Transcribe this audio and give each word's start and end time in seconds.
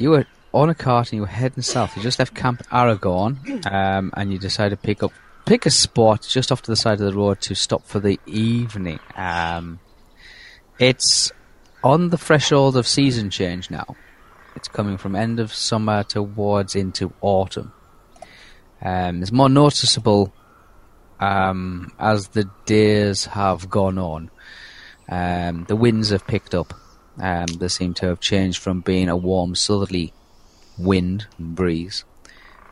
You 0.00 0.10
were 0.10 0.26
on 0.52 0.70
a 0.70 0.74
cart 0.74 1.12
and 1.12 1.16
you 1.16 1.22
were 1.22 1.26
heading 1.26 1.62
south. 1.62 1.96
You 1.96 2.02
just 2.02 2.18
left 2.18 2.34
Camp 2.34 2.62
Aragorn, 2.70 3.66
um, 3.70 4.12
and 4.16 4.32
you 4.32 4.38
decided 4.38 4.70
to 4.70 4.86
pick 4.86 5.02
up 5.02 5.12
pick 5.44 5.64
a 5.64 5.70
spot 5.70 6.26
just 6.28 6.50
off 6.50 6.62
to 6.62 6.70
the 6.70 6.76
side 6.76 7.00
of 7.00 7.06
the 7.06 7.16
road 7.16 7.40
to 7.40 7.54
stop 7.54 7.86
for 7.86 8.00
the 8.00 8.18
evening. 8.26 8.98
Um, 9.14 9.78
it's 10.78 11.30
on 11.84 12.10
the 12.10 12.18
threshold 12.18 12.76
of 12.76 12.86
season 12.86 13.30
change 13.30 13.70
now. 13.70 13.96
It's 14.56 14.68
coming 14.68 14.96
from 14.96 15.14
end 15.14 15.38
of 15.38 15.54
summer 15.54 16.02
towards 16.02 16.74
into 16.74 17.12
autumn. 17.20 17.72
Um, 18.82 19.22
it's 19.22 19.32
more 19.32 19.48
noticeable 19.48 20.32
um, 21.20 21.92
as 21.98 22.28
the 22.28 22.50
days 22.64 23.26
have 23.26 23.70
gone 23.70 23.98
on. 23.98 24.30
Um, 25.08 25.64
the 25.68 25.76
winds 25.76 26.10
have 26.10 26.26
picked 26.26 26.54
up. 26.54 26.74
Um, 27.18 27.46
they 27.46 27.68
seem 27.68 27.94
to 27.94 28.06
have 28.06 28.20
changed 28.20 28.58
from 28.58 28.80
being 28.80 29.08
a 29.08 29.16
warm 29.16 29.54
southerly 29.54 30.12
wind 30.78 31.26
and 31.38 31.54
breeze 31.54 32.04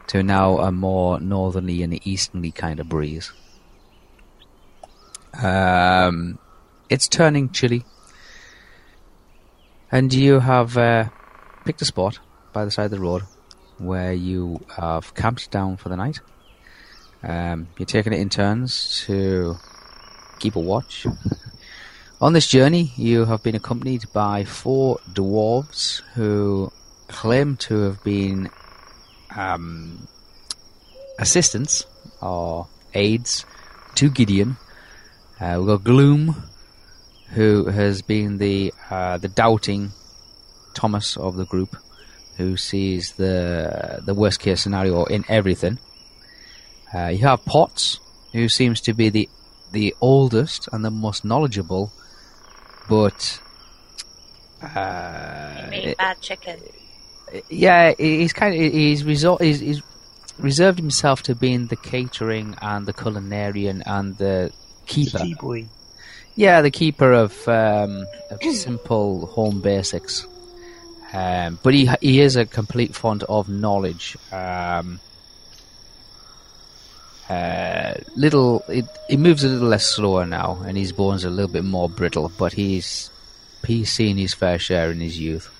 to 0.08 0.22
now 0.22 0.58
a 0.58 0.70
more 0.70 1.18
northerly 1.20 1.82
and 1.82 2.06
easterly 2.06 2.50
kind 2.50 2.78
of 2.80 2.88
breeze. 2.88 3.32
Um, 5.42 6.38
it's 6.88 7.08
turning 7.08 7.50
chilly, 7.50 7.84
and 9.90 10.12
you 10.12 10.40
have 10.40 10.76
uh, 10.76 11.08
picked 11.64 11.82
a 11.82 11.86
spot 11.86 12.18
by 12.52 12.64
the 12.64 12.70
side 12.70 12.86
of 12.86 12.90
the 12.90 13.00
road 13.00 13.22
where 13.78 14.12
you 14.12 14.64
have 14.76 15.14
camped 15.14 15.50
down 15.50 15.76
for 15.76 15.88
the 15.88 15.96
night. 15.96 16.20
Um, 17.22 17.68
you're 17.78 17.86
taking 17.86 18.12
it 18.12 18.20
in 18.20 18.28
turns 18.28 19.02
to 19.06 19.56
keep 20.38 20.56
a 20.56 20.60
watch. 20.60 21.06
On 22.20 22.32
this 22.32 22.46
journey, 22.46 22.92
you 22.96 23.24
have 23.24 23.42
been 23.42 23.56
accompanied 23.56 24.04
by 24.12 24.44
four 24.44 24.98
dwarves 25.12 26.00
who 26.14 26.72
claim 27.08 27.56
to 27.56 27.80
have 27.80 28.04
been 28.04 28.50
um, 29.36 30.06
assistants 31.18 31.84
or 32.22 32.68
aides 32.94 33.44
to 33.96 34.08
Gideon. 34.08 34.56
Uh, 35.40 35.56
we've 35.58 35.66
got 35.66 35.84
Gloom, 35.84 36.44
who 37.30 37.66
has 37.66 38.00
been 38.00 38.38
the 38.38 38.72
uh, 38.90 39.18
the 39.18 39.28
doubting 39.28 39.90
Thomas 40.72 41.16
of 41.16 41.34
the 41.34 41.44
group, 41.44 41.76
who 42.36 42.56
sees 42.56 43.12
the 43.14 44.02
the 44.06 44.14
worst 44.14 44.38
case 44.38 44.60
scenario 44.60 45.04
in 45.04 45.24
everything. 45.28 45.80
Uh, 46.94 47.08
you 47.08 47.26
have 47.26 47.44
Potts, 47.44 47.98
who 48.32 48.48
seems 48.48 48.80
to 48.82 48.94
be 48.94 49.08
the 49.08 49.28
the 49.74 49.94
oldest 50.00 50.68
and 50.72 50.82
the 50.84 50.90
most 50.90 51.24
knowledgeable, 51.24 51.92
but 52.88 53.40
uh, 54.62 55.66
Made 55.70 55.96
bad 55.98 56.20
chicken. 56.20 56.60
yeah, 57.50 57.92
he's 57.98 58.32
kind 58.32 58.54
of 58.54 58.60
he's, 58.72 59.02
resor- 59.02 59.40
he's, 59.40 59.60
he's 59.60 59.82
reserved 60.38 60.78
himself 60.78 61.22
to 61.24 61.34
being 61.34 61.66
the 61.66 61.76
catering 61.76 62.56
and 62.62 62.86
the 62.86 62.92
culinarian 62.94 63.82
and 63.86 64.16
the 64.18 64.52
keeper. 64.86 65.18
Tea 65.18 65.34
boy. 65.38 65.66
Yeah, 66.36 66.62
the 66.62 66.70
keeper 66.70 67.12
of, 67.12 67.46
um, 67.46 68.06
of 68.30 68.42
simple 68.42 69.26
home 69.26 69.60
basics. 69.60 70.26
Um, 71.12 71.60
but 71.62 71.74
he 71.74 71.88
he 72.00 72.20
is 72.20 72.34
a 72.34 72.44
complete 72.44 72.92
font 72.96 73.22
of 73.28 73.48
knowledge. 73.48 74.16
Um, 74.32 74.98
uh, 77.28 77.94
little, 78.16 78.62
it, 78.68 78.84
he 79.08 79.16
moves 79.16 79.44
a 79.44 79.48
little 79.48 79.68
less 79.68 79.86
slower 79.86 80.26
now, 80.26 80.62
and 80.66 80.76
his 80.76 80.92
bones 80.92 81.24
are 81.24 81.28
a 81.28 81.30
little 81.30 81.50
bit 81.50 81.64
more 81.64 81.88
brittle. 81.88 82.30
But 82.36 82.52
he's 82.52 83.10
he's 83.66 83.90
seen 83.90 84.16
his 84.16 84.34
fair 84.34 84.58
share 84.58 84.90
in 84.90 85.00
his 85.00 85.18
youth. 85.18 85.50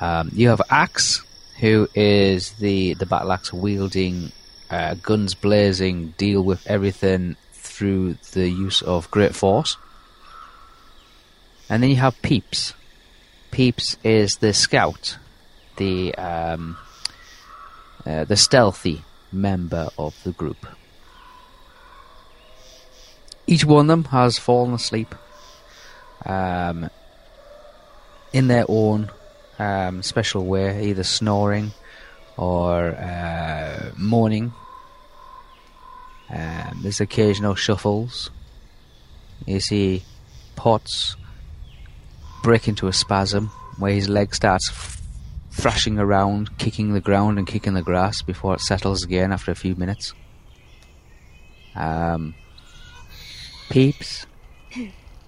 Um, 0.00 0.30
you 0.34 0.48
have 0.48 0.60
Axe, 0.70 1.22
who 1.60 1.88
is 1.94 2.52
the 2.52 2.94
the 2.94 3.06
battle 3.06 3.32
axe 3.32 3.52
wielding, 3.52 4.32
uh, 4.70 4.94
guns 4.94 5.34
blazing, 5.34 6.14
deal 6.18 6.42
with 6.42 6.66
everything 6.66 7.36
through 7.52 8.14
the 8.32 8.48
use 8.48 8.82
of 8.82 9.10
great 9.10 9.34
force. 9.34 9.76
And 11.70 11.82
then 11.82 11.90
you 11.90 11.96
have 11.96 12.20
Peeps. 12.20 12.74
Peeps 13.50 13.96
is 14.04 14.36
the 14.36 14.52
scout, 14.52 15.16
the 15.76 16.14
um, 16.16 16.76
uh, 18.04 18.24
the 18.24 18.36
stealthy 18.36 19.04
member 19.32 19.88
of 19.98 20.22
the 20.24 20.32
group. 20.32 20.66
Each 23.46 23.64
one 23.64 23.86
of 23.86 23.88
them 23.88 24.04
has 24.04 24.38
fallen 24.38 24.74
asleep 24.74 25.14
um, 26.24 26.90
in 28.32 28.48
their 28.48 28.64
own 28.68 29.10
um, 29.58 30.02
special 30.02 30.46
way, 30.46 30.88
either 30.88 31.02
snoring 31.02 31.72
or 32.36 32.92
uh, 32.92 33.90
moaning. 33.96 34.52
Um, 36.30 36.80
there's 36.82 37.00
occasional 37.00 37.54
shuffles. 37.54 38.30
You 39.46 39.60
see 39.60 40.04
Potts 40.54 41.16
break 42.42 42.68
into 42.68 42.86
a 42.86 42.92
spasm 42.92 43.48
where 43.78 43.92
his 43.92 44.08
leg 44.08 44.34
starts 44.34 44.99
thrashing 45.60 45.98
around, 45.98 46.56
kicking 46.58 46.92
the 46.92 47.00
ground 47.00 47.38
and 47.38 47.46
kicking 47.46 47.74
the 47.74 47.82
grass 47.82 48.22
before 48.22 48.54
it 48.54 48.60
settles 48.60 49.02
again 49.04 49.32
after 49.32 49.50
a 49.50 49.54
few 49.54 49.74
minutes. 49.76 50.12
Um, 51.76 52.34
Peeps, 53.68 54.26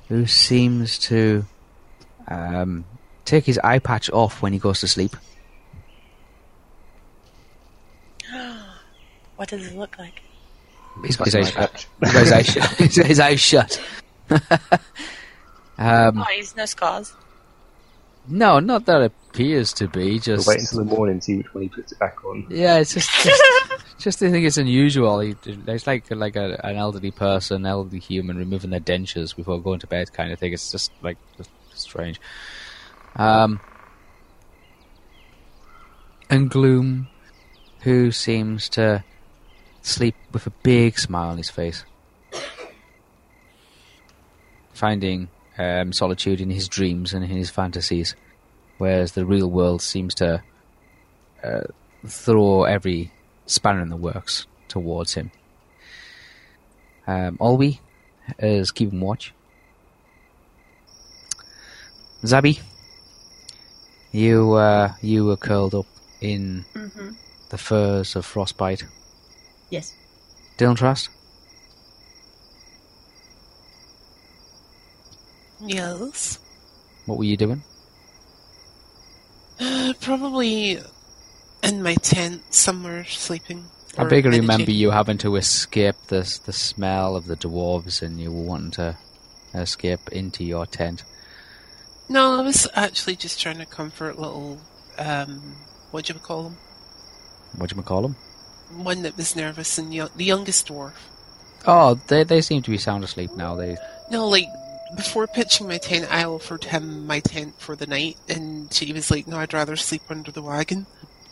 who 0.08 0.26
seems 0.26 0.99
to 1.00 1.44
um, 2.29 2.84
take 3.25 3.44
his 3.44 3.58
eye 3.62 3.79
patch 3.79 4.11
off 4.11 4.43
when 4.43 4.52
he 4.52 4.58
goes 4.58 4.81
to 4.81 4.88
sleep. 4.88 5.14
What 9.37 9.49
does 9.49 9.67
it 9.67 9.76
look 9.76 9.99
like? 9.99 10.23
His, 11.05 11.19
Like 11.19 11.26
his, 11.32 11.34
an 11.34 11.40
eyes, 11.43 11.56
eye 11.56 11.67
patch. 11.67 11.87
his 12.12 12.32
eyes 12.32 12.46
shut. 12.46 12.70
His, 12.76 12.96
his 13.06 13.20
eyes 13.20 13.40
shut. 13.40 13.82
um, 15.79 16.19
Oh, 16.19 16.25
he's 16.34 16.55
no 16.55 16.64
scars. 16.67 17.12
no, 18.29 18.61
not 18.61 18.84
that 18.87 19.02
it 19.02 19.12
appears 19.32 19.73
to 19.75 19.88
be. 19.88 20.11
We'll 20.11 20.19
Just 20.19 20.46
wait 20.49 20.61
until 20.61 20.79
the 20.84 20.84
morning, 20.96 21.20
see 21.20 21.37
which 21.38 21.52
one 21.55 21.62
he 21.62 21.69
puts 21.69 21.93
it 21.93 21.99
back 21.99 22.25
on. 22.25 22.46
yeah, 22.50 22.79
it's 22.79 22.94
just 22.94 23.11
just, 23.23 23.43
Just 23.99 24.23
I 24.23 24.31
think 24.31 24.44
it's 24.44 24.56
unusual. 24.56 25.20
He- 25.20 25.37
It's 25.44 25.87
like 25.87 26.11
like 26.11 26.37
a, 26.37 26.61
an 26.64 26.76
elderly 26.76 27.11
person, 27.12 27.64
elderly 27.64 28.00
human, 28.00 28.37
removing 28.37 28.70
their 28.70 28.81
dentures 28.81 29.34
before 29.34 29.61
going 29.62 29.79
to 29.81 29.87
bed, 29.87 30.12
kind 30.12 30.32
of 30.32 30.38
thing. 30.38 30.52
It's 30.52 30.70
just 30.73 30.90
like 31.02 31.17
just 31.37 31.50
strange. 31.75 32.20
Um, 33.17 33.61
and 36.29 36.50
Gloom, 36.50 37.08
who 37.81 38.11
seems 38.11 38.69
to 38.70 39.05
sleep 39.82 40.14
with 40.32 40.46
a 40.46 40.50
big 40.62 40.99
smile 40.99 41.29
on 41.31 41.37
his 41.38 41.50
face, 41.50 41.84
finding 44.73 45.29
um, 45.58 45.93
solitude 45.93 46.40
in 46.40 46.50
his 46.50 46.69
dreams 46.69 47.12
and 47.12 47.23
in 47.25 47.31
his 47.31 47.50
fantasies, 47.50 48.17
whereas 48.82 49.12
the 49.12 49.25
real 49.25 49.49
world 49.58 49.81
seems 49.81 50.12
to 50.17 50.43
uh, 51.44 51.61
throw 52.05 52.64
every 52.64 53.11
spanner 53.46 53.81
in 53.82 53.90
the 53.90 53.96
works 54.11 54.46
towards 54.67 55.14
him. 55.14 55.31
Um, 57.06 57.37
Olwe 57.38 57.79
is 58.40 58.73
keeping 58.73 59.00
watch. 59.00 59.32
Zabi, 62.25 62.61
you 64.11 64.52
uh, 64.55 64.93
you 65.00 65.25
were 65.26 65.37
curled 65.37 65.75
up 65.75 65.87
in 66.20 66.64
Mm-hmm. 66.75 67.11
the 67.50 67.58
furs 67.58 68.17
of 68.17 68.25
frostbite. 68.26 68.82
Yes. 69.70 69.94
Dylan 70.58 70.76
Trust, 70.76 71.08
Yes. 75.64 76.38
what 77.06 77.19
were 77.19 77.25
you 77.25 77.37
doing? 77.37 77.62
Probably 80.03 80.79
in 81.63 81.83
my 81.83 81.95
tent 81.95 82.53
somewhere 82.53 83.05
sleeping. 83.05 83.67
I 83.97 84.03
I 84.03 84.07
remember 84.07 84.71
you 84.71 84.91
having 84.91 85.19
to 85.19 85.37
escape 85.37 85.97
the 86.09 86.41
the 86.45 86.53
smell 86.53 87.15
of 87.15 87.27
the 87.27 87.37
dwarves, 87.37 88.03
and 88.03 88.21
you 88.21 88.33
were 88.33 88.43
wanting 88.43 88.71
to 88.73 88.97
escape 89.55 90.09
into 90.11 90.45
your 90.45 90.67
tent. 90.67 91.05
No, 92.09 92.39
I 92.39 92.43
was 92.43 92.69
actually 92.75 93.17
just 93.17 93.41
trying 93.41 93.59
to 93.59 93.67
comfort 93.67 94.19
little, 94.19 94.61
um, 94.99 95.57
what 95.93 96.07
do 96.07 96.15
you 96.15 96.19
call 96.19 96.49
him? 96.49 96.57
What 97.57 97.71
do 97.71 97.77
you 97.77 97.83
call 97.83 98.03
them? 98.03 98.17
One 98.75 99.03
that 99.03 99.17
was 99.17 99.37
nervous 99.37 99.79
and 99.79 99.95
young, 99.95 100.11
the 100.17 100.25
youngest 100.25 100.69
dwarf. 100.69 100.95
Oh, 101.67 102.01
they 102.09 102.25
they 102.25 102.41
seem 102.41 102.63
to 102.63 102.71
be 102.71 102.79
sound 102.79 103.05
asleep 103.05 103.33
now. 103.37 103.55
They 103.55 103.77
No, 104.11 104.29
like 104.29 104.47
before 104.97 105.27
pitching 105.27 105.69
my 105.69 105.79
tent, 105.79 106.06
I 106.11 106.25
offered 106.25 106.65
him 106.65 107.06
my 107.06 107.21
tent 107.21 107.55
for 107.59 107.77
the 107.77 107.87
night, 107.87 108.17
and 108.29 108.73
he 108.73 108.93
was 108.93 109.11
like, 109.11 109.27
"No, 109.27 109.39
I'd 109.39 109.53
rather 109.53 109.77
sleep 109.77 110.03
under 110.09 110.31
the 110.31 110.43
wagon." 110.43 110.87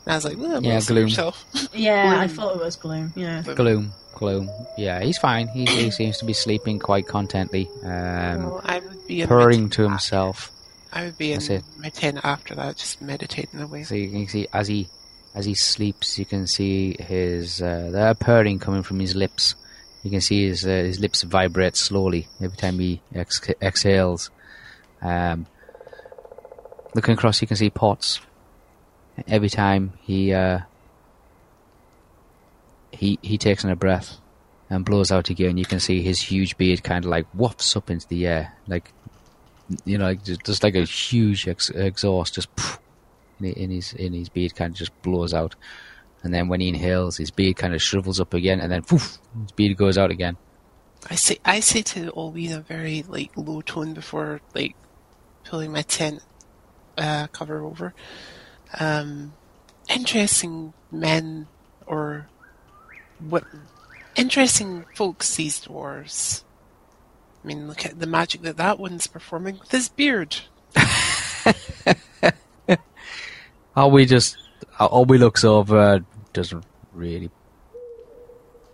And 0.07 0.13
I 0.13 0.15
was 0.17 0.25
like, 0.25 0.39
"Well, 0.39 0.63
Yeah, 0.63 0.71
well, 0.73 0.81
suit 0.81 0.95
gloom. 0.95 1.09
yourself." 1.09 1.45
Yeah, 1.75 2.19
I 2.21 2.27
thought 2.29 2.57
it 2.57 2.63
was 2.63 2.77
gloom. 2.77 3.13
Yeah. 3.17 3.43
gloom, 3.43 3.93
gloom. 4.15 4.51
Yeah, 4.77 5.01
he's 5.03 5.19
fine. 5.19 5.49
He 5.49 5.67
he 5.67 5.91
seems 5.91 6.19
to 6.19 6.25
be 6.25 6.33
sleeping 6.33 6.79
quite 6.79 7.07
contently, 7.07 7.69
um, 7.85 8.45
Well, 8.51 8.61
I 8.65 8.81
would 8.81 9.07
be 9.07 9.25
purring 9.27 9.71
to 9.71 9.83
himself. 9.83 10.51
I 10.93 11.05
would 11.05 11.19
be 11.19 11.33
in 11.33 11.63
my 11.79 11.91
tent 11.91 12.19
after 12.25 12.55
that, 12.57 12.77
just 12.77 13.01
meditating 13.01 13.61
away. 13.61 13.85
So 13.85 13.95
you 13.95 14.11
can 14.11 14.27
see 14.29 14.49
as 14.53 14.67
he 14.69 14.89
as 15.35 15.45
he 15.45 15.55
sleeps, 15.55 16.19
you 16.19 16.25
can 16.25 16.47
see 16.49 16.97
his 16.99 17.63
uh, 17.63 17.91
there 17.93 18.15
purring 18.15 18.59
coming 18.59 18.83
from 18.83 18.99
his 18.99 19.15
lips. 19.15 19.55
You 20.03 20.11
can 20.11 20.21
see 20.21 20.49
his 20.49 20.65
uh, 20.65 20.71
his 20.71 20.99
lips 20.99 21.23
vibrate 21.23 21.77
slowly 21.77 22.27
every 22.41 22.57
time 22.57 22.79
he 22.79 23.03
ex- 23.15 23.41
exhales. 23.61 24.31
Um, 25.03 25.47
looking 26.95 27.15
across, 27.15 27.41
you 27.41 27.49
can 27.49 27.57
see 27.57 27.71
Potts. 27.71 28.21
Every 29.27 29.51
time 29.51 29.93
he 30.01 30.33
uh, 30.33 30.61
he 32.93 33.19
he 33.23 33.37
takes 33.37 33.65
in 33.65 33.71
a 33.71 33.77
breath 33.77 34.19
and 34.71 34.85
blows 34.85 35.11
out 35.11 35.29
again, 35.29 35.59
you 35.59 35.65
can 35.65 35.81
see 35.81 36.03
his 36.03 36.21
huge 36.21 36.57
beard 36.57 36.83
kind 36.83 37.05
of 37.05 37.11
like 37.11 37.27
wafts 37.35 37.77
up 37.77 37.91
into 37.91 38.07
the 38.09 38.27
air, 38.27 38.57
like 38.67 38.93
you 39.85 39.99
know, 39.99 40.05
like 40.05 40.25
just, 40.25 40.45
just 40.45 40.63
like 40.63 40.75
a 40.75 40.85
huge 40.85 41.47
ex- 41.47 41.71
exhaust, 41.71 42.35
just 42.35 42.49
in, 43.41 43.71
his 43.71 43.93
in 43.93 44.13
his 44.13 44.29
beard 44.29 44.55
kind 44.55 44.73
of 44.73 44.79
just 44.79 45.03
blows 45.03 45.35
out, 45.35 45.55
and 46.23 46.35
then 46.35 46.49
when 46.49 46.61
he 46.61 46.69
inhales, 46.69 47.17
his 47.17 47.31
beard 47.31 47.57
kind 47.57 47.75
of 47.75 47.83
shrivels 47.83 48.21
up 48.21 48.35
again, 48.35 48.61
and 48.61 48.71
then 48.71 48.83
poof, 48.83 49.19
his 49.43 49.53
beard 49.53 49.77
goes 49.77 49.97
out 49.97 50.11
again. 50.11 50.37
I 51.09 51.15
say 51.15 51.39
I 51.45 51.61
say 51.61 51.83
to 51.83 52.13
Olwe 52.13 52.47
in 52.47 52.53
a 52.53 52.61
very 52.61 53.03
like 53.09 53.31
low 53.37 53.63
tone 53.63 53.95
before 53.95 54.41
like 54.55 54.77
pulling 55.45 55.73
my 55.73 55.83
tent 55.83 56.23
uh, 56.99 57.27
cover 57.29 57.65
over. 57.65 57.95
Um, 58.79 59.33
interesting 59.89 60.75
men 60.93 61.47
or 61.87 62.29
what? 63.19 63.45
Interesting 64.15 64.85
folks. 64.95 65.35
These 65.37 65.65
dwarves. 65.65 66.45
I 67.43 67.47
mean, 67.47 67.67
look 67.67 67.87
at 67.87 67.99
the 67.99 68.07
magic 68.07 68.43
that 68.43 68.59
that 68.59 68.79
one's 68.79 69.07
performing 69.07 69.59
with 69.59 69.71
his 69.71 69.89
beard. 69.89 70.37
We 73.89 74.05
just, 74.05 74.37
we 75.07 75.19
looks 75.19 75.43
over, 75.43 76.05
doesn't 76.33 76.65
really 76.93 77.31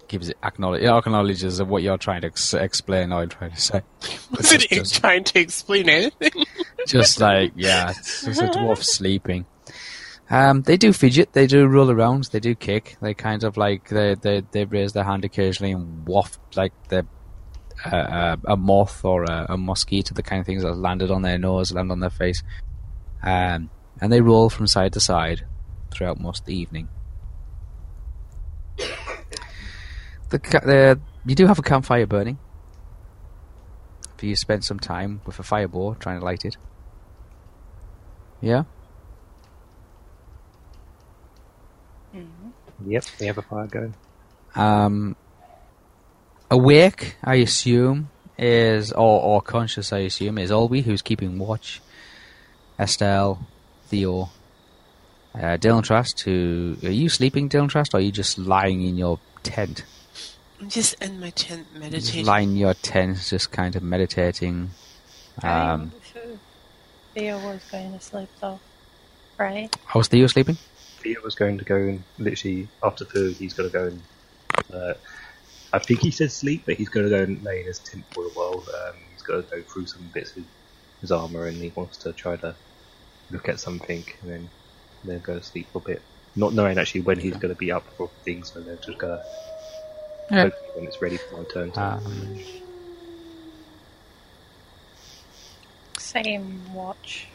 gives 0.08 0.29
it 0.29 0.37
acknowledge 0.44 0.85
acknowledges 0.85 1.58
of 1.58 1.69
what 1.69 1.82
you're 1.82 1.99
trying 1.99 2.20
to 2.20 2.29
ex- 2.29 2.55
explain. 2.55 3.12
or 3.12 3.23
I'm 3.23 3.29
trying 3.29 3.50
to 3.50 3.61
say. 3.61 3.82
Wasn't 4.31 4.61
just- 4.62 4.69
just- 4.70 5.00
trying 5.00 5.25
to 5.25 5.41
explain 5.41 5.88
anything? 5.88 6.44
just 6.87 7.20
like 7.20 7.53
yeah, 7.56 7.91
it's 7.91 8.25
just 8.25 8.41
a 8.41 8.44
dwarf 8.47 8.82
sleeping. 8.85 9.47
Um, 10.29 10.62
they 10.62 10.76
do 10.76 10.93
fidget, 10.93 11.32
they 11.35 11.47
do 11.47 11.67
roll 11.67 11.91
around, 11.91 12.25
they 12.32 12.41
do 12.41 12.55
kick. 12.55 12.97
They 13.00 13.14
kind 13.14 13.44
of 13.44 13.56
like 13.56 13.88
they 13.88 14.14
they 14.14 14.43
they 14.52 14.64
raise 14.64 14.93
their 14.93 15.05
hand 15.05 15.25
occasionally 15.25 15.73
and 15.73 16.06
waft 16.06 16.38
like 16.56 16.73
they're 16.88 17.06
uh, 17.85 18.37
a 18.47 18.56
moth 18.56 19.05
or 19.05 19.25
a, 19.25 19.47
a 19.50 19.56
mosquito, 19.56 20.14
the 20.14 20.23
kind 20.23 20.41
of 20.41 20.47
things 20.47 20.62
that 20.62 20.75
landed 20.76 21.11
on 21.11 21.23
their 21.23 21.38
nose, 21.38 21.73
land 21.73 21.91
on 21.93 22.00
their 22.00 22.11
face. 22.11 22.43
Um, 23.23 23.70
and 24.00 24.12
they 24.12 24.20
roll 24.20 24.50
from 24.50 24.67
side 24.67 24.93
to 24.94 25.00
side 25.00 25.47
throughout 25.93 26.19
most 26.20 26.41
of 26.41 26.47
the 26.47 26.56
evening. 26.59 26.88
The, 30.31 30.99
you 31.25 31.34
do 31.34 31.46
have 31.46 31.58
a 31.58 31.62
campfire 31.62 32.06
burning. 32.06 32.38
If 34.17 34.25
you 34.25 34.34
spend 34.34 34.64
some 34.64 34.81
time 34.81 35.20
with 35.26 35.38
a 35.38 35.43
fireball 35.43 35.94
trying 35.94 36.19
to 36.20 36.25
light 36.25 36.44
it. 36.44 36.56
Yeah. 38.40 38.64
Yep, 42.87 43.05
we 43.20 43.26
have 43.26 43.38
a 43.38 43.43
fire 43.43 43.67
going. 43.67 43.94
Um, 44.55 45.17
awake, 46.50 47.17
I 47.23 47.37
assume, 47.37 48.11
is 48.38 48.93
or 48.93 49.23
or 49.23 49.43
conscious, 49.43 49.93
I 49.93 49.99
assume, 49.99 50.38
is 50.38 50.50
Olwe 50.50 50.82
who's 50.82 51.02
keeping 51.02 51.38
watch. 51.38 51.81
Estelle, 52.78 53.47
Theo, 53.87 54.30
uh, 55.37 55.57
Dylan 55.59 55.83
Trust. 55.83 56.21
Who 56.21 56.76
are 56.83 56.90
you 56.90 57.09
sleeping, 57.09 57.49
Dylan 57.49 57.69
Trust, 57.69 57.95
or 57.95 57.99
are 57.99 58.00
you 58.00 58.12
just 58.12 58.38
lying 58.38 58.83
in 58.83 58.97
your 58.97 59.19
tent? 59.43 59.85
I'm 60.61 60.71
just 60.71 61.02
in 61.02 61.21
my 61.21 61.31
tent 61.31 61.66
meditating. 61.75 62.00
Just 62.00 62.07
meditating. 62.07 62.26
lying 62.26 62.50
in 62.50 62.57
your 62.57 62.75
tent, 62.75 63.19
just 63.28 63.52
kind 63.52 63.76
of 63.76 63.83
meditating. 63.83 64.71
Um, 65.43 65.93
Theo 67.14 67.38
was 67.38 67.62
going 67.71 67.93
to 67.93 68.00
sleep 68.00 68.28
though, 68.40 68.59
right? 69.38 69.75
how 69.85 70.00
was 70.00 70.09
Theo 70.09 70.26
sleeping? 70.26 70.57
Theo 70.99 71.21
was 71.23 71.35
going 71.35 71.59
to 71.59 71.64
go 71.64 71.76
and 71.76 72.02
literally 72.19 72.69
after 72.83 73.05
food, 73.05 73.37
he's 73.37 73.55
going 73.55 73.71
to 73.71 73.73
go 73.73 73.87
and. 73.87 74.02
Uh, 74.73 74.95
I 75.73 75.78
think 75.78 76.00
he 76.00 76.11
said 76.11 76.33
sleep, 76.33 76.62
but 76.64 76.76
he's 76.76 76.88
going 76.88 77.05
to 77.05 77.11
go 77.11 77.23
and 77.23 77.43
lay 77.43 77.61
in 77.61 77.66
his 77.66 77.81
tent 77.81 78.05
for 78.12 78.25
a 78.25 78.28
while. 78.31 78.64
Um, 78.87 78.95
he's 79.12 79.23
got 79.23 79.37
to 79.37 79.43
go 79.43 79.62
through 79.62 79.87
some 79.87 80.09
bits 80.14 80.35
of 80.37 80.45
his 81.00 81.12
armor, 81.12 81.47
and 81.47 81.57
he 81.57 81.71
wants 81.75 81.99
to 81.99 82.12
try 82.12 82.37
to 82.37 82.55
look 83.31 83.49
at 83.49 83.61
something, 83.61 84.05
and 84.23 84.31
then 84.31 84.50
then 85.09 85.21
go 85.21 85.39
to 85.39 85.43
sleep 85.45 85.71
for 85.73 85.79
a 85.79 85.91
bit. 85.93 86.03
Not 86.37 86.55
knowing 86.55 86.79
actually 86.79 87.03
when 87.03 87.19
he's 87.21 87.37
going 87.39 87.51
to 87.51 87.57
be 87.59 87.73
up 87.73 87.87
for 87.97 88.11
things, 88.25 88.53
so 88.53 88.61
they're 88.63 88.77
just 88.77 88.99
going 88.99 89.19
to 89.19 89.23
Yeah. 90.31 90.43
hopefully 90.43 90.71
when 90.75 90.87
it's 90.87 91.03
ready 91.03 91.19
for 91.19 91.39
my 91.39 91.45
turn. 91.53 91.73
To 91.73 91.81
Um, 91.83 92.35
Same 95.99 96.73
watch 96.75 97.29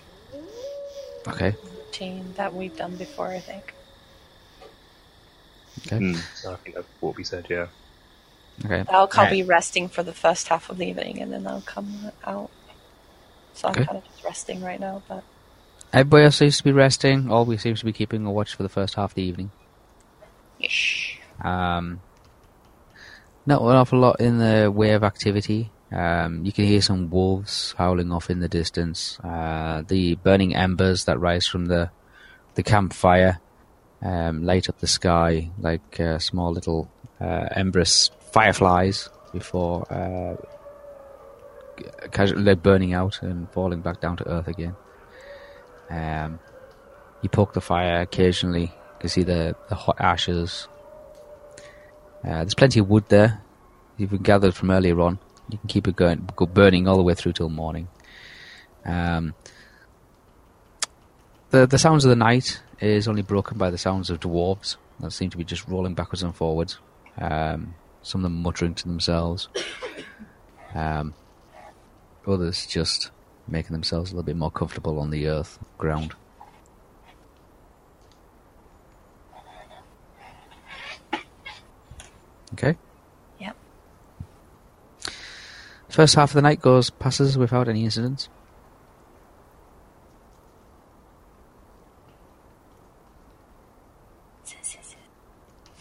okay. 1.27 1.57
routine 1.63 2.33
that 2.37 2.53
we've 2.53 2.75
done 2.75 2.95
before, 2.97 3.33
I 3.33 3.41
think. 3.41 3.75
Okay. 5.87 5.97
Mm, 5.99 6.27
so 6.33 6.53
I 6.53 6.57
think 6.57 6.75
that's 6.75 6.87
what 6.99 7.15
we 7.17 7.23
said. 7.23 7.47
Yeah. 7.49 7.67
Okay. 8.65 8.85
I'll, 8.89 9.09
I'll 9.15 9.25
Right. 9.25 9.31
be 9.31 9.43
resting 9.43 9.89
for 9.89 10.03
the 10.03 10.13
first 10.13 10.47
half 10.49 10.69
of 10.69 10.77
the 10.77 10.87
evening, 10.87 11.21
and 11.21 11.31
then 11.33 11.47
I'll 11.47 11.61
come 11.61 12.11
out. 12.25 12.51
So 13.53 13.67
I'm 13.69 13.75
kind 13.77 13.97
of 13.97 14.05
just 14.05 14.23
resting 14.23 14.61
right 14.61 14.79
now, 14.79 15.03
but 15.07 15.23
Everybody 15.93 16.25
else 16.25 16.37
seems 16.37 16.57
to 16.57 16.63
be 16.63 16.71
resting. 16.71 17.25
Olwe 17.25 17.59
seems 17.59 17.79
to 17.79 17.85
be 17.85 17.93
keeping 17.93 18.25
a 18.25 18.31
watch 18.31 18.55
for 18.55 18.63
the 18.63 18.69
first 18.69 18.95
half 18.95 19.11
of 19.11 19.15
the 19.15 19.23
evening. 19.23 19.51
Yeesh. 20.61 21.17
Um, 21.43 22.01
not 23.45 23.61
an 23.61 23.75
awful 23.75 23.99
lot 23.99 24.21
in 24.21 24.37
the 24.37 24.71
way 24.71 24.91
of 24.91 25.03
activity. 25.03 25.71
Um, 25.91 26.45
you 26.45 26.53
can 26.53 26.65
hear 26.65 26.81
some 26.81 27.09
wolves 27.09 27.75
howling 27.77 28.11
off 28.11 28.29
in 28.29 28.39
the 28.39 28.47
distance. 28.47 29.19
Uh, 29.23 29.83
the 29.85 30.15
burning 30.15 30.55
embers 30.55 31.05
that 31.05 31.19
rise 31.19 31.47
from 31.47 31.65
the 31.65 31.91
the 32.55 32.63
campfire 32.63 33.39
um, 34.01 34.43
light 34.43 34.69
up 34.69 34.79
the 34.79 34.87
sky 34.87 35.49
like 35.59 35.99
uh, 35.99 36.19
small 36.19 36.51
little 36.51 36.89
uh, 37.19 37.47
embers 37.51 38.11
fireflies 38.31 39.09
before 39.31 39.91
uh, 39.91 40.35
casually 42.11 42.55
burning 42.55 42.93
out 42.93 43.21
and 43.21 43.49
falling 43.51 43.81
back 43.81 43.99
down 44.01 44.17
to 44.17 44.27
earth 44.29 44.47
again. 44.47 44.75
Um, 45.91 46.39
you 47.21 47.29
poke 47.29 47.53
the 47.53 47.61
fire 47.61 48.01
occasionally. 48.01 48.63
You 48.63 48.99
can 48.99 49.09
see 49.09 49.23
the, 49.23 49.55
the 49.69 49.75
hot 49.75 49.97
ashes. 49.99 50.67
Uh, 52.23 52.39
there's 52.39 52.55
plenty 52.55 52.79
of 52.79 52.89
wood 52.89 53.05
there. 53.09 53.41
You've 53.97 54.11
been 54.11 54.21
gathered 54.21 54.55
from 54.55 54.71
earlier 54.71 54.99
on. 55.01 55.19
You 55.49 55.57
can 55.57 55.67
keep 55.67 55.87
it 55.87 55.95
going, 55.95 56.29
go 56.35 56.45
burning 56.45 56.87
all 56.87 56.95
the 56.95 57.03
way 57.03 57.13
through 57.13 57.33
till 57.33 57.49
morning. 57.49 57.89
Um, 58.85 59.33
the 61.49 61.67
the 61.67 61.77
sounds 61.77 62.05
of 62.05 62.09
the 62.09 62.15
night 62.15 62.61
is 62.79 63.07
only 63.07 63.21
broken 63.21 63.57
by 63.57 63.69
the 63.69 63.77
sounds 63.77 64.09
of 64.09 64.21
dwarves 64.21 64.77
that 65.01 65.11
seem 65.11 65.29
to 65.29 65.37
be 65.37 65.43
just 65.43 65.67
rolling 65.67 65.93
backwards 65.93 66.23
and 66.23 66.33
forwards. 66.33 66.79
Um, 67.17 67.75
some 68.01 68.21
of 68.21 68.23
them 68.23 68.41
muttering 68.41 68.73
to 68.75 68.87
themselves. 68.87 69.49
Um, 70.73 71.13
others 72.25 72.65
just 72.65 73.11
making 73.47 73.73
themselves 73.73 74.11
a 74.11 74.15
little 74.15 74.25
bit 74.25 74.35
more 74.35 74.51
comfortable 74.51 74.99
on 74.99 75.09
the 75.11 75.27
earth 75.27 75.59
ground. 75.77 76.13
Okay. 82.53 82.75
Yep. 83.39 83.55
First 85.89 86.15
half 86.15 86.31
of 86.31 86.35
the 86.35 86.41
night 86.41 86.61
goes 86.61 86.89
passes 86.89 87.37
without 87.37 87.67
any 87.67 87.85
incidents. 87.85 88.29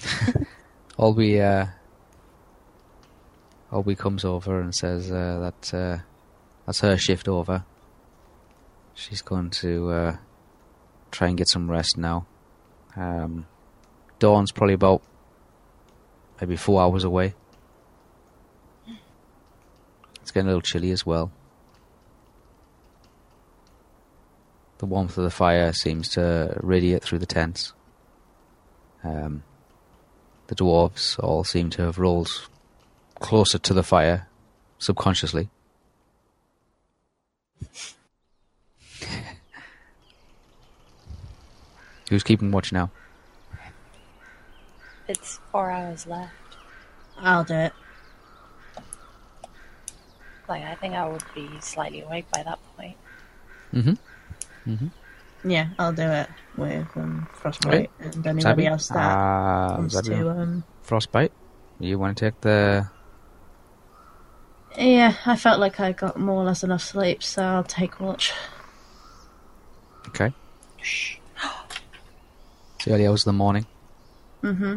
Olby, 0.98 1.40
uh, 1.40 1.66
Olby 3.72 3.96
comes 3.96 4.24
over 4.24 4.60
and 4.60 4.74
says 4.74 5.10
uh, 5.10 5.52
that 5.60 5.74
uh, 5.74 5.98
that's 6.70 6.82
her 6.82 6.96
shift 6.96 7.26
over. 7.26 7.64
She's 8.94 9.22
going 9.22 9.50
to 9.50 9.90
uh, 9.90 10.16
try 11.10 11.26
and 11.26 11.36
get 11.36 11.48
some 11.48 11.68
rest 11.68 11.98
now. 11.98 12.26
Um, 12.94 13.48
Dawn's 14.20 14.52
probably 14.52 14.74
about 14.74 15.02
maybe 16.40 16.54
four 16.54 16.80
hours 16.80 17.02
away. 17.02 17.34
It's 20.22 20.30
getting 20.30 20.46
a 20.46 20.50
little 20.50 20.60
chilly 20.60 20.92
as 20.92 21.04
well. 21.04 21.32
The 24.78 24.86
warmth 24.86 25.18
of 25.18 25.24
the 25.24 25.30
fire 25.30 25.72
seems 25.72 26.10
to 26.10 26.56
radiate 26.60 27.02
through 27.02 27.18
the 27.18 27.26
tents. 27.26 27.72
Um, 29.02 29.42
the 30.46 30.54
dwarves 30.54 31.18
all 31.18 31.42
seem 31.42 31.68
to 31.70 31.82
have 31.82 31.98
rolled 31.98 32.48
closer 33.18 33.58
to 33.58 33.74
the 33.74 33.82
fire 33.82 34.28
subconsciously. 34.78 35.50
Who's 42.08 42.22
keeping 42.24 42.50
watch 42.50 42.72
now? 42.72 42.90
It's 45.08 45.38
four 45.52 45.70
hours 45.70 46.06
left. 46.06 46.32
I'll 47.18 47.44
do 47.44 47.54
it. 47.54 47.72
Like, 50.48 50.64
I 50.64 50.74
think 50.74 50.94
I 50.94 51.06
would 51.08 51.22
be 51.34 51.48
slightly 51.60 52.00
awake 52.00 52.26
by 52.32 52.42
that 52.42 52.58
point. 52.76 52.96
Mm-hmm. 53.72 54.88
Yeah, 55.48 55.68
I'll 55.78 55.92
do 55.92 56.02
it 56.02 56.28
with 56.56 56.86
um, 56.96 57.28
Frostbite 57.32 57.72
Right. 57.72 57.90
and 58.00 58.26
anybody 58.26 58.42
Sabby? 58.42 58.66
else 58.66 58.88
that 58.88 58.96
Uh, 59.16 59.76
wants 59.78 59.94
Zabi? 59.94 60.06
to. 60.18 60.30
Um, 60.30 60.64
Frostbite? 60.82 61.32
You 61.78 61.98
want 61.98 62.18
to 62.18 62.24
take 62.24 62.40
the... 62.40 62.88
yeah, 64.76 65.14
I 65.26 65.36
felt 65.36 65.60
like 65.60 65.80
I 65.80 65.92
got 65.92 66.18
more 66.18 66.42
or 66.42 66.44
less 66.44 66.62
enough 66.62 66.82
sleep, 66.82 67.22
so 67.22 67.42
I'll 67.42 67.64
take 67.64 68.00
watch. 68.00 68.32
Okay. 70.08 70.32
It's 70.80 71.18
the 72.84 72.92
early 72.92 73.06
hours 73.06 73.22
of 73.22 73.26
the 73.26 73.32
morning. 73.32 73.66
Mm-hmm. 74.42 74.76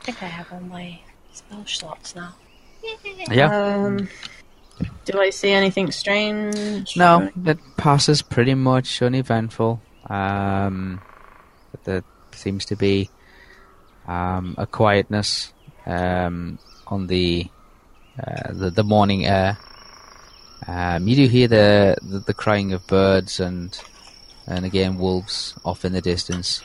I 0.00 0.04
think 0.04 0.22
I 0.22 0.26
have 0.26 0.52
all 0.52 0.60
my 0.60 0.98
spell 1.32 1.64
slots 1.66 2.14
now. 2.16 2.34
Yeah. 3.30 3.76
Um, 3.76 4.08
do 5.04 5.20
I 5.20 5.30
see 5.30 5.50
anything 5.50 5.92
strange? 5.92 6.96
No, 6.96 7.30
it 7.44 7.58
passes 7.76 8.22
pretty 8.22 8.54
much 8.54 9.02
uneventful. 9.02 9.80
Um, 10.08 11.00
there 11.84 12.02
seems 12.32 12.64
to 12.66 12.76
be 12.76 13.10
um, 14.06 14.54
a 14.58 14.66
quietness 14.66 15.52
um, 15.86 16.58
on 16.86 17.06
the, 17.06 17.48
the 18.16 18.70
the 18.70 18.84
morning 18.84 19.26
air. 19.26 19.58
Um, 20.66 21.08
you 21.08 21.16
do 21.16 21.26
hear 21.26 21.48
the, 21.48 21.96
the 22.02 22.20
the 22.20 22.34
crying 22.34 22.72
of 22.72 22.86
birds 22.86 23.40
and 23.40 23.76
and 24.46 24.64
again 24.64 24.98
wolves 24.98 25.54
off 25.64 25.84
in 25.84 25.92
the 25.92 26.00
distance. 26.00 26.62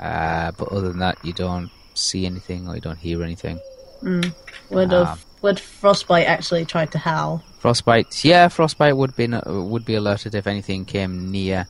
Uh, 0.00 0.50
but 0.52 0.68
other 0.68 0.88
than 0.88 0.98
that, 0.98 1.18
you 1.24 1.32
don't 1.32 1.70
see 1.94 2.26
anything 2.26 2.66
or 2.68 2.74
you 2.74 2.80
don't 2.80 2.98
hear 2.98 3.22
anything. 3.22 3.60
Would 4.02 4.92
Um, 4.92 5.06
have 5.06 5.24
would 5.42 5.60
Frostbite 5.60 6.26
actually 6.26 6.64
try 6.64 6.86
to 6.86 6.98
howl? 6.98 7.42
Frostbite, 7.58 8.24
yeah, 8.24 8.48
frostbite 8.48 8.96
would 8.96 9.14
be 9.16 9.26
would 9.46 9.84
be 9.84 9.94
alerted 9.94 10.34
if 10.34 10.46
anything 10.46 10.84
came 10.84 11.30
near 11.30 11.66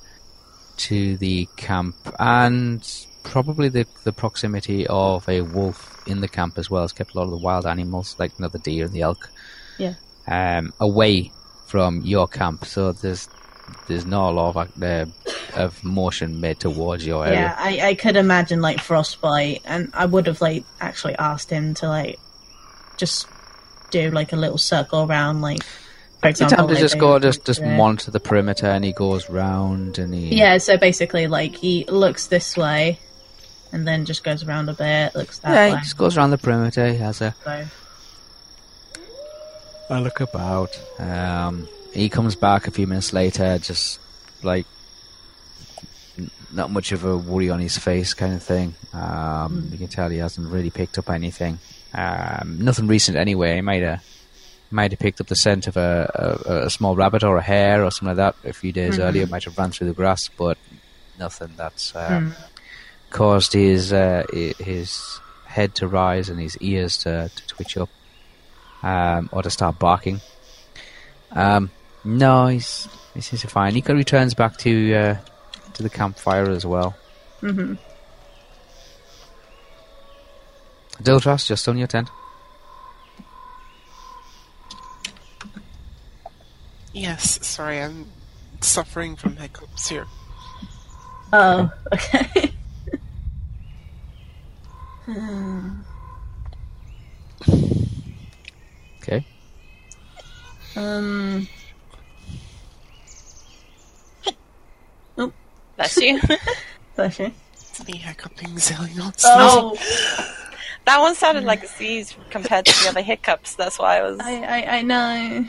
to 0.76 1.16
the 1.19 1.47
camp, 1.57 1.97
and 2.19 2.83
probably 3.25 3.69
the 3.69 3.87
the 4.04 4.12
proximity 4.12 4.87
of 4.87 5.28
a 5.28 5.40
wolf 5.40 6.02
in 6.07 6.21
the 6.21 6.28
camp 6.28 6.59
as 6.59 6.71
well 6.71 6.83
has 6.83 6.93
kept 6.93 7.14
a 7.14 7.19
lot 7.19 7.25
of 7.25 7.31
the 7.31 7.38
wild 7.38 7.66
animals, 7.66 8.14
like 8.19 8.31
you 8.38 8.43
know, 8.43 8.49
the 8.49 8.59
deer 8.61 8.85
and 8.85 8.95
the 8.95 9.02
elk, 9.02 9.28
Yeah. 9.78 9.95
um, 10.28 10.73
away 10.78 11.33
from 11.66 12.02
your 12.02 12.28
camp. 12.28 12.64
So 12.64 12.93
there's 12.93 13.28
there's 13.88 14.07
not 14.07 14.31
a 14.31 14.33
lot 14.33 14.57
of 14.57 14.83
uh, 14.83 15.07
of 15.57 15.83
motion 15.83 16.40
made 16.40 16.61
towards 16.61 17.04
your 17.07 17.26
area. 17.26 17.40
Yeah, 17.40 17.57
I, 17.59 17.88
I 17.88 17.95
could 17.95 18.16
imagine 18.16 18.61
like 18.61 18.81
Frostbite, 18.81 19.62
and 19.64 19.90
I 19.95 20.07
would 20.07 20.26
have 20.26 20.40
like 20.40 20.64
actually 20.81 21.16
asked 21.16 21.50
him 21.50 21.75
to 21.75 21.88
like 21.88 22.21
just 22.97 23.26
do 23.90 24.11
like 24.11 24.33
a 24.33 24.37
little 24.37 24.59
circle 24.59 25.04
around, 25.04 25.40
like 25.40 25.62
for 26.21 26.28
example. 26.28 26.66
to 26.69 26.75
like, 26.75 26.81
just 26.81 26.99
go, 26.99 27.19
just 27.19 27.45
just 27.45 27.62
monitor 27.62 28.11
the 28.11 28.21
perimeter, 28.21 28.66
and 28.66 28.85
he 28.85 28.93
goes 28.93 29.31
round, 29.31 29.99
and 29.99 30.14
he 30.14 30.37
Yeah, 30.37 30.59
so 30.59 30.76
basically, 30.76 31.26
like 31.26 31.57
he 31.57 31.85
looks 31.88 32.26
this 32.26 32.57
way, 32.57 32.99
and 33.75 33.87
then 33.88 34.04
just 34.04 34.23
goes 34.23 34.45
around 34.45 34.69
a 34.69 34.73
bit, 34.73 35.14
looks 35.16 35.40
that 35.40 35.52
yeah, 35.52 35.66
he 35.69 35.75
way. 35.75 35.81
just 35.81 35.99
goes 35.99 36.16
around 36.16 36.31
the 36.31 36.38
perimeter. 36.38 36.93
He 36.93 36.99
has 36.99 37.21
a 37.21 37.35
So 37.43 37.66
I 39.90 39.99
look 40.00 40.21
about. 40.21 40.81
Um, 40.99 41.69
he 41.93 42.09
comes 42.09 42.37
back 42.37 42.69
a 42.69 42.71
few 42.71 42.87
minutes 42.87 43.12
later, 43.12 43.59
just 43.59 43.99
like 44.45 44.64
not 46.52 46.71
much 46.71 46.93
of 46.93 47.04
a 47.04 47.16
worry 47.16 47.50
on 47.50 47.59
his 47.59 47.76
face, 47.76 48.14
kind 48.14 48.33
of 48.33 48.43
thing. 48.43 48.76
Um, 48.93 49.69
You 49.73 49.78
can 49.78 49.88
tell 49.88 50.09
he 50.09 50.19
hasn't 50.19 50.49
really 50.50 50.71
picked 50.71 50.97
up 50.97 51.11
anything. 51.11 51.59
Um, 51.93 52.59
nothing 52.61 52.87
recent, 52.87 53.16
anyway. 53.16 53.57
He 53.57 53.61
might 53.61 53.83
have 53.83 54.04
might 54.71 54.93
have 54.93 55.00
picked 55.00 55.21
up 55.21 55.26
the 55.26 55.37
scent 55.37 55.66
of 55.66 55.76
a, 55.76 56.40
a, 56.47 56.52
a 56.66 56.71
small 56.71 56.97
rabbit 56.97 57.23
or 57.23 57.37
a 57.37 57.43
hare 57.43 57.85
or 57.85 57.90
something 57.90 58.16
like 58.16 58.35
that 58.43 58.49
a 58.49 58.52
few 58.52 58.73
days 58.73 58.99
earlier. 59.00 59.26
Might 59.26 59.45
have 59.45 59.59
run 59.59 59.71
through 59.73 59.88
the 59.88 59.95
grass, 59.95 60.28
but 60.28 60.59
nothing 61.19 61.52
that's 61.57 61.95
um, 61.97 62.35
caused 63.14 63.52
his 63.52 63.92
uh, 63.92 64.25
his 64.59 65.21
head 65.47 65.75
to 65.76 65.87
rise 65.87 66.28
and 66.28 66.40
his 66.40 66.56
ears 66.59 66.99
to, 66.99 67.30
to 67.35 67.47
twitch 67.47 67.76
up 67.76 67.88
um, 68.83 69.28
or 69.33 69.40
to 69.42 69.50
start 69.50 69.78
barking. 69.78 70.21
Um, 71.30 71.71
no, 72.04 72.49
he's 72.49 72.88
he 73.14 73.21
seems 73.21 73.42
to 73.42 73.49
fine. 73.49 73.75
He 73.75 73.80
kind 73.80 73.97
of 73.97 73.99
returns 73.99 74.35
back 74.35 74.56
to 74.59 74.94
uh, 74.94 75.16
to 75.75 75.83
the 75.85 75.90
campfire 75.90 76.50
as 76.50 76.66
well. 76.66 76.97
Mhm. 77.40 77.78
Diltras, 81.02 81.47
just 81.47 81.68
on 81.68 81.78
your 81.78 81.87
tent. 81.88 82.09
Yes, 86.92 87.44
sorry, 87.47 87.80
I'm 87.80 88.06
suffering 88.61 89.16
from 89.16 89.37
hiccups 89.37 89.88
here. 89.88 90.06
Oh, 91.33 91.71
okay. 91.92 92.52
Okay. 99.02 99.25
um, 100.76 101.46
Bless 105.76 105.96
you. 105.99 106.20
bless 106.96 107.18
you. 107.18 107.32
It's 107.52 107.87
me 107.87 107.99
hiccuping, 107.99 108.50
Zillion. 108.56 109.12
Oh, 109.25 109.76
that 110.87 111.00
one 111.00 111.14
sounded 111.14 111.44
like 111.44 111.62
a 111.64 111.66
sneeze 111.66 112.14
compared 112.30 112.66
to 112.66 112.82
the 112.82 112.90
other 112.90 113.02
hiccups. 113.02 113.54
That's 113.56 113.78
why 113.78 113.99
I 113.99 114.02
was. 114.02 114.20
I, 114.20 114.42
I, 114.42 114.76
I 114.76 114.82
know. 114.82 115.46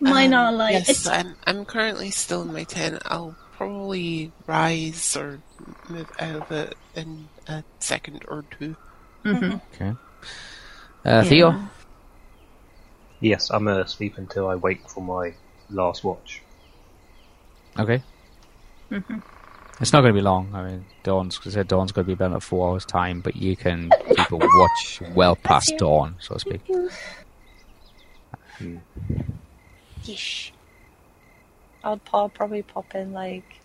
Mine 0.00 0.34
are 0.34 0.52
like 0.52 0.74
yes, 0.74 0.88
it's, 0.90 1.06
I'm, 1.06 1.34
I'm 1.46 1.64
currently 1.64 2.10
still 2.10 2.42
in 2.42 2.52
my 2.52 2.64
tent. 2.64 3.00
I'll 3.06 3.34
probably 3.52 4.32
rise 4.46 5.16
or 5.16 5.40
move 5.88 6.10
out 6.18 6.42
of 6.42 6.52
it 6.52 6.74
in 6.94 7.28
a 7.46 7.64
second 7.80 8.24
or 8.28 8.44
two. 8.58 8.76
Okay. 9.26 9.94
Uh, 11.04 11.24
Theo? 11.24 11.58
Yes, 13.20 13.50
I'm 13.50 13.68
uh, 13.68 13.80
asleep 13.80 14.18
until 14.18 14.48
I 14.48 14.54
wake 14.54 14.88
for 14.88 15.02
my 15.02 15.34
last 15.70 16.04
watch. 16.04 16.42
Okay. 17.78 18.02
It's 19.80 19.92
not 19.92 20.02
going 20.02 20.14
to 20.14 20.18
be 20.18 20.22
long. 20.22 20.50
I 20.54 20.64
mean, 20.64 20.84
dawn's 21.02 21.36
because 21.36 21.54
said 21.54 21.68
dawn's 21.68 21.90
going 21.92 22.04
to 22.04 22.14
be 22.14 22.24
about 22.24 22.42
four 22.42 22.70
hours 22.70 22.84
time, 22.84 23.20
but 23.20 23.36
you 23.36 23.56
can 23.56 23.90
keep 24.08 24.30
a 24.30 24.36
watch 24.36 25.02
well 25.14 25.36
past 25.36 25.74
dawn, 25.78 26.16
so 26.20 26.34
to 26.34 26.40
speak. 26.40 26.60
Yeesh. 30.04 30.52
I 31.82 31.90
would 31.90 32.04
pa- 32.04 32.28
probably 32.28 32.62
pop 32.62 32.94
in 32.94 33.12
like 33.12 33.60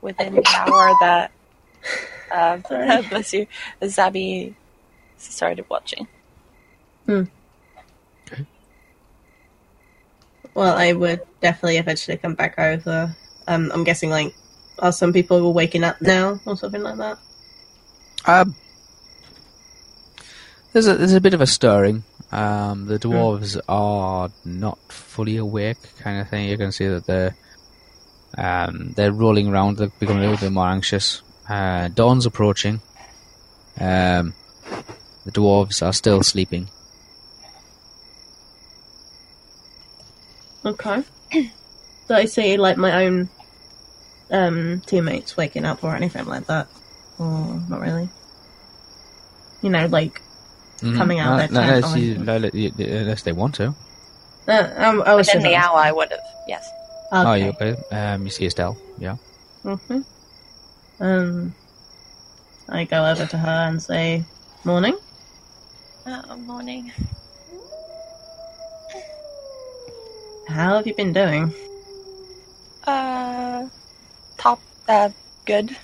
within 0.00 0.38
an 0.38 0.44
hour 0.46 0.94
that 1.00 1.30
uh, 2.30 2.56
bless 3.10 3.32
you, 3.32 3.46
Zabi 3.82 4.54
started 5.16 5.64
watching. 5.68 6.06
Well, 10.54 10.76
I 10.76 10.92
would 10.92 11.20
definitely 11.40 11.76
eventually 11.78 12.16
come 12.16 12.34
back 12.34 12.58
over. 12.58 13.14
Um, 13.46 13.70
I'm 13.72 13.84
guessing 13.84 14.10
like 14.10 14.34
are 14.78 14.92
some 14.92 15.12
people 15.12 15.52
waking 15.52 15.84
up 15.84 16.00
now 16.00 16.40
or 16.44 16.56
something 16.56 16.82
like 16.82 16.96
that? 16.96 17.18
Um, 18.26 18.54
there's 20.72 20.86
a 20.86 20.94
there's 20.96 21.14
a 21.14 21.20
bit 21.20 21.34
of 21.34 21.40
a 21.40 21.46
stirring. 21.46 22.04
Um, 22.30 22.86
the 22.86 22.98
dwarves 22.98 23.58
are 23.68 24.30
not 24.44 24.78
fully 24.92 25.36
awake, 25.36 25.78
kind 25.98 26.20
of 26.20 26.28
thing. 26.28 26.48
You 26.48 26.58
can 26.58 26.72
see 26.72 26.86
that 26.86 27.06
they're 27.06 27.36
um, 28.36 28.92
they're 28.96 29.12
rolling 29.12 29.48
around. 29.48 29.78
They're 29.78 29.92
becoming 29.98 30.24
a 30.24 30.30
little 30.30 30.46
bit 30.46 30.52
more 30.52 30.66
anxious. 30.66 31.22
Uh, 31.48 31.88
dawn's 31.88 32.26
approaching. 32.26 32.80
Um, 33.80 34.34
the 35.24 35.32
dwarves 35.32 35.84
are 35.86 35.92
still 35.92 36.22
sleeping. 36.22 36.68
Okay. 40.64 41.02
Do 41.32 42.14
I 42.14 42.24
see 42.26 42.56
like 42.56 42.76
my 42.76 43.04
own 43.04 43.28
um 44.30 44.82
teammates 44.86 45.36
waking 45.36 45.64
up 45.64 45.82
or 45.84 45.94
anything 45.94 46.26
like 46.26 46.46
that? 46.46 46.66
Or 47.18 47.60
not 47.68 47.80
really? 47.80 48.08
You 49.62 49.70
know, 49.70 49.86
like 49.86 50.20
coming 50.80 51.18
out 51.18 51.40
Uh, 51.40 51.44
of 51.44 51.50
their 51.52 51.60
tent. 51.62 51.70
unless, 51.84 51.94
or 51.94 51.98
you, 51.98 52.14
anything. 52.72 53.00
unless 53.00 53.22
they 53.22 53.32
want 53.32 53.54
to. 53.56 53.74
Uh, 54.46 54.70
um, 54.76 55.02
I 55.02 55.14
was 55.14 55.26
Within 55.26 55.42
the 55.42 55.56
hour, 55.56 55.76
I 55.76 55.92
would 55.92 56.10
have. 56.10 56.20
Yes. 56.46 56.68
Oh, 57.12 57.32
Okay. 57.32 57.44
you 57.44 57.50
okay? 57.50 57.76
Um, 57.90 58.24
you 58.24 58.30
see 58.30 58.46
Estelle. 58.46 58.76
Yeah. 58.98 59.16
hmm 59.64 60.00
Um, 61.00 61.54
I 62.68 62.84
go 62.84 63.04
over 63.06 63.26
to 63.26 63.38
her 63.38 63.68
and 63.68 63.82
say, 63.82 64.24
"Morning." 64.64 64.96
Uh, 66.06 66.36
morning. 66.36 66.92
How 70.48 70.76
have 70.76 70.86
you 70.86 70.94
been 70.94 71.12
doing? 71.12 71.52
Uh, 72.84 73.68
top. 74.38 74.60
Uh, 74.88 75.10
good. 75.44 75.76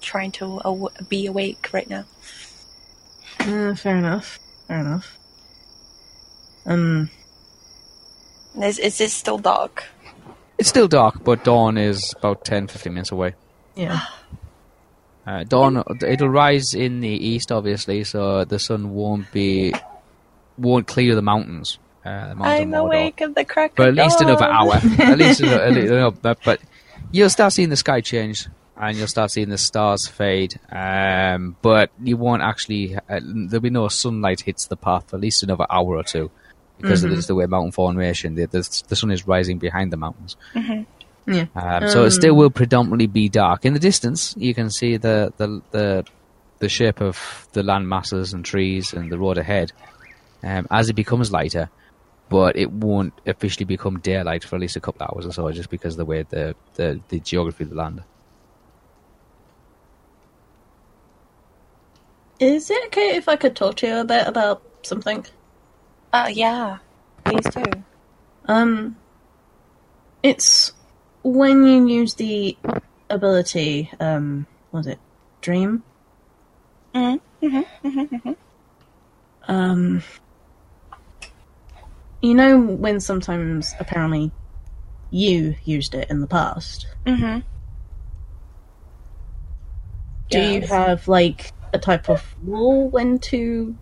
Trying 0.00 0.30
to 0.32 0.60
aw- 0.60 0.88
be 1.08 1.26
awake 1.26 1.70
right 1.72 1.88
now. 1.90 2.04
Uh, 3.40 3.74
fair 3.74 3.96
enough. 3.96 4.38
Fair 4.68 4.78
enough. 4.80 5.18
Um, 6.66 7.10
Is 8.62 8.78
is 8.78 9.00
it 9.00 9.10
still 9.10 9.38
dark? 9.38 9.84
It's 10.58 10.68
still 10.68 10.86
dark, 10.88 11.24
but 11.24 11.42
dawn 11.44 11.76
is 11.76 12.14
about 12.16 12.44
10, 12.44 12.68
15 12.68 12.94
minutes 12.94 13.10
away. 13.10 13.34
Yeah. 13.76 14.00
Uh, 15.26 15.42
dawn, 15.42 15.82
it'll 16.06 16.28
rise 16.28 16.74
in 16.74 17.00
the 17.00 17.08
east, 17.08 17.50
obviously, 17.50 18.04
so 18.04 18.44
the 18.44 18.58
sun 18.58 18.92
won't 18.92 19.32
be 19.32 19.72
won't 20.58 20.86
clear 20.86 21.14
the 21.14 21.22
mountains. 21.22 21.78
Uh, 22.04 22.28
the 22.28 22.34
mountains 22.34 22.60
I'm 22.60 22.74
of 22.74 22.84
awake 22.84 23.22
at 23.22 23.34
the 23.34 23.44
crack 23.46 23.72
but 23.74 23.88
at 23.88 23.94
least 23.94 24.20
another 24.20 24.44
hour. 24.44 24.74
at 24.74 25.16
least, 25.16 25.40
another, 25.40 25.62
at 25.62 25.72
least 25.72 25.88
no, 25.90 26.10
but, 26.10 26.38
but 26.44 26.60
you'll 27.10 27.30
start 27.30 27.54
seeing 27.54 27.70
the 27.70 27.76
sky 27.76 28.02
change, 28.02 28.48
and 28.76 28.98
you'll 28.98 29.06
start 29.06 29.30
seeing 29.30 29.48
the 29.48 29.56
stars 29.56 30.06
fade. 30.06 30.60
Um, 30.70 31.56
but 31.62 31.90
you 32.02 32.18
won't 32.18 32.42
actually. 32.42 32.96
Uh, 32.96 33.20
there'll 33.22 33.62
be 33.62 33.70
no 33.70 33.88
sunlight 33.88 34.42
hits 34.42 34.66
the 34.66 34.76
path 34.76 35.08
for 35.08 35.16
at 35.16 35.22
least 35.22 35.42
another 35.42 35.66
hour 35.70 35.96
or 35.96 36.02
two, 36.02 36.30
because 36.78 37.02
of 37.02 37.12
just 37.12 37.28
the 37.28 37.34
way 37.34 37.46
mountain 37.46 37.72
formation. 37.72 38.34
The, 38.34 38.46
the, 38.46 38.82
the 38.88 38.96
sun 38.96 39.10
is 39.10 39.26
rising 39.26 39.58
behind 39.58 39.92
the 39.92 39.96
mountains. 39.96 40.36
Yeah. 41.26 41.46
Um, 41.54 41.88
so 41.88 42.04
it 42.04 42.10
still 42.10 42.34
will 42.34 42.50
predominantly 42.50 43.06
be 43.06 43.28
dark. 43.28 43.64
In 43.64 43.72
the 43.72 43.80
distance, 43.80 44.34
you 44.36 44.54
can 44.54 44.70
see 44.70 44.96
the 44.96 45.32
the 45.36 45.62
the, 45.70 46.06
the 46.58 46.68
shape 46.68 47.00
of 47.00 47.48
the 47.52 47.62
land 47.62 47.88
masses 47.88 48.32
and 48.32 48.44
trees 48.44 48.92
and 48.92 49.10
the 49.10 49.18
road 49.18 49.38
ahead. 49.38 49.72
Um, 50.42 50.66
as 50.70 50.90
it 50.90 50.92
becomes 50.92 51.32
lighter, 51.32 51.70
but 52.28 52.56
it 52.56 52.70
won't 52.70 53.14
officially 53.26 53.64
become 53.64 54.00
daylight 54.00 54.44
for 54.44 54.56
at 54.56 54.60
least 54.60 54.76
a 54.76 54.80
couple 54.80 55.02
of 55.02 55.14
hours 55.14 55.26
or 55.26 55.32
so, 55.32 55.50
just 55.52 55.70
because 55.70 55.94
of 55.94 55.98
the 55.98 56.04
way 56.04 56.22
the 56.22 56.54
the, 56.74 57.00
the 57.08 57.20
geography 57.20 57.64
of 57.64 57.70
the 57.70 57.76
land. 57.76 58.02
Is 62.40 62.68
it 62.70 62.86
okay 62.86 63.16
if 63.16 63.28
I 63.28 63.36
could 63.36 63.56
talk 63.56 63.76
to 63.76 63.86
you 63.86 63.96
a 63.96 64.04
bit 64.04 64.26
about 64.26 64.62
something? 64.82 65.24
Uh, 66.12 66.28
yeah. 66.30 66.78
Please 67.24 67.46
do. 67.46 67.64
Um, 68.46 68.96
it's 70.22 70.73
when 71.24 71.64
you 71.66 71.86
use 71.88 72.14
the 72.14 72.56
ability. 73.10 73.90
Um, 73.98 74.46
was 74.70 74.86
it 74.86 74.98
dream? 75.40 75.82
Mhm, 76.94 77.20
Um, 79.48 80.02
you 82.22 82.34
know 82.34 82.58
when 82.58 83.00
sometimes 83.00 83.74
apparently 83.78 84.30
you 85.10 85.54
used 85.64 85.94
it 85.94 86.08
in 86.10 86.20
the 86.20 86.26
past. 86.26 86.86
Mm-hmm. 87.04 87.40
Do 90.30 90.40
you 90.40 90.60
have 90.62 91.06
like 91.08 91.52
a 91.72 91.78
type 91.78 92.08
of 92.08 92.34
rule 92.42 92.88
when 92.88 93.18
to 93.30 93.76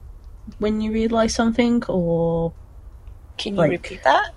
when 0.58 0.80
you 0.80 0.92
realize 0.92 1.34
something, 1.34 1.82
or 1.88 2.52
Can 3.38 3.54
you 3.54 3.58
Like- 3.60 3.70
repeat 3.70 4.02
that? 4.04 4.34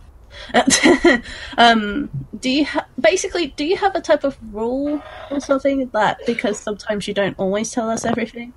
um, 1.57 2.09
do 2.39 2.49
you 2.49 2.65
ha- 2.65 2.87
basically 2.99 3.47
do 3.47 3.65
you 3.65 3.77
have 3.77 3.95
a 3.95 4.01
type 4.01 4.23
of 4.23 4.37
rule 4.53 5.01
or 5.31 5.39
something 5.39 5.89
that 5.93 6.19
because 6.25 6.59
sometimes 6.59 7.07
you 7.07 7.13
don't 7.13 7.37
always 7.37 7.71
tell 7.71 7.89
us 7.89 8.05
everything? 8.05 8.53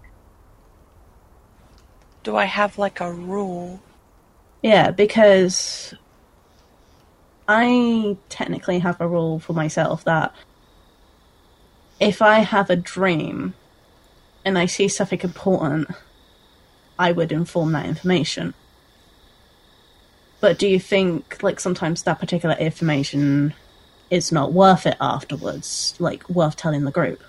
Do 2.23 2.37
I 2.37 2.45
have 2.45 2.79
like 2.79 3.01
a 3.01 3.13
rule? 3.13 3.81
Yeah, 4.63 4.91
because 4.91 5.95
I 7.47 8.17
technically 8.29 8.81
have 8.81 9.01
a 9.01 9.09
rule 9.09 9.39
for 9.39 9.55
myself 9.55 10.05
that 10.05 10.35
if 12.01 12.21
I 12.21 12.41
have 12.41 12.71
a 12.71 12.77
dream 12.77 13.55
and 14.45 14.59
I 14.59 14.67
see 14.67 14.89
something 14.89 15.21
important, 15.23 15.89
I 16.99 17.13
would 17.13 17.33
inform 17.33 17.73
that 17.73 17.87
information. 17.87 18.55
But 20.41 20.59
do 20.59 20.69
you 20.69 20.79
think, 20.79 21.43
like, 21.43 21.59
sometimes 21.59 22.05
that 22.05 22.21
particular 22.21 22.55
information 22.55 23.55
is 24.11 24.31
not 24.31 24.53
worth 24.53 24.87
it 24.87 24.97
afterwards? 25.01 25.95
Like, 25.99 26.29
worth 26.29 26.57
telling 26.57 26.85
the 26.85 26.91
group? 26.91 27.21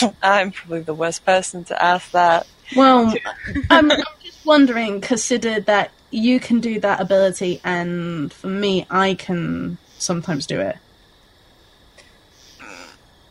I'm 0.22 0.52
probably 0.52 0.82
the 0.82 0.94
worst 0.94 1.24
person 1.24 1.64
to 1.64 1.82
ask 1.82 2.12
that. 2.12 2.46
Well, 2.76 3.12
I'm, 3.70 3.90
I'm 3.90 3.98
just 4.22 4.46
wondering, 4.46 5.00
consider 5.00 5.60
that 5.60 5.90
you 6.10 6.38
can 6.40 6.60
do 6.60 6.78
that 6.80 7.00
ability, 7.00 7.60
and 7.64 8.32
for 8.32 8.48
me, 8.48 8.86
I 8.88 9.14
can 9.14 9.78
sometimes 9.98 10.46
do 10.46 10.60
it. 10.60 10.76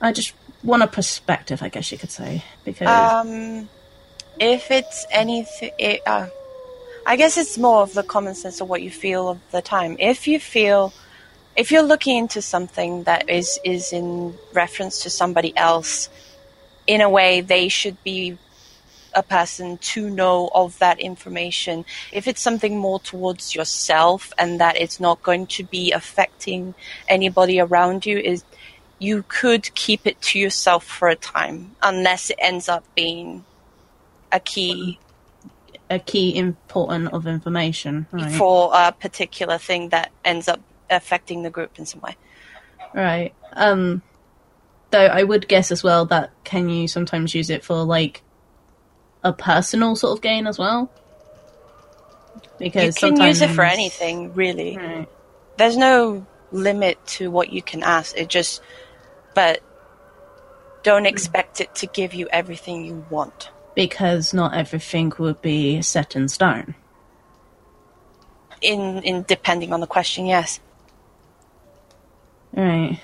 I 0.02 0.12
just 0.12 0.34
want 0.64 0.84
a 0.84 0.88
perspective, 0.88 1.62
I 1.62 1.70
guess 1.70 1.92
you 1.92 1.98
could 1.98 2.12
say, 2.12 2.44
because 2.64 2.88
Um, 2.88 3.70
if 4.40 4.72
it's 4.72 5.06
anything, 5.12 5.72
it, 5.78 6.02
uh, 6.06 6.28
I 7.06 7.16
guess 7.16 7.38
it's 7.38 7.58
more 7.58 7.82
of 7.82 7.94
the 7.94 8.04
common 8.04 8.36
sense 8.36 8.62
of 8.62 8.70
what 8.70 8.82
you 8.82 8.92
feel 8.92 9.30
of 9.30 9.40
the 9.52 9.62
time. 9.62 9.98
If 10.00 10.28
you 10.28 10.40
feel, 10.40 10.94
if 11.56 11.72
you're 11.72 11.82
looking 11.84 12.18
into 12.18 12.42
something 12.42 13.04
that 13.04 13.30
is 13.30 13.60
is 13.64 13.94
in 13.94 14.36
reference 14.54 15.04
to 15.04 15.10
somebody 15.10 15.56
else, 15.58 16.10
in 16.88 17.02
a 17.02 17.10
way 17.10 17.42
they 17.42 17.68
should 17.68 18.04
be 18.04 18.38
a 19.14 19.24
person 19.24 19.78
to 19.78 20.10
know 20.10 20.50
of 20.54 20.78
that 20.80 21.00
information. 21.00 21.86
If 22.12 22.28
it's 22.28 22.42
something 22.42 22.78
more 22.78 23.00
towards 23.00 23.56
yourself 23.56 24.32
and 24.38 24.60
that 24.60 24.78
it's 24.80 25.00
not 25.00 25.24
going 25.24 25.48
to 25.48 25.64
be 25.64 25.92
affecting 25.92 26.76
anybody 27.08 27.60
around 27.60 28.06
you, 28.06 28.18
is 28.20 28.44
you 29.00 29.24
could 29.28 29.74
keep 29.74 30.06
it 30.06 30.22
to 30.22 30.40
yourself 30.40 30.84
for 30.84 31.08
a 31.08 31.16
time, 31.16 31.76
unless 31.82 32.30
it 32.30 32.38
ends 32.40 32.70
up 32.70 32.84
being 32.96 33.46
a 34.32 34.40
key 34.40 35.00
a 35.90 36.00
key 36.00 36.38
important 36.38 37.14
of 37.14 37.26
information, 37.26 38.08
right? 38.12 38.32
for 38.32 38.72
a 38.74 38.92
particular 38.92 39.58
thing 39.58 39.90
that 39.90 40.12
ends 40.24 40.48
up 40.48 40.62
affecting 40.90 41.44
the 41.44 41.50
group 41.50 41.80
in 41.80 41.86
some 41.86 42.02
way. 42.02 42.16
Right. 42.94 43.34
Um 43.54 44.02
Though 44.92 45.06
I 45.06 45.24
would 45.24 45.48
guess 45.48 45.72
as 45.72 45.84
well 45.84 46.06
that 46.06 46.32
can 46.44 46.68
you 46.70 46.88
sometimes 46.88 47.36
use 47.36 47.52
it 47.52 47.64
for 47.64 47.84
like 47.84 48.24
a 49.24 49.32
personal 49.32 49.96
sort 49.96 50.18
of 50.18 50.24
gain 50.24 50.48
as 50.48 50.58
well? 50.58 50.92
Because 52.58 53.02
you 53.02 53.14
can 53.14 53.22
use 53.22 53.42
it 53.42 53.52
for 53.52 53.64
anything, 53.64 54.34
really. 54.34 54.78
Right. 54.78 55.08
There's 55.58 55.78
no 55.78 56.26
limit 56.52 57.06
to 57.06 57.30
what 57.30 57.54
you 57.54 57.62
can 57.62 57.84
ask. 57.84 58.18
It 58.18 58.30
just, 58.30 58.62
but 59.36 59.62
don't 60.84 61.06
expect 61.06 61.62
it 61.62 61.76
to 61.76 61.88
give 61.88 62.14
you 62.14 62.28
everything 62.32 62.86
you 62.86 63.06
want. 63.10 63.52
Because 63.76 64.34
not 64.34 64.54
everything 64.54 65.12
would 65.20 65.42
be 65.42 65.82
set 65.82 66.16
in 66.16 66.28
stone. 66.28 66.76
In 68.62 69.02
in 69.04 69.24
depending 69.24 69.72
on 69.74 69.80
the 69.80 69.88
question, 69.88 70.26
yes. 70.26 70.60
Right. 72.54 73.00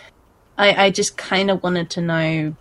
I 0.57 0.85
I 0.85 0.89
just 0.91 1.17
kind 1.17 1.49
of 1.51 1.63
wanted 1.63 1.89
to 1.91 2.01
know 2.01 2.55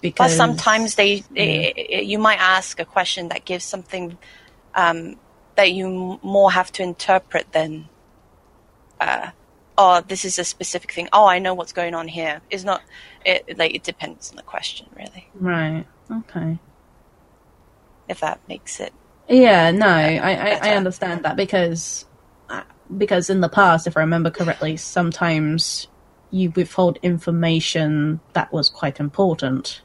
because 0.00 0.36
Plus, 0.36 0.36
sometimes 0.36 0.94
they, 0.94 1.24
i- 1.36 1.72
i- 1.76 2.00
you 2.00 2.18
might 2.18 2.38
ask 2.38 2.78
a 2.80 2.84
question 2.84 3.28
that 3.28 3.44
gives 3.44 3.64
something 3.64 4.18
um, 4.74 5.16
that 5.56 5.72
you 5.72 5.86
m- 6.12 6.18
more 6.22 6.52
have 6.52 6.70
to 6.72 6.82
interpret 6.82 7.50
than, 7.52 7.88
uh, 9.00 9.30
oh, 9.78 10.02
this 10.02 10.24
is 10.24 10.38
a 10.38 10.44
specific 10.44 10.92
thing. 10.92 11.08
Oh, 11.12 11.26
I 11.26 11.38
know 11.38 11.54
what's 11.54 11.72
going 11.72 11.94
on 11.94 12.08
here. 12.08 12.42
It's 12.50 12.64
not 12.64 12.82
it 13.24 13.58
like 13.58 13.74
it 13.74 13.82
depends 13.82 14.30
on 14.30 14.36
the 14.36 14.42
question, 14.42 14.86
really. 14.94 15.32
right. 15.34 15.86
Okay. 16.12 16.58
If 18.08 18.20
that 18.20 18.40
makes 18.48 18.80
it. 18.80 18.92
Yeah, 19.28 19.70
no, 19.72 19.88
I, 19.88 20.18
I, 20.18 20.58
I 20.62 20.76
understand 20.76 21.24
that 21.24 21.36
because 21.36 22.06
uh, 22.48 22.62
because 22.96 23.28
in 23.28 23.40
the 23.40 23.48
past, 23.48 23.86
if 23.86 23.96
I 23.96 24.00
remember 24.00 24.30
correctly, 24.30 24.76
sometimes 24.76 25.88
you 26.30 26.52
withhold 26.54 26.98
information 27.02 28.20
that 28.34 28.52
was 28.52 28.68
quite 28.68 29.00
important, 29.00 29.82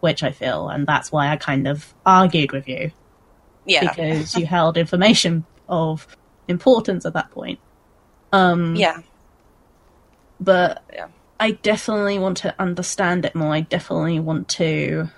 which 0.00 0.22
I 0.22 0.30
feel, 0.30 0.68
and 0.68 0.86
that's 0.86 1.10
why 1.10 1.28
I 1.28 1.36
kind 1.36 1.66
of 1.66 1.94
argued 2.04 2.52
with 2.52 2.68
you 2.68 2.92
Yeah, 3.64 3.80
because 3.80 4.36
you 4.36 4.46
held 4.46 4.76
information 4.76 5.44
of 5.68 6.06
importance 6.46 7.04
at 7.06 7.14
that 7.14 7.30
point. 7.32 7.58
Um, 8.32 8.76
yeah, 8.76 9.00
but 10.40 10.82
Yeah. 10.92 11.08
I 11.38 11.50
definitely 11.52 12.18
want 12.18 12.38
to 12.38 12.54
understand 12.58 13.24
it 13.24 13.34
more. 13.34 13.52
I 13.52 13.60
definitely 13.60 14.20
want 14.20 14.48
to 14.50 15.10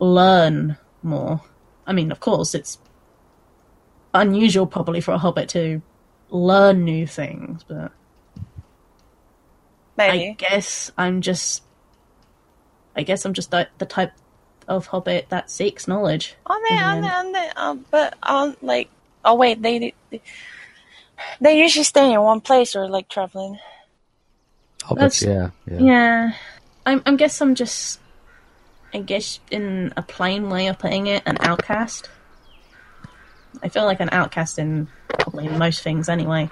learn 0.00 0.78
more. 1.06 1.40
I 1.86 1.92
mean, 1.92 2.10
of 2.12 2.20
course, 2.20 2.54
it's 2.54 2.78
unusual 4.12 4.66
probably 4.66 5.00
for 5.00 5.12
a 5.12 5.18
hobbit 5.18 5.48
to 5.50 5.80
learn 6.30 6.84
new 6.84 7.06
things, 7.06 7.64
but 7.66 7.92
Maybe. 9.96 10.28
I 10.30 10.32
guess 10.32 10.90
I'm 10.98 11.20
just. 11.22 11.62
I 12.94 13.02
guess 13.02 13.24
I'm 13.24 13.32
just 13.34 13.50
the, 13.50 13.68
the 13.78 13.86
type 13.86 14.12
of 14.68 14.86
hobbit 14.86 15.26
that 15.28 15.50
seeks 15.50 15.86
knowledge. 15.86 16.34
On 16.46 16.60
the, 16.62 16.74
on 16.76 16.80
And 16.96 17.04
the, 17.04 17.08
then- 17.08 17.16
on 17.16 17.32
the, 17.32 17.62
um, 17.62 17.86
but 17.90 18.14
on 18.22 18.56
like, 18.62 18.88
oh 19.24 19.34
wait, 19.34 19.60
they, 19.62 19.94
they, 20.10 20.20
they 21.40 21.58
usually 21.60 21.84
stay 21.84 22.12
in 22.12 22.20
one 22.20 22.40
place 22.40 22.74
or 22.74 22.88
like 22.88 23.08
traveling. 23.08 23.58
Hobbits, 24.82 25.26
yeah, 25.26 25.50
yeah. 25.70 25.80
Yeah, 25.80 26.32
I'm. 26.84 27.02
I 27.06 27.14
guess 27.16 27.40
I'm 27.40 27.54
just. 27.54 28.00
I 28.96 29.00
guess 29.00 29.40
in 29.50 29.92
a 29.94 30.00
plain 30.02 30.48
way 30.48 30.68
of 30.68 30.78
putting 30.78 31.06
it, 31.06 31.22
an 31.26 31.36
outcast. 31.40 32.08
I 33.62 33.68
feel 33.68 33.84
like 33.84 34.00
an 34.00 34.08
outcast 34.10 34.58
in 34.58 34.88
probably 35.10 35.48
most 35.48 35.82
things 35.82 36.08
anyway. 36.08 36.48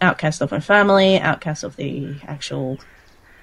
Outcast 0.00 0.40
of 0.40 0.50
my 0.50 0.60
family, 0.60 1.18
outcast 1.18 1.64
of 1.64 1.76
the 1.76 2.16
actual. 2.26 2.78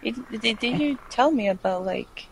Did, 0.03 0.41
did, 0.41 0.57
did 0.57 0.79
you 0.79 0.97
tell 1.11 1.29
me 1.29 1.47
about 1.47 1.85
like 1.85 2.25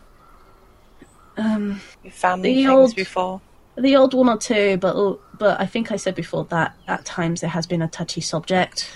Um, 1.36 1.80
your 2.02 2.12
family 2.12 2.54
The 2.54 2.64
things 2.64 2.68
old- 2.70 2.96
before? 2.96 3.40
the 3.76 3.94
old 3.94 4.12
one 4.12 4.28
or 4.28 4.36
two, 4.38 4.76
but 4.78 5.20
but 5.38 5.60
I 5.60 5.66
think 5.66 5.92
I 5.92 5.96
said 5.96 6.16
before 6.16 6.46
that 6.46 6.74
at 6.88 7.04
times 7.04 7.44
it 7.44 7.48
has 7.50 7.64
been 7.68 7.80
a 7.80 7.86
touchy 7.88 8.20
subject, 8.20 8.90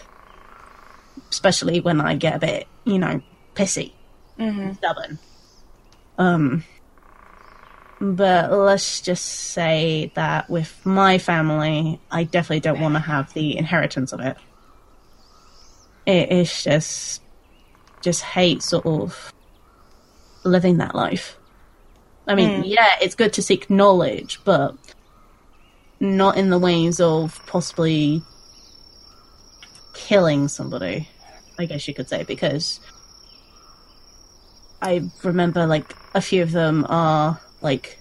especially 1.31 1.79
when 1.81 2.01
I 2.01 2.17
get 2.17 2.35
a 2.35 2.39
bit, 2.41 2.67
you 2.85 2.99
know, 2.99 3.23
pissy, 3.55 3.93
stubborn. 4.75 5.21
Um, 6.19 6.65
but 8.01 8.53
let's 8.53 9.01
just 9.01 9.25
say 9.25 10.13
that 10.15 10.51
with 10.51 10.85
my 10.85 11.19
family, 11.19 12.01
I 12.11 12.25
definitely 12.25 12.61
don't 12.61 12.81
want 12.81 12.95
to 12.95 13.01
have 13.01 13.33
the 13.33 13.57
inheritance 13.57 14.13
of 14.13 14.21
it. 14.21 14.37
It 16.07 16.31
is 16.31 16.63
just, 16.63 17.23
just 18.03 18.23
hate 18.23 18.63
sort 18.63 18.85
of 18.85 19.33
living 20.45 20.79
that 20.79 20.95
life. 20.95 21.39
I 22.27 22.35
mean, 22.35 22.65
yeah, 22.65 22.97
it's 23.01 23.15
good 23.15 23.33
to 23.35 23.43
seek 23.43 23.69
knowledge, 23.69 24.41
but 24.45 24.77
not 26.01 26.37
in 26.37 26.51
the 26.51 26.59
ways 26.59 27.01
of 27.01 27.41
possibly 27.47 28.23
killing 29.95 30.49
somebody, 30.49 31.09
I 31.59 31.67
guess 31.67 31.87
you 31.87 31.95
could 31.95 32.09
say, 32.09 32.25
because 32.25 32.81
I 34.85 35.03
remember 35.23 35.67
like 35.67 35.97
a 36.15 36.21
few 36.21 36.43
of 36.43 36.53
them 36.53 36.85
are 36.91 37.41
like 37.63 37.99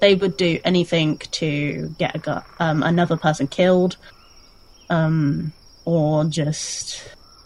they 0.00 0.16
would 0.16 0.36
do 0.36 0.58
anything 0.64 1.18
to 1.18 1.94
get 1.98 2.26
a 2.26 2.44
um, 2.58 2.82
another 2.82 3.16
person 3.16 3.46
killed, 3.46 3.96
um, 4.90 5.52
or 5.84 6.24
just 6.24 7.00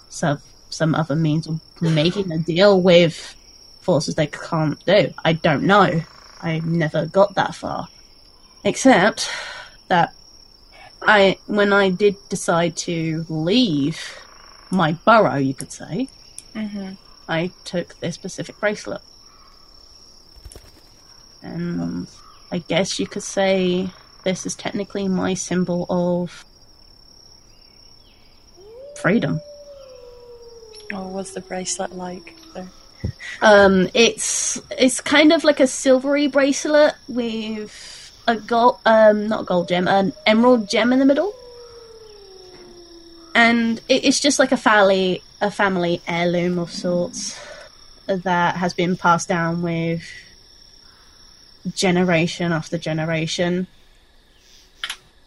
some 0.09 0.41
some 0.71 0.95
other 0.95 1.15
means 1.15 1.47
of 1.47 1.61
making 1.83 2.33
a 2.33 2.39
deal 2.39 2.81
with 2.81 3.37
forces 3.81 4.15
they 4.15 4.27
can't 4.27 4.83
do. 4.87 5.13
I 5.27 5.35
don't 5.35 5.65
know. 5.65 6.01
I 6.41 6.61
never 6.61 7.05
got 7.05 7.35
that 7.35 7.55
far. 7.55 7.87
Except 8.65 9.29
that 9.89 10.15
I, 11.03 11.39
when 11.47 11.73
I 11.75 11.91
did 11.91 12.17
decide 12.31 12.77
to 12.79 13.27
leave 13.29 14.01
my 14.71 14.93
burrow, 14.93 15.37
you 15.37 15.55
could 15.55 15.73
say, 15.73 16.09
I 17.31 17.53
took 17.65 17.99
this 18.01 18.17
specific 18.17 18.59
bracelet. 18.59 19.01
And 21.43 22.09
I 22.51 22.59
guess 22.59 22.99
you 22.99 23.07
could 23.07 23.23
say 23.23 23.89
this 24.25 24.45
is 24.45 24.55
technically 24.57 25.07
my 25.09 25.35
symbol 25.35 25.87
of 25.89 26.45
freedom. 28.97 29.41
Or 30.93 31.09
was 31.09 31.33
the 31.33 31.41
bracelet 31.41 31.95
like? 31.97 32.37
So- 32.53 32.69
Um, 33.41 33.89
it's 33.95 34.61
it's 34.77 35.01
kind 35.01 35.33
of 35.33 35.45
like 35.45 35.61
a 35.61 35.67
silvery 35.67 36.27
bracelet 36.27 36.95
with 37.09 38.13
a 38.27 38.37
gold, 38.37 38.79
um, 38.85 39.27
not 39.29 39.47
gold 39.47 39.69
gem, 39.69 39.89
an 39.89 40.13
emerald 40.27 40.69
gem 40.69 40.93
in 40.93 40.99
the 40.99 41.07
middle, 41.07 41.33
and 43.35 43.81
it's 43.89 44.21
just 44.21 44.39
like 44.39 44.53
a 44.53 44.57
family 44.57 45.23
a 45.41 45.51
family 45.51 46.03
heirloom 46.07 46.59
of 46.59 46.71
sorts 46.71 47.39
that 48.07 48.57
has 48.57 48.75
been 48.75 48.97
passed 48.97 49.29
down 49.29 49.63
with 49.63 50.03
generation 51.75 52.53
after 52.53 52.79
generation, 52.79 53.67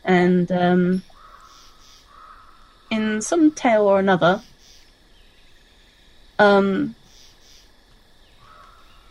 and 0.03 0.51
um, 0.51 1.03
in 2.89 3.21
some 3.21 3.51
tale 3.51 3.83
or 3.83 3.99
another, 3.99 4.41
um 6.39 6.95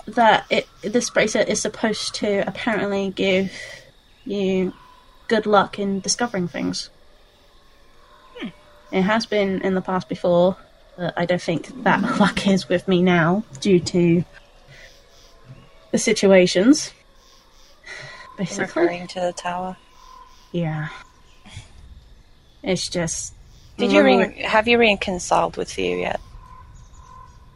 that 0.07 0.45
it 0.51 0.69
this 0.83 1.11
bracelet 1.11 1.49
is 1.49 1.61
supposed 1.61 2.15
to 2.15 2.47
apparently 2.47 3.11
give 3.11 3.53
you 4.25 4.73
good 5.29 5.47
luck 5.47 5.79
in 5.79 6.01
discovering 6.01 6.49
things. 6.49 6.91
It 8.93 9.03
has 9.03 9.27
been 9.27 9.63
in 9.63 9.75
the 9.75 9.81
past 9.81 10.09
before, 10.09 10.57
but 10.97 11.15
I 11.17 11.25
don't 11.25 11.41
think 11.41 11.83
that 11.85 12.03
luck 12.21 12.47
is 12.47 12.69
with 12.69 12.87
me 12.87 13.03
now 13.03 13.45
due 13.61 13.81
to 13.81 14.25
the 15.91 15.99
situations. 15.99 16.93
Basically, 18.37 18.65
referring 18.65 19.07
to 19.09 19.21
the 19.21 19.33
tower. 19.33 19.77
yeah. 20.53 20.89
It's 22.63 22.89
just. 22.89 23.35
Did 23.77 23.91
you 23.91 24.05
re- 24.05 24.43
have 24.43 24.69
you 24.69 24.79
reconciled 24.79 25.57
with 25.57 25.73
Theo 25.73 25.97
yet? 25.97 26.21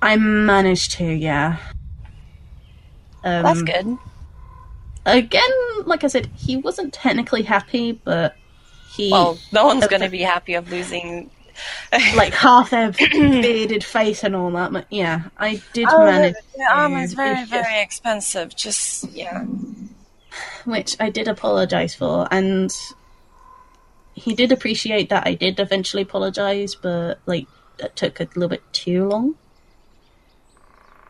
I 0.03 0.16
managed 0.16 0.92
to, 0.92 1.05
yeah. 1.05 1.59
Um, 3.22 3.42
That's 3.42 3.62
good. 3.62 3.99
again, 5.05 5.51
like 5.85 6.03
I 6.05 6.09
said, 6.09 6.27
he 6.37 6.57
wasn't 6.57 6.92
technically 6.92 7.42
happy, 7.42 7.92
but 7.92 8.35
he 8.96 9.11
Well, 9.11 9.38
no 9.52 9.66
one's 9.66 9.87
going 9.87 10.02
to 10.02 10.09
be 10.09 10.22
happy 10.22 10.54
of 10.54 10.70
losing. 10.70 11.30
like 12.16 12.35
half 12.35 12.68
their 12.70 12.90
bearded 13.11 13.82
face 13.82 14.22
and 14.24 14.37
all 14.37 14.50
that. 14.50 14.72
But 14.72 14.87
yeah, 14.90 15.22
I 15.38 15.62
did 15.72 15.87
Oh, 15.90 16.04
manage, 16.04 16.35
the, 16.35 16.59
the 16.59 16.66
armor 16.70 16.98
is 16.98 17.14
very, 17.14 17.30
it's 17.40 17.50
just- 17.50 17.62
very 17.62 17.80
expensive. 17.82 18.54
Just 18.56 19.11
yeah. 19.11 19.42
which 20.64 20.96
I 21.00 21.09
did 21.11 21.28
apologize 21.28 21.94
for, 21.94 22.28
and 22.30 22.70
he 24.14 24.35
did 24.35 24.52
appreciate 24.52 25.09
that 25.09 25.26
I 25.26 25.35
did 25.35 25.59
eventually 25.61 26.02
apologize, 26.02 26.74
but 26.74 27.20
like 27.24 27.46
that 27.78 27.96
took 27.96 28.20
a 28.20 28.28
little 28.35 28.48
bit 28.48 28.62
too 28.74 29.09
long. 29.09 29.35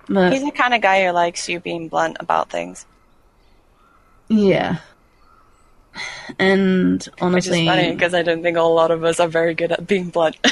But 0.08 0.32
He's 0.32 0.44
the 0.44 0.52
kind 0.52 0.74
of 0.74 0.80
guy 0.80 1.04
who 1.04 1.10
likes 1.10 1.48
you 1.48 1.58
being 1.58 1.88
blunt 1.88 2.18
about 2.20 2.50
things. 2.50 2.86
yeah. 4.28 4.78
And 6.38 7.06
honestly, 7.20 7.50
Which 7.50 7.60
is 7.60 7.68
funny 7.68 7.92
because 7.92 8.14
I 8.14 8.22
don't 8.22 8.42
think 8.42 8.56
a 8.56 8.62
lot 8.62 8.90
of 8.90 9.04
us 9.04 9.20
are 9.20 9.28
very 9.28 9.54
good 9.54 9.72
at 9.72 9.86
being 9.86 10.10
blunt. 10.10 10.36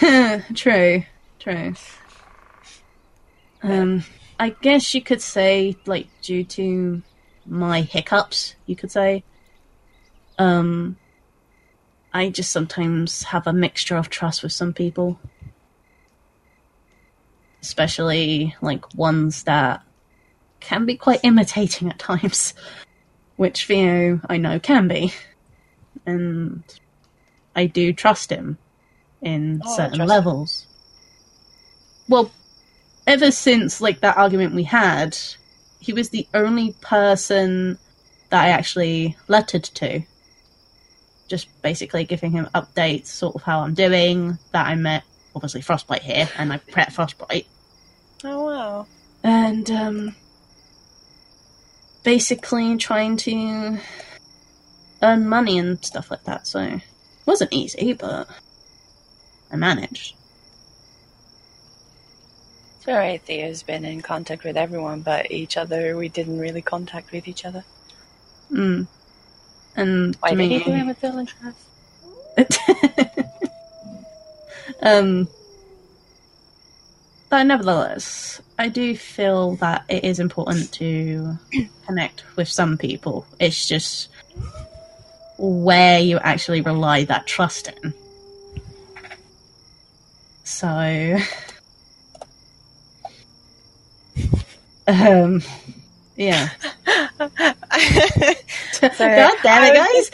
true, 0.54 1.04
true. 1.38 1.74
Um, 3.62 4.04
I 4.38 4.50
guess 4.50 4.94
you 4.94 5.02
could 5.02 5.22
say, 5.22 5.76
like, 5.86 6.08
due 6.22 6.44
to 6.44 7.02
my 7.46 7.82
hiccups, 7.82 8.54
you 8.66 8.76
could 8.76 8.90
say, 8.90 9.24
um, 10.38 10.96
I 12.12 12.30
just 12.30 12.52
sometimes 12.52 13.24
have 13.24 13.46
a 13.46 13.52
mixture 13.52 13.96
of 13.96 14.10
trust 14.10 14.42
with 14.42 14.52
some 14.52 14.72
people. 14.72 15.18
Especially, 17.62 18.54
like, 18.60 18.94
ones 18.94 19.44
that 19.44 19.82
can 20.60 20.84
be 20.84 20.96
quite 20.96 21.20
imitating 21.22 21.88
at 21.88 21.98
times. 21.98 22.54
Which 23.36 23.66
Theo, 23.66 24.20
I 24.28 24.36
know, 24.36 24.58
can 24.60 24.88
be. 24.88 25.12
And 26.06 26.62
I 27.56 27.66
do 27.66 27.92
trust 27.92 28.30
him 28.30 28.58
in 29.22 29.62
Oh, 29.64 29.76
certain 29.76 29.94
trust 29.98 30.00
him. 30.02 30.06
levels. 30.08 30.66
Well, 32.08 32.30
ever 33.06 33.30
since 33.30 33.80
like 33.80 34.00
that 34.00 34.16
argument 34.16 34.54
we 34.54 34.64
had, 34.64 35.16
he 35.80 35.92
was 35.92 36.10
the 36.10 36.26
only 36.34 36.72
person 36.80 37.78
that 38.30 38.44
I 38.44 38.48
actually 38.50 39.16
lettered 39.28 39.64
to. 39.64 40.02
Just 41.28 41.48
basically 41.62 42.04
giving 42.04 42.32
him 42.32 42.48
updates, 42.54 43.06
sort 43.06 43.34
of 43.34 43.42
how 43.42 43.60
I'm 43.60 43.74
doing. 43.74 44.38
That 44.52 44.66
I 44.66 44.74
met 44.74 45.04
obviously 45.34 45.62
Frostbite 45.62 46.02
here, 46.02 46.28
and 46.36 46.52
I 46.52 46.60
met 46.76 46.92
Frostbite, 46.92 47.46
oh 48.24 48.44
wow. 48.44 48.86
and 49.22 49.70
um, 49.70 50.14
basically 52.04 52.76
trying 52.76 53.16
to 53.16 53.78
earn 55.02 55.28
money 55.28 55.58
and 55.58 55.84
stuff 55.84 56.10
like 56.10 56.24
that. 56.24 56.46
So 56.46 56.60
it 56.60 56.82
wasn't 57.26 57.52
easy, 57.52 57.94
but 57.94 58.28
I 59.50 59.56
managed. 59.56 60.14
It's 62.76 62.88
alright, 62.88 63.22
Theo's 63.22 63.62
been 63.62 63.84
in 63.84 64.02
contact 64.02 64.44
with 64.44 64.56
everyone 64.56 65.00
but 65.00 65.30
each 65.30 65.56
other. 65.56 65.96
We 65.96 66.08
didn't 66.08 66.38
really 66.38 66.62
contact 66.62 67.10
with 67.10 67.26
each 67.26 67.44
other. 67.44 67.64
Mm. 68.52 68.86
And 69.76 70.14
Why 70.16 70.30
did 70.30 70.38
me, 70.38 70.62
do 70.62 70.70
it 70.70 70.86
with 70.86 71.00
Dylan 71.00 71.26
Trask? 71.26 71.56
um, 74.82 75.28
but 77.34 77.42
nevertheless, 77.48 78.40
I 78.60 78.68
do 78.68 78.96
feel 78.96 79.56
that 79.56 79.84
it 79.88 80.04
is 80.04 80.20
important 80.20 80.70
to 80.74 81.36
connect 81.84 82.22
with 82.36 82.46
some 82.46 82.78
people. 82.78 83.26
It's 83.40 83.66
just 83.66 84.08
where 85.36 85.98
you 85.98 86.18
actually 86.18 86.60
rely 86.60 87.02
that 87.06 87.26
trust 87.26 87.72
in. 87.82 87.92
So, 90.44 90.68
um, 94.86 95.42
yeah. 96.16 96.50
Sorry, 98.94 99.16
God 99.16 99.34
damn 99.42 99.64
it, 99.64 99.72
I 99.72 99.74
guys! 99.74 100.10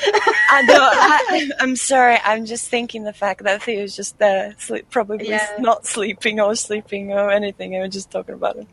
I 0.51 0.63
know. 0.67 0.89
I, 0.93 1.51
I'm 1.61 1.77
sorry. 1.77 2.19
I'm 2.25 2.47
just 2.47 2.69
thinking 2.69 3.05
the 3.05 3.13
fact 3.13 3.43
that 3.45 3.63
Theo's 3.63 3.97
just 3.97 4.19
there, 4.19 4.55
sleep, 4.59 4.89
probably 4.91 5.29
Yeah. 5.29 5.47
not 5.59 5.87
sleeping 5.87 6.41
or 6.41 6.55
sleeping 6.55 7.13
or 7.13 7.31
anything. 7.31 7.77
I 7.77 7.81
was 7.81 7.91
just 7.93 8.11
talking 8.11 8.35
about 8.35 8.57
it. 8.57 8.67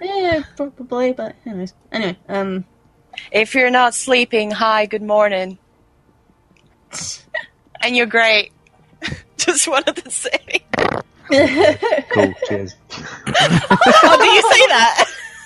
yeah, 0.00 0.42
probably, 0.56 1.12
but 1.12 1.34
anyways. 1.46 1.74
Anyway, 1.90 2.18
um, 2.28 2.64
If 3.32 3.54
you're 3.54 3.70
not 3.70 3.94
sleeping, 3.94 4.50
hi, 4.50 4.86
good 4.86 5.02
morning, 5.02 5.58
and 7.80 7.96
you're 7.96 8.06
great. 8.06 8.52
just 9.36 9.66
wanted 9.66 9.96
to 9.96 10.10
say. 10.10 10.38
Cool. 12.12 12.34
Cheers. 12.48 12.74
Oh, 12.92 14.16
do 14.18 14.26
you 14.26 14.42
say 14.42 14.66
that? 14.68 15.04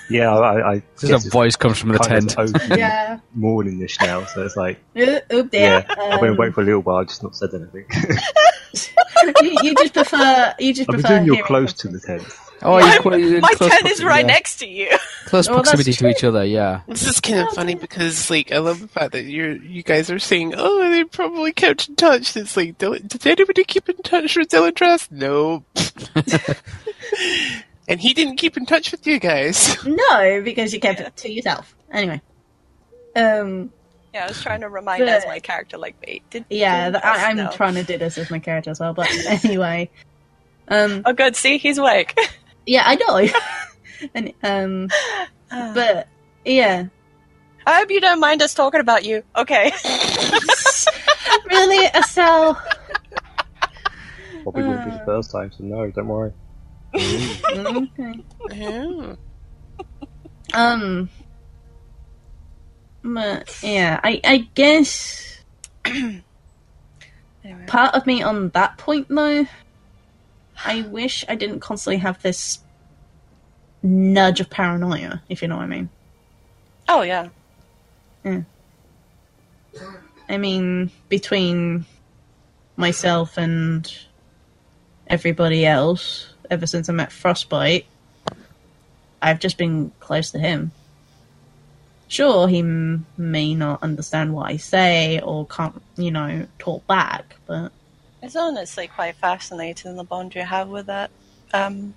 Yeah, 0.09 0.33
I. 0.35 0.73
I 0.75 0.83
This 1.01 1.25
a 1.25 1.29
voice 1.29 1.55
comes 1.55 1.77
from 1.79 1.89
the 1.89 1.99
tent. 1.99 2.37
of 2.37 2.53
open 2.55 2.77
yeah. 2.79 3.19
morningish 3.37 3.99
now, 4.01 4.25
so 4.25 4.43
it's 4.45 4.55
like, 4.55 4.79
Oop, 4.97 5.23
oop 5.33 5.49
yeah, 5.53 5.81
there. 5.81 5.85
I've 6.13 6.21
been 6.21 6.31
Um, 6.31 6.37
waiting 6.37 6.53
for 6.53 6.61
a 6.61 6.65
little 6.65 6.81
while, 6.81 6.97
I 6.97 7.03
just 7.05 7.23
not 7.23 7.35
said 7.35 7.49
anything. 7.53 7.85
you, 9.41 9.57
you 9.63 9.75
just 9.75 9.93
prefer. 9.93 10.53
You 10.59 10.73
just 10.73 10.89
I've 10.89 10.93
been 10.97 11.01
prefer. 11.01 11.19
doing 11.25 11.33
you're 11.37 11.45
close 11.45 11.73
to 11.73 11.87
the 11.87 11.99
tent. 11.99 12.23
Oh, 12.61 12.79
My- 12.79 12.93
you're 12.93 13.01
qu- 13.01 13.17
you're 13.17 13.41
My 13.41 13.53
close 13.53 13.69
tent 13.71 13.85
is 13.87 14.03
right 14.03 14.25
yeah. 14.25 14.31
next 14.31 14.57
to 14.57 14.67
you. 14.67 14.89
Close 15.25 15.47
Oh, 15.49 15.53
proximity 15.55 15.91
to 15.93 16.07
each 16.07 16.23
other, 16.23 16.45
yeah. 16.45 16.81
This 16.87 17.05
is 17.07 17.19
kind 17.19 17.39
of 17.39 17.49
funny 17.53 17.75
because, 17.75 18.29
like, 18.29 18.51
I 18.51 18.59
love 18.59 18.79
the 18.79 18.87
fact 18.87 19.11
that 19.11 19.23
you're, 19.25 19.55
you 19.55 19.83
guys 19.83 20.09
are 20.09 20.19
saying, 20.19 20.53
"Oh, 20.55 20.89
they 20.89 21.03
probably 21.03 21.51
kept 21.51 21.89
in 21.89 21.95
touch." 21.95 22.35
It's 22.37 22.55
like, 22.55 22.77
did 22.77 23.27
anybody 23.27 23.63
keep 23.65 23.89
in 23.89 23.97
touch 23.97 24.37
with 24.37 24.49
Dylan 24.49 24.75
Trust? 24.75 25.11
No. 25.11 25.65
And 27.87 27.99
he 27.99 28.13
didn't 28.13 28.37
keep 28.37 28.57
in 28.57 28.65
touch 28.65 28.91
with 28.91 29.05
you 29.07 29.19
guys. 29.19 29.77
No, 29.85 30.41
because 30.43 30.73
you 30.73 30.79
kept 30.79 30.99
it 30.99 31.15
to 31.17 31.31
yourself. 31.31 31.75
Anyway. 31.91 32.21
Um. 33.15 33.71
Yeah, 34.13 34.25
I 34.25 34.27
was 34.29 34.41
trying 34.41 34.61
to 34.61 34.69
remind 34.69 34.99
But- 35.01 35.09
as 35.09 35.25
my 35.25 35.39
character, 35.39 35.77
like, 35.77 35.95
wait, 36.05 36.23
did 36.29 36.45
Yeah, 36.49 36.85
did 36.89 37.01
th- 37.01 37.03
I, 37.03 37.29
I'm 37.29 37.35
no. 37.37 37.51
trying 37.51 37.73
to 37.75 37.83
do 37.83 37.97
this 37.97 38.17
as 38.17 38.31
my 38.31 38.39
character 38.39 38.69
as 38.71 38.79
well. 38.79 38.93
But 38.93 39.09
anyway. 39.43 39.89
Um. 40.69 41.03
Oh, 41.05 41.13
good. 41.13 41.35
See, 41.35 41.57
he's 41.57 41.77
awake. 41.77 42.17
Yeah, 42.67 42.81
I 42.83 42.95
know. 42.95 43.27
and 44.15 44.33
um. 44.41 44.89
But 45.75 46.07
yeah. 46.43 46.87
I 47.67 47.77
hope 47.79 47.91
you 47.91 48.01
don't 48.01 48.19
mind 48.19 48.41
us 48.41 48.53
talking 48.55 48.79
about 48.79 49.05
you. 49.05 49.21
Okay. 49.35 49.71
really, 51.51 51.85
Estelle. 51.87 52.59
Probably 54.43 54.63
wouldn't 54.63 54.85
be 54.85 54.91
Uh. 54.91 54.97
the 54.99 55.05
first 55.05 55.31
time, 55.31 55.51
so 55.51 55.63
no, 55.63 55.89
don't 55.91 56.07
worry. 56.07 56.31
Okay. 56.95 58.23
Yeah. 58.51 59.15
Um. 60.53 61.09
But 63.03 63.59
yeah, 63.61 63.99
I 64.03 64.19
I 64.23 64.37
guess 64.55 65.43
Anyway. 65.85 66.23
part 67.67 67.93
of 67.93 68.05
me 68.07 68.23
on 68.23 68.49
that 68.49 68.77
point 68.77 69.07
though, 69.09 69.45
I 70.63 70.81
wish 70.89 71.23
I 71.27 71.35
didn't 71.35 71.59
constantly 71.59 71.97
have 71.97 72.21
this 72.21 72.59
nudge 73.83 74.39
of 74.39 74.49
paranoia, 74.49 75.21
if 75.29 75.41
you 75.41 75.47
know 75.47 75.57
what 75.57 75.63
I 75.63 75.67
mean. 75.67 75.89
Oh 76.87 77.01
yeah. 77.03 77.29
I 80.27 80.37
mean, 80.37 80.89
between 81.09 81.85
myself 82.77 83.37
and 83.37 83.91
everybody 85.07 85.65
else, 85.65 86.33
ever 86.49 86.67
since 86.67 86.89
I 86.89 86.93
met 86.93 87.11
Frostbite, 87.11 87.85
I've 89.21 89.39
just 89.39 89.57
been 89.57 89.91
close 89.99 90.31
to 90.31 90.39
him. 90.39 90.71
Sure, 92.07 92.47
he 92.47 92.59
m- 92.59 93.05
may 93.17 93.55
not 93.55 93.81
understand 93.81 94.33
what 94.33 94.49
I 94.49 94.57
say 94.57 95.19
or 95.19 95.47
can't, 95.47 95.81
you 95.97 96.11
know, 96.11 96.47
talk 96.59 96.85
back, 96.87 97.35
but 97.47 97.71
It's 98.21 98.35
honestly 98.35 98.87
quite 98.87 99.15
fascinating 99.15 99.95
the 99.95 100.03
bond 100.03 100.35
you 100.35 100.41
have 100.43 100.69
with 100.69 100.85
that 100.85 101.09
um, 101.53 101.95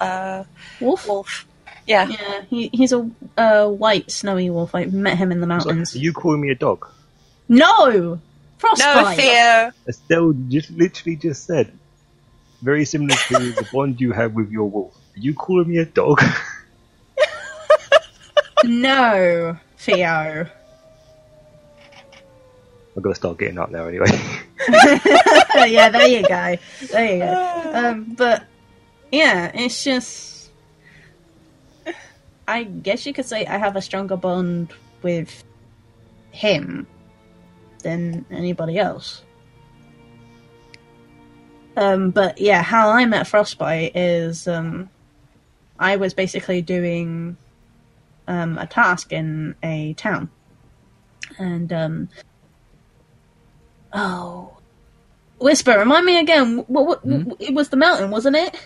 uh, 0.00 0.44
wolf. 0.80 1.06
wolf. 1.08 1.46
Yeah. 1.86 2.08
Yeah, 2.08 2.42
he, 2.50 2.68
he's 2.72 2.92
a 2.92 3.10
uh, 3.38 3.68
white 3.68 4.10
snowy 4.10 4.50
wolf. 4.50 4.74
I 4.74 4.84
met 4.84 5.16
him 5.16 5.32
in 5.32 5.40
the 5.40 5.46
So, 5.46 5.48
mountains. 5.48 5.94
are 5.94 5.98
you 5.98 6.12
calling 6.12 6.42
me 6.42 6.50
a 6.50 6.54
dog? 6.54 6.86
No, 7.48 8.20
frostbite. 8.58 8.94
No, 8.94 9.02
Frostbite. 9.04 9.16
Theo. 9.16 9.72
Estelle 9.88 10.34
just 10.48 10.70
literally 10.70 11.16
just 11.16 11.46
said, 11.46 11.78
very 12.62 12.84
similar 12.84 13.14
to 13.28 13.52
the 13.52 13.68
bond 13.72 14.00
you 14.00 14.12
have 14.12 14.34
with 14.34 14.50
your 14.50 14.68
wolf. 14.70 14.94
Are 15.16 15.20
you 15.20 15.34
calling 15.34 15.68
me 15.68 15.78
a 15.78 15.84
dog? 15.84 16.22
No, 18.64 19.56
Theo. 19.76 20.46
I've 22.96 23.02
got 23.02 23.10
to 23.10 23.14
start 23.14 23.38
getting 23.38 23.58
up 23.58 23.70
now 23.70 23.86
anyway. 23.86 24.08
yeah, 24.68 25.88
there 25.88 26.08
you 26.08 26.22
go. 26.22 26.56
There 26.90 27.12
you 27.12 27.18
go. 27.20 27.54
Um, 27.78 28.14
but 28.16 28.44
yeah, 29.12 29.52
it's 29.54 29.84
just. 29.84 30.50
I 32.48 32.64
guess 32.64 33.04
you 33.06 33.12
could 33.12 33.26
say 33.26 33.44
I 33.46 33.58
have 33.58 33.76
a 33.76 33.82
stronger 33.82 34.16
bond 34.16 34.72
with 35.02 35.44
him 36.32 36.86
than 37.82 38.24
anybody 38.30 38.78
else. 38.78 39.22
Um, 41.78 42.10
but 42.10 42.40
yeah, 42.40 42.60
how 42.60 42.90
I 42.90 43.04
met 43.06 43.28
Frostbite 43.28 43.94
is 43.94 44.48
um, 44.48 44.90
I 45.78 45.94
was 45.94 46.12
basically 46.12 46.60
doing 46.60 47.36
um, 48.26 48.58
a 48.58 48.66
task 48.66 49.12
in 49.12 49.54
a 49.62 49.94
town, 49.94 50.28
and 51.38 51.72
um, 51.72 52.08
oh, 53.92 54.56
Whisper, 55.38 55.78
remind 55.78 56.04
me 56.04 56.18
again. 56.18 56.64
What, 56.66 56.86
what, 56.86 56.98
Hmm? 57.02 57.30
It 57.38 57.54
was 57.54 57.68
the 57.68 57.76
mountain, 57.76 58.10
wasn't 58.10 58.34
it? 58.34 58.60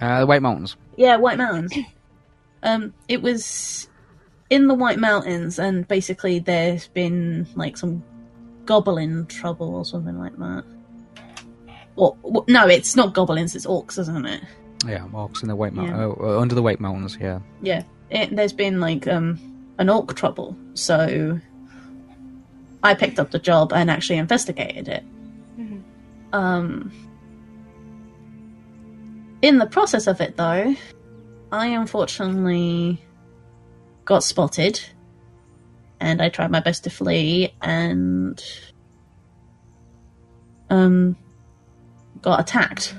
Uh, 0.00 0.20
the 0.20 0.26
White 0.26 0.40
Mountains. 0.40 0.76
Yeah, 0.96 1.16
White 1.16 1.38
Mountains. 1.38 1.72
Um, 2.66 2.94
it 3.08 3.20
was 3.20 3.90
in 4.48 4.68
the 4.68 4.74
White 4.74 4.98
Mountains, 4.98 5.58
and 5.58 5.86
basically 5.86 6.38
there's 6.38 6.86
been 6.86 7.46
like 7.56 7.76
some 7.76 8.02
goblin 8.64 9.26
trouble 9.26 9.74
or 9.74 9.84
something 9.84 10.18
like 10.18 10.34
that. 10.38 10.64
Or, 11.96 12.16
no, 12.48 12.66
it's 12.66 12.96
not 12.96 13.14
goblins; 13.14 13.54
it's 13.54 13.66
orcs, 13.66 13.98
isn't 13.98 14.26
it? 14.26 14.42
Yeah, 14.86 15.06
orcs 15.12 15.42
in 15.42 15.48
the 15.48 15.56
White 15.56 15.72
Mountains. 15.72 15.96
Yeah. 15.96 16.04
Oh, 16.04 16.36
uh, 16.36 16.40
under 16.40 16.54
the 16.54 16.62
White 16.62 16.80
Mountains, 16.80 17.16
yeah. 17.20 17.38
Yeah, 17.62 17.84
it, 18.10 18.34
there's 18.34 18.52
been 18.52 18.80
like 18.80 19.06
um, 19.06 19.38
an 19.78 19.88
orc 19.88 20.14
trouble, 20.14 20.56
so 20.74 21.40
I 22.82 22.94
picked 22.94 23.18
up 23.18 23.30
the 23.30 23.38
job 23.38 23.72
and 23.72 23.90
actually 23.90 24.18
investigated 24.18 24.88
it. 24.88 25.04
Um, 26.34 26.90
in 29.40 29.58
the 29.58 29.66
process 29.66 30.08
of 30.08 30.20
it, 30.20 30.36
though, 30.36 30.74
I 31.52 31.66
unfortunately 31.68 33.00
got 34.04 34.24
spotted, 34.24 34.80
and 36.00 36.20
I 36.20 36.28
tried 36.28 36.50
my 36.50 36.58
best 36.58 36.82
to 36.84 36.90
flee, 36.90 37.54
and 37.62 38.42
um, 40.70 41.16
got 42.24 42.40
attacked. 42.40 42.94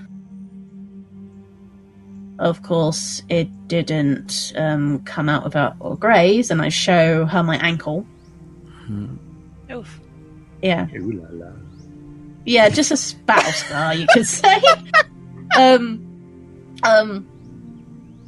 Of 2.37 2.61
course, 2.61 3.23
it 3.27 3.67
didn't 3.67 4.53
um, 4.55 5.03
come 5.03 5.29
out 5.29 5.43
without 5.43 5.77
a 5.81 5.95
graze, 5.95 6.51
and 6.51 6.61
I 6.61 6.69
show 6.69 7.25
her 7.25 7.41
my 7.41 7.57
ankle. 7.57 8.05
Oof. 9.71 9.99
Yeah, 10.61 10.87
Ooh 10.95 11.11
la 11.11 11.27
la. 11.31 11.51
yeah, 12.45 12.69
just 12.69 12.91
a 12.91 13.15
battle 13.25 13.51
scar, 13.51 13.95
you 13.95 14.05
could 14.13 14.27
say. 14.27 14.61
um, 15.57 16.05
um, 16.83 17.27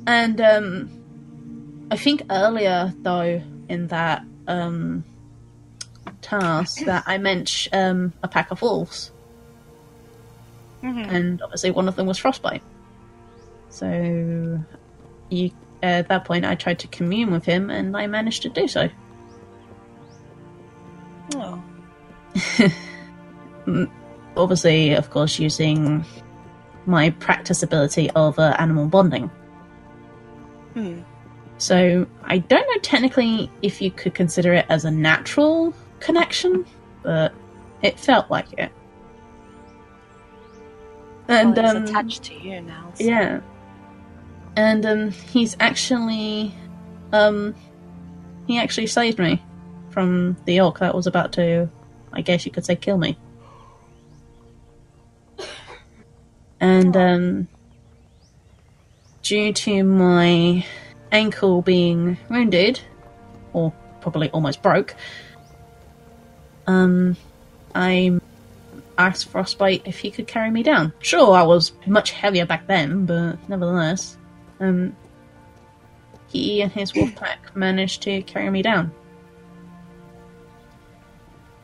and 0.07 0.41
um, 0.41 1.87
I 1.91 1.97
think 1.97 2.23
earlier 2.31 2.93
though 3.01 3.41
in 3.69 3.87
that 3.87 4.23
um 4.47 5.03
task 6.21 6.85
that 6.85 7.03
I 7.05 7.17
mentioned 7.17 7.75
um 7.75 8.13
a 8.23 8.27
pack 8.27 8.51
of 8.51 8.61
wolves, 8.61 9.11
and 10.83 11.41
obviously 11.41 11.71
one 11.71 11.87
of 11.87 11.95
them 11.95 12.07
was 12.07 12.17
frostbite. 12.17 12.63
So, 13.69 14.63
you 15.29 15.51
at 15.83 16.07
that 16.07 16.25
point 16.25 16.45
I 16.45 16.55
tried 16.55 16.79
to 16.79 16.87
commune 16.87 17.31
with 17.31 17.45
him, 17.45 17.69
and 17.69 17.95
I 17.95 18.07
managed 18.07 18.43
to 18.43 18.49
do 18.49 18.67
so. 18.67 18.89
Oh. 21.35 21.61
obviously, 24.37 24.93
of 24.93 25.09
course, 25.09 25.39
using 25.39 26.05
my 26.85 27.09
practice 27.11 27.63
ability 27.63 28.09
of 28.11 28.39
uh, 28.39 28.55
animal 28.57 28.87
bonding. 28.87 29.29
Hmm. 30.73 31.01
So 31.57 32.05
I 32.23 32.37
don't 32.37 32.67
know 32.67 32.81
technically 32.81 33.51
if 33.61 33.81
you 33.81 33.91
could 33.91 34.13
consider 34.13 34.53
it 34.53 34.65
as 34.69 34.85
a 34.85 34.91
natural 34.91 35.73
connection, 35.99 36.65
but 37.03 37.33
it 37.81 37.99
felt 37.99 38.29
like 38.29 38.53
it. 38.57 38.71
And 41.27 41.55
well, 41.55 41.77
um, 41.77 41.83
attached 41.83 42.23
to 42.23 42.33
you 42.33 42.61
now. 42.61 42.91
so- 42.95 43.03
yeah, 43.03 43.41
and 44.55 44.85
um, 44.85 45.11
he's 45.11 45.55
actually, 45.59 46.53
um, 47.11 47.53
he 48.47 48.57
actually 48.59 48.87
saved 48.87 49.19
me 49.19 49.43
from 49.89 50.37
the 50.45 50.61
orc 50.61 50.79
that 50.79 50.95
was 50.95 51.07
about 51.07 51.33
to, 51.33 51.69
I 52.13 52.21
guess 52.21 52.45
you 52.45 52.51
could 52.51 52.65
say, 52.65 52.75
kill 52.75 52.97
me. 52.97 53.17
And 56.59 56.97
um, 56.97 57.47
due 59.21 59.53
to 59.53 59.83
my 59.83 60.65
ankle 61.11 61.61
being 61.61 62.17
wounded, 62.29 62.79
or 63.53 63.71
probably 64.01 64.29
almost 64.31 64.61
broke, 64.63 64.95
um, 66.65 67.15
I 67.75 68.19
asked 68.97 69.29
Frostbite 69.29 69.83
if 69.85 69.99
he 69.99 70.09
could 70.11 70.27
carry 70.27 70.49
me 70.51 70.63
down. 70.63 70.93
Sure, 70.99 71.33
I 71.35 71.43
was 71.43 71.73
much 71.85 72.11
heavier 72.11 72.45
back 72.45 72.67
then, 72.67 73.05
but 73.05 73.37
nevertheless, 73.49 74.17
um, 74.59 74.95
he 76.27 76.61
and 76.61 76.71
his 76.71 76.93
wolf 76.95 77.15
pack 77.15 77.55
managed 77.55 78.01
to 78.03 78.21
carry 78.23 78.49
me 78.49 78.61
down. 78.61 78.91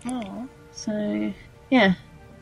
Oh, 0.06 0.48
So, 0.72 1.34
yeah, 1.70 1.94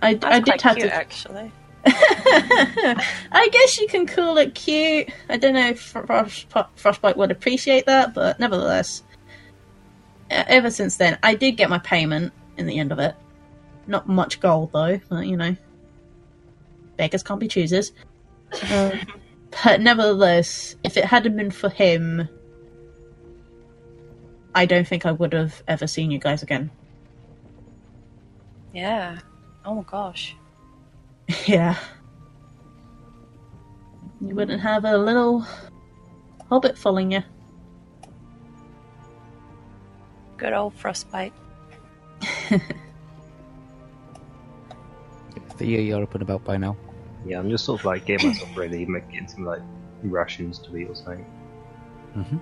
I, 0.02 0.16
that's 0.16 0.36
I 0.36 0.40
did 0.40 0.62
have 0.62 0.76
cute, 0.78 0.90
to. 0.90 0.96
actually. 0.96 1.52
I 1.86 3.50
guess 3.52 3.80
you 3.80 3.88
can 3.88 4.06
call 4.06 4.38
it 4.38 4.54
cute. 4.56 5.10
I 5.30 5.38
don't 5.38 5.54
know 5.54 5.70
if 5.70 5.80
Frost, 5.82 6.48
Frostbite 6.76 7.18
would 7.18 7.32
appreciate 7.32 7.86
that, 7.88 8.14
but 8.14 8.40
nevertheless, 8.40 9.04
ever 10.30 10.70
since 10.70 10.98
then, 10.98 11.18
I 11.24 11.36
did 11.36 11.54
get 11.54 11.70
my 11.70 11.80
payment 11.80 12.34
in 12.58 12.68
the 12.68 12.78
end 12.80 12.92
of 12.92 13.00
it. 13.00 13.16
Not 13.88 14.08
much 14.08 14.40
gold 14.40 14.72
though, 14.72 15.00
but 15.10 15.28
you 15.28 15.38
know, 15.38 15.56
beggars 16.98 17.24
can't 17.24 17.40
be 17.40 17.48
choosers. 17.48 17.92
Um, 18.72 19.00
but 19.64 19.82
nevertheless, 19.82 20.76
if 20.84 20.98
it 20.98 21.06
hadn't 21.06 21.36
been 21.36 21.52
for 21.52 21.70
him, 21.70 22.28
I 24.54 24.66
don't 24.66 24.88
think 24.88 25.06
I 25.06 25.12
would 25.12 25.34
have 25.34 25.64
ever 25.68 25.88
seen 25.88 26.12
you 26.12 26.20
guys 26.20 26.44
again. 26.44 26.70
Yeah. 28.74 29.20
Oh 29.66 29.76
my 29.76 29.84
gosh. 29.84 30.36
Yeah. 31.46 31.78
You 34.20 34.36
wouldn't 34.36 34.62
have 34.62 34.86
a 34.86 34.98
little 34.98 35.46
hobbit 36.50 36.78
following 36.78 37.14
you. 37.14 37.24
Good 40.38 40.54
old 40.54 40.76
frostbite. 40.76 41.34
The 45.62 45.68
year 45.68 45.82
you're 45.82 46.02
up 46.02 46.14
and 46.16 46.24
about 46.24 46.44
by 46.44 46.58
now. 46.58 46.76
Yeah, 47.24 47.38
I'm 47.38 47.50
just 47.52 47.66
sort 47.66 47.82
of 47.82 47.86
like 47.86 48.06
getting 48.06 48.30
myself 48.30 48.58
ready, 48.58 48.84
make- 48.88 49.08
getting 49.12 49.28
some 49.28 49.46
like 49.46 49.62
rations 50.02 50.58
to 50.60 50.76
eat 50.76 50.90
or 50.90 50.96
something. 50.96 51.24
Mhm. 52.18 52.40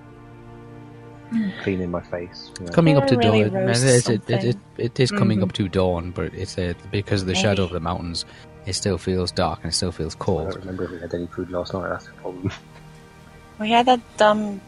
Cleaning 1.62 1.90
my 1.90 2.00
face. 2.00 2.50
you 2.58 2.64
know. 2.66 2.72
Coming 2.72 2.96
up 2.96 3.06
to 3.08 3.16
really 3.18 3.44
dawn. 3.44 3.52
roast 3.66 3.84
It, 3.84 3.88
is- 3.90 4.08
it, 4.08 4.30
it, 4.30 4.44
it, 4.44 4.56
it 4.78 4.98
is 5.00 5.10
coming 5.10 5.40
Mhm. 5.40 5.42
up 5.44 5.52
to 5.52 5.68
dawn, 5.68 6.12
but 6.12 6.32
it's 6.34 6.56
uh, 6.56 6.72
because 6.90 7.20
of 7.20 7.28
the 7.28 7.34
shadow 7.34 7.62
of 7.64 7.70
the 7.72 7.78
mountains. 7.80 8.24
It 8.64 8.72
still 8.72 8.96
feels 8.96 9.30
dark 9.30 9.60
and 9.62 9.70
it 9.72 9.74
still 9.76 9.92
feels 9.92 10.14
cold. 10.14 10.40
I 10.40 10.42
cold. 10.44 10.54
don't 10.54 10.60
remember 10.62 10.84
if 10.84 10.90
we 10.92 10.98
had 11.00 11.14
any 11.14 11.26
food 11.26 11.50
last 11.50 11.74
night. 11.74 11.88
That's 11.90 12.06
the 12.06 12.12
problem. 12.12 12.50
We 13.58 13.68
had 13.70 13.84
that 13.84 14.00
dumb. 14.16 14.62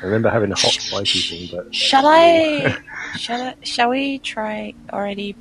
I 0.00 0.04
remember 0.04 0.30
having 0.30 0.52
a 0.52 0.54
hot 0.54 0.70
spicy 0.72 1.18
thing, 1.48 1.48
but 1.56 1.74
Shall 1.74 2.06
I? 2.06 2.78
shall 3.16 3.42
I? 3.42 3.54
Shall 3.64 3.90
we 3.90 4.20
try 4.20 4.72
already 4.92 5.34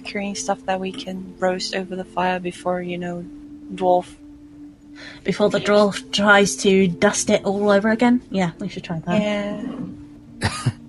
procuring 0.00 0.34
stuff 0.34 0.64
that 0.66 0.80
we 0.80 0.90
can 0.90 1.36
roast 1.38 1.74
over 1.76 1.94
the 1.94 2.04
fire 2.04 2.40
before 2.40 2.82
you 2.82 2.98
know, 2.98 3.24
dwarf? 3.72 4.12
Before 5.22 5.48
the 5.50 5.60
dwarf 5.60 6.10
tries 6.12 6.56
to 6.56 6.88
dust 6.88 7.30
it 7.30 7.44
all 7.44 7.70
over 7.70 7.90
again? 7.90 8.20
Yeah, 8.28 8.50
we 8.58 8.68
should 8.68 8.82
try 8.84 8.98
that. 9.00 9.20
Yeah. 9.20 10.70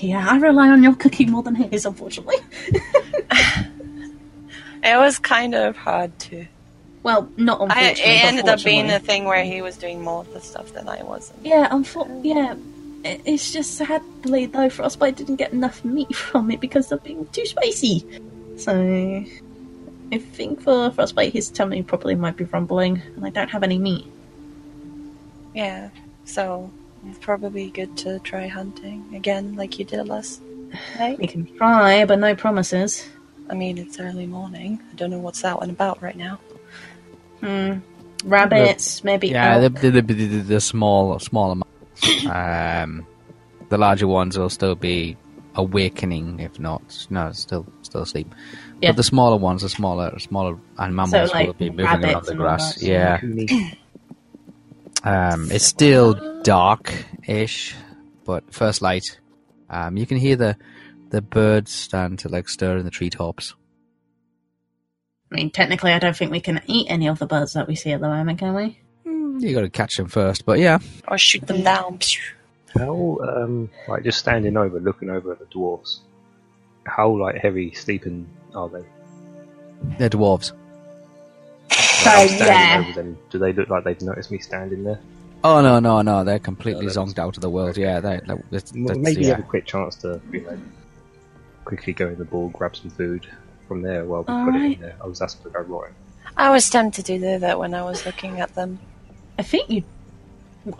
Yeah, 0.00 0.26
I 0.28 0.36
rely 0.38 0.68
on 0.68 0.82
your 0.82 0.94
cooking 0.94 1.30
more 1.30 1.42
than 1.42 1.54
his, 1.54 1.86
unfortunately. 1.86 2.36
It 4.82 4.96
was 4.96 5.18
kind 5.18 5.54
of 5.54 5.76
hard 5.76 6.16
to. 6.20 6.46
Well, 7.02 7.28
not 7.36 7.60
I, 7.60 7.64
unfortunately. 7.64 8.12
it 8.12 8.24
ended 8.24 8.48
up 8.48 8.62
being 8.62 8.90
a 8.90 8.98
thing 9.00 9.24
where 9.24 9.42
he 9.44 9.60
was 9.60 9.76
doing 9.76 10.02
more 10.02 10.20
of 10.20 10.32
the 10.32 10.40
stuff 10.40 10.72
than 10.72 10.88
I 10.88 11.02
wasn't. 11.02 11.44
Yeah, 11.44 11.68
unfor- 11.68 12.20
yeah. 12.22 12.54
It- 13.04 13.20
It's 13.24 13.52
just 13.52 13.74
sadly 13.76 14.46
though, 14.46 14.68
Frostbite 14.70 15.16
didn't 15.16 15.36
get 15.36 15.52
enough 15.52 15.84
meat 15.84 16.14
from 16.14 16.50
it 16.50 16.60
because 16.60 16.90
of 16.92 17.02
being 17.04 17.26
too 17.32 17.46
spicy. 17.46 18.04
So, 18.56 18.72
I 20.12 20.18
think 20.18 20.62
for 20.62 20.90
Frostbite, 20.90 21.32
his 21.32 21.48
tummy 21.50 21.82
probably 21.82 22.14
might 22.16 22.36
be 22.36 22.44
rumbling, 22.44 23.00
and 23.16 23.24
I 23.24 23.30
don't 23.30 23.48
have 23.50 23.62
any 23.62 23.78
meat. 23.78 24.06
Yeah. 25.54 25.90
So 26.24 26.70
it's 27.08 27.18
probably 27.18 27.70
good 27.70 27.96
to 27.98 28.18
try 28.20 28.48
hunting 28.48 29.04
again, 29.14 29.54
like 29.56 29.78
you 29.78 29.84
did 29.84 30.06
last 30.08 30.40
night. 30.98 31.18
We 31.18 31.26
can 31.26 31.46
try, 31.56 32.04
but 32.04 32.18
no 32.18 32.34
promises. 32.34 33.08
I 33.48 33.54
mean, 33.54 33.78
it's 33.78 33.98
early 33.98 34.26
morning. 34.26 34.80
I 34.92 34.94
don't 34.96 35.10
know 35.10 35.18
what's 35.20 35.40
that 35.42 35.58
one 35.58 35.70
about 35.70 36.02
right 36.02 36.16
now. 36.16 36.38
Hmm. 37.40 37.78
Rabbits, 38.24 39.04
maybe. 39.04 39.28
Yeah, 39.28 39.58
the, 39.60 39.70
the, 39.70 39.90
the, 39.90 40.02
the, 40.02 40.26
the 40.40 40.60
small, 40.60 41.18
small 41.20 41.52
amounts. 41.52 41.68
Um, 42.30 43.06
the 43.68 43.78
larger 43.78 44.06
ones 44.06 44.38
will 44.38 44.50
still 44.50 44.74
be 44.74 45.16
awakening, 45.54 46.40
if 46.40 46.58
not, 46.58 47.06
no, 47.10 47.32
still, 47.32 47.66
still 47.82 48.02
asleep. 48.02 48.32
Yeah. 48.80 48.90
But 48.90 48.96
the 48.96 49.02
smaller 49.02 49.36
ones, 49.36 49.62
the 49.62 49.68
smaller, 49.68 50.18
smaller 50.18 50.56
animals 50.78 51.12
like, 51.12 51.46
will 51.46 51.54
be 51.54 51.70
moving 51.70 51.86
around 51.86 52.02
rabbits 52.02 52.28
the 52.28 52.34
grass. 52.34 52.82
Yeah, 52.82 53.20
um, 55.04 55.50
it's 55.50 55.64
still 55.64 56.42
dark-ish, 56.42 57.74
but 58.24 58.52
first 58.52 58.82
light. 58.82 59.18
Um, 59.70 59.96
you 59.96 60.06
can 60.06 60.16
hear 60.16 60.36
the 60.36 60.56
the 61.10 61.22
birds 61.22 61.72
starting 61.72 62.18
to 62.18 62.28
like 62.28 62.48
stir 62.48 62.76
in 62.78 62.84
the 62.84 62.90
treetops. 62.90 63.54
I 65.30 65.36
mean, 65.36 65.50
technically, 65.50 65.92
I 65.92 65.98
don't 65.98 66.16
think 66.16 66.30
we 66.30 66.40
can 66.40 66.62
eat 66.66 66.86
any 66.88 67.08
of 67.08 67.18
the 67.18 67.26
birds 67.26 67.52
that 67.52 67.68
we 67.68 67.74
see 67.74 67.92
at 67.92 68.00
the 68.00 68.08
moment, 68.08 68.38
can 68.38 68.54
we? 68.54 68.80
You 69.38 69.54
got 69.54 69.60
to 69.62 69.70
catch 69.70 69.96
them 69.96 70.08
first, 70.08 70.44
but 70.44 70.58
yeah. 70.58 70.78
Or 71.06 71.18
shoot 71.18 71.46
them 71.46 71.62
down. 71.62 71.98
How, 72.76 73.18
um, 73.22 73.70
like 73.88 74.02
just 74.04 74.18
standing 74.18 74.56
over, 74.56 74.78
looking 74.80 75.10
over 75.10 75.32
at 75.32 75.38
the 75.38 75.46
dwarves, 75.46 76.00
how 76.86 77.08
like 77.10 77.36
heavy 77.36 77.72
sleeping 77.74 78.28
are 78.54 78.68
they? 78.68 78.84
They're 79.98 80.10
dwarves. 80.10 80.52
Like, 81.70 82.06
I'm 82.06 82.28
So, 82.28 82.34
standing 82.36 82.46
yeah. 82.46 82.84
over 82.86 82.92
them. 83.02 83.18
Do 83.30 83.38
they 83.38 83.52
look 83.52 83.68
like 83.68 83.84
they've 83.84 84.00
noticed 84.02 84.30
me 84.30 84.38
standing 84.38 84.84
there? 84.84 85.00
Oh 85.44 85.60
no, 85.62 85.78
no, 85.78 86.02
no! 86.02 86.24
They're 86.24 86.40
completely 86.40 86.86
No, 86.86 86.92
zonked 86.92 87.18
out 87.18 87.36
of 87.36 87.40
the 87.42 87.50
world. 87.50 87.76
Yeah, 87.76 88.00
they, 88.00 88.20
they, 88.26 88.34
that's, 88.50 88.72
that's, 88.72 88.98
Maybe 88.98 89.22
yeah. 89.22 89.36
have 89.36 89.38
a 89.40 89.42
quick 89.42 89.66
chance 89.66 89.94
to, 89.96 90.20
you 90.32 90.40
know, 90.40 90.58
quickly 91.64 91.92
go 91.92 92.08
in 92.08 92.18
the 92.18 92.24
ball, 92.24 92.48
grab 92.48 92.74
some 92.74 92.90
food 92.90 93.26
from 93.68 93.82
there 93.82 94.04
while 94.04 94.22
we 94.22 94.26
put 94.52 94.54
it 94.60 94.72
in 94.72 94.80
there. 94.80 94.96
I 95.02 95.06
was 95.06 95.22
asked 95.22 95.42
to 95.44 95.50
go 95.50 95.60
right. 95.60 95.92
I 96.36 96.50
was 96.50 96.68
tempted 96.68 97.06
to 97.06 97.18
do 97.18 97.38
that 97.38 97.58
when 97.58 97.72
I 97.72 97.82
was 97.82 98.04
looking 98.04 98.40
at 98.40 98.54
them. 98.56 98.80
I 99.38 99.42
think 99.42 99.70
you. 99.70 99.82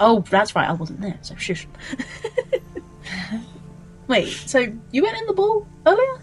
Oh, 0.01 0.25
that's 0.29 0.55
right. 0.55 0.69
I 0.69 0.73
wasn't 0.73 1.01
there, 1.01 1.19
so 1.23 1.35
shush. 1.37 1.67
Wait, 4.09 4.29
so 4.29 4.59
you 4.91 5.03
went 5.03 5.17
in 5.19 5.27
the 5.27 5.33
ball 5.33 5.67
earlier? 5.87 6.23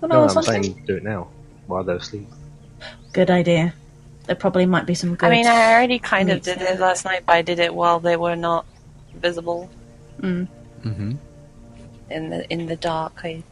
When 0.00 0.12
I 0.12 0.16
No, 0.16 0.22
was 0.22 0.36
I'm 0.36 0.42
saying 0.42 0.82
do 0.86 0.96
it 0.96 1.04
now 1.04 1.28
while 1.66 1.84
they're 1.84 1.96
asleep. 1.96 2.28
Good 3.12 3.30
idea. 3.30 3.74
There 4.26 4.36
probably 4.36 4.66
might 4.66 4.86
be 4.86 4.94
some 4.94 5.14
good. 5.14 5.26
I 5.26 5.30
mean, 5.30 5.46
I 5.46 5.72
already 5.72 5.98
kind 5.98 6.30
of 6.30 6.42
did 6.42 6.58
sense. 6.58 6.70
it 6.70 6.80
last 6.80 7.04
night, 7.04 7.24
but 7.26 7.36
I 7.36 7.42
did 7.42 7.58
it 7.58 7.74
while 7.74 8.00
they 8.00 8.16
were 8.16 8.36
not 8.36 8.66
visible 9.14 9.68
Mm, 10.20 10.46
hmm 10.82 11.12
in 12.10 12.30
the 12.30 12.50
in 12.52 12.66
the 12.66 12.76
dark. 12.76 13.20
I, 13.24 13.42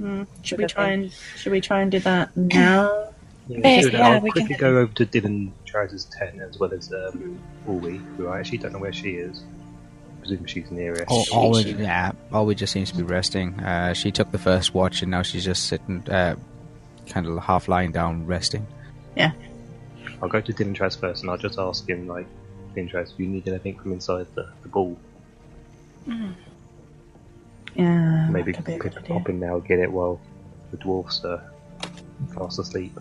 mm. 0.00 0.26
Should 0.42 0.58
we 0.58 0.66
try 0.66 0.90
and 0.90 1.12
should 1.36 1.52
we 1.52 1.60
try 1.60 1.82
and 1.82 1.90
do 1.90 1.98
that 2.00 2.36
now? 2.36 3.09
Yeah, 3.58 3.80
do 3.80 3.88
it. 3.88 3.92
yeah, 3.94 4.08
I'll 4.08 4.20
we 4.20 4.30
can 4.30 4.46
quickly 4.46 4.54
do 4.56 4.60
go 4.60 4.78
over 4.78 4.92
to 4.94 5.06
Dylan 5.06 5.50
Trousers 5.66 6.04
10 6.18 6.40
as 6.40 6.58
well 6.58 6.72
as 6.72 6.92
um, 6.92 7.38
Ulwi, 7.66 7.98
who 8.16 8.28
I 8.28 8.38
actually 8.40 8.58
don't 8.58 8.72
know 8.72 8.78
where 8.78 8.92
she 8.92 9.10
is. 9.12 9.42
I 9.42 10.20
presume 10.20 10.44
she's 10.46 10.70
nearest. 10.70 11.10
Al- 11.10 11.24
Always, 11.32 11.66
yeah, 11.66 12.12
always 12.32 12.58
just 12.58 12.72
seems 12.72 12.90
to 12.90 12.96
be 12.96 13.02
resting. 13.02 13.58
Uh, 13.60 13.94
she 13.94 14.10
took 14.10 14.30
the 14.32 14.38
first 14.38 14.74
watch, 14.74 15.02
and 15.02 15.10
now 15.10 15.22
she's 15.22 15.44
just 15.44 15.66
sitting, 15.66 16.08
uh, 16.10 16.36
kind 17.08 17.26
of 17.26 17.38
half 17.42 17.68
lying 17.68 17.90
down, 17.92 18.26
resting. 18.26 18.66
Yeah. 19.16 19.32
I'll 20.22 20.28
go 20.28 20.40
to 20.40 20.52
Dylan 20.52 20.74
Traz 20.76 20.98
first 21.00 21.22
and 21.22 21.30
I'll 21.30 21.38
just 21.38 21.58
ask 21.58 21.88
him, 21.88 22.06
like, 22.06 22.26
Dylan 22.76 22.90
Traz, 22.92 23.16
do 23.16 23.22
you 23.22 23.28
need 23.30 23.48
anything 23.48 23.78
from 23.78 23.92
inside 23.92 24.26
the, 24.34 24.48
the 24.62 24.68
ball? 24.68 24.96
Yeah, 27.74 28.28
Maybe 28.30 28.52
that 28.52 28.58
could 28.58 28.64
be 28.66 28.72
a 28.74 28.78
could 28.78 28.94
good 28.94 29.04
idea. 29.04 29.18
pop 29.18 29.28
in 29.28 29.40
now, 29.40 29.58
get 29.60 29.78
it 29.78 29.90
while 29.90 30.20
the 30.70 30.76
dwarfs 30.76 31.24
are 31.24 31.42
fast 32.34 32.58
asleep. 32.58 32.98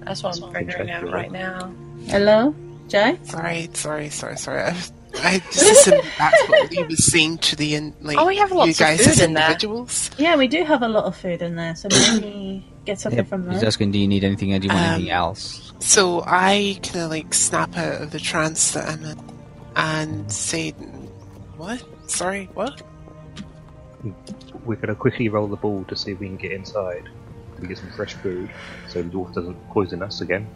That's 0.00 0.22
what 0.22 0.42
I'm 0.42 0.52
figuring 0.52 0.90
out 0.90 1.10
right 1.10 1.30
now. 1.30 1.72
Hello, 2.06 2.54
Jay. 2.88 3.18
Sorry, 3.24 3.68
sorry, 3.74 4.08
sorry, 4.08 4.36
sorry. 4.36 4.62
I, 4.62 4.76
I 5.20 5.38
just 5.50 5.86
assumed 5.88 6.02
that's 6.18 6.48
what 6.48 6.70
we 6.70 6.82
were 6.84 6.90
saying 6.96 7.38
to 7.38 7.56
the 7.56 7.74
in, 7.74 7.94
like 8.00 8.18
Oh, 8.18 8.26
we 8.26 8.36
have 8.36 8.50
you 8.50 8.56
lots 8.56 8.70
of 8.72 8.78
guys 8.78 8.98
food 9.00 9.08
as 9.08 9.20
in 9.20 9.34
there. 9.34 9.44
individuals. 9.46 10.10
Yeah, 10.18 10.36
we 10.36 10.48
do 10.48 10.64
have 10.64 10.82
a 10.82 10.88
lot 10.88 11.04
of 11.04 11.16
food 11.16 11.42
in 11.42 11.56
there, 11.56 11.74
so 11.74 11.88
maybe 11.90 12.64
get 12.84 13.00
something 13.00 13.18
Yep. 13.18 13.28
from 13.28 13.50
He's 13.50 13.62
asking, 13.64 13.90
do 13.92 13.98
you 13.98 14.06
need 14.08 14.24
anything, 14.24 14.54
or 14.54 14.58
do 14.58 14.68
you 14.68 14.72
want 14.72 14.86
Um, 14.86 14.92
anything 14.94 15.10
else? 15.10 15.72
So 15.80 16.22
I 16.26 16.78
kind 16.82 17.04
of 17.04 17.10
like 17.10 17.34
snap 17.34 17.76
out 17.76 18.00
of 18.02 18.10
the 18.10 18.18
trance 18.20 18.72
that 18.72 18.88
I'm 18.88 19.04
in 19.04 19.18
and 19.76 20.30
say, 20.32 20.70
"What? 21.56 21.82
Sorry, 22.10 22.48
what?" 22.54 22.82
We're 24.64 24.76
going 24.76 24.88
to 24.88 24.94
quickly 24.94 25.28
roll 25.28 25.48
the 25.48 25.56
ball 25.56 25.84
to 25.84 25.96
see 25.96 26.12
if 26.12 26.20
we 26.20 26.26
can 26.26 26.36
get 26.36 26.52
inside 26.52 27.08
and 27.56 27.68
get 27.68 27.78
some 27.78 27.90
fresh 27.90 28.14
food 28.14 28.50
so 28.88 29.02
the 29.02 29.08
dwarf 29.08 29.34
doesn't 29.34 29.56
poison 29.70 30.02
us 30.02 30.20
again. 30.20 30.46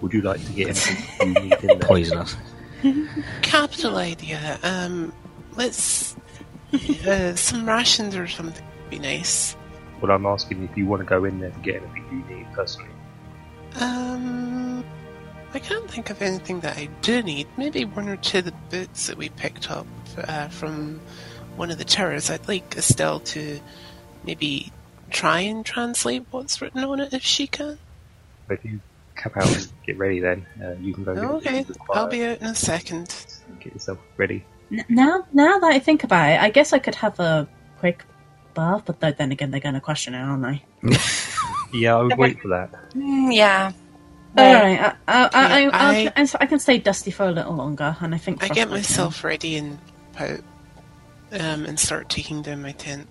Would 0.00 0.12
you 0.12 0.22
like 0.22 0.44
to 0.44 0.52
get 0.52 0.68
anything 0.68 1.34
you 1.34 1.42
need 1.42 1.52
in 1.60 1.66
there? 1.66 1.78
Poisonous. 1.80 2.36
Capital 3.42 3.96
idea. 3.96 4.58
Um, 4.62 5.12
let's 5.56 6.16
uh, 7.06 7.34
some 7.34 7.66
rations 7.66 8.14
or 8.14 8.26
something 8.28 8.64
would 8.64 8.90
be 8.90 8.98
nice. 8.98 9.56
Well, 10.00 10.12
I'm 10.12 10.26
asking 10.26 10.62
if 10.64 10.76
you 10.76 10.86
want 10.86 11.00
to 11.00 11.06
go 11.06 11.24
in 11.24 11.40
there 11.40 11.50
to 11.50 11.60
get 11.60 11.82
anything 11.82 12.24
you 12.28 12.36
need 12.36 12.46
personally. 12.52 12.90
Um, 13.80 14.84
I 15.54 15.58
can't 15.58 15.90
think 15.90 16.10
of 16.10 16.22
anything 16.22 16.60
that 16.60 16.76
I 16.76 16.88
do 17.02 17.22
need. 17.22 17.48
Maybe 17.56 17.84
one 17.84 18.08
or 18.08 18.16
two 18.16 18.38
of 18.38 18.44
the 18.44 18.54
boots 18.70 19.06
that 19.08 19.16
we 19.16 19.28
picked 19.30 19.70
up 19.70 19.86
uh, 20.16 20.48
from 20.48 21.00
one 21.58 21.70
of 21.70 21.78
the 21.78 21.84
towers. 21.84 22.30
I'd 22.30 22.46
like 22.48 22.76
Estelle 22.76 23.20
to 23.20 23.60
maybe 24.24 24.72
try 25.10 25.40
and 25.40 25.64
translate 25.66 26.24
what's 26.30 26.60
written 26.62 26.84
on 26.84 27.00
it 27.00 27.12
if 27.12 27.22
she 27.22 27.46
can. 27.46 27.78
If 28.48 28.64
you 28.64 28.80
come 29.14 29.32
out 29.36 29.54
and 29.54 29.68
get 29.86 29.98
ready 29.98 30.20
then, 30.20 30.46
uh, 30.62 30.72
you 30.80 30.94
can 30.94 31.04
go 31.04 31.12
Okay, 31.12 31.58
what 31.58 31.68
you 31.68 31.74
require. 31.74 31.98
I'll 31.98 32.06
be 32.08 32.24
out 32.24 32.38
in 32.38 32.46
a 32.46 32.54
second. 32.54 33.14
Get 33.60 33.74
yourself 33.74 33.98
ready. 34.16 34.44
N- 34.70 34.84
Now, 34.88 35.26
now 35.32 35.58
that 35.58 35.70
I 35.72 35.78
think 35.78 36.04
about 36.04 36.30
it, 36.30 36.40
I 36.40 36.50
guess 36.50 36.72
I 36.72 36.78
could 36.78 36.94
have 36.96 37.18
a 37.20 37.48
quick 37.80 38.04
bath, 38.54 38.82
but 38.86 39.00
then 39.00 39.32
again, 39.32 39.50
they're 39.50 39.60
going 39.60 39.74
to 39.74 39.80
question 39.80 40.14
it, 40.14 40.18
aren't 40.20 40.42
they? 40.82 40.96
Yeah, 41.74 41.96
I 41.96 42.02
would 42.02 42.16
wait 42.16 42.40
for 42.40 42.48
that. 42.48 42.70
Mm, 42.94 43.34
yeah. 43.34 43.72
All 44.36 44.44
right, 44.54 44.80
I, 44.80 44.94
I, 45.06 45.22
I, 45.24 45.28
I, 45.32 45.62
I'll, 45.64 45.70
I- 45.72 46.12
I, 46.16 46.28
I 46.40 46.46
can 46.46 46.58
stay 46.58 46.78
dusty 46.78 47.10
for 47.10 47.24
a 47.26 47.30
little 47.32 47.54
longer, 47.54 47.94
and 48.00 48.14
I 48.14 48.18
think 48.18 48.42
I 48.42 48.48
get 48.48 48.68
might 48.70 48.76
myself 48.76 49.22
ready 49.24 49.56
and 49.56 49.78
out, 50.18 50.40
um, 51.32 51.66
and 51.66 51.78
start 51.78 52.08
taking 52.08 52.42
down 52.42 52.62
my 52.62 52.72
tent. 52.72 53.08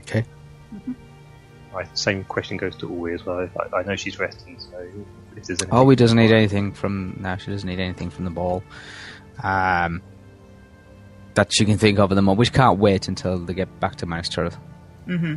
Okay. 0.00 0.24
My 1.72 1.86
same 1.94 2.24
question 2.24 2.56
goes 2.56 2.76
to 2.76 2.88
Uwe 2.88 3.14
as 3.14 3.24
well. 3.24 3.48
I, 3.72 3.76
I 3.76 3.82
know 3.82 3.96
she's 3.96 4.18
resting, 4.18 4.58
so 4.58 4.78
if 5.36 5.44
there's 5.44 5.60
anything 5.62 5.78
Ollie 5.78 5.96
doesn't 5.96 6.16
need 6.16 6.32
anything 6.32 6.72
from. 6.72 7.18
No, 7.20 7.36
she 7.36 7.50
doesn't 7.50 7.68
need 7.68 7.80
anything 7.80 8.10
from 8.10 8.24
the 8.24 8.30
ball. 8.30 8.62
Um, 9.42 10.02
that 11.34 11.52
she 11.52 11.64
can 11.64 11.78
think 11.78 11.98
of 11.98 12.10
at 12.10 12.14
the 12.14 12.22
moment. 12.22 12.38
We 12.38 12.46
can't 12.46 12.78
wait 12.78 13.06
until 13.06 13.38
they 13.38 13.54
get 13.54 13.80
back 13.80 13.96
to 13.96 14.06
Manx 14.06 14.28
Turret. 14.28 14.56
Mm-hmm. 15.06 15.36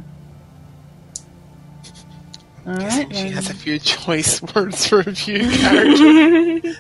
All 2.65 2.73
right. 2.75 3.07
she 3.15 3.23
then. 3.23 3.31
has 3.33 3.49
a 3.49 3.53
few 3.53 3.79
choice 3.95 4.41
words 4.53 4.85
for 4.87 4.99
a 4.99 5.15
few 5.15 5.39
characters. 5.49 6.77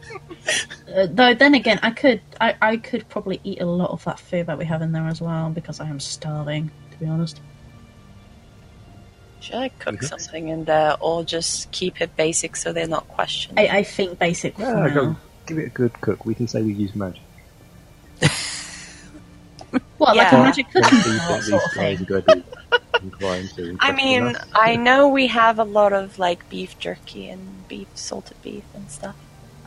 Uh, 0.95 1.07
though 1.09 1.33
then 1.33 1.53
again, 1.55 1.79
I 1.81 1.91
could 1.91 2.21
I, 2.39 2.55
I 2.61 2.77
could 2.77 3.07
probably 3.09 3.39
eat 3.43 3.61
a 3.61 3.65
lot 3.65 3.91
of 3.91 4.03
that 4.03 4.19
food 4.19 4.47
that 4.47 4.57
we 4.57 4.65
have 4.65 4.81
in 4.81 4.91
there 4.91 5.07
as 5.07 5.21
well 5.21 5.49
because 5.49 5.79
I 5.79 5.87
am 5.87 5.99
starving. 5.99 6.69
To 6.91 6.97
be 6.99 7.05
honest. 7.07 7.39
Should 9.39 9.55
I 9.55 9.69
cook 9.69 9.95
Mhm. 9.95 10.03
something 10.07 10.47
in 10.49 10.65
there 10.65 10.95
or 10.99 11.23
just 11.23 11.71
keep 11.71 11.99
it 11.99 12.15
basic 12.15 12.55
so 12.55 12.71
they're 12.73 12.87
not 12.87 13.07
questioned? 13.07 13.59
I, 13.59 13.67
I 13.79 13.83
think 13.83 14.19
basic 14.19 14.55
for 14.55 14.61
Yeah, 14.61 14.93
now. 14.93 15.17
give 15.47 15.57
it 15.57 15.65
a 15.65 15.69
good 15.69 15.99
cook. 16.01 16.25
We 16.27 16.35
can 16.35 16.47
say 16.47 16.61
we 16.61 16.73
use 16.73 16.95
magic. 16.95 17.21
What, 19.97 20.15
like 20.17 20.31
a 20.31 20.37
magic 20.37 20.65
What 20.73 20.83
cooking 20.85 20.99
do 21.01 21.11
you 21.13 21.19
pot 21.19 21.27
think 21.27 21.43
sort 21.43 21.63
of 21.63 21.73
guys 21.75 21.97
thing? 21.99 22.07
are 22.17 22.21
going 22.21 22.23
to 22.23 22.35
be 22.35 22.43
inclined 23.07 23.49
to 23.55 23.77
I 23.81 23.91
mean. 23.91 24.35
I 24.53 24.75
know 24.75 25.07
we 25.07 25.27
have 25.27 25.59
a 25.59 25.63
lot 25.63 25.93
of 25.93 26.17
like 26.19 26.47
beef 26.49 26.77
jerky 26.79 27.29
and 27.29 27.67
beef 27.67 27.87
salted 27.95 28.37
beef 28.41 28.63
and 28.73 28.89
stuff. 28.89 29.15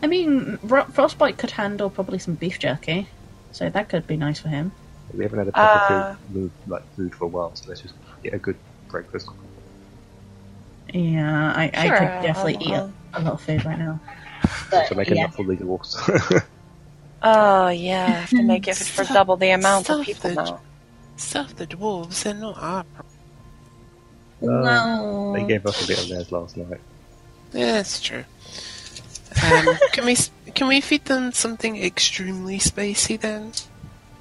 I 0.02 0.06
mean, 0.06 0.58
Ro- 0.62 0.84
Frostbite 0.92 1.38
could 1.38 1.52
handle 1.52 1.88
probably 1.88 2.18
some 2.18 2.34
beef 2.34 2.58
jerky, 2.58 3.08
so 3.52 3.70
that 3.70 3.88
could 3.88 4.06
be 4.06 4.16
nice 4.16 4.38
for 4.40 4.48
him. 4.48 4.72
we 5.16 5.24
haven't 5.24 5.38
had 5.38 5.48
a 5.48 5.52
proper 5.52 5.94
Uh, 5.94 6.14
food, 6.16 6.34
move, 6.34 6.50
like 6.66 6.82
food 6.96 7.14
for 7.14 7.24
a 7.24 7.28
while, 7.28 7.54
so 7.54 7.68
let's 7.68 7.80
just 7.80 7.94
get 8.22 8.34
a 8.34 8.38
good 8.38 8.56
breakfast. 8.88 9.28
Yeah, 10.92 11.52
I, 11.56 11.64
I 11.74 11.88
could 11.88 12.26
definitely 12.26 12.56
I'll- 12.56 12.62
eat 12.62 12.74
I'll- 12.74 12.92
a, 13.14 13.20
a 13.20 13.20
lot 13.22 13.32
of 13.34 13.40
food 13.40 13.64
right 13.64 13.78
now. 13.78 13.98
But, 14.70 14.86
to 14.88 14.94
make 14.94 15.08
yeah. 15.08 15.14
enough 15.22 15.36
for 15.36 15.44
the 15.44 15.56
dwarfs. 15.56 15.96
Oh 17.26 17.68
yeah, 17.68 18.04
I 18.04 18.10
have 18.10 18.30
to 18.30 18.42
make 18.42 18.68
it 18.68 18.76
for 18.76 19.04
Stuff- 19.04 19.14
double 19.14 19.36
the 19.36 19.50
amount 19.50 19.88
of 19.90 20.04
people 20.04 20.30
that- 20.34 20.44
now. 20.44 20.60
Stuff 21.16 21.54
the 21.56 21.66
dwarves, 21.66 22.22
they're 22.24 22.34
not 22.34 22.56
our 22.58 22.84
problem. 22.84 24.64
No. 24.64 25.32
they 25.34 25.44
gave 25.46 25.64
us 25.64 25.84
a 25.84 25.86
bit 25.88 26.02
of 26.02 26.08
theirs 26.08 26.30
last 26.32 26.56
night. 26.56 26.80
Yeah, 27.52 27.72
that's 27.72 28.00
true. 28.00 28.24
Um, 29.42 29.66
can 29.92 30.04
we 30.04 30.16
can 30.54 30.68
we 30.68 30.80
feed 30.80 31.04
them 31.06 31.32
something 31.32 31.82
extremely 31.82 32.58
spicy 32.58 33.16
then, 33.16 33.52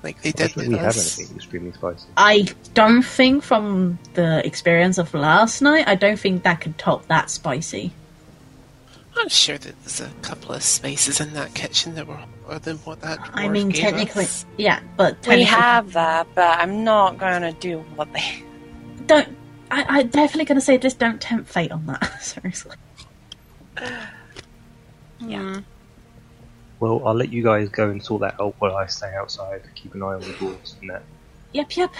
like 0.04 0.22
they 0.22 0.30
I 0.30 0.32
did 0.32 0.38
don't 0.38 0.48
think 0.54 0.58
with 0.58 0.68
we 0.70 0.78
have 0.78 0.88
us? 0.90 1.20
anything 1.20 1.36
extremely 1.36 1.72
spicy. 1.74 2.06
I 2.16 2.48
don't 2.74 3.04
think 3.04 3.44
from 3.44 4.00
the 4.14 4.46
experience 4.46 4.98
of 4.98 5.14
last 5.14 5.62
night, 5.62 5.88
I 5.88 5.96
don't 5.96 6.20
think 6.20 6.44
that 6.44 6.62
could 6.62 6.78
top 6.78 7.08
that 7.08 7.30
spicy. 7.30 7.92
I'm 9.18 9.30
sure 9.30 9.58
that 9.58 9.76
there's 9.84 10.02
a 10.02 10.10
couple 10.22 10.54
of 10.54 10.64
spaces 10.64 11.20
in 11.22 11.34
that 11.34 11.54
kitchen 11.54 11.96
that 11.96 12.08
were 12.08 12.20
other 12.48 12.60
than 12.60 12.78
what 12.80 13.02
that. 13.02 13.20
I 13.34 13.48
mean, 13.48 13.70
gave 13.70 13.82
technically, 13.82 14.24
us. 14.26 14.46
yeah, 14.58 14.82
but 14.98 15.26
We 15.28 15.44
have 15.44 15.94
that, 15.94 16.28
but 16.36 16.60
I'm 16.60 16.84
not 16.84 17.18
gonna 17.18 17.54
do 17.54 17.80
what 17.96 18.12
they. 18.14 18.44
don't. 19.06 19.38
I, 19.72 19.86
I'm 20.00 20.08
definitely 20.10 20.46
going 20.46 20.60
to 20.60 20.62
say 20.66 20.78
just 20.78 21.00
don't 21.00 21.20
tempt 21.20 21.50
fate 21.50 21.72
on 21.72 21.88
that. 21.88 22.22
Seriously. 22.22 22.76
Hmm. 23.78 25.30
Yeah. 25.30 25.62
Well, 26.80 27.02
I'll 27.08 27.16
let 27.16 27.32
you 27.32 27.44
guys 27.44 27.70
go 27.70 27.90
and 27.90 28.04
sort 28.04 28.22
that 28.22 28.36
out 28.40 28.56
while 28.60 28.76
I 28.76 28.86
stay 28.88 29.14
outside, 29.16 29.64
keep 29.74 29.96
an 29.96 30.04
eye 30.04 30.14
on 30.14 30.20
the 30.22 30.34
doors 30.34 30.76
and 30.82 30.90
that. 30.92 31.02
Yep, 31.54 31.78
yep. 31.78 31.92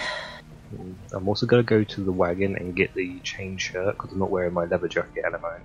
Um, 0.78 0.96
I'm 1.12 1.26
also 1.28 1.46
going 1.46 1.64
to 1.64 1.66
go 1.66 1.82
to 1.84 2.04
the 2.04 2.12
wagon 2.12 2.54
and 2.56 2.76
get 2.76 2.94
the 2.94 3.18
chain 3.20 3.56
shirt 3.56 3.96
because 3.96 4.12
I'm 4.12 4.18
not 4.18 4.30
wearing 4.30 4.52
my 4.52 4.66
leather 4.66 4.88
jacket 4.88 5.24
at 5.24 5.32
the 5.32 5.38
moment. 5.38 5.64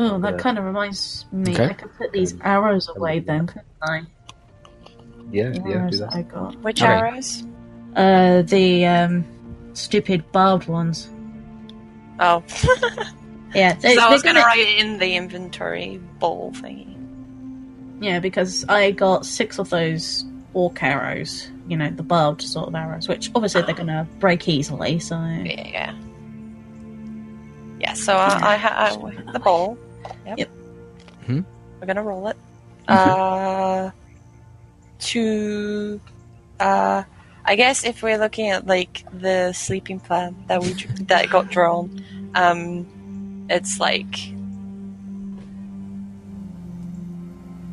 Oh, 0.00 0.18
that 0.20 0.34
Yeah. 0.34 0.38
kind 0.38 0.58
of 0.58 0.64
reminds 0.64 1.26
me. 1.32 1.52
Okay. 1.54 1.66
I 1.66 1.72
could 1.72 1.92
put 1.96 2.12
these 2.12 2.34
arrows 2.42 2.88
away 2.94 3.18
then, 3.20 3.46
couldn't 3.46 3.66
I? 3.82 4.02
Yeah, 5.30 5.50
The 5.50 5.62
yeah, 5.66 5.76
arrows 5.76 5.92
do 5.92 5.98
that 5.98 6.14
I 6.14 6.22
got. 6.22 6.56
Which 6.62 6.82
Okay. 6.82 6.92
arrows? 6.92 7.44
Uh, 7.96 8.42
the 8.42 8.86
um, 8.86 9.24
stupid 9.74 10.30
barbed 10.32 10.68
ones. 10.68 11.08
Oh, 12.20 12.42
Yeah, 13.54 13.72
they, 13.74 13.94
so 13.94 14.02
I 14.02 14.10
was 14.10 14.22
gonna 14.22 14.40
gonna- 14.40 14.46
write 14.46 14.58
it 14.58 14.78
in 14.78 14.98
the 14.98 15.16
inventory 15.16 15.98
bowl 16.18 16.52
thingy. 16.54 16.94
Yeah, 18.00 18.20
because 18.20 18.64
I 18.68 18.90
got 18.92 19.24
six 19.26 19.58
of 19.58 19.70
those 19.70 20.24
orc 20.54 20.82
arrows. 20.82 21.50
You 21.66 21.76
know, 21.76 21.90
the 21.90 22.02
barbed 22.02 22.42
sort 22.42 22.68
of 22.68 22.74
arrows, 22.74 23.08
which 23.08 23.30
obviously 23.34 23.62
they're 23.62 23.74
gonna 23.74 24.06
break 24.20 24.46
easily. 24.48 24.98
So 25.00 25.16
Yeah, 25.16 25.66
yeah. 25.68 25.94
Yeah. 27.80 27.92
So 27.94 28.14
I, 28.16 28.54
I, 28.54 28.56
ha- 28.56 28.96
I 29.26 29.32
the 29.32 29.38
bowl. 29.38 29.78
Yep. 30.26 30.38
Yep. 30.38 30.48
Hmm? 31.26 31.40
We're 31.80 31.86
gonna 31.86 32.02
roll 32.02 32.28
it. 32.28 32.36
Uh, 32.88 33.90
to, 35.00 36.00
uh, 36.58 37.02
I 37.44 37.56
guess 37.56 37.84
if 37.84 38.02
we're 38.02 38.18
looking 38.18 38.48
at 38.48 38.66
like 38.66 39.04
the 39.12 39.52
sleeping 39.52 40.00
plan 40.00 40.34
that 40.48 40.62
we 40.62 40.72
that 41.06 41.28
got 41.30 41.50
drawn, 41.50 42.02
um, 42.34 43.46
it's 43.50 43.78
like 43.78 44.06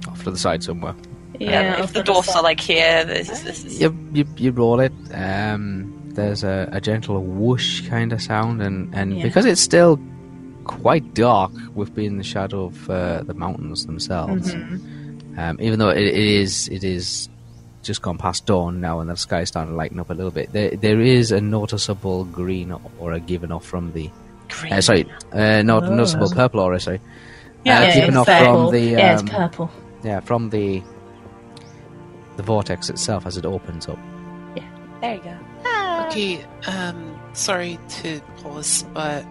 Off 0.08 0.24
to 0.24 0.32
the 0.32 0.38
side 0.38 0.64
somewhere. 0.64 0.96
yeah, 1.40 1.76
um, 1.78 1.84
if 1.84 1.88
the 1.94 2.00
put 2.00 2.10
a 2.10 2.12
dwarfs 2.12 2.28
side- 2.30 2.40
are 2.40 2.44
like 2.44 2.60
here, 2.60 3.04
this 3.06 3.30
is 3.30 3.44
this 3.44 3.66
is 3.66 3.82
You, 3.82 3.98
you, 4.14 4.26
you 4.38 4.52
roll 4.52 4.80
it. 4.80 4.94
Um, 5.14 5.92
there's 6.14 6.44
a, 6.44 6.70
a 6.72 6.80
gentle 6.80 7.22
whoosh 7.24 7.88
kind 7.90 8.14
of 8.14 8.22
sound, 8.22 8.62
and, 8.62 8.94
and 8.94 9.18
Yeah. 9.18 9.24
because 9.24 9.46
it's 9.46 9.62
still 9.62 10.00
quite 10.66 11.14
dark 11.14 11.52
with 11.74 11.96
being 11.96 12.12
in 12.12 12.18
the 12.18 12.24
shadow 12.24 12.66
of 12.66 12.90
uh, 12.90 13.24
the 13.24 13.34
mountains 13.34 13.86
themselves, 13.86 14.54
Mhm. 14.54 15.38
um, 15.38 15.58
even 15.62 15.80
though 15.80 15.90
it, 15.90 16.02
it 16.04 16.16
is 16.16 16.68
it 16.68 16.84
is 16.84 17.30
just 17.84 18.02
gone 18.02 18.18
past 18.18 18.46
dawn 18.46 18.82
now, 18.82 19.00
and 19.00 19.10
the 19.10 19.16
sky's 19.16 19.48
starting 19.48 19.72
to 19.74 19.78
lighten 19.78 20.00
up 20.00 20.10
a 20.10 20.14
little 20.14 20.32
bit. 20.32 20.52
There 20.52 20.72
there 20.72 21.00
is 21.02 21.32
a 21.32 21.40
noticeable 21.40 22.26
green 22.26 22.76
aura 23.00 23.20
given 23.20 23.52
off 23.52 23.66
from 23.66 23.92
the 23.94 24.10
green. 24.50 24.74
uh, 24.74 24.82
sorry, 24.82 25.06
uh, 25.32 25.62
not 25.62 25.84
Oh. 25.84 25.94
noticeable 25.96 26.30
purple 26.32 26.60
aura. 26.62 26.80
Sorry, 26.80 27.00
Yeah, 27.64 27.80
uh, 27.80 27.82
yeah, 27.84 27.96
given 27.96 28.18
off 28.18 28.28
purple. 28.28 28.64
from 28.66 28.72
the 28.74 28.82
yeah, 28.82 29.14
it's 29.14 29.22
um, 29.22 29.28
purple. 29.30 29.70
yeah 30.04 30.20
from 30.20 30.50
the 30.50 30.82
the 32.38 32.44
vortex 32.44 32.90
itself 32.90 33.26
as 33.26 33.38
it 33.38 33.46
opens 33.46 33.88
up. 33.88 33.98
Yeah, 34.56 34.64
there 35.02 35.16
you 35.16 35.22
go. 35.22 35.36
Okay, 36.08 36.46
um, 36.68 37.16
sorry 37.34 37.80
to 38.02 38.20
pause, 38.44 38.84
but 38.94 39.26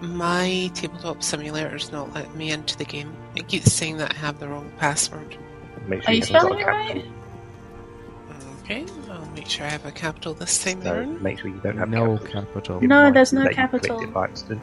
my 0.00 0.70
tabletop 0.74 1.22
simulator 1.22 1.76
is 1.76 1.90
not 1.92 2.12
letting 2.14 2.36
me 2.36 2.50
into 2.52 2.76
the 2.76 2.84
game. 2.84 3.12
It 3.36 3.48
keeps 3.48 3.72
saying 3.72 3.98
that 3.98 4.12
I 4.12 4.16
have 4.18 4.38
the 4.38 4.48
wrong 4.48 4.70
password. 4.78 5.36
Make 5.86 6.02
sure 6.02 6.10
Are 6.10 6.14
you 6.14 6.20
haven't 6.22 6.36
spelling 6.36 6.60
it 6.60 6.66
right? 6.66 7.04
Okay, 8.62 8.84
I'll 9.10 9.24
make 9.30 9.48
sure 9.48 9.64
I 9.64 9.70
have 9.70 9.86
a 9.86 9.90
capital 9.92 10.34
this 10.34 10.62
time 10.62 10.80
No, 10.82 10.92
around. 10.92 11.22
make 11.22 11.38
sure 11.38 11.50
you 11.50 11.60
don't 11.62 11.78
have 11.78 11.88
No 11.88 12.18
capital. 12.18 12.42
capital. 12.42 12.80
No, 12.82 13.04
might 13.04 13.14
there's 13.14 13.32
no 13.32 13.44
that 13.44 13.56
you 13.56 13.68
clicked 13.68 13.86
capital. 13.86 14.02
it 14.02 14.12
by 14.12 14.24
accident. 14.24 14.60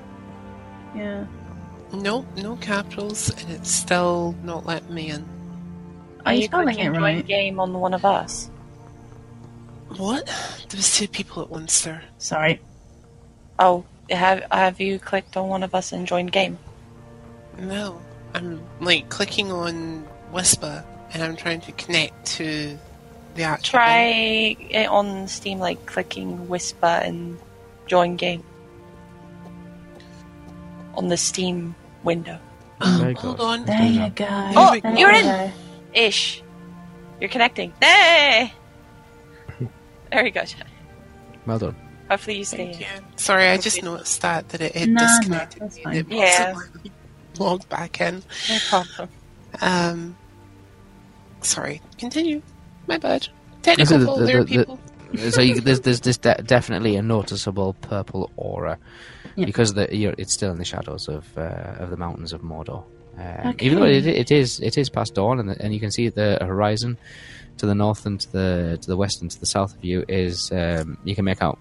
Yeah. 0.96 1.26
No, 1.92 2.26
no 2.38 2.56
capitals, 2.58 3.30
and 3.30 3.50
it's 3.52 3.72
still 3.72 4.36
not 4.44 4.66
letting 4.66 4.94
me 4.94 5.10
in. 5.10 5.26
Are 6.26 6.34
you 6.34 6.42
you 6.42 6.46
spelling 6.48 6.76
clicking 6.76 6.96
it 6.96 7.00
right? 7.00 7.26
game 7.26 7.60
on 7.60 7.74
one 7.74 7.94
of 7.94 8.06
us? 8.06 8.50
What? 9.98 10.26
There 10.70 10.78
was 10.78 10.96
two 10.96 11.08
people 11.08 11.42
at 11.44 11.50
once 11.50 11.82
there. 11.82 12.04
Sorry. 12.18 12.60
Oh, 13.60 13.86
have 14.10 14.44
have 14.52 14.80
you 14.80 15.00
clicked 15.00 15.38
on 15.38 15.48
one 15.50 15.64
of 15.64 15.74
us 15.76 15.92
and 15.92 16.08
joined 16.08 16.32
game? 16.32 16.58
No, 17.58 18.02
I'm 18.34 18.62
like 18.82 19.10
clicking 19.10 19.52
on 19.52 20.06
Whisper, 20.32 20.84
and 21.14 21.24
I'm 21.24 21.36
trying 21.36 21.62
to 21.62 21.72
connect 21.74 22.26
to 22.38 22.78
the 23.36 23.44
actual. 23.44 23.80
Try 23.80 24.54
game. 24.54 24.68
it 24.72 24.88
on 24.88 25.28
Steam, 25.28 25.60
like 25.60 25.86
clicking 25.86 26.48
whisper 26.50 26.86
and 26.86 27.38
join 27.88 28.16
game 28.16 28.44
on 30.96 31.08
the 31.08 31.18
Steam 31.18 31.76
window. 32.04 32.40
Um, 32.82 33.00
Very 33.00 33.14
hold 33.14 33.40
on. 33.40 33.66
There 33.66 33.84
you 33.86 34.10
go. 34.10 34.28
Oh, 34.30 34.72
we 34.72 34.82
go. 34.82 34.90
you're 34.94 35.12
in. 35.12 35.26
There. 35.26 35.54
Ish, 35.94 36.44
you're 37.22 37.30
connecting. 37.30 37.72
Hey, 37.82 38.54
there 40.12 40.24
we 40.24 40.32
go. 40.32 40.44
Well 41.46 41.60
done. 41.60 41.76
Hopefully 42.10 42.38
you 42.38 42.44
stay 42.46 42.58
Thank 42.58 42.76
in. 42.76 42.82
you. 42.82 42.88
Sorry, 43.16 43.48
I 43.50 43.58
just 43.58 43.82
noticed 43.82 44.22
that 44.22 44.50
that 44.50 44.62
it, 44.62 44.76
it 44.76 44.88
No, 44.90 45.02
no, 45.02 45.08
disconnected. 45.08 45.62
that's 45.64 45.76
me 45.78 45.84
fine. 45.84 45.96
it 45.98 46.08
Yeah. 46.10 46.54
wasn't 46.54 46.76
letting 46.76 46.84
me 46.84 46.92
Log 47.40 47.68
back 47.70 48.00
in. 48.00 48.24
No 48.50 48.58
problem. 48.70 49.10
Um, 49.62 50.16
sorry. 51.42 51.82
Continue. 51.98 52.42
My 52.88 52.98
bad. 52.98 53.28
Technical 53.62 53.98
the- 54.00 54.06
the- 54.06 54.26
there, 54.26 54.44
the- 54.44 54.58
the- 54.58 54.66
people. 54.66 55.32
so 55.32 55.42
you, 55.42 55.60
there's 55.60 55.82
there's 55.82 56.02
this 56.02 56.18
de- 56.18 56.42
definitely 56.46 56.96
a 56.96 57.02
noticeable 57.02 57.74
purple 57.82 58.30
aura 58.38 58.78
Yeah. 59.36 59.46
because 59.46 59.74
the, 59.74 59.94
you're, 59.96 60.14
it's 60.18 60.34
still 60.34 60.52
in 60.52 60.58
the 60.58 60.66
shadows 60.66 61.08
of 61.08 61.26
uh, 61.38 61.76
of 61.80 61.90
the 61.90 61.98
mountains 61.98 62.32
of 62.34 62.42
Mordor. 62.42 62.84
Um, 63.18 63.48
Okay. 63.54 63.66
Even 63.66 63.80
though 63.80 63.86
it, 63.86 64.06
it 64.06 64.32
is 64.32 64.60
it 64.62 64.78
is 64.78 64.90
past 64.90 65.16
dawn 65.16 65.40
and, 65.40 65.50
the, 65.50 65.62
and 65.62 65.74
you 65.74 65.80
can 65.80 65.92
see 65.92 66.10
the 66.10 66.38
horizon 66.42 66.98
to 67.58 67.66
the 67.66 67.76
north 67.76 68.06
and 68.06 68.20
to 68.22 68.32
the 68.32 68.78
to 68.82 68.88
the 68.88 68.98
west 68.98 69.22
and 69.22 69.32
to 69.32 69.40
the 69.40 69.46
south 69.46 69.76
of 69.76 69.84
you 69.84 70.04
is 70.08 70.52
um, 70.52 70.98
you 71.06 71.16
can 71.16 71.24
make 71.26 71.42
out 71.42 71.58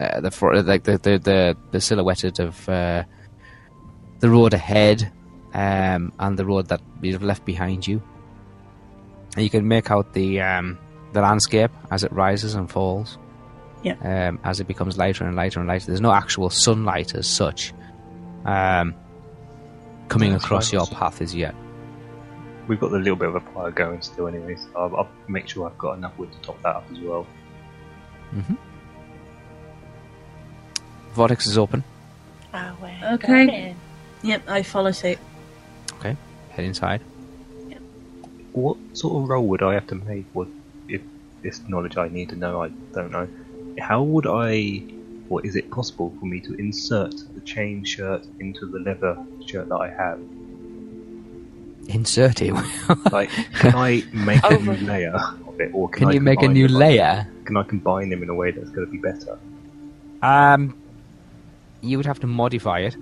uh, 0.00 0.20
the 0.20 0.30
fr- 0.30 0.54
like 0.54 0.84
the 0.84 0.98
the 0.98 1.18
the, 1.18 1.56
the 1.72 1.80
silhouetted 1.80 2.40
of 2.40 2.68
uh, 2.68 3.04
the 4.20 4.30
road 4.30 4.54
ahead 4.54 5.12
um, 5.54 6.12
and 6.18 6.38
the 6.38 6.46
road 6.46 6.68
that 6.68 6.80
you've 7.02 7.22
left 7.22 7.44
behind 7.44 7.86
you. 7.86 8.02
And 9.34 9.44
you 9.44 9.50
can 9.50 9.68
make 9.68 9.90
out 9.90 10.12
the 10.14 10.40
um, 10.40 10.78
the 11.12 11.20
landscape 11.20 11.70
as 11.90 12.02
it 12.04 12.12
rises 12.12 12.54
and 12.54 12.70
falls. 12.70 13.18
Yeah. 13.82 13.94
Um, 14.02 14.38
as 14.44 14.60
it 14.60 14.66
becomes 14.66 14.98
lighter 14.98 15.24
and 15.24 15.36
lighter 15.36 15.58
and 15.58 15.66
lighter. 15.66 15.86
There's 15.86 16.02
no 16.02 16.12
actual 16.12 16.50
sunlight 16.50 17.14
as 17.14 17.26
such 17.26 17.72
um, 18.44 18.94
coming 20.08 20.32
That's 20.32 20.44
across 20.44 20.70
your 20.70 20.86
path 20.86 21.22
as 21.22 21.34
yet. 21.34 21.54
We've 22.68 22.78
got 22.78 22.92
a 22.92 22.96
little 22.96 23.16
bit 23.16 23.28
of 23.28 23.36
a 23.36 23.40
fire 23.40 23.70
going 23.70 24.02
still, 24.02 24.28
anyway. 24.28 24.56
So 24.56 24.68
I'll, 24.76 24.96
I'll 24.96 25.10
make 25.28 25.48
sure 25.48 25.66
I've 25.66 25.78
got 25.78 25.96
enough 25.96 26.16
wood 26.18 26.30
to 26.30 26.38
top 26.40 26.62
that 26.62 26.76
up 26.76 26.84
as 26.92 26.98
well. 27.00 27.26
hmm 28.32 28.54
Vortex 31.14 31.46
is 31.46 31.58
open. 31.58 31.82
Ah, 32.54 32.74
Okay. 33.14 33.46
going. 33.46 33.76
Yep, 34.22 34.42
I 34.48 34.62
follow 34.62 34.90
suit. 34.92 35.18
Okay. 35.94 36.16
Head 36.50 36.64
inside. 36.64 37.00
What 38.52 38.76
sort 38.94 39.22
of 39.22 39.28
role 39.28 39.46
would 39.46 39.62
I 39.62 39.74
have 39.74 39.86
to 39.88 39.94
make? 39.94 40.26
What 40.32 40.48
if 40.88 41.00
this 41.42 41.60
knowledge 41.68 41.96
I 41.96 42.08
need 42.08 42.30
to 42.30 42.36
know? 42.36 42.62
I 42.62 42.68
don't 42.92 43.12
know. 43.12 43.28
How 43.80 44.02
would 44.02 44.26
I? 44.26 44.82
Or 45.28 45.44
is 45.46 45.54
it 45.54 45.70
possible 45.70 46.12
for 46.18 46.26
me 46.26 46.40
to 46.40 46.54
insert 46.54 47.14
the 47.34 47.40
chain 47.42 47.84
shirt 47.84 48.24
into 48.40 48.66
the 48.66 48.80
leather 48.80 49.16
shirt 49.46 49.68
that 49.68 49.76
I 49.76 49.88
have? 49.90 50.18
Insert 51.88 52.42
it. 52.42 52.52
Like, 53.12 53.30
can 53.54 53.74
I 53.76 54.02
make 54.12 54.42
a 54.44 54.58
new 54.58 54.74
layer 54.86 55.14
of 55.14 55.60
it, 55.60 55.70
or 55.72 55.88
can, 55.88 56.00
Can 56.00 56.08
I 56.08 56.12
you 56.12 56.20
make 56.20 56.38
a 56.38 56.42
combine 56.46 56.54
new 56.54 56.68
them? 56.68 56.76
layer? 56.76 57.26
Can 57.44 57.56
I 57.56 57.62
combine 57.62 58.08
them 58.10 58.22
in 58.24 58.28
a 58.28 58.34
way 58.34 58.50
that's 58.50 58.70
going 58.70 58.86
to 58.86 58.90
be 58.92 58.98
better? 58.98 59.38
Um, 60.22 60.74
you 61.82 61.96
would 61.96 62.06
have 62.06 62.20
to 62.20 62.26
modify 62.26 62.80
it. 62.80 62.96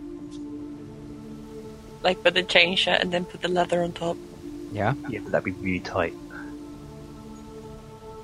Like 2.03 2.23
put 2.23 2.35
the 2.35 2.43
chain 2.43 2.77
shirt 2.77 3.01
and 3.01 3.13
then 3.13 3.25
put 3.25 3.43
the 3.43 3.49
leather 3.49 3.83
on 3.83 3.93
top. 3.93 4.17
Yeah. 4.73 4.95
Yeah, 5.09 5.21
but 5.23 5.33
that'd 5.33 5.45
be 5.45 5.53
really 5.53 5.81
tight. 5.81 6.15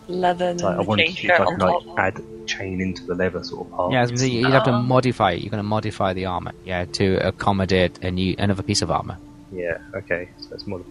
Leather 0.06 0.50
and 0.50 0.60
Like, 0.60 0.76
I 0.76 0.80
wanted 0.82 1.06
chain 1.06 1.14
to 1.14 1.20
see 1.20 1.28
if 1.28 1.36
shirt 1.36 1.40
I 1.40 1.44
on 1.44 1.50
can 1.58 1.58
top. 1.60 1.86
like 1.86 1.98
add 1.98 2.22
chain 2.46 2.80
into 2.80 3.04
the 3.06 3.14
leather 3.14 3.42
sort 3.42 3.66
of 3.66 3.72
part. 3.72 3.92
Yeah, 3.92 3.98
I 3.98 4.02
was 4.02 4.10
gonna 4.10 4.18
say, 4.18 4.28
you'd 4.28 4.50
have 4.50 4.64
to 4.64 4.70
Oh. 4.72 4.82
modify 4.82 5.32
it. 5.32 5.40
You're 5.42 5.50
going 5.50 5.62
to 5.62 5.68
modify 5.68 6.12
the 6.12 6.26
armor, 6.26 6.52
yeah, 6.64 6.84
to 6.84 7.26
accommodate 7.26 8.04
a 8.04 8.10
new 8.10 8.34
another 8.38 8.62
piece 8.62 8.82
of 8.82 8.90
armor. 8.90 9.16
Yeah. 9.50 9.78
Okay. 9.94 10.28
So 10.38 10.48
let's 10.50 10.66
modify. 10.66 10.90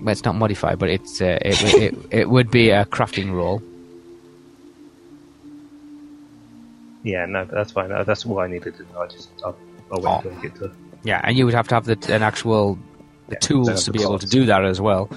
Well, 0.00 0.10
it's 0.12 0.24
not 0.24 0.34
modify, 0.34 0.74
but 0.74 0.90
it's 0.90 1.20
uh, 1.22 1.38
it, 1.40 1.62
it, 1.62 1.74
it 1.82 1.94
it 2.10 2.30
would 2.30 2.50
be 2.50 2.68
a 2.70 2.84
crafting 2.84 3.32
roll. 3.32 3.62
Yeah. 7.08 7.26
No, 7.26 7.44
that's 7.44 7.72
fine. 7.72 7.88
That's 7.88 8.26
all 8.26 8.38
I 8.40 8.46
needed 8.48 8.76
to 8.76 8.82
know. 8.92 9.00
I 9.00 9.06
just 9.06 9.30
I'll, 9.44 9.56
I'll 9.92 10.02
wait 10.02 10.26
Oh. 10.26 10.36
I 10.38 10.42
get 10.42 10.54
to. 10.56 10.70
Yeah, 11.04 11.20
and 11.24 11.36
you 11.38 11.44
would 11.44 11.54
have 11.54 11.68
to 11.68 11.74
have 11.76 11.84
the, 11.84 11.96
an 12.14 12.22
actual 12.22 12.74
the 13.28 13.34
Yeah, 13.34 13.38
tools 13.38 13.84
to 13.84 13.92
be 13.92 14.02
able 14.02 14.18
to 14.18 14.26
do 14.26 14.46
that 14.46 14.64
as 14.64 14.80
well. 14.80 15.08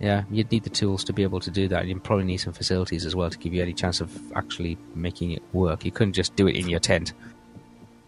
Yeah, 0.00 0.24
you'd 0.30 0.50
need 0.50 0.64
the 0.64 0.70
tools 0.70 1.04
to 1.04 1.12
be 1.14 1.22
able 1.22 1.40
to 1.40 1.50
do 1.50 1.68
that. 1.68 1.86
You'd 1.86 2.04
probably 2.04 2.24
need 2.26 2.36
some 2.38 2.52
facilities 2.52 3.06
as 3.06 3.14
well 3.16 3.30
to 3.30 3.38
give 3.38 3.54
you 3.54 3.62
any 3.62 3.72
chance 3.72 4.00
of 4.00 4.10
actually 4.34 4.76
making 4.94 5.30
it 5.30 5.42
work. 5.52 5.84
You 5.86 5.90
couldn't 5.92 6.12
just 6.12 6.36
do 6.36 6.46
it 6.48 6.56
in 6.56 6.68
your 6.68 6.80
tent. 6.80 7.14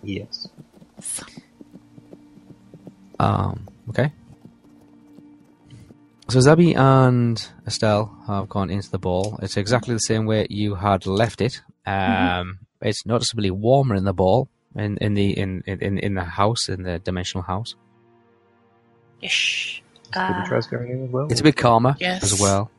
Yes. 0.03 0.49
Um, 3.19 3.67
okay. 3.89 4.13
So 6.29 6.41
Zabi 6.41 6.77
and 6.77 7.49
Estelle 7.67 8.15
have 8.27 8.49
gone 8.51 8.69
into 8.71 8.91
the 8.91 8.99
ball. 8.99 9.39
It's 9.41 9.57
exactly 9.57 9.95
the 9.95 10.01
same 10.01 10.27
way 10.27 10.47
you 10.51 10.75
had 10.75 11.07
left 11.07 11.41
it. 11.41 11.63
Um, 11.89 12.59
It's 12.81 13.05
noticeably 13.07 13.51
warmer 13.51 13.95
in 13.97 14.05
the 14.05 14.13
ball 14.13 14.49
in, 14.77 14.97
in 14.99 15.15
the 15.15 15.31
in, 15.37 15.63
in 15.67 15.99
in 15.99 16.15
the 16.15 16.25
house 16.25 16.69
in 16.69 16.83
the 16.83 16.99
dimensional 16.99 17.43
house. 17.43 17.75
Ish. 19.23 19.83
Couldn't 20.13 20.53
Uh, 20.53 20.61
going 20.71 20.91
in 20.91 21.05
as 21.05 21.11
well. 21.11 21.27
It's 21.31 21.41
a 21.41 21.45
bit 21.45 21.57
calmer 21.57 21.97
Yes. 22.01 22.23
as 22.23 22.41
well. 22.41 22.71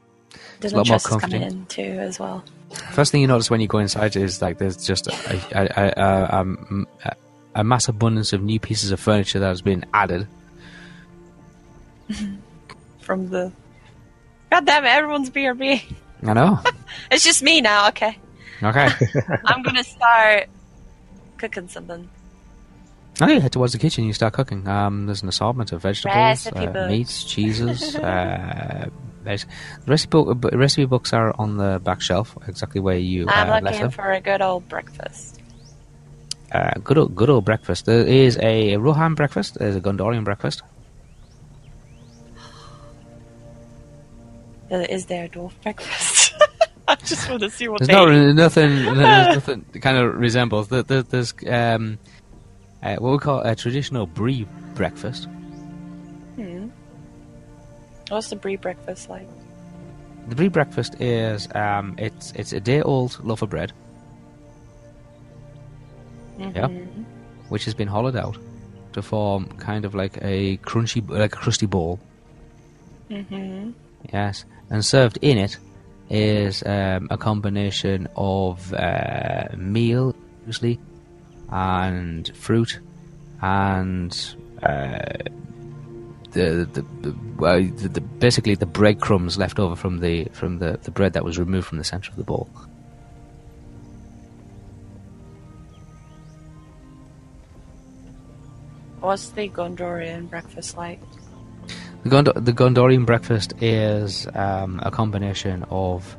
Dylan 0.61 0.73
lot 0.73 0.87
more 0.87 0.99
Trust 0.99 1.05
is 1.07 1.15
coming 1.21 1.41
in 1.41 1.65
too 1.67 1.81
as 1.81 2.19
well. 2.19 2.43
First 2.91 3.11
thing 3.11 3.21
you 3.21 3.27
notice 3.27 3.49
when 3.49 3.61
you 3.61 3.67
go 3.67 3.79
inside 3.79 4.15
is 4.15 4.41
like 4.41 4.57
there's 4.57 4.77
just 4.77 5.07
a, 5.07 5.13
a, 5.55 5.61
a, 5.61 5.93
a, 5.97 6.45
a, 7.05 7.15
a 7.55 7.63
mass 7.63 7.87
abundance 7.87 8.31
of 8.33 8.41
new 8.43 8.59
pieces 8.59 8.91
of 8.91 8.99
furniture 8.99 9.39
that 9.39 9.47
has 9.47 9.61
been 9.61 9.85
added. 9.93 10.27
From 13.01 13.29
the. 13.29 13.51
God 14.51 14.65
damn 14.65 14.85
it! 14.85 14.89
Everyone's 14.89 15.29
BRB. 15.29 15.81
I 16.23 16.33
know. 16.33 16.59
It's 17.11 17.23
just 17.23 17.41
me 17.43 17.61
now. 17.61 17.87
Okay, 17.89 18.17
Okay. 18.61 18.89
I'm 19.45 19.63
gonna 19.63 19.83
start 19.83 20.47
cooking 21.37 21.67
something. 21.67 22.09
Oh, 23.21 23.27
you 23.27 23.41
head 23.41 23.51
towards 23.51 23.73
the 23.73 23.79
kitchen. 23.79 24.05
You 24.05 24.13
start 24.13 24.33
cooking. 24.33 24.67
Um, 24.67 25.05
there's 25.05 25.23
an 25.23 25.29
assortment 25.29 25.71
of 25.71 25.81
vegetables, 25.81 26.47
uh, 26.47 26.87
meats, 26.89 27.23
cheeses. 27.25 27.95
uh, 27.95 28.89
the 29.23 29.45
recipe, 29.85 30.09
book, 30.09 30.51
recipe 30.53 30.85
books 30.85 31.11
are 31.11 31.35
on 31.37 31.57
the 31.57 31.81
back 31.83 32.01
shelf, 32.01 32.37
exactly 32.47 32.79
where 32.79 32.97
you 32.97 33.27
I'm 33.27 33.49
uh, 33.49 33.69
looking 33.69 33.89
for 33.89 34.11
a 34.11 34.21
good 34.21 34.41
old 34.41 34.67
breakfast. 34.69 35.41
Uh, 36.51 36.71
good, 36.83 36.97
old, 36.97 37.15
good 37.15 37.29
old 37.29 37.45
breakfast. 37.45 37.85
There 37.85 38.07
is 38.07 38.37
a 38.41 38.77
Rohan 38.77 39.15
breakfast. 39.15 39.55
There's 39.59 39.75
a 39.75 39.81
Gondorian 39.81 40.23
breakfast. 40.23 40.63
Is 44.71 45.07
there 45.07 45.25
a 45.25 45.29
dwarf 45.29 45.51
breakfast? 45.61 46.08
I 46.93 46.95
just 46.95 47.29
want 47.29 47.41
to 47.41 47.49
see 47.49 47.67
what 47.67 47.79
There's 47.79 47.89
no, 47.89 48.09
eat. 48.11 48.33
nothing. 48.45 48.69
There's 48.83 49.35
nothing 49.35 49.65
kind 49.81 49.97
of 49.97 50.15
resembles. 50.15 50.67
There, 50.69 50.83
there, 50.83 51.03
there's 51.03 51.33
um, 51.47 51.99
uh, 52.81 52.95
what 52.97 53.11
we 53.11 53.17
call 53.19 53.41
a 53.41 53.55
traditional 53.55 54.07
Bree 54.07 54.47
breakfast. 54.75 55.27
Hmm. 56.35 56.69
What's 58.09 58.29
the 58.29 58.35
Bree 58.37 58.55
breakfast 58.55 59.09
like? 59.09 59.27
The 60.29 60.35
Bree 60.35 60.47
breakfast 60.47 60.99
is 61.01 61.47
um, 61.55 61.95
it's 61.97 62.31
it's 62.33 62.53
a 62.53 62.59
day 62.59 62.81
old 62.81 63.19
loaf 63.23 63.41
of 63.41 63.49
bread 63.49 63.71
Yeah. 66.39 66.67
Mhm. 66.67 67.05
which 67.49 67.65
has 67.65 67.73
been 67.73 67.87
hollowed 67.87 68.15
out 68.15 68.37
to 68.93 69.01
form 69.01 69.45
kind 69.57 69.85
of 69.85 69.93
like 69.93 70.17
a 70.21 70.57
crunchy, 70.57 71.07
like 71.09 71.33
a 71.33 71.37
crusty 71.37 71.65
ball. 71.65 71.99
Mhm. 73.09 73.73
Yes, 74.13 74.45
and 74.69 74.83
served 74.85 75.17
in 75.21 75.37
it 75.37 75.57
is 76.09 76.63
um, 76.65 77.07
a 77.11 77.17
combination 77.17 78.07
of 78.15 78.73
uh, 78.73 79.47
meal, 79.55 80.15
usually, 80.45 80.79
and 81.49 82.35
fruit, 82.35 82.79
and 83.41 84.35
uh, 84.63 84.99
the, 86.31 86.67
the, 86.71 86.85
the, 87.01 87.87
the 87.89 88.01
basically 88.01 88.55
the 88.55 88.65
breadcrumbs 88.65 89.37
left 89.37 89.59
over 89.59 89.75
from 89.75 89.99
the 89.99 90.25
from 90.33 90.59
the, 90.59 90.79
the 90.83 90.91
bread 90.91 91.13
that 91.13 91.23
was 91.23 91.39
removed 91.39 91.67
from 91.67 91.77
the 91.77 91.83
center 91.83 92.09
of 92.11 92.17
the 92.17 92.23
bowl. 92.23 92.49
What's 98.99 99.29
the 99.29 99.47
Gondorian 99.49 100.29
breakfast 100.29 100.75
like? 100.75 100.99
The, 102.03 102.09
Gond- 102.09 102.45
the 102.45 102.53
Gondorian 102.53 103.05
breakfast 103.05 103.53
is 103.61 104.27
um, 104.33 104.79
a 104.83 104.91
combination 104.91 105.65
of 105.69 106.15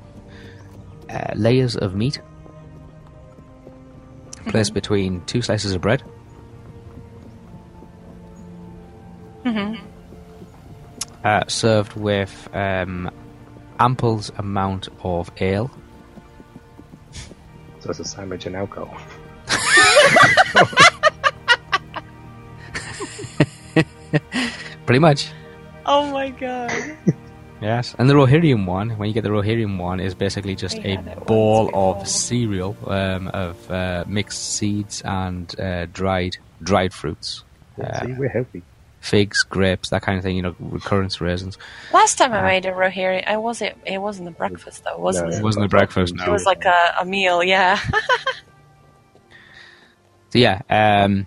uh, 1.09 1.33
layers 1.35 1.76
of 1.76 1.95
meat 1.95 2.20
placed 4.49 4.74
between 4.74 5.22
two 5.26 5.43
slices 5.43 5.72
of 5.74 5.81
bread. 5.81 6.03
Uh, 11.24 11.47
served 11.49 11.95
with 11.97 12.49
um, 12.55 13.11
ample 13.78 14.22
amount 14.39 14.89
of 15.03 15.31
ale. 15.39 15.70
So 17.81 17.91
it's 17.91 18.01
a 18.01 18.05
sandwich 18.05 18.47
and 18.47 18.57
alcohol. 18.57 18.97
Pretty 24.87 24.99
much. 24.99 25.31
Oh 25.93 26.11
my 26.12 26.30
god! 26.30 26.70
Yes, 27.61 27.95
and 27.99 28.09
the 28.09 28.14
Rohirrim 28.14 28.64
one, 28.64 28.88
when 28.97 29.09
you 29.09 29.12
get 29.12 29.22
the 29.22 29.28
Rohirrim 29.28 29.76
one, 29.76 30.01
is 30.01 30.14
basically 30.14 30.57
just 30.57 30.78
a 30.78 30.97
had 30.97 31.07
it 31.07 31.16
once 31.16 31.26
ball 31.26 31.70
of 31.74 32.09
cereal 32.09 32.74
um, 32.86 33.28
of 33.28 33.70
uh, 33.70 34.05
mixed 34.07 34.55
seeds 34.57 35.03
and 35.05 35.45
uh, 35.61 35.84
dried 35.93 36.38
dried 36.62 36.95
fruits, 36.95 37.45
Yeah, 37.76 38.01
see, 38.01 38.12
we're 38.14 38.30
healthy. 38.30 38.62
figs, 39.01 39.43
grapes, 39.43 39.91
that 39.91 40.01
kind 40.01 40.16
of 40.16 40.24
thing. 40.24 40.36
You 40.36 40.43
know, 40.43 40.55
currants, 40.84 41.20
raisins. 41.20 41.59
Last 41.93 42.16
time 42.16 42.32
I 42.32 42.38
Uh, 42.38 42.45
made 42.45 42.64
a 42.64 42.72
rohiri, 42.72 43.22
I 43.26 43.36
was 43.36 43.61
it. 43.61 43.76
It 43.84 43.99
wasn't 43.99 44.28
a 44.28 44.32
breakfast 44.32 44.84
though, 44.84 44.97
wasn't 44.97 45.28
No, 45.28 45.36
it? 45.36 45.41
It 45.41 45.45
wasn't 45.45 45.64
a 45.66 45.68
breakfast, 45.68 46.14
No, 46.14 46.24
It 46.24 46.30
was 46.30 46.47
like 46.47 46.64
a, 46.64 46.95
a 47.01 47.05
meal. 47.05 47.43
Yeah. 47.45 47.78
So 50.32 50.38
yeah, 50.38 50.62
um, 50.70 51.26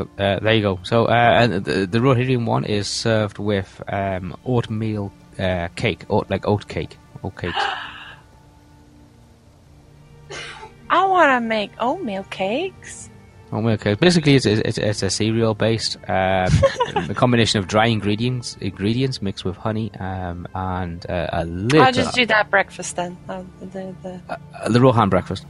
uh, 0.00 0.38
there 0.40 0.54
you 0.54 0.62
go. 0.62 0.80
So 0.82 1.06
uh, 1.06 1.38
and 1.40 1.64
the, 1.64 1.86
the 1.86 1.98
Rohirrim 1.98 2.44
one 2.46 2.64
is 2.64 2.88
served 2.88 3.38
with 3.38 3.82
um, 3.88 4.36
oatmeal 4.44 5.12
uh, 5.38 5.68
cake, 5.76 6.04
oat, 6.10 6.28
like 6.30 6.46
oat 6.46 6.68
cake, 6.68 6.96
oat 7.22 7.36
cakes. 7.36 7.56
I 10.90 11.04
want 11.06 11.30
to 11.30 11.40
make 11.40 11.70
oatmeal 11.80 12.24
cakes. 12.24 13.10
Oatmeal 13.52 13.76
cake. 13.78 14.00
Basically, 14.00 14.34
it's, 14.34 14.46
it's, 14.46 14.78
it's 14.78 15.02
a 15.02 15.10
cereal 15.10 15.54
based 15.54 15.96
um, 16.08 16.50
a 16.96 17.14
combination 17.14 17.58
of 17.58 17.66
dry 17.66 17.86
ingredients 17.86 18.56
ingredients 18.60 19.22
mixed 19.22 19.44
with 19.44 19.56
honey 19.56 19.90
um, 20.00 20.46
and 20.54 21.08
uh, 21.10 21.28
a 21.32 21.44
little 21.44 21.82
I'll 21.82 21.92
just 21.92 22.14
do 22.14 22.26
that 22.26 22.50
breakfast 22.50 22.96
then. 22.96 23.16
Uh, 23.28 23.42
the, 23.60 23.94
the, 24.02 24.20
uh, 24.28 24.68
the 24.68 24.80
Rohan 24.80 25.08
breakfast. 25.08 25.46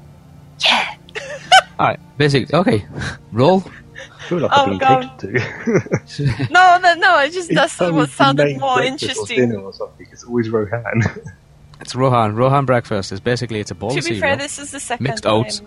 yeah. 0.64 0.94
All 1.78 1.86
right, 1.86 2.01
basic. 2.18 2.53
Okay, 2.53 2.84
roll. 3.32 3.62
I 3.99 4.22
feel 4.24 4.38
like 4.38 4.51
Oh, 4.55 4.62
I've 4.62 4.68
been 4.68 4.78
God. 4.78 5.03
catered 5.18 6.07
to. 6.09 6.53
No, 6.53 6.78
no, 6.78 6.94
no. 6.94 7.18
It 7.20 7.32
just 7.32 7.51
that's 7.53 7.74
Each 7.74 7.78
time 7.78 7.94
what 7.96 8.11
sounded 8.11 8.59
more 8.59 8.76
breakfast 8.76 9.03
or 9.03 9.09
interesting. 9.11 9.36
dinner 9.51 9.59
or 9.61 9.72
something, 9.72 10.07
it's 10.12 10.24
always 10.24 10.49
Rohan. 10.51 11.03
It's 11.80 11.94
Rohan. 11.94 12.34
Rohan 12.34 12.64
breakfast 12.66 13.12
is 13.12 13.20
basically 13.20 13.61
it's 13.61 13.70
a 13.70 13.74
bowl 13.76 13.90
To 13.90 13.99
of 13.99 14.05
be 14.05 14.09
cereal, 14.18 14.20
fair, 14.20 14.36
this 14.36 14.59
is 14.59 14.72
the 14.72 14.80
second 14.80 15.05
Mixed 15.05 15.22
time 15.22 15.32
oats. 15.32 15.62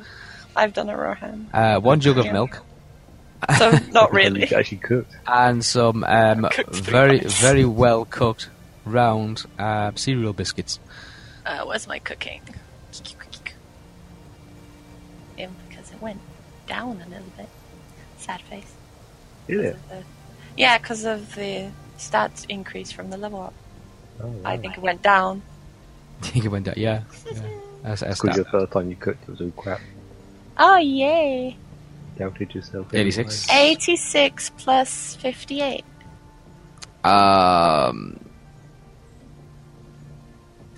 I've 0.57 0.73
done 0.73 0.89
a 0.89 0.97
rohan, 0.97 1.49
uh, 1.53 1.79
one 1.79 2.01
jug 2.01 2.17
of 2.17 2.25
Yeah. 2.25 2.34
milk, 2.34 2.59
so 3.57 3.71
not 3.93 4.11
really. 4.11 4.43
Actually 4.53 4.79
cooked. 4.79 5.15
and 5.25 5.63
some 5.63 6.03
um, 6.03 6.49
very 6.69 7.19
times. 7.21 7.39
very 7.39 7.63
well 7.63 8.03
cooked 8.03 8.49
round 8.84 9.45
uh, 9.57 9.91
cereal 9.95 10.34
biscuits. 10.34 10.82
Uh, 11.45 11.63
where's 11.63 11.88
my 11.88 11.99
cooking? 11.99 12.41
Yeah, 15.38 15.47
because 15.69 15.91
it 15.91 16.01
went 16.01 16.19
down 16.67 17.01
a 17.05 17.09
little 17.09 17.32
bit. 17.38 17.47
Sad 18.22 18.41
face. 18.41 18.72
Is 19.47 19.59
it? 19.59 19.78
The- 19.89 20.03
Yeah, 20.57 20.78
because 20.78 21.05
of 21.05 21.34
the 21.36 21.69
stats 21.97 22.45
increase 22.49 22.91
from 22.91 23.09
the 23.09 23.17
level 23.17 23.41
up. 23.41 23.53
Oh, 24.22 24.28
wow. 24.28 24.41
I 24.51 24.57
think 24.57 24.78
it 24.78 24.82
went 24.82 25.01
down. 25.01 25.41
I 26.22 26.26
think 26.28 26.45
it 26.45 26.49
went 26.49 26.65
down. 26.65 26.76
Yeah, 26.78 27.03
yeah. 27.26 27.41
That's, 27.84 28.01
that's 28.01 28.22
Because 28.22 28.38
that. 28.38 28.43
the 28.45 28.49
first 28.51 28.72
time 28.74 28.89
you 28.89 28.95
cooked, 28.95 29.24
it 29.24 29.32
was 29.32 29.41
all 29.41 29.51
crap. 29.51 29.80
Oh, 30.57 30.78
yay! 30.78 31.57
Doubted 32.17 32.53
yourself. 32.53 32.93
86. 32.93 33.49
86 33.49 34.51
plus 34.57 35.15
58. 35.15 35.84
Um, 37.03 38.19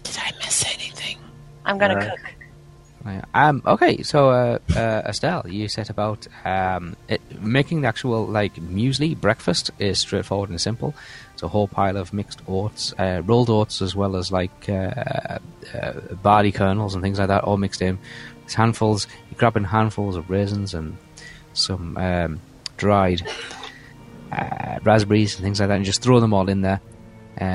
Did 0.04 0.18
I 0.18 0.32
miss 0.40 0.64
anything? 0.74 1.18
I'm 1.66 1.78
gonna 1.78 1.96
Uh, 1.96 2.10
cook. 2.12 2.20
Um, 3.34 3.62
okay, 3.66 4.02
so 4.02 4.30
uh, 4.30 4.60
uh, 4.76 5.02
Estelle, 5.06 5.44
you 5.48 5.68
set 5.68 5.90
about 5.90 6.26
um, 6.46 6.96
it, 7.10 7.22
making 7.42 7.82
the 7.82 7.88
actual 7.88 8.26
like 8.26 8.56
muesli 8.56 9.20
breakfast 9.20 9.72
is 9.78 10.00
straightforward 10.00 10.50
and 10.50 10.60
simple. 10.62 10.94
It's 11.34 11.44
a 11.44 11.50
whole 11.50 11.68
pile 11.68 11.98
of 11.98 12.14
mixed 12.14 12.42
oats, 12.48 12.94
uh, 12.98 13.22
rolled 13.26 13.50
oats, 13.50 13.82
as 13.82 13.94
well 13.94 14.16
as 14.16 14.32
like 14.32 14.70
uh, 14.70 15.40
uh, 15.74 15.94
barley 16.22 16.54
kernels 16.54 16.94
and 16.94 17.04
things 17.04 17.20
like 17.20 17.28
that, 17.28 17.44
all 17.44 17.58
mixed 17.58 17.82
in. 17.82 18.00
It's 18.46 18.54
handfuls. 18.54 19.08
You're 19.30 19.38
grabbing 19.38 19.66
handfuls 19.66 20.16
of 20.16 20.30
raisins 20.30 20.74
and 20.74 20.98
some 21.54 21.98
um, 21.98 22.40
dried 22.78 23.22
uh, 24.32 24.80
raspberries 24.84 25.36
and 25.36 25.44
things 25.44 25.60
like 25.60 25.68
that, 25.68 25.76
and 25.76 25.86
just 25.86 26.02
throw 26.02 26.22
them 26.22 26.34
all 26.34 26.48
in 26.48 26.62
there, 26.62 26.80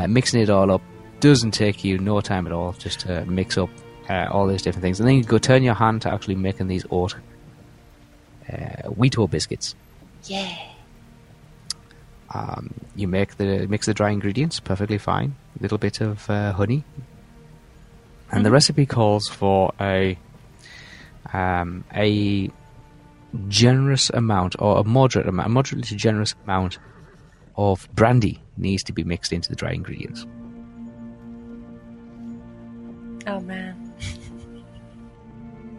mixing 0.09 0.43
it 0.43 0.51
all 0.51 0.71
up. 0.71 0.83
Doesn't 1.21 1.53
take 1.53 1.85
you 1.85 1.99
no 1.99 2.21
time 2.21 2.47
at 2.47 2.53
all 2.53 2.73
just 2.75 3.01
to 3.01 3.25
mix 3.25 3.57
up 3.57 3.71
uh, 4.09 4.29
all 4.31 4.47
these 4.47 4.63
different 4.63 4.83
things, 4.83 5.01
and 5.01 5.09
then 5.09 5.17
you 5.17 5.25
go 5.25 5.39
turn 5.39 5.63
your 5.63 5.75
hand 5.75 6.03
to 6.03 6.13
actually 6.13 6.35
making 6.35 6.69
these 6.69 6.85
oat 6.91 7.15
uh, 8.53 8.89
wheat 8.89 9.19
oat 9.19 9.31
biscuits. 9.31 9.75
Yeah. 10.25 10.57
Um, 12.35 12.75
you 12.95 13.09
make 13.09 13.37
the 13.37 13.67
mix 13.69 13.87
the 13.87 13.95
dry 13.95 14.11
ingredients 14.11 14.61
perfectly 14.61 14.99
fine. 14.99 15.35
A 15.59 15.63
little 15.63 15.79
bit 15.79 16.01
of 16.01 16.29
uh, 16.29 16.53
honey, 16.53 16.85
and 18.31 18.45
the 18.45 18.51
recipe 18.51 18.87
calls 18.87 19.29
for 19.29 19.73
a 19.81 20.19
um, 21.33 21.85
a 21.95 22.51
generous 23.49 24.11
amount 24.11 24.57
or 24.59 24.79
a 24.79 24.85
moderate 24.85 25.29
amount, 25.29 25.47
a 25.47 25.51
moderately 25.51 25.89
to 25.89 25.97
generous 25.97 26.35
amount 26.45 26.79
of 27.57 27.89
brandy 27.95 28.41
needs 28.57 28.83
to 28.85 28.93
be 28.93 29.05
mixed 29.05 29.33
into 29.33 29.49
the 29.49 29.57
dry 29.57 29.73
ingredients. 29.73 30.27
Oh 33.27 33.41
man. 33.41 33.88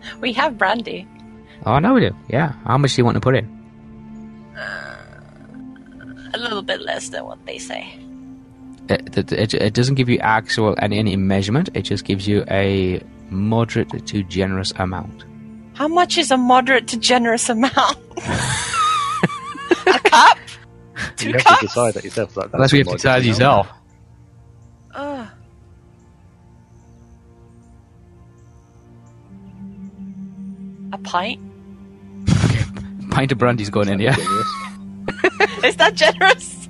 we 0.21 0.33
have 0.33 0.57
brandy. 0.57 1.07
Oh, 1.65 1.73
I 1.73 1.79
know 1.79 1.93
we 1.93 2.01
do. 2.01 2.15
Yeah. 2.29 2.53
How 2.65 2.77
much 2.77 2.95
do 2.95 3.01
you 3.01 3.05
want 3.05 3.15
to 3.15 3.21
put 3.21 3.35
in? 3.35 3.45
Uh, 4.57 4.95
a 6.33 6.37
little 6.37 6.61
bit 6.61 6.81
less 6.81 7.09
than 7.09 7.25
what 7.25 7.45
they 7.45 7.57
say. 7.57 7.97
It, 8.87 9.17
it, 9.17 9.31
it, 9.31 9.53
it 9.53 9.73
doesn't 9.73 9.95
give 9.95 10.09
you 10.09 10.19
actual 10.19 10.75
any, 10.79 10.97
any 10.97 11.15
measurement. 11.15 11.69
It 11.73 11.83
just 11.83 12.05
gives 12.05 12.27
you 12.27 12.43
a 12.49 13.03
moderate 13.29 14.07
to 14.07 14.23
generous 14.23 14.71
amount. 14.77 15.25
How 15.73 15.87
much 15.87 16.17
is 16.17 16.31
a 16.31 16.37
moderate 16.37 16.87
to 16.87 16.97
generous 16.97 17.49
amount? 17.49 17.73
a 19.85 19.99
cup? 20.03 20.37
Two 21.15 21.29
you 21.29 21.33
have 21.33 21.43
cups? 21.43 21.59
to 21.59 21.65
decide 21.67 21.93
that 21.93 22.03
yourself. 22.03 22.35
Like, 22.35 22.49
Unless 22.53 22.71
that's 22.71 22.73
we 22.73 22.79
have 22.79 22.87
to 22.87 22.93
decide 22.93 23.25
yourself. 23.25 23.67
Ugh. 24.95 25.27
A 30.91 30.97
pint? 30.97 31.39
A 32.27 33.07
pint 33.11 33.31
of 33.31 33.37
brandy's 33.37 33.69
going 33.69 33.87
in, 33.89 33.99
yeah. 33.99 34.15
Is 35.63 35.75
that 35.77 35.93
generous? 35.95 36.67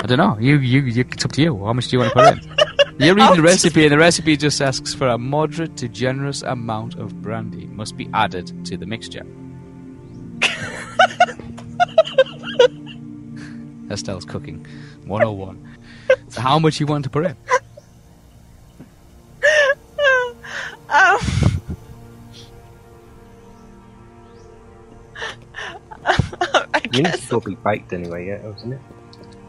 I 0.00 0.06
don't 0.06 0.18
know. 0.18 0.36
You, 0.40 0.58
you, 0.58 0.80
you, 0.82 1.04
it's 1.10 1.24
up 1.24 1.32
to 1.32 1.42
you. 1.42 1.64
How 1.64 1.72
much 1.72 1.88
do 1.88 1.96
you 1.96 2.00
want 2.00 2.12
to 2.12 2.18
put 2.18 2.32
in? 2.32 2.40
You're 2.98 3.14
reading 3.14 3.36
the 3.36 3.42
recipe, 3.42 3.84
and 3.84 3.92
the 3.92 3.98
recipe 3.98 4.36
just 4.36 4.60
asks 4.60 4.94
for 4.94 5.06
a 5.08 5.16
moderate 5.18 5.76
to 5.78 5.88
generous 5.88 6.42
amount 6.42 6.94
of 6.96 7.20
brandy 7.22 7.66
must 7.66 7.96
be 7.96 8.08
added 8.14 8.64
to 8.66 8.76
the 8.76 8.86
mixture. 8.86 9.24
Estelle's 13.90 14.24
cooking. 14.24 14.64
101. 15.06 15.58
so 16.28 16.40
how 16.40 16.58
much 16.58 16.80
you 16.80 16.86
want 16.86 17.04
to 17.04 17.10
put 17.10 17.26
in? 17.26 17.36
I 26.92 26.96
I 26.96 26.98
mean, 26.98 27.04
guess 27.04 27.14
it's 27.16 27.26
probably 27.26 27.54
baked 27.56 27.92
anyway, 27.92 28.26
yeah, 28.28 28.46
isn't 28.56 28.72
it? 28.72 28.80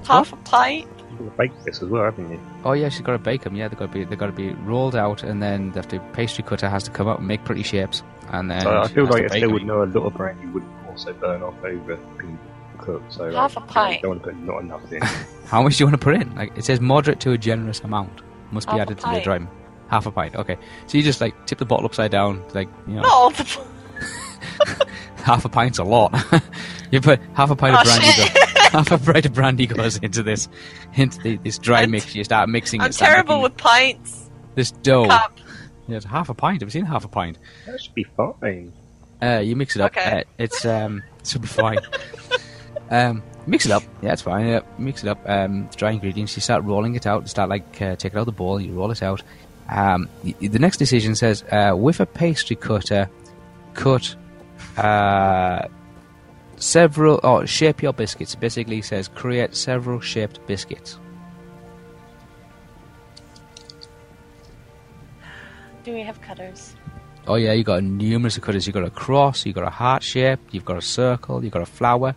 half 0.05 0.33
a 0.33 0.35
pint. 0.37 0.87
You're 1.11 1.17
gonna 1.19 1.31
bake 1.31 1.51
this 1.63 1.81
as 1.81 1.87
well, 1.89 2.03
haven't 2.03 2.29
you? 2.31 2.39
Oh 2.65 2.73
yeah, 2.73 2.89
she's 2.89 3.01
got 3.01 3.13
to 3.13 3.19
bake 3.19 3.41
them. 3.43 3.55
Yeah, 3.55 3.67
they've 3.67 3.77
got 3.79 3.87
to 3.87 3.91
be 3.93 4.03
they've 4.03 4.17
got 4.19 4.25
to 4.27 4.31
be 4.33 4.49
rolled 4.51 4.95
out, 4.95 5.23
and 5.23 5.41
then 5.41 5.71
the 5.71 5.81
the 5.81 5.99
pastry 6.13 6.43
cutter 6.43 6.67
has 6.69 6.83
to 6.83 6.91
come 6.91 7.07
up 7.07 7.19
and 7.19 7.27
make 7.27 7.43
pretty 7.45 7.63
shapes, 7.63 8.03
and 8.31 8.49
then 8.51 8.61
So 8.61 8.79
I 8.81 8.87
feel 8.87 9.05
like 9.05 9.23
bake 9.23 9.25
Estelle 9.31 9.43
'em. 9.49 9.53
would 9.53 9.63
know 9.65 9.83
a 9.83 9.85
lot 9.85 10.05
of 10.07 10.13
brandy 10.15 10.47
would 10.47 10.63
also 10.89 11.13
burn 11.13 11.41
off 11.43 11.53
over 11.63 11.95
being 12.17 12.39
cooked. 12.79 13.13
So 13.13 13.31
Half 13.31 13.55
like, 13.55 13.65
a 13.65 13.67
pint. 13.67 14.01
Don't 14.01 14.09
want 14.11 14.23
to 14.23 14.29
put 14.31 14.39
not 14.43 14.61
enough 14.63 14.91
in. 14.91 15.01
How 15.45 15.61
much 15.61 15.77
do 15.77 15.83
you 15.83 15.87
want 15.87 15.99
to 16.01 16.03
put 16.03 16.15
in? 16.15 16.35
Like 16.35 16.57
it 16.57 16.65
says, 16.65 16.81
moderate 16.81 17.19
to 17.21 17.31
a 17.31 17.37
generous 17.37 17.79
amount 17.81 18.21
must 18.51 18.67
be 18.67 18.71
Half 18.71 18.79
a 18.79 18.81
added 18.81 18.97
to 18.97 19.03
the 19.03 19.07
pint. 19.09 19.23
dry. 19.23 19.39
Half 19.89 20.05
a 20.07 20.11
pint. 20.11 20.35
Okay, 20.35 20.57
so 20.87 20.97
you 20.97 21.03
just 21.03 21.21
like 21.21 21.45
tip 21.45 21.59
the 21.59 21.65
bottle 21.65 21.85
upside 21.85 22.11
down, 22.11 22.43
like 22.53 22.67
you 22.87 22.95
know, 22.95 23.01
Not 23.03 23.11
all 23.11 23.29
the. 23.29 23.61
half 25.24 25.45
a 25.45 25.49
pint's 25.49 25.80
a 25.80 25.84
lot. 25.84 26.13
you 26.91 27.01
put 27.01 27.19
half 27.34 27.49
a 27.49 27.55
pint 27.55 27.76
Oh, 27.76 27.80
of 27.80 27.86
brandy. 27.86 28.05
shit. 28.07 28.34
Goes, 28.34 28.67
half 28.71 28.91
a 28.91 28.97
pint 28.97 29.26
of 29.26 29.34
brandy 29.34 29.65
goes 29.67 29.97
into 29.97 30.21
this, 30.24 30.47
into 30.95 31.19
the, 31.21 31.38
this 31.38 31.57
dry 31.57 31.80
I'm- 31.82 31.91
mix. 31.91 32.13
You 32.15 32.24
start 32.24 32.49
mixing 32.49 32.82
I'm 32.82 32.89
it. 32.89 32.93
start 32.93 33.11
terrible 33.11 33.41
with 33.41 33.57
pints. 33.57 34.30
this 34.55 34.71
dough. 34.71 35.07
Cup. 35.07 35.39
Yeah, 35.88 35.97
it's 35.97 36.05
half 36.05 36.30
a 36.30 36.34
pint. 36.34 36.61
Have 36.61 36.67
you 36.67 36.71
seen 36.71 36.86
half 36.86 37.03
a 37.05 37.07
pint? 37.09 37.38
that 37.65 37.82
should 37.82 37.93
be 37.95 38.05
fine. 38.15 38.71
Uh, 39.21 39.39
you 39.39 39.55
mix 39.55 39.76
it 39.76 39.82
up. 39.82 39.91
Okay. 39.95 40.19
Uh, 40.19 40.24
it's 40.38 40.65
um, 40.65 41.01
it 41.19 41.28
should 41.28 41.41
be 41.41 41.47
fine. 41.47 41.78
um, 42.89 43.24
mix 43.47 43.65
it 43.65 43.71
up. 43.71 43.84
Yeah, 44.01 44.13
it's 44.13 44.21
fine. 44.21 44.47
Yeah, 44.47 44.61
mix 44.78 45.03
it 45.03 45.09
up. 45.09 45.19
Um, 45.26 45.69
dry 45.76 45.91
ingredients. 45.91 46.36
You 46.36 46.41
start 46.41 46.63
rolling 46.63 46.95
it 46.95 47.05
out. 47.07 47.24
You 47.24 47.28
start 47.28 47.49
like 47.49 47.82
uh, 47.82 47.95
take 47.95 48.13
it 48.13 48.17
out 48.17 48.26
the 48.26 48.32
ball. 48.32 48.59
You 48.61 48.74
roll 48.74 48.91
it 48.91 49.03
out. 49.03 49.21
Um, 49.69 50.09
y- 50.24 50.36
the 50.41 50.59
next 50.59 50.78
decision 50.78 51.15
says 51.15 51.43
uh, 51.51 51.74
with 51.78 51.99
a 51.99 52.05
pastry 52.05 52.55
cutter, 52.55 53.09
cut 53.74 54.15
uh, 54.78 55.67
several 56.57 57.19
or 57.24 57.47
shape 57.47 57.82
your 57.82 57.93
biscuits. 57.93 58.36
Basically 58.36 58.82
says 58.82 59.07
create 59.07 59.55
several 59.55 59.99
shaped 59.99 60.45
biscuits. 60.47 60.97
Do 65.84 65.93
we 65.93 66.01
have 66.01 66.21
cutters? 66.21 66.76
Oh 67.28 67.36
yeah, 67.36 67.53
you 67.53 67.63
got 67.63 67.84
numerous 67.84 68.38
cutters. 68.38 68.67
You 68.67 68.74
got 68.74 68.84
a 68.84 68.89
cross. 68.89 69.45
You 69.45 69.53
got 69.53 69.65
a 69.65 69.69
heart 69.69 70.03
shape. 70.03 70.39
You've 70.51 70.65
got 70.65 70.78
a 70.78 70.82
circle. 70.82 71.43
You 71.43 71.49
got 71.49 71.61
a 71.61 71.65
flower. 71.65 72.15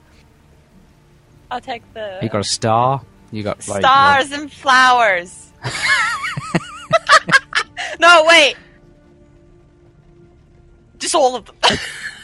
I'll 1.51 1.61
take 1.61 1.83
the 1.95 2.19
You 2.23 2.29
got 2.29 2.41
a 2.41 2.45
star. 2.45 3.03
You 3.33 3.43
got 3.43 3.67
like 3.69 3.83
stars 3.83 4.33
and 4.33 4.53
flowers. 4.53 5.53
no, 8.01 8.25
wait. 8.27 8.57
Just 10.99 11.15
all 11.15 11.37
of 11.37 11.47
them. 11.47 11.57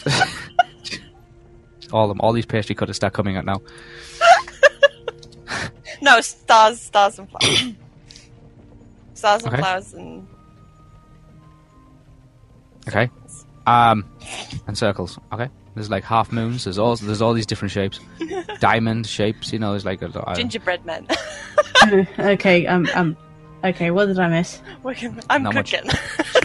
all 1.92 2.08
them, 2.08 2.20
all 2.20 2.32
these 2.32 2.46
pastry 2.46 2.74
cutters 2.74 2.96
start 2.96 3.12
coming 3.12 3.36
out 3.36 3.44
now. 3.44 3.60
no, 6.02 6.20
stars, 6.20 6.80
stars 6.80 7.18
and 7.18 7.28
flowers. 7.30 7.62
stars 9.14 9.42
and 9.44 9.52
Okay. 9.52 9.62
flowers 9.62 9.92
and 9.94 10.26
Okay. 12.88 13.10
Um, 13.66 14.04
and 14.66 14.76
circles. 14.76 15.18
Okay. 15.32 15.48
There's 15.74 15.88
like 15.88 16.02
half 16.04 16.32
moons. 16.32 16.64
There's 16.64 16.78
all 16.78 16.96
there's 16.96 17.22
all 17.22 17.32
these 17.32 17.46
different 17.46 17.70
shapes, 17.72 18.00
diamond 18.60 19.06
shapes. 19.06 19.52
You 19.52 19.58
know, 19.60 19.70
there's 19.70 19.84
like 19.86 20.02
a, 20.02 20.06
a 20.26 20.34
gingerbread 20.34 20.84
men. 20.84 21.06
okay, 22.18 22.66
um, 22.66 22.86
um, 22.94 23.16
okay. 23.64 23.90
What 23.90 24.06
did 24.06 24.18
I 24.18 24.28
miss? 24.28 24.60
I'm 25.30 25.42
Not 25.44 25.54
much. 25.54 25.72
cooking. 25.72 25.90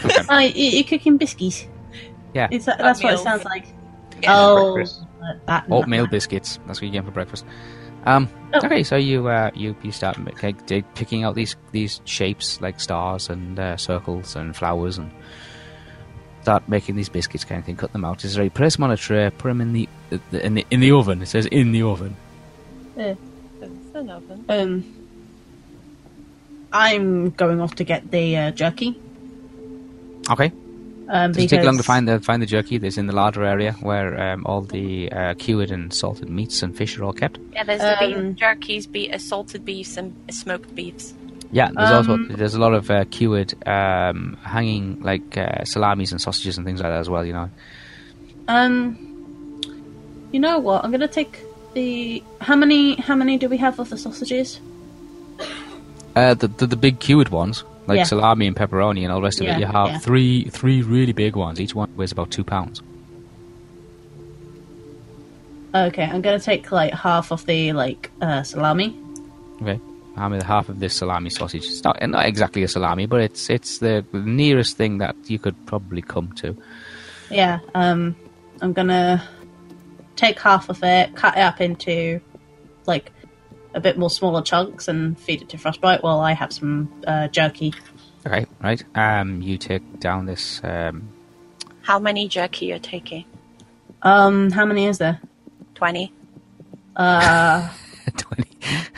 cooking. 0.00 0.24
Oh, 0.30 0.38
you, 0.38 0.52
you're 0.70 0.84
cooking 0.84 1.16
biscuits. 1.18 1.66
Yeah. 2.38 2.48
Is 2.50 2.64
that, 2.66 2.78
that's 2.78 3.02
what 3.02 3.14
it 3.14 3.18
sounds 3.18 3.44
like. 3.44 3.66
Yeah. 4.22 4.34
oh, 4.36 4.74
Breakfast. 4.74 5.02
that 5.46 5.64
oatmeal 5.70 6.06
biscuits. 6.06 6.58
That's 6.66 6.80
what 6.80 6.86
you 6.86 6.92
get 6.92 7.04
for 7.04 7.10
breakfast. 7.10 7.44
Um, 8.06 8.28
Oh. 8.54 8.64
okay, 8.64 8.82
so 8.82 8.96
you 8.96 9.28
uh, 9.28 9.50
you 9.54 9.76
you 9.82 9.92
start 9.92 10.16
m- 10.18 10.28
picking 10.94 11.22
out 11.24 11.34
these 11.34 11.54
these 11.72 12.00
shapes 12.06 12.60
like 12.62 12.80
stars 12.80 13.28
and 13.28 13.58
uh, 13.58 13.76
circles 13.76 14.34
and 14.36 14.56
flowers 14.56 14.96
and 14.96 15.10
start 16.40 16.66
making 16.66 16.96
these 16.96 17.10
biscuits 17.10 17.44
kind 17.44 17.58
of 17.58 17.66
thing. 17.66 17.76
Cut 17.76 17.92
them 17.92 18.06
out. 18.06 18.24
Is 18.24 18.38
right. 18.38 18.52
Place 18.54 18.76
them 18.76 18.84
on 18.84 18.90
a 18.92 18.96
tray. 18.96 19.28
Put 19.36 19.48
them 19.48 19.60
in 19.60 19.72
the, 19.74 19.88
the 20.30 20.46
in 20.46 20.54
the 20.54 20.64
in 20.70 20.80
the 20.80 20.92
oven. 20.92 21.20
It 21.20 21.26
says 21.26 21.44
in 21.46 21.72
the 21.72 21.82
oven. 21.82 22.16
Yeah, 22.96 23.14
It's 23.60 23.94
an 23.94 24.08
oven. 24.08 24.44
Um, 24.48 24.94
I'm 26.72 27.30
going 27.30 27.60
off 27.60 27.74
to 27.76 27.84
get 27.84 28.10
the 28.10 28.36
uh, 28.36 28.50
jerky. 28.52 28.98
Okay. 30.30 30.52
Um, 31.10 31.32
Does 31.32 31.44
it 31.44 31.48
take 31.48 31.64
long 31.64 31.78
to 31.78 31.82
find 31.82 32.06
the 32.06 32.20
find 32.20 32.42
the 32.42 32.46
jerky? 32.46 32.76
That's 32.76 32.98
in 32.98 33.06
the 33.06 33.14
larder 33.14 33.42
area 33.44 33.72
where 33.80 34.20
um, 34.20 34.44
all 34.44 34.60
the 34.60 35.10
uh, 35.10 35.34
cured 35.34 35.70
and 35.70 35.92
salted 35.92 36.28
meats 36.28 36.62
and 36.62 36.76
fish 36.76 36.98
are 36.98 37.04
all 37.04 37.14
kept. 37.14 37.38
Yeah, 37.54 37.64
there's 37.64 37.80
the 37.80 38.04
Um, 38.04 38.32
beef 38.32 38.36
jerkies, 38.36 38.92
be 38.92 39.10
uh, 39.10 39.16
salted 39.16 39.64
beefs, 39.64 39.96
and 39.96 40.14
smoked 40.30 40.74
beefs. 40.74 41.14
Yeah, 41.50 41.70
there's 41.74 41.90
also 41.90 42.12
Um, 42.12 42.28
there's 42.28 42.54
a 42.54 42.60
lot 42.60 42.74
of 42.74 42.90
uh, 42.90 43.06
cured 43.10 43.54
um, 43.66 44.36
hanging 44.42 45.00
like 45.00 45.38
uh, 45.38 45.64
salamis 45.64 46.12
and 46.12 46.20
sausages 46.20 46.58
and 46.58 46.66
things 46.66 46.82
like 46.82 46.90
that 46.92 47.00
as 47.00 47.08
well. 47.08 47.24
You 47.24 47.32
know. 47.32 47.50
Um, 48.48 48.98
you 50.30 50.40
know 50.40 50.58
what? 50.58 50.84
I'm 50.84 50.90
gonna 50.90 51.08
take 51.08 51.40
the. 51.72 52.22
How 52.42 52.54
many? 52.54 52.96
How 52.96 53.14
many 53.14 53.38
do 53.38 53.48
we 53.48 53.56
have 53.56 53.80
of 53.80 53.88
the 53.88 53.96
sausages? 53.96 54.60
Uh, 56.14 56.34
the, 56.34 56.48
the 56.48 56.66
the 56.66 56.76
big 56.76 57.00
cured 57.00 57.30
ones, 57.30 57.64
like 57.88 57.96
Yeah. 57.96 58.04
salami 58.04 58.46
and 58.46 58.54
pepperoni 58.54 59.02
and 59.02 59.10
all 59.10 59.18
the 59.18 59.24
rest 59.24 59.40
of 59.40 59.46
Yeah, 59.46 59.56
it. 59.56 59.60
You 59.60 59.66
have 59.66 59.88
yeah. 59.88 59.98
three 59.98 60.44
three 60.44 60.82
really 60.82 61.12
big 61.12 61.34
ones. 61.34 61.60
Each 61.60 61.74
one 61.74 61.88
weighs 61.96 62.12
about 62.12 62.30
two 62.30 62.44
pounds. 62.44 62.82
Okay, 65.74 66.04
I'm 66.04 66.22
gonna 66.22 66.40
take 66.40 66.70
like 66.72 66.92
half 66.94 67.30
of 67.30 67.44
the 67.46 67.72
like 67.72 68.10
uh, 68.20 68.42
salami. 68.42 68.96
Okay, 69.60 69.78
I 70.16 70.28
mean 70.28 70.40
half 70.40 70.68
of 70.68 70.80
this 70.80 70.94
salami 70.94 71.30
sausage. 71.30 71.64
It's 71.64 71.84
not 71.84 72.00
not 72.08 72.26
exactly 72.26 72.62
a 72.62 72.68
salami, 72.68 73.06
but 73.06 73.20
it's 73.20 73.50
it's 73.50 73.78
the 73.78 74.04
nearest 74.12 74.76
thing 74.76 74.98
that 74.98 75.16
you 75.26 75.38
could 75.38 75.54
probably 75.66 76.02
come 76.02 76.32
to. 76.36 76.56
Yeah. 77.30 77.58
Um, 77.74 78.16
I'm 78.62 78.72
gonna 78.72 79.22
take 80.16 80.38
half 80.40 80.68
of 80.68 80.82
it, 80.82 81.14
cut 81.14 81.36
it 81.36 81.40
up 81.40 81.60
into 81.60 82.20
like 82.86 83.12
a 83.78 83.80
bit 83.80 83.96
more 83.96 84.10
smaller 84.10 84.42
chunks, 84.42 84.88
and 84.88 85.18
feed 85.18 85.40
it 85.42 85.48
to 85.50 85.56
Frostbite 85.58 86.02
while 86.02 86.20
I 86.20 86.32
have 86.32 86.52
some 86.52 86.90
uh, 87.06 87.28
jerky. 87.28 87.72
Okay, 88.26 88.44
right. 88.62 88.82
Um, 88.94 89.40
you 89.40 89.56
take 89.56 90.00
down 90.00 90.26
this. 90.26 90.60
Um, 90.64 91.08
How 91.82 91.98
many 91.98 92.28
jerky 92.28 92.66
you're 92.66 92.78
taking? 92.78 93.24
Um, 94.02 94.50
how 94.50 94.64
many 94.66 94.86
is 94.86 94.98
there? 94.98 95.20
Twenty. 95.74 96.12
Uh, 96.96 97.68
twenty. 98.16 98.48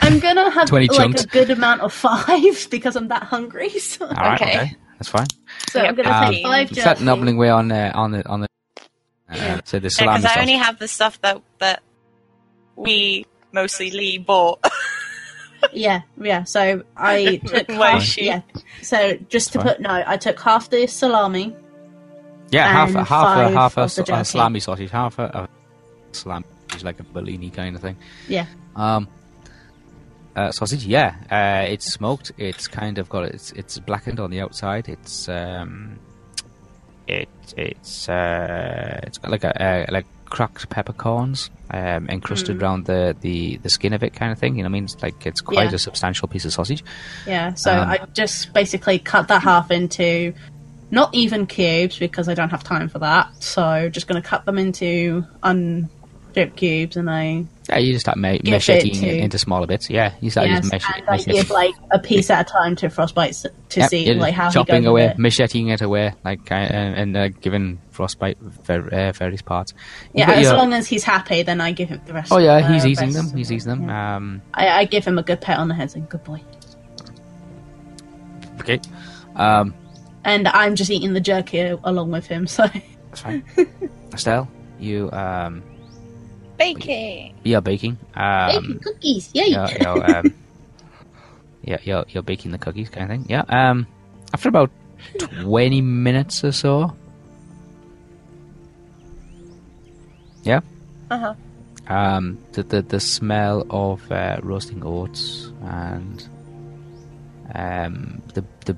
I'm 0.01 0.19
gonna 0.19 0.49
have 0.49 0.67
20 0.67 0.87
like 0.87 0.97
chunks. 0.97 1.23
a 1.23 1.27
good 1.27 1.49
amount 1.51 1.81
of 1.81 1.93
five 1.93 2.67
because 2.71 2.95
I'm 2.95 3.07
that 3.09 3.23
hungry. 3.23 3.69
So, 3.79 4.05
All 4.07 4.11
right, 4.13 4.41
Okay. 4.41 4.57
okay. 4.59 4.75
That's 4.97 5.09
fine. 5.09 5.27
so 5.69 5.81
I'm 5.81 5.95
gonna 5.95 6.09
Um, 6.09 6.31
take 6.33 6.43
five 6.43 6.69
Start 6.69 6.97
jerky. 6.97 7.05
nobbling 7.05 7.35
away 7.35 7.49
on 7.49 7.67
the 7.69 7.91
on 7.93 8.11
the 8.11 8.27
on 8.27 8.41
the. 8.41 8.47
Uh, 9.31 9.61
so 9.63 9.77
the 9.77 9.83
Because 9.87 9.95
salami 9.95 10.25
I 10.25 10.41
only 10.41 10.53
have 10.57 10.77
the 10.77 10.87
stuff 10.87 11.21
that 11.21 11.41
that 11.59 11.81
we 12.75 13.25
mostly 13.51 13.91
Lee 13.91 14.17
bought. 14.17 14.59
Yeah, 15.73 16.01
yeah. 16.19 16.43
So 16.43 16.81
I 16.97 17.35
took 17.45 17.69
half. 17.69 18.01
she- 18.01 18.25
Yeah. 18.25 18.41
So 18.81 19.13
just 19.29 19.53
to 19.53 19.59
Fine. 19.59 19.67
put 19.67 19.79
no, 19.79 20.03
I 20.07 20.17
took 20.17 20.39
half 20.39 20.71
the 20.71 20.87
salami. 20.87 21.55
Yeah, 22.49 22.67
half 22.67 22.87
and 22.89 23.07
half 23.07 23.37
a 23.37 23.51
half 23.51 23.77
a, 23.77 23.81
of 23.81 23.93
the 23.93 23.93
s- 23.93 23.97
a 23.99 24.03
jerky. 24.03 24.23
salami 24.23 24.59
sausage, 24.59 24.89
half 24.89 25.19
a, 25.19 25.23
a 25.25 25.49
salami, 26.15 26.45
is 26.75 26.83
like 26.83 26.99
a 26.99 27.03
bellini 27.03 27.51
kind 27.51 27.75
of 27.75 27.81
thing. 27.83 27.95
Yeah. 28.27 28.47
Um, 28.75 29.07
uh, 30.35 30.51
sausage, 30.51 30.83
yeah, 30.83 31.15
uh, 31.29 31.71
it's 31.71 31.93
smoked. 31.93 32.31
It's 32.39 32.67
kind 32.67 32.97
of 32.97 33.07
got 33.07 33.25
it's 33.25 33.51
it's 33.51 33.77
blackened 33.77 34.19
on 34.19 34.31
the 34.31 34.41
outside. 34.41 34.89
It's 34.89 35.29
um, 35.29 35.99
it 37.07 37.29
it's 37.55 38.09
uh, 38.09 38.99
it's 39.03 39.19
got 39.19 39.29
like 39.29 39.43
a, 39.43 39.63
uh 39.63 39.85
like 39.91 40.07
cracked 40.31 40.67
peppercorns 40.69 41.51
um, 41.69 42.09
encrusted 42.09 42.57
Mm. 42.57 42.61
around 42.61 42.85
the, 42.85 43.15
the 43.21 43.57
the 43.57 43.69
skin 43.69 43.93
of 43.93 44.01
it, 44.01 44.13
kind 44.15 44.31
of 44.31 44.39
thing. 44.39 44.55
You 44.57 44.63
know, 44.63 44.67
what 44.67 44.71
I 44.71 44.73
mean, 44.73 44.83
it's 44.85 45.01
like 45.03 45.25
it's 45.27 45.41
quite 45.41 45.69
Yeah. 45.69 45.75
a 45.75 45.79
substantial 45.79 46.27
piece 46.27 46.45
of 46.45 46.51
sausage. 46.53 46.83
Yeah. 47.27 47.53
So 47.53 47.71
Um, 47.71 47.87
I 47.89 47.99
just 48.13 48.51
basically 48.53 48.97
cut 48.97 49.27
that 49.27 49.43
half 49.43 49.69
into 49.69 50.33
not 50.89 51.13
even 51.13 51.45
cubes 51.45 51.97
because 51.99 52.27
I 52.27 52.33
don't 52.33 52.49
have 52.49 52.63
time 52.63 52.89
for 52.89 52.99
that. 52.99 53.29
So 53.41 53.87
just 53.89 54.07
going 54.07 54.21
to 54.21 54.27
cut 54.27 54.43
them 54.45 54.57
into 54.57 55.23
undipped 55.43 56.57
cubes, 56.57 56.97
and 56.97 57.09
I 57.09 57.45
Yeah, 57.71 57.77
you 57.79 57.93
just 57.93 58.05
start 58.05 58.17
ma- 58.17 58.29
it 58.29 58.43
macheting 58.43 59.01
it 59.03 59.17
into 59.23 59.37
smaller 59.37 59.65
bits. 59.67 59.89
Yeah, 59.89 60.13
you 60.21 60.29
start 60.29 60.47
yes, 60.47 60.59
just 60.61 60.71
mesh- 60.71 60.83
and 61.07 61.19
it. 61.21 61.25
give 61.27 61.49
like 61.49 61.73
a 61.91 61.99
piece 61.99 62.29
at 62.29 62.47
a 62.47 62.51
time 62.51 62.75
to 62.77 62.89
Frostbite 62.89 63.33
to 63.69 63.79
Yep, 63.79 63.89
see 63.89 64.13
like 64.13 64.33
how 64.33 64.49
chopping 64.49 64.85
away, 64.85 65.05
it. 65.05 65.17
macheting 65.17 65.69
it 65.73 65.81
away, 65.81 66.13
like 66.25 66.51
uh, 66.51 66.55
and 66.55 67.15
uh, 67.15 67.29
giving 67.29 67.79
frostbite 67.91 68.37
ver- 68.39 68.89
uh, 68.89 69.11
various 69.13 69.41
parts. 69.41 69.73
You've 70.13 70.27
Yeah, 70.27 70.31
as 70.31 70.43
your- 70.43 70.55
long 70.55 70.73
as 70.73 70.87
he's 70.87 71.03
happy, 71.03 71.43
then 71.43 71.61
I 71.61 71.71
give 71.71 71.89
him 71.89 72.01
the 72.05 72.13
rest. 72.13 72.31
oh 72.31 72.37
yeah, 72.37 72.61
the 72.61 72.73
he's 72.73 72.85
eating 72.85 73.13
rest 73.13 73.29
them. 73.29 73.37
He's 73.37 73.49
it, 73.51 73.55
eating 73.55 73.67
them. 73.69 73.87
yeah. 73.87 74.15
Um, 74.17 74.41
I, 74.53 74.67
I 74.69 74.85
give 74.85 75.05
him 75.05 75.17
a 75.17 75.23
good 75.23 75.39
pat 75.41 75.57
on 75.59 75.67
the 75.67 75.73
head, 75.73 75.89
saying 75.91 76.07
"Good 76.09 76.23
boy," 76.23 76.41
okay, 78.59 78.79
um, 79.35 79.73
and 80.23 80.47
I'm 80.47 80.75
just 80.75 80.89
eating 80.91 81.13
the 81.13 81.21
jerky 81.21 81.59
along 81.83 82.11
with 82.11 82.25
him. 82.27 82.47
So 82.47 82.65
that's 82.67 83.21
fine. 83.21 83.43
Estelle, 84.13 84.49
you 84.79 85.09
um, 85.11 85.63
Baking. 86.61 87.33
you're 87.43 87.61
baking. 87.61 87.97
Um, 88.15 88.51
baking 88.51 88.79
cookies, 88.79 89.29
yay! 89.33 89.47
you're, 89.47 89.67
you're, 89.79 90.17
um, 90.17 90.33
yeah, 91.63 91.77
you're 91.83 92.05
you're 92.09 92.23
baking 92.23 92.51
the 92.51 92.57
cookies, 92.57 92.89
kind 92.89 93.11
of 93.11 93.17
thing. 93.17 93.25
Yeah. 93.29 93.43
Um, 93.49 93.87
after 94.33 94.49
about 94.49 94.69
twenty 95.17 95.81
minutes 95.81 96.43
or 96.43 96.51
so. 96.51 96.95
Yeah. 100.43 100.61
Uh 101.09 101.17
huh. 101.17 101.33
um, 101.87 102.37
the, 102.53 102.63
the 102.63 102.81
the 102.83 102.99
smell 102.99 103.65
of 103.69 104.11
uh, 104.11 104.39
roasting 104.43 104.83
oats 104.85 105.51
and 105.63 106.27
um, 107.53 108.21
the 108.33 108.45
the, 108.65 108.77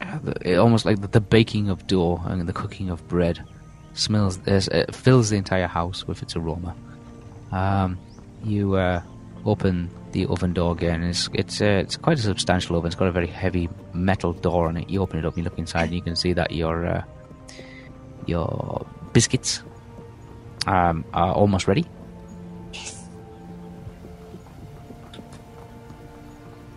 uh, 0.00 0.18
the 0.22 0.56
almost 0.56 0.84
like 0.84 1.00
the, 1.00 1.08
the 1.08 1.20
baking 1.20 1.70
of 1.70 1.86
dough 1.86 2.20
and 2.26 2.48
the 2.48 2.52
cooking 2.52 2.90
of 2.90 3.06
bread 3.08 3.42
smells 3.98 4.38
it 4.46 4.94
fills 4.94 5.30
the 5.30 5.36
entire 5.36 5.66
house 5.66 6.06
with 6.06 6.22
its 6.22 6.36
aroma. 6.36 6.74
Um, 7.52 7.98
you 8.44 8.74
uh, 8.74 9.02
open 9.44 9.90
the 10.12 10.26
oven 10.26 10.52
door 10.52 10.72
again. 10.72 11.02
And 11.02 11.10
it's 11.10 11.28
it's 11.32 11.60
uh, 11.60 11.82
it's 11.84 11.96
quite 11.96 12.18
a 12.18 12.22
substantial 12.22 12.76
oven. 12.76 12.88
It's 12.88 12.96
got 12.96 13.08
a 13.08 13.12
very 13.12 13.26
heavy 13.26 13.68
metal 13.92 14.32
door 14.32 14.68
on 14.68 14.76
it. 14.76 14.88
You 14.90 15.02
open 15.02 15.18
it 15.18 15.24
up, 15.24 15.36
you 15.36 15.44
look 15.44 15.58
inside, 15.58 15.84
and 15.84 15.94
you 15.94 16.02
can 16.02 16.16
see 16.16 16.32
that 16.32 16.52
your 16.52 16.86
uh, 16.86 17.02
your 18.26 18.86
biscuits 19.12 19.62
um, 20.66 21.04
are 21.12 21.32
almost 21.32 21.68
ready. 21.68 21.84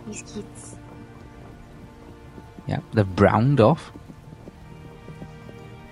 Biscuits. 0.06 0.76
Yeah, 2.66 2.80
they've 2.92 3.16
browned 3.16 3.60
off. 3.60 3.92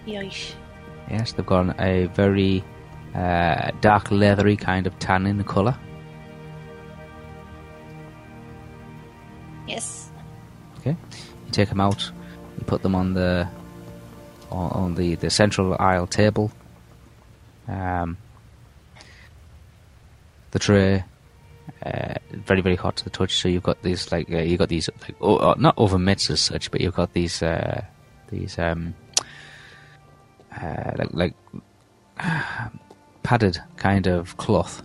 Yoish. 0.07 0.55
Yes, 1.11 1.33
they've 1.33 1.47
got 1.47 1.81
a 1.81 2.07
very 2.07 2.63
uh, 3.15 3.71
dark 3.81 4.11
leathery 4.11 4.57
kind 4.57 4.87
of 4.87 4.99
tan 4.99 5.27
in 5.27 5.39
the 5.39 5.45
colour. 5.45 5.77
Yes. 9.67 10.11
Okay, 10.79 10.97
you 11.47 11.53
take 11.53 11.69
them 11.69 11.81
out, 11.81 12.11
you 12.59 12.65
put 12.65 12.83
them 12.83 12.95
on 12.95 13.15
the 13.15 13.49
on, 14.51 14.95
the, 14.95 15.15
the 15.17 15.29
central 15.29 15.77
aisle 15.79 16.07
table. 16.07 16.51
Um, 17.67 18.17
the 20.53 20.59
tray, 20.59 21.05
uh, 21.85 22.15
very 22.33 22.63
very 22.63 22.77
hot 22.77 22.97
to 22.97 23.05
the 23.05 23.11
touch. 23.11 23.37
So 23.37 23.49
you've 23.49 23.63
got 23.63 23.83
these 23.83 24.11
like 24.11 24.31
uh, 24.31 24.39
you've 24.39 24.59
got 24.59 24.71
these 24.71 24.89
like 25.03 25.17
oh, 25.21 25.37
uh, 25.37 25.55
not 25.59 25.75
over 25.77 25.99
mitts 25.99 26.31
as 26.31 26.41
such, 26.41 26.71
but 26.71 26.81
you've 26.81 26.95
got 26.95 27.13
these 27.13 27.43
uh, 27.43 27.85
these 28.31 28.59
um, 28.59 28.95
uh, 30.61 30.93
like 30.97 31.13
like 31.13 31.35
padded 33.23 33.59
kind 33.77 34.07
of 34.07 34.37
cloth 34.37 34.83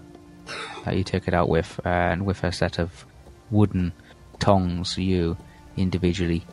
that 0.86 0.98
you 0.98 1.04
take 1.04 1.28
it 1.28 1.34
out 1.34 1.50
with, 1.50 1.80
uh, 1.86 1.90
and 1.90 2.26
with 2.26 2.44
a 2.44 2.52
set 2.52 2.80
of 2.80 3.06
wooden 3.52 3.94
tongs, 4.40 4.98
you 4.98 5.38
individually 5.78 6.44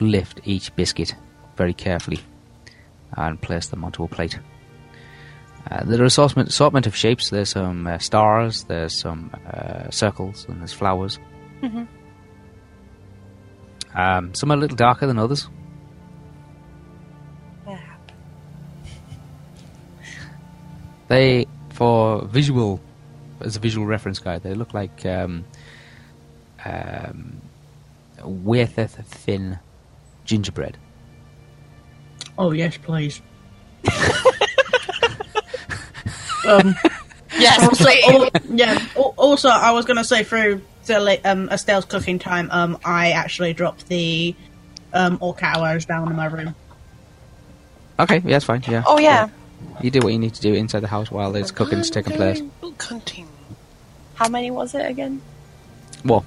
lift 0.00 0.40
each 0.44 0.74
biscuit 0.76 1.14
very 1.56 1.74
carefully 1.74 2.20
and 3.16 3.40
place 3.40 3.68
them 3.68 3.84
onto 3.84 4.02
a 4.02 4.08
plate. 4.08 4.38
Uh, 5.70 5.84
there 5.84 6.00
are 6.00 6.04
assortment, 6.04 6.48
assortment 6.48 6.86
of 6.86 6.94
shapes. 6.96 7.30
There's 7.30 7.50
some 7.50 7.86
uh, 7.86 7.98
stars, 7.98 8.64
there's 8.64 8.92
some 8.98 9.30
uh, 9.46 9.90
circles, 9.90 10.46
and 10.48 10.60
there's 10.60 10.72
flowers. 10.72 11.18
Mhm. 11.62 11.86
Um, 13.94 14.34
some 14.34 14.50
are 14.50 14.54
a 14.54 14.60
little 14.60 14.76
darker 14.76 15.06
than 15.06 15.18
others. 15.18 15.48
They, 21.08 21.46
for 21.70 22.24
visual, 22.26 22.80
as 23.40 23.56
a 23.56 23.60
visual 23.60 23.86
reference 23.86 24.18
guide, 24.18 24.42
they 24.42 24.54
look 24.54 24.72
like 24.74 25.04
um, 25.06 25.44
um, 26.64 27.40
a 28.98 29.02
thin 29.02 29.58
gingerbread. 30.24 30.76
Oh 32.38 32.52
yes, 32.52 32.76
please. 32.76 33.20
um, 36.46 36.74
Yes, 37.36 37.60
also, 37.62 37.84
please. 37.84 38.04
al- 38.06 38.30
yeah. 38.56 38.86
Also, 39.16 39.48
I 39.48 39.72
was 39.72 39.84
going 39.84 39.96
to 39.96 40.04
say 40.04 40.22
through 40.22 40.62
the, 40.86 41.00
li- 41.00 41.20
um, 41.24 41.48
Estelle's 41.48 41.84
cooking 41.84 42.18
time, 42.18 42.48
um, 42.52 42.78
I 42.84 43.10
actually 43.10 43.52
dropped 43.54 43.88
the 43.88 44.34
um, 44.92 45.18
orc 45.20 45.42
hours 45.42 45.84
down 45.84 46.08
in 46.08 46.16
my 46.16 46.26
room. 46.26 46.54
Okay, 47.98 48.16
yeah, 48.18 48.30
that's 48.30 48.44
fine. 48.44 48.62
Yeah. 48.68 48.82
Oh 48.86 48.98
yeah. 48.98 49.28
You 49.80 49.90
do 49.90 50.00
what 50.00 50.12
you 50.12 50.18
need 50.18 50.34
to 50.34 50.40
do 50.40 50.54
inside 50.54 50.80
the 50.80 50.88
house 50.88 51.10
while 51.10 51.32
there's 51.32 51.50
cooking's 51.50 51.88
I'm 51.88 51.94
taking 51.94 52.16
place. 52.16 52.40
Book 52.40 52.82
hunting. 52.82 53.28
How 54.14 54.28
many 54.28 54.50
was 54.50 54.74
it 54.74 54.88
again? 54.88 55.20
Well, 56.04 56.24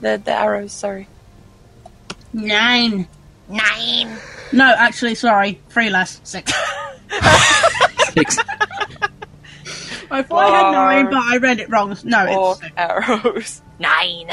The 0.00 0.20
the 0.24 0.32
arrows. 0.32 0.72
Sorry. 0.72 1.08
Nine. 2.32 3.08
Nine. 3.48 4.16
No, 4.52 4.74
actually, 4.76 5.14
sorry, 5.14 5.60
three 5.68 5.90
less. 5.90 6.20
Six. 6.24 6.52
six. 8.12 8.38
I 10.10 10.22
thought 10.22 10.44
I 10.44 10.56
had 10.56 10.72
nine, 10.72 11.04
but 11.06 11.22
I 11.22 11.36
read 11.38 11.58
it 11.60 11.68
wrong. 11.68 11.96
No, 12.04 12.26
Four 12.26 12.52
it's 12.52 12.60
six. 12.60 12.72
arrows. 12.76 13.62
Nine. 13.80 14.28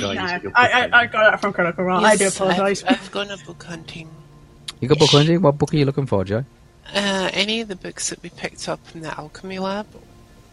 No, 0.00 0.10
I, 0.10 0.40
I, 0.54 0.88
I 0.92 1.06
got 1.06 1.30
that 1.30 1.40
from 1.40 1.52
Critical 1.52 1.84
Role. 1.84 2.04
I 2.04 2.16
do 2.16 2.28
apologise. 2.28 2.82
I've, 2.84 2.92
I've 3.02 3.10
gone 3.10 3.30
a 3.30 3.36
book 3.38 3.62
hunting. 3.62 4.08
You 4.80 4.88
got 4.88 4.98
book 4.98 5.10
hunting? 5.10 5.42
What 5.42 5.58
book 5.58 5.74
are 5.74 5.76
you 5.76 5.84
looking 5.84 6.06
for, 6.06 6.24
Joe? 6.24 6.44
Uh, 6.94 7.30
any 7.32 7.60
of 7.60 7.68
the 7.68 7.76
books 7.76 8.10
that 8.10 8.22
we 8.22 8.30
picked 8.30 8.68
up 8.68 8.84
from 8.86 9.00
the 9.02 9.18
alchemy 9.18 9.58
lab. 9.58 9.86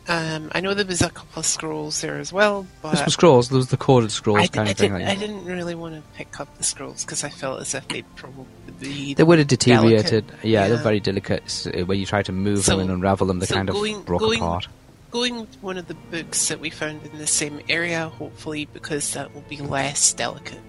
Um, 0.06 0.50
I 0.54 0.60
know 0.60 0.74
there 0.74 0.86
was 0.86 1.02
a 1.02 1.10
couple 1.10 1.40
of 1.40 1.46
scrolls 1.46 2.02
there 2.02 2.18
as 2.20 2.34
well, 2.34 2.68
but 2.82 3.02
was 3.06 3.14
scrolls. 3.14 3.48
There 3.48 3.56
was 3.58 3.70
the 3.70 3.78
coded 3.78 4.12
scrolls 4.12 4.40
I, 4.40 4.48
kind 4.48 4.68
I 4.68 4.72
of 4.72 4.78
thing. 4.78 4.92
didn't, 4.92 5.08
Like 5.08 5.18
I 5.18 5.20
didn't 5.20 5.46
really 5.46 5.76
want 5.76 5.96
to 5.96 6.02
pick 6.18 6.42
up 6.42 6.58
the 6.58 6.64
scrolls 6.66 7.06
because 7.06 7.24
I 7.24 7.30
felt 7.30 7.62
as 7.62 7.74
if 7.74 7.88
they'd 7.88 8.06
probably 8.18 8.46
be 8.82 9.14
They 9.14 9.24
would 9.24 9.38
have 9.40 9.48
deteriorated. 9.48 10.28
delicate. 10.28 10.46
Yeah, 10.46 10.68
they're 10.68 10.76
Yeah. 10.78 10.84
very 10.84 11.00
delicate. 11.00 11.44
S- 11.46 11.68
uh, 11.68 11.86
When 11.86 12.00
you 12.00 12.06
try 12.06 12.22
to 12.22 12.34
move 12.34 12.66
So- 12.66 12.72
them 12.72 12.82
and 12.82 12.92
unravel 12.92 13.28
them, 13.28 13.40
they 13.40 13.46
so 13.46 13.56
kind 13.56 13.70
of 13.70 13.76
going- 13.76 14.02
broke 14.02 14.20
going- 14.20 14.40
apart. 14.42 14.68
going 15.12 15.40
with 15.40 15.56
one 15.62 15.78
of 15.78 15.88
the 15.88 15.94
books 15.94 16.50
that 16.50 16.60
we 16.60 16.70
found 16.70 17.02
in 17.06 17.18
the 17.18 17.28
same 17.28 17.62
area, 17.70 18.10
hopefully, 18.10 18.66
because 18.74 19.14
that 19.14 19.34
will 19.34 19.46
be 19.48 19.58
less 19.58 20.12
delicate. 20.12 20.60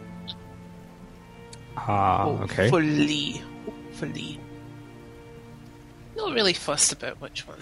Ah, 1.76 2.26
okay. 2.26 2.68
Hopefully. 2.68 3.42
Hopefully. 3.66 4.38
Not 6.16 6.32
really 6.34 6.52
fussed 6.52 6.92
about 6.92 7.20
which 7.20 7.46
one. 7.46 7.58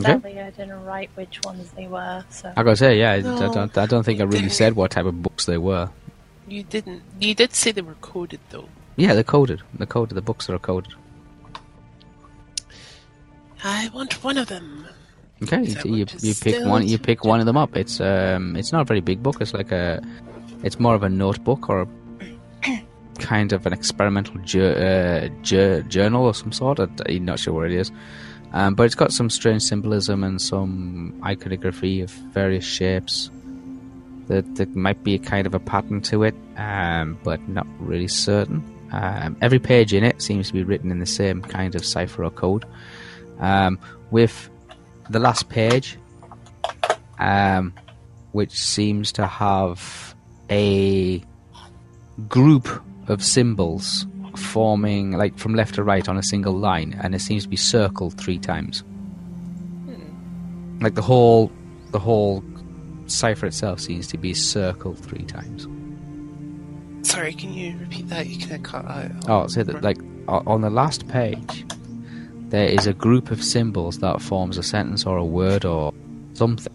Sadly, 0.00 0.40
I 0.40 0.50
didn't 0.50 0.84
write 0.84 1.10
which 1.16 1.40
ones 1.44 1.70
they 1.72 1.88
were. 1.88 2.24
So 2.30 2.52
I 2.56 2.62
gotta 2.62 2.76
say, 2.76 2.98
yeah, 3.00 3.12
I- 3.12 3.16
I 3.16 3.20
don't, 3.52 3.76
I 3.78 3.86
don't 3.86 4.04
think 4.04 4.20
I 4.20 4.24
really 4.24 4.40
didn't. 4.42 4.52
said 4.52 4.76
what 4.76 4.92
type 4.92 5.06
of 5.06 5.22
books 5.22 5.46
they 5.46 5.58
were. 5.58 5.90
You 6.46 6.62
didn't. 6.62 7.02
You 7.20 7.34
did 7.34 7.52
say 7.52 7.72
they 7.72 7.82
were 7.82 7.96
coded 8.00 8.40
though. 8.50 8.68
Yeah, 8.96 9.14
they're 9.14 9.24
coded. 9.24 9.60
They're 9.74 9.86
coded. 9.86 10.14
The 10.16 10.22
books 10.22 10.48
are 10.48 10.58
coded. 10.58 10.92
I 13.64 13.90
want 13.92 14.22
one 14.22 14.38
of 14.38 14.46
them. 14.46 14.86
Okay, 15.42 15.62
you, 15.64 15.96
you, 15.96 16.06
you 16.20 16.34
pick 16.34 16.64
one. 16.64 16.86
You 16.86 16.98
pick 16.98 17.24
one 17.24 17.40
of 17.40 17.46
them 17.46 17.56
up. 17.56 17.76
It's 17.76 18.00
um, 18.00 18.56
it's 18.56 18.72
not 18.72 18.82
a 18.82 18.84
very 18.84 19.00
big 19.00 19.20
book. 19.22 19.40
It's 19.40 19.52
like 19.54 19.72
a, 19.72 20.00
it's 20.62 20.78
more 20.78 20.94
of 20.94 21.02
a 21.02 21.08
notebook 21.08 21.68
or 21.68 21.82
a 21.82 21.86
kind 23.18 23.52
of 23.52 23.66
an 23.66 23.72
experimental 23.72 24.36
jour- 24.42 24.76
uh, 24.76 25.28
jour- 25.42 25.82
journal 25.82 26.28
of 26.28 26.36
some 26.36 26.52
sort. 26.52 26.78
I'm 26.80 27.24
not 27.24 27.38
sure 27.38 27.54
what 27.54 27.66
it 27.66 27.72
is, 27.72 27.90
um, 28.52 28.74
but 28.74 28.84
it's 28.84 28.94
got 28.94 29.12
some 29.12 29.30
strange 29.30 29.62
symbolism 29.62 30.24
and 30.24 30.40
some 30.40 31.20
iconography 31.24 32.00
of 32.00 32.10
various 32.10 32.64
shapes. 32.64 33.30
That 34.28 34.56
there 34.56 34.66
might 34.74 35.02
be 35.04 35.14
a 35.14 35.18
kind 35.18 35.46
of 35.46 35.54
a 35.54 35.58
pattern 35.58 36.02
to 36.02 36.22
it, 36.22 36.34
um, 36.56 37.18
but 37.24 37.46
not 37.48 37.66
really 37.78 38.08
certain. 38.08 38.62
Um, 38.92 39.36
every 39.40 39.58
page 39.58 39.92
in 39.94 40.04
it 40.04 40.20
seems 40.22 40.48
to 40.48 40.52
be 40.52 40.62
written 40.62 40.90
in 40.90 40.98
the 40.98 41.06
same 41.06 41.42
kind 41.42 41.74
of 41.74 41.84
cipher 41.84 42.24
or 42.24 42.30
code, 42.30 42.64
um, 43.38 43.78
with 44.10 44.50
the 45.10 45.18
last 45.18 45.48
page, 45.48 45.98
um, 47.18 47.72
which 48.32 48.52
seems 48.52 49.12
to 49.12 49.26
have 49.26 50.14
a 50.50 51.22
group 52.28 52.68
of 53.08 53.24
symbols 53.24 54.06
forming 54.36 55.12
like 55.12 55.36
from 55.38 55.54
left 55.54 55.74
to 55.74 55.82
right 55.82 56.08
on 56.08 56.16
a 56.16 56.22
single 56.22 56.54
line, 56.54 56.98
and 57.02 57.14
it 57.14 57.20
seems 57.20 57.42
to 57.44 57.48
be 57.48 57.56
circled 57.56 58.14
three 58.18 58.38
times. 58.38 58.80
Hmm. 59.86 60.78
Like 60.80 60.94
the 60.94 61.02
whole, 61.02 61.50
the 61.90 61.98
whole 61.98 62.44
cipher 63.06 63.46
itself 63.46 63.80
seems 63.80 64.06
to 64.08 64.18
be 64.18 64.34
circled 64.34 64.98
three 64.98 65.24
times. 65.24 65.66
Sorry, 67.06 67.32
can 67.32 67.54
you 67.54 67.76
repeat 67.78 68.08
that? 68.08 68.26
You 68.26 68.38
of 68.54 68.62
cut 68.62 68.84
out. 68.84 69.10
Oh, 69.28 69.46
so 69.46 69.62
that 69.62 69.82
like 69.82 69.98
on 70.28 70.60
the 70.60 70.70
last 70.70 71.08
page, 71.08 71.64
there 72.50 72.68
is 72.68 72.86
a 72.86 72.92
group 72.92 73.30
of 73.30 73.42
symbols 73.42 73.98
that 74.00 74.20
forms 74.20 74.58
a 74.58 74.62
sentence 74.62 75.06
or 75.06 75.16
a 75.16 75.24
word 75.24 75.64
or 75.64 75.92
something 76.34 76.72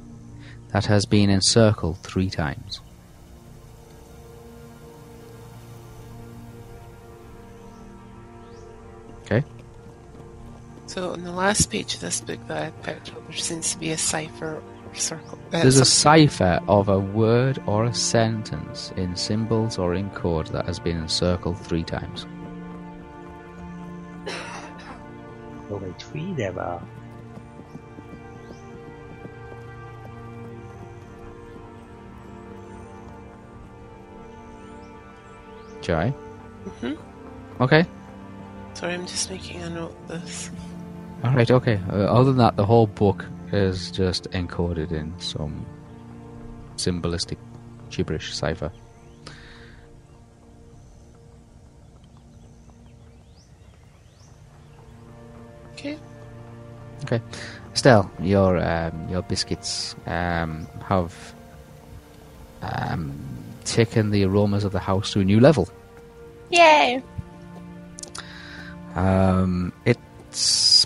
that 0.71 0.85
has 0.85 1.05
been 1.05 1.29
encircled 1.29 1.97
three 1.99 2.29
times. 2.29 2.81
So 10.93 11.13
on 11.13 11.23
the 11.23 11.31
last 11.31 11.71
page 11.71 11.95
of 11.95 12.01
this 12.01 12.21
book 12.21 12.37
that 12.47 12.61
I 12.67 12.69
picked 12.83 13.09
up, 13.13 13.27
there 13.27 13.35
seems 13.35 13.71
to 13.71 13.79
be 13.79 13.89
a 13.89 13.97
cipher 13.97 14.61
or 14.85 14.93
circle. 14.93 15.39
Uh, 15.51 15.61
There's 15.63 15.79
a 15.79 15.85
cipher 15.85 16.59
of 16.67 16.87
a 16.87 16.99
word 16.99 17.57
or 17.65 17.85
a 17.85 17.93
sentence 17.95 18.93
in 18.95 19.15
symbols 19.15 19.79
or 19.79 19.95
in 19.95 20.11
code 20.11 20.45
that 20.49 20.67
has 20.67 20.77
been 20.77 20.97
encircled 20.97 21.57
three 21.57 21.81
times. 21.81 22.27
Oh, 25.71 25.77
wait, 25.77 25.99
three 25.99 26.31
there 26.33 26.59
are. 26.59 26.83
Jai? 35.81 36.13
Mhm. 36.65 36.97
Okay. 37.59 37.85
Sorry, 38.75 38.93
I'm 38.93 39.07
just 39.07 39.31
making 39.31 39.61
a 39.63 39.69
note 39.71 39.95
of 40.09 40.21
this. 40.21 40.51
Alright, 41.23 41.51
okay. 41.51 41.79
Uh, 41.89 42.03
other 42.03 42.25
than 42.25 42.37
that, 42.37 42.57
the 42.57 42.65
whole 42.65 42.87
book 42.87 43.25
is 43.51 43.91
just 43.91 44.29
encoded 44.31 44.91
in 44.91 45.13
some 45.19 45.65
symbolistic 46.75 47.37
gibberish 47.89 48.35
cipher. 48.35 48.71
Okay. 55.73 55.97
Okay. 57.03 57.21
Still, 57.73 58.09
your 58.19 58.57
um, 58.57 59.09
your 59.09 59.21
biscuits 59.23 59.95
um, 60.05 60.67
have 60.87 61.33
um, 62.61 63.13
taken 63.65 64.11
the 64.11 64.23
aromas 64.25 64.63
of 64.63 64.71
the 64.71 64.79
house 64.79 65.11
to 65.13 65.21
a 65.21 65.23
new 65.23 65.39
level. 65.39 65.67
yay! 66.49 67.01
Um, 68.95 69.73
it 69.85 69.97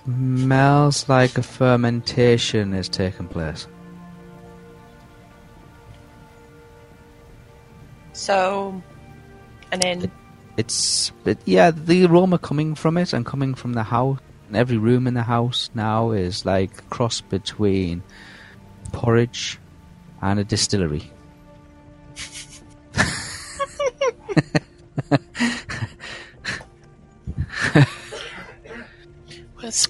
smells 0.08 1.10
like 1.10 1.38
a 1.38 1.44
fermentation 1.44 2.72
has 2.72 2.88
taken 2.88 3.28
place. 3.28 3.68
So, 8.14 8.82
and 9.72 9.82
then 9.82 10.12
It's 10.58 11.12
it, 11.26 11.38
yeah, 11.46 11.72
the 11.72 12.06
aroma 12.06 12.40
coming 12.40 12.74
from 12.74 12.98
it 12.98 13.14
and 13.14 13.26
coming 13.26 13.54
from 13.54 13.74
the 13.74 13.84
house. 13.84 14.20
And 14.48 14.56
every 14.56 14.78
room 14.78 15.08
in 15.08 15.14
the 15.14 15.24
house 15.24 15.70
now 15.76 16.12
is 16.12 16.46
like 16.46 16.80
a 16.80 16.82
cross 16.84 17.22
between 17.22 18.02
porridge 18.94 19.60
and 20.22 20.40
a 20.40 20.44
distillery. 20.44 21.12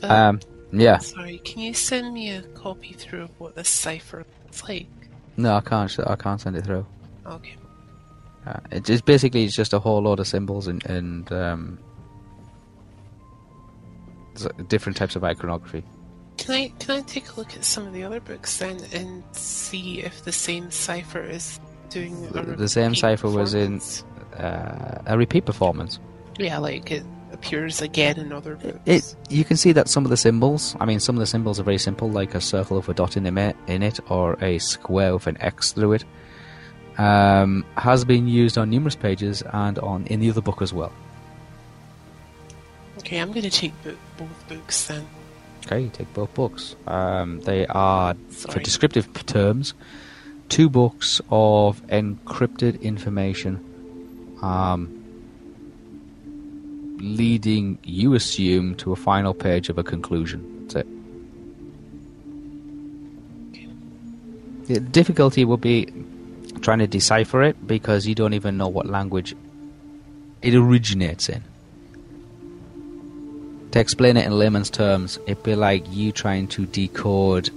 Um, 0.03 0.39
yeah, 0.71 0.97
Sorry, 0.97 1.37
can 1.39 1.59
you 1.61 1.73
send 1.73 2.13
me 2.13 2.31
a 2.31 2.41
copy 2.41 2.93
through 2.93 3.23
of 3.23 3.29
what 3.39 3.55
this 3.55 3.69
cipher 3.69 4.25
is 4.51 4.63
like? 4.63 4.87
no, 5.37 5.55
I 5.55 5.61
can't. 5.61 5.97
I 6.05 6.15
can't 6.15 6.41
send 6.41 6.55
it 6.57 6.65
through. 6.65 6.85
Okay. 7.25 7.55
Uh, 8.45 8.59
it's 8.71 8.87
just 8.87 9.05
basically 9.05 9.43
it's 9.45 9.55
just 9.55 9.73
a 9.73 9.79
whole 9.79 10.01
load 10.01 10.19
of 10.19 10.27
symbols 10.27 10.67
and, 10.67 10.85
and 10.85 11.31
um, 11.33 11.79
different 14.67 14.97
types 14.97 15.15
of 15.15 15.23
iconography. 15.23 15.83
Can 16.37 16.53
I 16.55 16.67
can 16.79 16.97
I 16.97 17.01
take 17.01 17.29
a 17.31 17.35
look 17.35 17.55
at 17.55 17.63
some 17.65 17.87
of 17.87 17.93
the 17.93 18.03
other 18.03 18.19
books 18.19 18.57
then 18.57 18.77
and 18.93 19.23
see 19.31 19.99
if 20.01 20.23
the 20.23 20.31
same 20.31 20.69
cipher 20.71 21.21
is 21.21 21.59
doing 21.89 22.29
The- 22.31 22.41
the 22.43 22.67
same 22.69 22.93
cipher 22.95 23.29
was 23.29 23.53
in- 23.53 23.81
Uh, 24.37 25.01
a 25.07 25.17
repeat 25.17 25.45
performance. 25.45 25.97
Yeah, 26.37 26.59
like 26.59 26.91
it 26.91 27.03
appears 27.31 27.81
again 27.81 28.17
in 28.17 28.31
other 28.31 28.55
books. 28.55 28.79
It 28.85 29.15
you 29.29 29.43
can 29.43 29.57
see 29.57 29.71
that 29.73 29.87
some 29.87 30.05
of 30.05 30.09
the 30.09 30.17
symbols. 30.17 30.75
I 30.79 30.85
mean, 30.85 30.99
some 30.99 31.15
of 31.15 31.19
the 31.19 31.25
symbols 31.25 31.59
are 31.59 31.63
very 31.63 31.77
simple, 31.77 32.09
like 32.09 32.35
a 32.35 32.41
circle 32.41 32.77
with 32.77 32.89
a 32.89 32.93
dot 32.93 33.17
in, 33.17 33.23
the 33.23 33.55
in 33.67 33.83
it, 33.83 33.99
or 34.09 34.37
a 34.41 34.59
square 34.59 35.13
with 35.13 35.27
an 35.27 35.37
X 35.41 35.71
through 35.71 35.93
it. 35.93 36.05
Um, 36.97 37.63
has 37.77 38.03
been 38.05 38.27
used 38.27 38.57
on 38.57 38.71
numerous 38.71 38.95
pages 38.95 39.43
and 39.53 39.77
on 39.79 40.07
in 40.07 40.19
the 40.19 40.29
other 40.29 40.41
book 40.41 40.61
as 40.61 40.73
well. 40.73 40.91
Okay, 42.99 43.19
I'm 43.19 43.31
going 43.31 43.43
to 43.43 43.51
take 43.51 43.71
bo- 43.83 43.95
both 44.17 44.47
books 44.49 44.87
then. 44.87 45.07
Okay, 45.65 45.89
take 45.89 46.11
both 46.13 46.33
books. 46.33 46.75
Um, 46.87 47.41
they 47.41 47.67
are, 47.67 48.15
for 48.29 48.59
descriptive 48.59 49.13
terms, 49.25 49.73
two 50.49 50.69
books 50.69 51.21
of 51.29 51.85
encrypted 51.87 52.81
information, 52.81 53.63
um, 54.41 54.96
leading, 56.97 57.77
you 57.83 58.13
assume, 58.13 58.75
to 58.75 58.91
a 58.91 58.95
final 58.95 59.33
page 59.33 59.69
of 59.69 59.77
a 59.77 59.83
conclusion. 59.83 60.67
That's 60.67 60.75
it. 60.75 60.87
The 64.67 64.79
difficulty 64.79 65.45
would 65.45 65.61
be 65.61 65.87
trying 66.61 66.79
to 66.79 66.87
decipher 66.87 67.43
it 67.43 67.67
because 67.67 68.05
you 68.05 68.15
don't 68.15 68.33
even 68.33 68.57
know 68.57 68.67
what 68.67 68.85
language 68.85 69.35
it 70.41 70.55
originates 70.55 71.29
in. 71.29 71.43
To 73.71 73.79
explain 73.79 74.17
it 74.17 74.25
in 74.25 74.37
layman's 74.37 74.69
terms, 74.69 75.19
it'd 75.27 75.43
be 75.43 75.55
like 75.55 75.85
you 75.89 76.11
trying 76.11 76.47
to 76.49 76.65
decode 76.65 77.49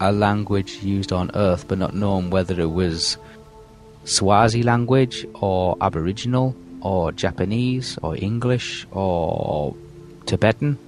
a 0.00 0.12
language 0.12 0.82
used 0.82 1.12
on 1.12 1.30
Earth, 1.34 1.66
but 1.66 1.78
not 1.78 1.94
knowing 1.94 2.30
whether 2.30 2.60
it 2.60 2.70
was 2.70 3.16
Swazi 4.04 4.62
language 4.62 5.26
or 5.34 5.76
Aboriginal 5.80 6.54
or 6.86 7.10
Japanese 7.10 7.98
or 8.00 8.16
English 8.16 8.86
or 8.92 9.74
Tibetan. 10.24 10.78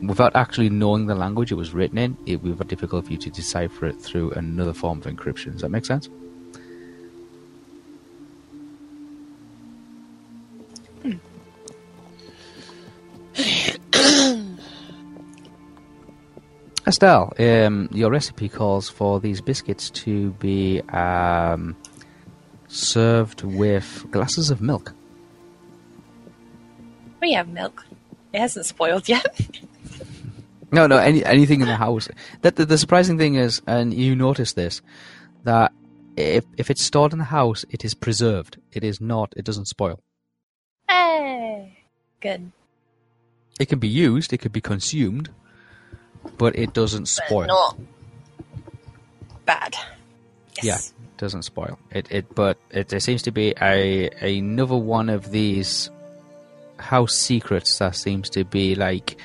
Without 0.00 0.36
actually 0.36 0.70
knowing 0.70 1.06
the 1.06 1.16
language 1.16 1.50
it 1.50 1.56
was 1.56 1.74
written 1.74 1.98
in, 1.98 2.16
it 2.24 2.40
would 2.42 2.56
be 2.56 2.64
difficult 2.66 3.06
for 3.06 3.12
you 3.12 3.18
to 3.18 3.30
decipher 3.30 3.86
it 3.86 4.00
through 4.00 4.30
another 4.32 4.72
form 4.72 5.00
of 5.00 5.06
encryption. 5.06 5.52
Does 5.52 5.62
that 5.62 5.70
make 5.70 5.86
sense? 5.86 6.08
Estelle, 16.86 17.32
um, 17.40 17.88
your 17.90 18.12
recipe 18.12 18.48
calls 18.48 18.88
for 18.88 19.18
these 19.18 19.40
biscuits 19.40 19.90
to 19.90 20.30
be 20.32 20.80
um, 20.90 21.74
served 22.68 23.42
with 23.42 24.06
glasses 24.12 24.50
of 24.50 24.60
milk. 24.60 24.94
We 27.24 27.32
have 27.32 27.48
milk. 27.48 27.84
It 28.32 28.40
hasn't 28.40 28.66
spoiled 28.66 29.08
yet. 29.08 29.26
No, 30.72 30.88
no, 30.88 30.96
any, 30.96 31.24
anything 31.24 31.60
in 31.60 31.68
the 31.68 31.76
house. 31.76 32.08
That 32.42 32.56
the, 32.56 32.64
the 32.66 32.78
surprising 32.78 33.16
thing 33.16 33.36
is, 33.36 33.62
and 33.64 33.94
you 33.94 34.16
notice 34.16 34.54
this, 34.54 34.82
that 35.44 35.70
if 36.16 36.44
if 36.56 36.68
it's 36.68 36.82
stored 36.82 37.12
in 37.12 37.18
the 37.20 37.26
house, 37.26 37.64
it 37.70 37.84
is 37.84 37.94
preserved. 37.94 38.56
It 38.72 38.82
is 38.82 39.00
not. 39.00 39.32
It 39.36 39.44
doesn't 39.44 39.66
spoil. 39.66 40.00
Hey, 40.88 41.78
good. 42.20 42.50
It 43.60 43.68
can 43.68 43.78
be 43.78 43.86
used. 43.86 44.32
It 44.32 44.38
could 44.38 44.52
be 44.52 44.60
consumed, 44.60 45.30
but 46.38 46.56
it 46.56 46.72
doesn't 46.72 47.02
But 47.04 47.26
spoil. 47.28 47.46
not 47.46 47.78
bad. 49.46 49.76
Yeah, 50.56 50.74
Yes. 50.74 50.92
doesn't 51.18 51.42
spoil. 51.42 51.78
It 51.92 52.08
it 52.10 52.34
but 52.34 52.58
it 52.70 52.88
there 52.88 52.98
seems 52.98 53.22
to 53.22 53.30
be 53.30 53.54
a 53.62 54.08
another 54.20 54.76
one 54.76 55.08
of 55.08 55.30
these 55.30 55.88
house 56.84 57.14
secrets 57.14 57.78
that 57.78 57.96
seems 57.96 58.30
to 58.30 58.44
be 58.44 58.74
like 58.74 59.16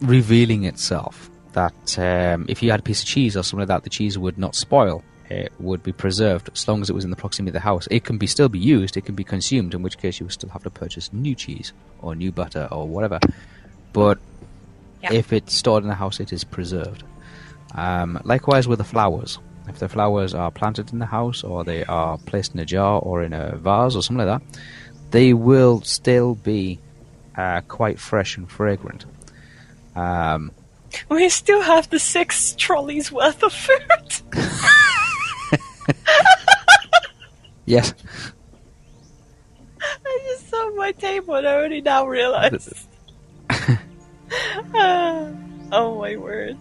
revealing 0.00 0.64
itself. 0.64 1.30
That 1.52 1.98
um, 1.98 2.46
if 2.48 2.62
you 2.62 2.70
had 2.70 2.80
a 2.80 2.82
piece 2.82 3.02
of 3.02 3.08
cheese 3.08 3.36
or 3.36 3.42
something 3.42 3.60
like 3.60 3.68
that, 3.68 3.84
the 3.84 3.90
cheese 3.90 4.18
would 4.18 4.38
not 4.38 4.54
spoil. 4.56 5.04
It 5.30 5.52
would 5.58 5.82
be 5.82 5.92
preserved 5.92 6.50
as 6.52 6.66
long 6.68 6.82
as 6.82 6.90
it 6.90 6.92
was 6.94 7.04
in 7.04 7.10
the 7.10 7.16
proximity 7.16 7.50
of 7.50 7.54
the 7.54 7.60
house. 7.60 7.86
It 7.90 8.04
can 8.04 8.18
be 8.18 8.26
still 8.26 8.48
be 8.48 8.58
used. 8.58 8.96
It 8.96 9.02
can 9.06 9.14
be 9.14 9.24
consumed. 9.24 9.72
In 9.74 9.82
which 9.82 9.98
case, 9.98 10.18
you 10.20 10.26
would 10.26 10.32
still 10.32 10.50
have 10.50 10.62
to 10.64 10.70
purchase 10.70 11.12
new 11.12 11.34
cheese 11.34 11.72
or 12.02 12.14
new 12.14 12.32
butter 12.32 12.68
or 12.70 12.86
whatever. 12.88 13.18
But 13.92 14.18
Yeah. 15.02 15.12
if 15.12 15.32
it's 15.32 15.54
stored 15.54 15.82
in 15.84 15.88
the 15.88 15.94
house, 15.94 16.18
it 16.20 16.32
is 16.32 16.44
preserved. 16.44 17.04
Um, 17.74 18.20
likewise 18.24 18.66
with 18.68 18.78
the 18.78 18.84
flowers. 18.84 19.38
If 19.68 19.78
the 19.78 19.88
flowers 19.88 20.34
are 20.34 20.50
planted 20.50 20.92
in 20.92 20.98
the 20.98 21.06
house 21.06 21.42
or 21.42 21.64
they 21.64 21.84
are 21.84 22.18
placed 22.18 22.52
in 22.54 22.60
a 22.60 22.66
jar 22.66 23.00
or 23.00 23.22
in 23.22 23.32
a 23.32 23.56
vase 23.56 23.96
or 23.96 24.02
something 24.02 24.26
like 24.26 24.40
that, 24.40 24.60
they 25.14 25.32
will 25.32 25.80
still 25.82 26.34
be 26.34 26.80
uh, 27.36 27.60
quite 27.68 28.00
fresh 28.00 28.36
and 28.36 28.50
fragrant. 28.50 29.04
Um, 29.94 30.50
We 31.08 31.28
still 31.28 31.62
have 31.62 31.88
the 31.88 32.00
six 32.00 32.52
trolleys 32.58 33.12
worth 33.12 33.40
of 33.44 33.52
food. 33.52 34.10
yes, 37.64 37.94
I 39.80 40.20
just 40.26 40.50
saw 40.50 40.74
my 40.74 40.90
table 40.90 41.36
and 41.36 41.46
I 41.46 41.62
only 41.62 41.80
now 41.80 42.08
realized. 42.08 42.74
Ah, 43.50 43.78
oh 45.72 46.00
my 46.00 46.16
word. 46.16 46.58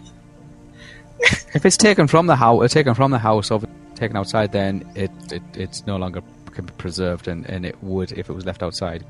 if 1.56 1.66
it's 1.66 1.78
taken 1.78 2.06
from 2.06 2.28
the 2.28 2.36
house, 2.36 2.72
taken 2.72 2.94
from 2.94 3.10
the 3.10 3.18
house 3.18 3.50
or 3.50 3.62
taken 3.96 4.16
outside, 4.16 4.52
then 4.52 4.86
it, 4.94 5.12
it 5.32 5.42
it's 5.56 5.88
no 5.88 5.98
longer 5.98 6.22
can 6.54 6.66
be 6.66 6.74
preserved, 6.74 7.28
and, 7.28 7.50
and 7.50 7.66
it 7.66 7.82
would 7.84 8.12
if 8.12 8.30
it 8.30 8.34
was 8.34 8.46
left 8.46 8.64
outside 8.64 9.04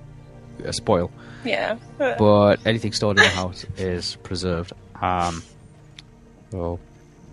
spoil. 0.71 1.11
Yeah. 1.43 1.77
But 1.97 2.65
anything 2.65 2.93
stored 2.93 3.17
in 3.17 3.23
the 3.23 3.29
house 3.29 3.65
is 3.77 4.15
preserved. 4.17 4.73
Um, 5.01 5.43
so 6.51 6.79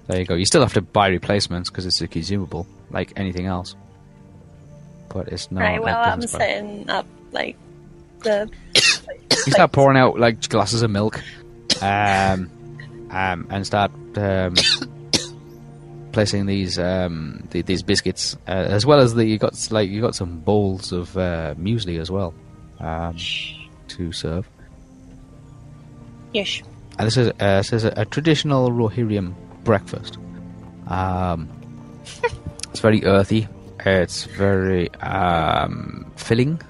there 0.06 0.20
you 0.20 0.26
go. 0.26 0.34
You 0.34 0.44
still 0.44 0.62
have 0.62 0.74
to 0.74 0.82
buy 0.82 1.08
replacements 1.08 1.70
because 1.70 1.86
it's 1.86 2.00
a 2.00 2.08
consumable, 2.08 2.66
like 2.90 3.12
anything 3.16 3.46
else. 3.46 3.76
But 5.08 5.28
it's 5.28 5.50
not. 5.50 5.60
right, 5.60 5.82
well, 5.82 5.98
I'm 5.98 6.22
setting 6.22 6.88
up, 6.88 7.06
like, 7.32 7.56
the. 8.20 8.50
you 8.74 9.52
start 9.52 9.72
pouring 9.72 9.98
out 9.98 10.18
like 10.18 10.48
glasses 10.48 10.82
of 10.82 10.90
milk, 10.90 11.20
um, 11.82 12.50
um, 13.10 13.46
and 13.50 13.66
start 13.66 13.90
um, 14.16 14.54
placing 16.12 16.46
these 16.46 16.78
um, 16.78 17.46
the, 17.50 17.62
these 17.62 17.82
biscuits, 17.82 18.36
uh, 18.46 18.50
as 18.50 18.84
well 18.86 19.00
as 19.00 19.14
the 19.14 19.24
you 19.24 19.38
got 19.38 19.54
like 19.70 19.90
you 19.90 20.00
got 20.00 20.14
some 20.14 20.40
bowls 20.40 20.92
of 20.92 21.16
uh, 21.16 21.54
muesli 21.58 22.00
as 22.00 22.10
well 22.10 22.34
um, 22.78 23.16
to 23.88 24.12
serve. 24.12 24.48
Yes. 26.32 26.62
And 26.98 27.06
this 27.06 27.16
is 27.16 27.28
uh, 27.28 27.58
this 27.58 27.72
is 27.72 27.84
a, 27.84 27.92
a 27.96 28.04
traditional 28.04 28.70
Rohirrim 28.70 29.34
breakfast. 29.64 30.18
Um, 30.88 31.48
it's 32.70 32.80
very 32.80 33.04
earthy. 33.04 33.48
It's 33.84 34.24
very 34.24 34.92
um, 34.96 36.12
filling. 36.16 36.60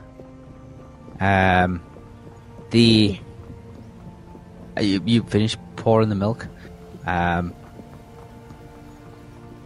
Um, 1.19 1.83
the 2.71 3.19
uh, 4.77 4.81
you, 4.81 5.03
you 5.05 5.23
finish 5.25 5.57
pouring 5.77 6.09
the 6.09 6.15
milk. 6.15 6.47
Um, 7.07 7.55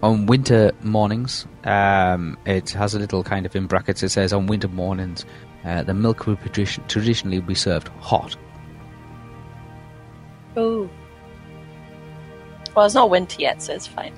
on 0.05 0.27
winter 0.27 0.71
mornings, 0.83 1.47
um, 1.65 2.37
it 2.45 2.71
has 2.71 2.95
a 2.95 2.99
little 2.99 3.25
kind 3.25 3.47
of 3.47 3.57
in 3.57 3.67
brackets. 3.67 4.03
It 4.03 4.11
says 4.11 4.35
on 4.35 4.47
winter 4.47 4.69
mornings, 4.69 5.25
uh, 5.65 5.83
the 5.83 5.95
milk 5.95 6.27
will 6.27 6.37
be 6.37 6.51
tradi- 6.51 6.87
traditionally 6.89 7.41
be 7.41 7.55
served 7.55 7.89
hot. 8.01 8.37
Oh. 10.57 10.91
Well, 12.77 12.85
it's 12.85 12.95
not 12.95 13.09
winter 13.09 13.41
yet, 13.41 13.63
so 13.63 13.73
it's 13.73 13.87
fine. 13.87 14.13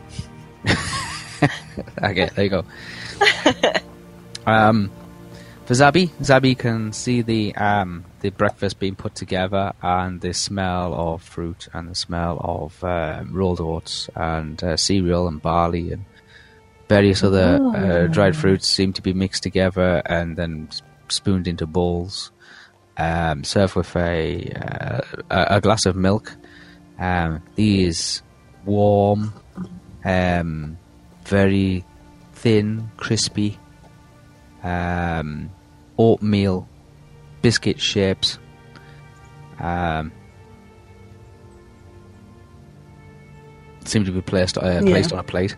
Okay, 2.02 2.30
there 2.34 2.44
you 2.44 2.50
go. 2.50 2.64
um, 4.46 4.90
for 5.66 5.74
Zabi, 5.74 6.10
Zabi 6.20 6.56
can 6.56 6.92
see 6.92 7.22
the 7.22 7.54
um, 7.56 8.04
the 8.20 8.30
breakfast 8.30 8.78
being 8.78 8.94
put 8.94 9.16
together 9.16 9.72
and 9.82 10.20
the 10.20 10.32
smell 10.32 10.94
of 10.94 11.22
fruit 11.22 11.68
and 11.72 11.90
the 11.90 11.94
smell 11.94 12.40
of 12.40 12.84
um, 12.84 13.32
rolled 13.32 13.60
oats 13.60 14.08
and 14.14 14.62
uh, 14.62 14.76
cereal 14.76 15.26
and 15.26 15.42
barley 15.42 15.90
and 15.90 16.04
various 16.88 17.24
other 17.24 17.58
uh, 17.74 18.06
dried 18.06 18.36
fruits 18.36 18.68
seem 18.68 18.92
to 18.92 19.02
be 19.02 19.12
mixed 19.12 19.42
together 19.42 20.02
and 20.06 20.36
then 20.36 20.68
spooned 21.08 21.48
into 21.48 21.66
bowls. 21.66 22.30
Um, 22.98 23.44
served 23.44 23.74
with 23.74 23.94
a, 23.94 24.52
uh, 24.52 25.00
a 25.30 25.56
a 25.56 25.60
glass 25.60 25.84
of 25.84 25.96
milk. 25.96 26.34
Um, 26.98 27.42
these 27.56 28.22
warm, 28.64 29.34
um, 30.02 30.78
very 31.24 31.84
thin, 32.32 32.90
crispy 32.96 33.58
um, 34.62 35.50
oatmeal 35.98 36.68
biscuit 37.42 37.80
shapes. 37.80 38.38
Um, 39.58 40.12
seem 43.84 44.04
to 44.04 44.12
be 44.12 44.20
placed 44.20 44.58
uh, 44.58 44.80
placed 44.82 45.12
on 45.12 45.18
a 45.18 45.22
plate. 45.22 45.56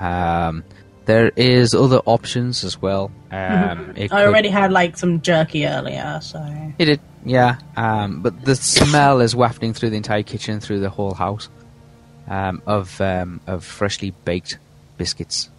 Um, 0.00 0.64
there 1.04 1.30
is 1.36 1.74
other 1.74 1.98
options 2.06 2.64
as 2.64 2.80
well. 2.80 3.10
Um, 3.30 3.92
it 3.96 4.04
I 4.12 4.22
could- 4.22 4.28
already 4.28 4.48
had 4.48 4.72
like 4.72 4.96
some 4.96 5.20
jerky 5.20 5.66
earlier, 5.66 6.18
so 6.22 6.38
it 6.78 6.84
did, 6.84 7.00
yeah. 7.24 7.58
Um, 7.76 8.22
but 8.22 8.44
the 8.44 8.54
smell 8.56 9.20
is 9.20 9.34
wafting 9.36 9.74
through 9.74 9.90
the 9.90 9.96
entire 9.96 10.22
kitchen, 10.22 10.60
through 10.60 10.80
the 10.80 10.90
whole 10.90 11.14
house, 11.14 11.48
um, 12.28 12.62
of 12.66 13.00
um, 13.00 13.40
of 13.46 13.64
freshly 13.64 14.12
baked 14.24 14.58
biscuits. 14.96 15.50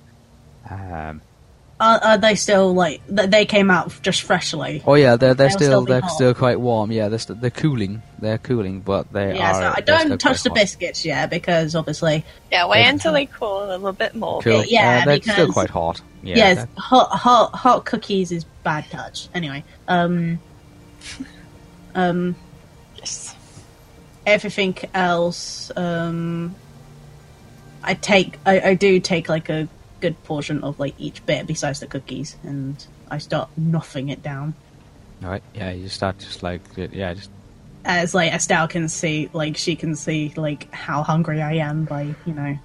Are, 1.84 2.00
are 2.02 2.18
they 2.18 2.36
still 2.36 2.74
like 2.74 3.02
they 3.08 3.46
came 3.46 3.70
out 3.70 3.92
just 4.02 4.22
freshly? 4.22 4.82
oh 4.88 4.94
yeah, 4.96 5.18
they're 5.18 5.34
they're 5.34 5.50
They'll 5.50 5.58
still, 5.58 5.68
still 5.72 5.86
they're 5.86 6.02
hot. 6.02 6.12
still 6.12 6.34
quite 6.34 6.60
warm. 6.60 6.92
Yeah, 6.94 7.10
they're 7.10 7.20
st- 7.20 7.42
they're 7.42 7.50
cooling. 7.50 8.02
They're 8.20 8.38
cooling, 8.38 8.80
but 8.80 9.12
they 9.12 9.36
Yeah, 9.36 9.52
are. 9.52 9.54
so 9.56 9.68
I 9.78 9.82
they're 9.82 9.98
don't 10.08 10.18
touch 10.22 10.44
the 10.44 10.50
hot. 10.50 10.56
biscuits 10.56 11.04
yet 11.04 11.30
because 11.30 11.76
obviously, 11.76 12.24
Yeah, 12.52 12.68
wait 12.70 12.86
until 12.86 13.12
they 13.12 13.26
cool 13.26 13.66
a 13.66 13.76
little 13.76 13.92
bit 13.92 14.16
more. 14.16 14.42
Cool. 14.42 14.64
Yeah, 14.66 15.02
uh, 15.02 15.06
they're 15.06 15.22
still 15.22 15.52
quite 15.52 15.70
hot. 15.70 16.02
Yeah, 16.24 16.38
yes, 16.38 16.58
they're- 16.58 16.68
hot 16.78 17.10
hot 17.10 17.54
hot 17.54 17.84
cookies 17.86 18.32
is 18.32 18.46
bad 18.64 18.86
touch. 18.90 19.28
Anyway, 19.36 19.64
um, 19.90 20.40
um, 21.96 22.36
Yes. 22.98 23.36
everything 24.26 24.78
else, 24.94 25.72
um, 25.76 26.56
I 27.84 27.94
take 27.96 28.40
I, 28.46 28.60
I 28.62 28.74
do 28.76 29.00
take 29.02 29.28
like 29.28 29.50
a 29.50 29.68
good 30.04 30.22
portion 30.26 30.62
of 30.64 30.78
like 30.80 30.94
each 31.00 31.26
bit 31.26 31.48
besides 31.48 31.80
the 31.80 31.88
cookies, 31.88 32.36
and 32.44 32.76
I 33.10 33.20
start 33.20 33.50
nothing 33.56 34.10
it 34.10 34.22
down. 34.22 34.54
All 35.24 35.30
right. 35.30 35.44
Yeah, 35.56 35.72
you 35.72 35.88
start 35.88 36.20
just 36.20 36.44
like 36.44 36.62
yeah, 36.76 37.14
just 37.14 37.30
uh, 37.86 38.04
As 38.04 38.14
like 38.14 38.34
Estelle 38.34 38.68
can 38.68 38.90
see, 38.90 39.30
like 39.32 39.56
she 39.56 39.78
can 39.78 39.96
see 39.96 40.34
like 40.36 40.70
how 40.74 41.04
hungry 41.04 41.42
I 41.42 41.54
am 41.54 41.86
by 41.86 42.14
you 42.26 42.34
know 42.34 42.60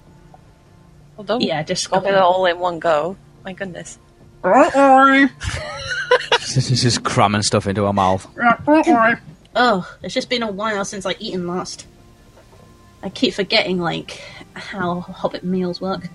Well, 1.15 1.23
don't 1.23 1.41
yeah 1.41 1.63
just 1.63 1.89
Got 1.89 2.05
it 2.05 2.15
all 2.15 2.45
in 2.45 2.59
one 2.59 2.79
go. 2.79 3.15
My 3.45 3.53
goodness. 3.53 3.97
just, 6.39 6.69
just 6.83 7.03
cramming 7.03 7.43
stuff 7.43 7.67
into 7.67 7.85
her 7.85 7.93
mouth. 7.93 8.27
Oh, 9.55 9.89
it's 10.03 10.13
just 10.13 10.29
been 10.29 10.43
a 10.43 10.51
while 10.51 10.83
since 10.83 11.05
I 11.05 11.15
eaten 11.19 11.47
last. 11.47 11.87
I 13.01 13.09
keep 13.09 13.33
forgetting 13.33 13.79
like 13.79 14.21
how 14.53 14.99
Hobbit 14.99 15.43
meals 15.43 15.79
work. 15.79 16.09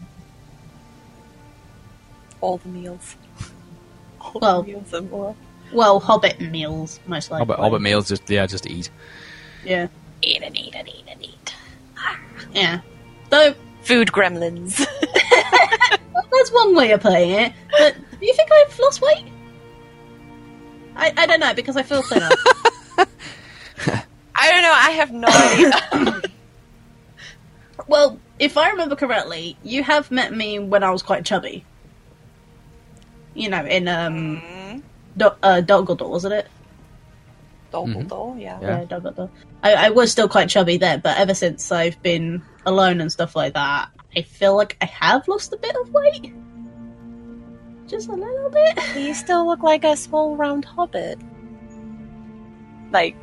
All 2.45 2.59
the 2.59 2.69
meals. 2.69 3.16
All 4.21 4.39
Well- 4.41 4.62
the 4.62 4.73
meals 4.73 4.93
and 4.93 5.11
more. 5.11 5.35
Well, 5.73 5.99
Hobbit 5.99 6.41
meals 6.41 7.01
most 7.07 7.31
likely. 7.31 7.47
Hobbit, 7.47 7.59
Hobbit 7.59 7.81
meals, 7.81 8.07
just 8.07 8.29
yeah, 8.29 8.47
just 8.47 8.66
eat. 8.66 8.91
Yeah, 9.65 9.89
Eat 10.23 10.43
and 10.43 10.55
eat 10.57 10.75
and 10.77 10.87
eat 10.87 11.05
and 11.09 11.25
eat. 11.25 11.55
yeah. 12.53 12.81
Though 13.31 13.55
Food 13.83 14.09
gremlins. 14.12 14.77
that's 16.33 16.53
one 16.53 16.75
way 16.77 16.93
of 16.93 17.01
playing 17.01 17.31
it. 17.31 17.53
But 17.79 17.97
do 18.21 18.27
you 18.27 18.35
think 18.35 18.51
I've 18.53 18.79
lost 18.79 19.01
weight? 19.01 19.25
I, 20.97 21.12
I 21.16 21.27
don't 21.27 21.41
know 21.41 21.55
because 21.55 21.77
I 21.79 21.83
feel 21.83 22.03
thinner. 22.03 22.29
I 24.37 24.51
don't 24.51 24.62
know. 24.62 24.73
I 24.75 24.91
have 24.91 25.12
no 25.12 25.29
idea. 25.29 26.23
Well, 27.87 28.19
if 28.39 28.57
I 28.57 28.71
remember 28.71 28.97
correctly, 28.97 29.57
you 29.62 29.83
have 29.83 30.11
met 30.11 30.33
me 30.33 30.59
when 30.59 30.83
I 30.85 30.91
was 30.91 31.03
quite 31.03 31.25
chubby. 31.25 31.65
You 33.35 33.48
know, 33.48 33.65
in 33.65 33.89
um, 33.89 34.43
Mm, 34.43 34.82
Do- 35.16 35.36
uh, 35.43 35.61
Dumbledore, 35.65 36.09
wasn't 36.09 36.35
it? 36.35 36.48
Dumbledore, 37.73 38.40
yeah. 38.40 38.59
Yeah. 38.61 38.81
Yeah, 38.81 38.85
Dumbledore. 38.85 39.28
I, 39.62 39.86
I 39.86 39.90
was 39.90 40.12
still 40.12 40.28
quite 40.28 40.48
chubby 40.48 40.77
there, 40.77 40.98
but 40.98 41.19
ever 41.19 41.35
since 41.35 41.73
I've 41.73 42.01
been 42.02 42.43
alone 42.66 43.01
and 43.01 43.11
stuff 43.11 43.35
like 43.35 43.55
that, 43.55 43.89
I 44.16 44.23
feel 44.23 44.55
like 44.56 44.77
I 44.81 44.85
have 44.86 45.27
lost 45.27 45.52
a 45.52 45.56
bit 45.56 45.74
of 45.74 45.93
weight. 45.93 46.32
Just 47.89 48.09
a 48.09 48.12
little 48.12 48.51
bit. 48.51 48.78
You 48.97 49.12
still 49.15 49.47
look 49.47 49.62
like 49.62 49.85
a 49.85 49.97
small 49.97 50.36
round 50.36 50.65
hobbit. 50.65 51.19
Like, 52.93 53.16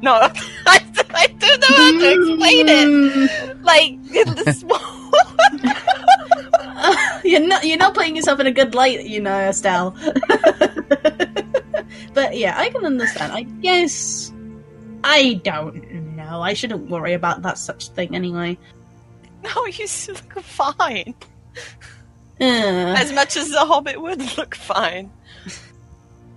no, 0.00 0.12
I, 0.66 0.80
I 1.14 1.26
don't 1.38 1.60
know 1.60 1.76
how 1.76 1.90
to 2.00 2.30
explain 2.30 2.68
it. 2.68 3.56
Like, 3.62 3.90
in 3.92 4.34
the 4.34 4.52
small. 4.52 5.01
you're 7.24 7.46
not 7.46 7.64
you're 7.64 7.78
not 7.78 7.94
putting 7.94 8.16
yourself 8.16 8.40
in 8.40 8.46
a 8.46 8.52
good 8.52 8.74
light, 8.74 9.04
you 9.04 9.20
know, 9.20 9.38
Estelle. 9.38 9.90
but 12.14 12.36
yeah, 12.36 12.54
I 12.58 12.70
can 12.70 12.84
understand. 12.84 13.32
I 13.32 13.42
guess 13.42 14.32
I 15.04 15.40
don't 15.44 16.16
know. 16.16 16.40
I 16.42 16.54
shouldn't 16.54 16.88
worry 16.88 17.12
about 17.14 17.42
that 17.42 17.58
such 17.58 17.88
thing 17.88 18.14
anyway. 18.14 18.58
no, 19.42 19.66
you 19.66 19.86
look 20.08 20.40
fine. 20.42 21.14
Uh, 22.40 22.94
As 22.98 23.12
much 23.12 23.36
as 23.36 23.50
the 23.50 23.60
hobbit 23.60 24.00
would 24.00 24.36
look 24.36 24.54
fine. 24.54 25.10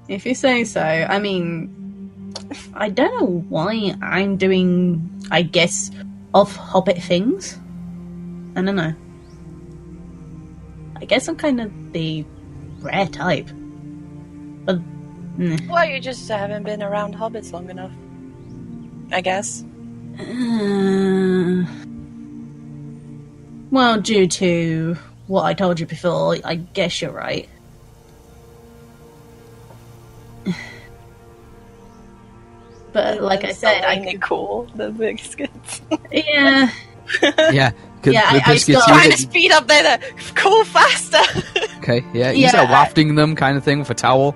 if 0.08 0.26
you 0.26 0.36
say 0.36 0.64
so. 0.64 0.82
I 0.82 1.20
mean, 1.20 2.34
I 2.74 2.90
don't 2.90 3.20
know 3.20 3.44
why 3.50 3.96
I'm 4.02 4.38
doing. 4.38 5.10
I 5.32 5.42
guess 5.42 5.90
off 6.34 6.56
Hobbit 6.56 7.02
things. 7.02 7.58
I 8.56 8.62
don't 8.62 8.76
know. 8.76 8.94
I 10.98 11.06
guess 11.06 11.28
I'm 11.28 11.36
kind 11.36 11.60
of 11.62 11.94
the 11.94 12.26
rare 12.80 13.08
type. 13.08 13.48
But 14.66 14.80
mm. 15.38 15.68
Well, 15.70 15.86
you 15.86 16.00
just 16.00 16.28
haven't 16.30 16.64
been 16.64 16.82
around 16.82 17.16
hobbits 17.16 17.52
long 17.52 17.70
enough. 17.70 17.92
I 19.12 19.22
guess. 19.22 19.64
Uh, 20.20 21.66
well, 23.72 24.00
due 24.00 24.28
to 24.28 24.96
what 25.28 25.44
I 25.44 25.54
told 25.54 25.80
you 25.80 25.86
before, 25.86 26.38
I 26.44 26.56
guess 26.56 27.02
you're 27.02 27.12
right. 27.12 27.50
But 32.94 33.22
like 33.22 33.44
I 33.44 33.52
said, 33.52 33.84
I 33.84 33.96
Ain't 33.96 34.08
it 34.08 34.22
cool, 34.22 34.70
the 34.74 34.90
biscuits. 34.90 35.82
yeah, 36.14 36.72
yeah. 37.52 37.72
'Cause 38.02 38.14
Yeah, 38.14 38.32
the 38.34 38.38
I- 38.38 38.42
I 38.46 38.54
biscuits 38.54 38.64
still- 38.84 38.96
you 38.96 39.02
Trying 39.02 39.12
to 39.12 39.18
speed 39.18 39.52
up 39.52 39.68
there 39.68 39.98
to 39.98 40.14
cool 40.36 40.64
faster. 40.66 41.22
Okay, 41.86 42.04
yeah, 42.14 42.32
you 42.32 42.42
Yeah, 42.42 42.50
start 42.50 42.70
wafting 42.72 43.14
them, 43.14 43.36
kind 43.36 43.58
of 43.58 43.64
thing, 43.64 43.78
with 43.78 43.90
a 43.92 43.94
towel. 43.94 44.36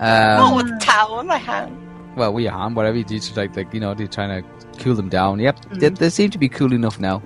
oh, 0.00 0.04
Um, 0.44 0.56
with 0.56 0.66
a 0.66 0.78
towel 0.78 1.20
in 1.20 1.26
my 1.26 1.38
hand. 1.38 1.74
well, 2.16 2.32
with 2.34 2.44
your 2.44 2.52
hand, 2.52 2.76
whatever 2.76 2.98
you 2.98 3.04
do 3.04 3.18
to 3.18 3.34
like, 3.40 3.56
like 3.56 3.72
you 3.72 3.80
know, 3.80 3.94
you're 3.98 4.08
trying 4.08 4.42
to 4.42 4.48
cool 4.82 4.94
them 4.94 5.08
down. 5.08 5.38
Yep, 5.38 5.56
Mm. 5.70 5.80
they, 5.80 5.88
they 5.88 6.10
seem 6.10 6.28
to 6.30 6.38
be 6.38 6.50
cool 6.50 6.72
enough 6.74 7.00
now. 7.00 7.22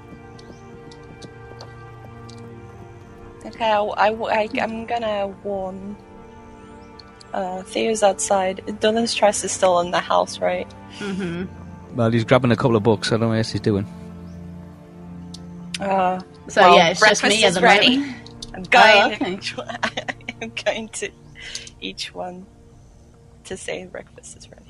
Okay, 3.44 3.65
I, 3.70 4.09
I, 4.11 4.48
am 4.59 4.86
gonna 4.86 5.28
warn 5.44 5.97
uh, 7.32 7.62
Theo's 7.62 8.03
outside. 8.03 8.62
Dylan 8.66 9.12
Trask 9.15 9.44
is 9.44 9.53
still 9.53 9.81
in 9.81 9.90
the 9.90 10.01
house, 10.01 10.39
right? 10.40 10.70
hmm 10.98 11.44
Well, 11.94 12.11
he's 12.11 12.24
grabbing 12.24 12.51
a 12.53 12.57
couple 12.57 12.77
of 12.77 12.82
books. 12.82 13.09
I 13.09 13.11
don't 13.12 13.20
know 13.23 13.28
what 13.28 13.39
else 13.39 13.51
he's 13.51 13.61
doing. 13.61 13.86
Uh, 15.81 16.20
so 16.48 16.61
Well, 16.62 16.77
yeah, 16.77 16.89
it's 16.90 17.01
just 17.01 17.20
breakfast 17.23 17.39
me 17.39 17.44
at 17.44 17.48
is 17.48 17.55
the 17.57 17.61
ready. 17.61 17.98
moment. 17.98 18.16
I'm 18.55 18.62
going. 18.65 18.85
Oh, 19.03 19.11
okay. 19.12 19.32
each 19.35 19.57
one- 19.57 19.78
I'm 20.43 20.53
going 20.65 20.89
to 20.90 21.11
each 21.81 22.15
one 22.15 22.47
to 23.44 23.57
say 23.57 23.85
breakfast 23.86 24.36
is 24.36 24.48
ready. 24.51 24.62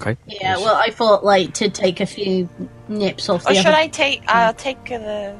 Okay. 0.00 0.16
Yeah, 0.26 0.56
well, 0.58 0.74
I 0.76 0.90
thought 0.90 1.24
like 1.24 1.54
to 1.54 1.70
take 1.70 2.00
a 2.00 2.06
few 2.06 2.48
nips 2.88 3.28
off 3.28 3.46
Or 3.46 3.50
the 3.50 3.54
should 3.56 3.66
other. 3.66 3.76
I 3.76 3.86
take? 3.88 4.22
I'll 4.28 4.52
take 4.54 4.90
uh, 4.92 4.98
the 4.98 5.36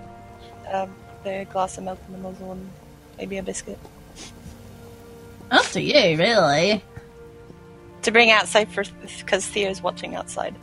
um, 0.73 0.95
the 1.25 1.47
glass 1.53 1.77
of 1.79 1.85
milk 1.85 1.99
and 2.07 2.15
the 2.25 2.29
muesli 2.29 2.53
and 2.53 2.71
maybe 3.19 3.37
a 3.39 3.43
biscuit 3.43 3.79
Up 5.51 5.65
to 5.67 5.81
you, 5.81 6.19
really. 6.19 6.83
to 8.03 8.11
bring 8.11 8.31
outside 8.31 8.71
for 8.71 8.85
because 9.19 9.47
Theo's 9.47 9.83
watching 9.83 10.15
outside. 10.15 10.55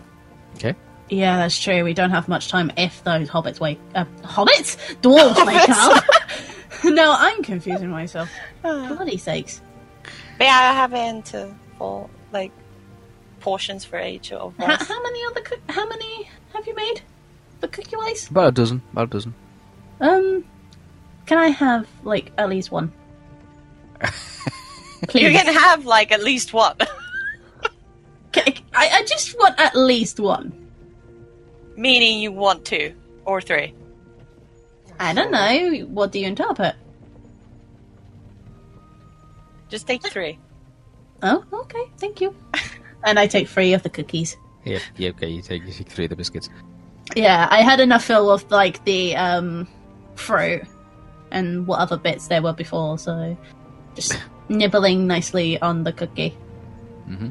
Okay. 0.56 0.74
Yeah, 1.10 1.38
that's 1.38 1.60
true. 1.60 1.84
We 1.84 1.94
don't 1.94 2.10
have 2.12 2.28
much 2.28 2.50
time 2.50 2.72
if 2.78 3.04
those 3.04 3.30
hobbits 3.30 3.60
wake. 3.60 3.80
Uh, 3.94 4.06
hobbits, 4.24 4.78
dwarves 5.02 5.46
wake 5.46 5.70
up. 5.70 6.04
no, 6.86 7.16
I'm 7.18 7.44
confusing 7.44 7.90
myself. 7.90 8.30
Bloody 8.62 9.18
sakes! 9.18 9.62
But 10.38 10.46
yeah, 10.46 10.58
I 10.58 10.74
have 10.74 10.94
it 10.94 11.08
into 11.16 11.54
full 11.78 12.10
like 12.32 12.52
portions 13.40 13.86
for 13.86 14.02
each 14.02 14.32
of 14.32 14.56
How, 14.58 14.74
us. 14.74 14.88
how 14.88 15.02
many 15.04 15.20
other? 15.26 15.42
Cook- 15.42 15.62
how 15.70 15.88
many 15.88 16.30
have 16.54 16.66
you 16.68 16.76
made? 16.76 17.02
The 17.60 17.68
cookie 17.68 17.96
wise? 17.96 18.30
About 18.30 18.50
a 18.50 18.52
dozen. 18.52 18.82
About 18.92 19.04
a 19.04 19.12
dozen. 19.12 19.34
Um, 20.02 20.44
can 21.26 21.38
I 21.38 21.48
have 21.50 21.88
like 22.04 22.32
at 22.38 22.50
least 22.50 22.72
one? 22.72 22.92
Please. 25.08 25.24
You 25.24 25.32
can 25.32 25.54
have 25.54 25.86
like 25.86 26.12
at 26.12 26.24
least 26.24 26.54
one. 26.54 26.76
I, 28.36 28.90
I 29.00 29.06
just 29.06 29.38
want 29.38 29.60
at 29.60 29.76
least 29.76 30.20
one. 30.20 30.63
Meaning 31.76 32.20
you 32.20 32.32
want 32.32 32.66
two 32.66 32.94
or 33.26 33.42
three. 33.42 33.74
I 35.00 35.14
don't 35.14 35.32
know. 35.32 35.86
What 35.88 36.12
do 36.12 36.20
you 36.20 36.28
interpret? 36.28 36.76
Just 39.70 39.88
take 39.88 40.08
three. 40.08 40.40
Oh, 41.24 41.44
okay. 41.52 41.86
Thank 41.98 42.22
you. 42.22 42.36
and 43.04 43.20
I 43.20 43.28
take 43.28 43.48
three 43.48 43.74
of 43.74 43.82
the 43.84 43.90
cookies. 43.90 44.38
Yeah, 44.66 44.80
yeah. 44.98 45.10
Okay, 45.10 45.30
you 45.30 45.42
take, 45.42 45.66
you 45.66 45.72
take 45.72 45.90
three 45.90 46.06
of 46.06 46.10
the 46.10 46.16
biscuits. 46.16 46.50
Yeah, 47.16 47.48
I 47.50 47.62
had 47.62 47.80
enough 47.80 48.06
fill 48.06 48.30
of 48.32 48.50
like 48.52 48.84
the 48.86 49.16
um 49.16 49.68
fruit 50.16 50.64
and 51.32 51.66
what 51.68 51.80
other 51.80 51.98
bits 51.98 52.28
there 52.28 52.42
were 52.42 52.54
before, 52.54 52.98
so 52.98 53.36
just 53.96 54.18
nibbling 54.50 55.08
nicely 55.08 55.60
on 55.62 55.84
the 55.84 55.92
cookie. 55.92 56.30
hmm 57.06 57.30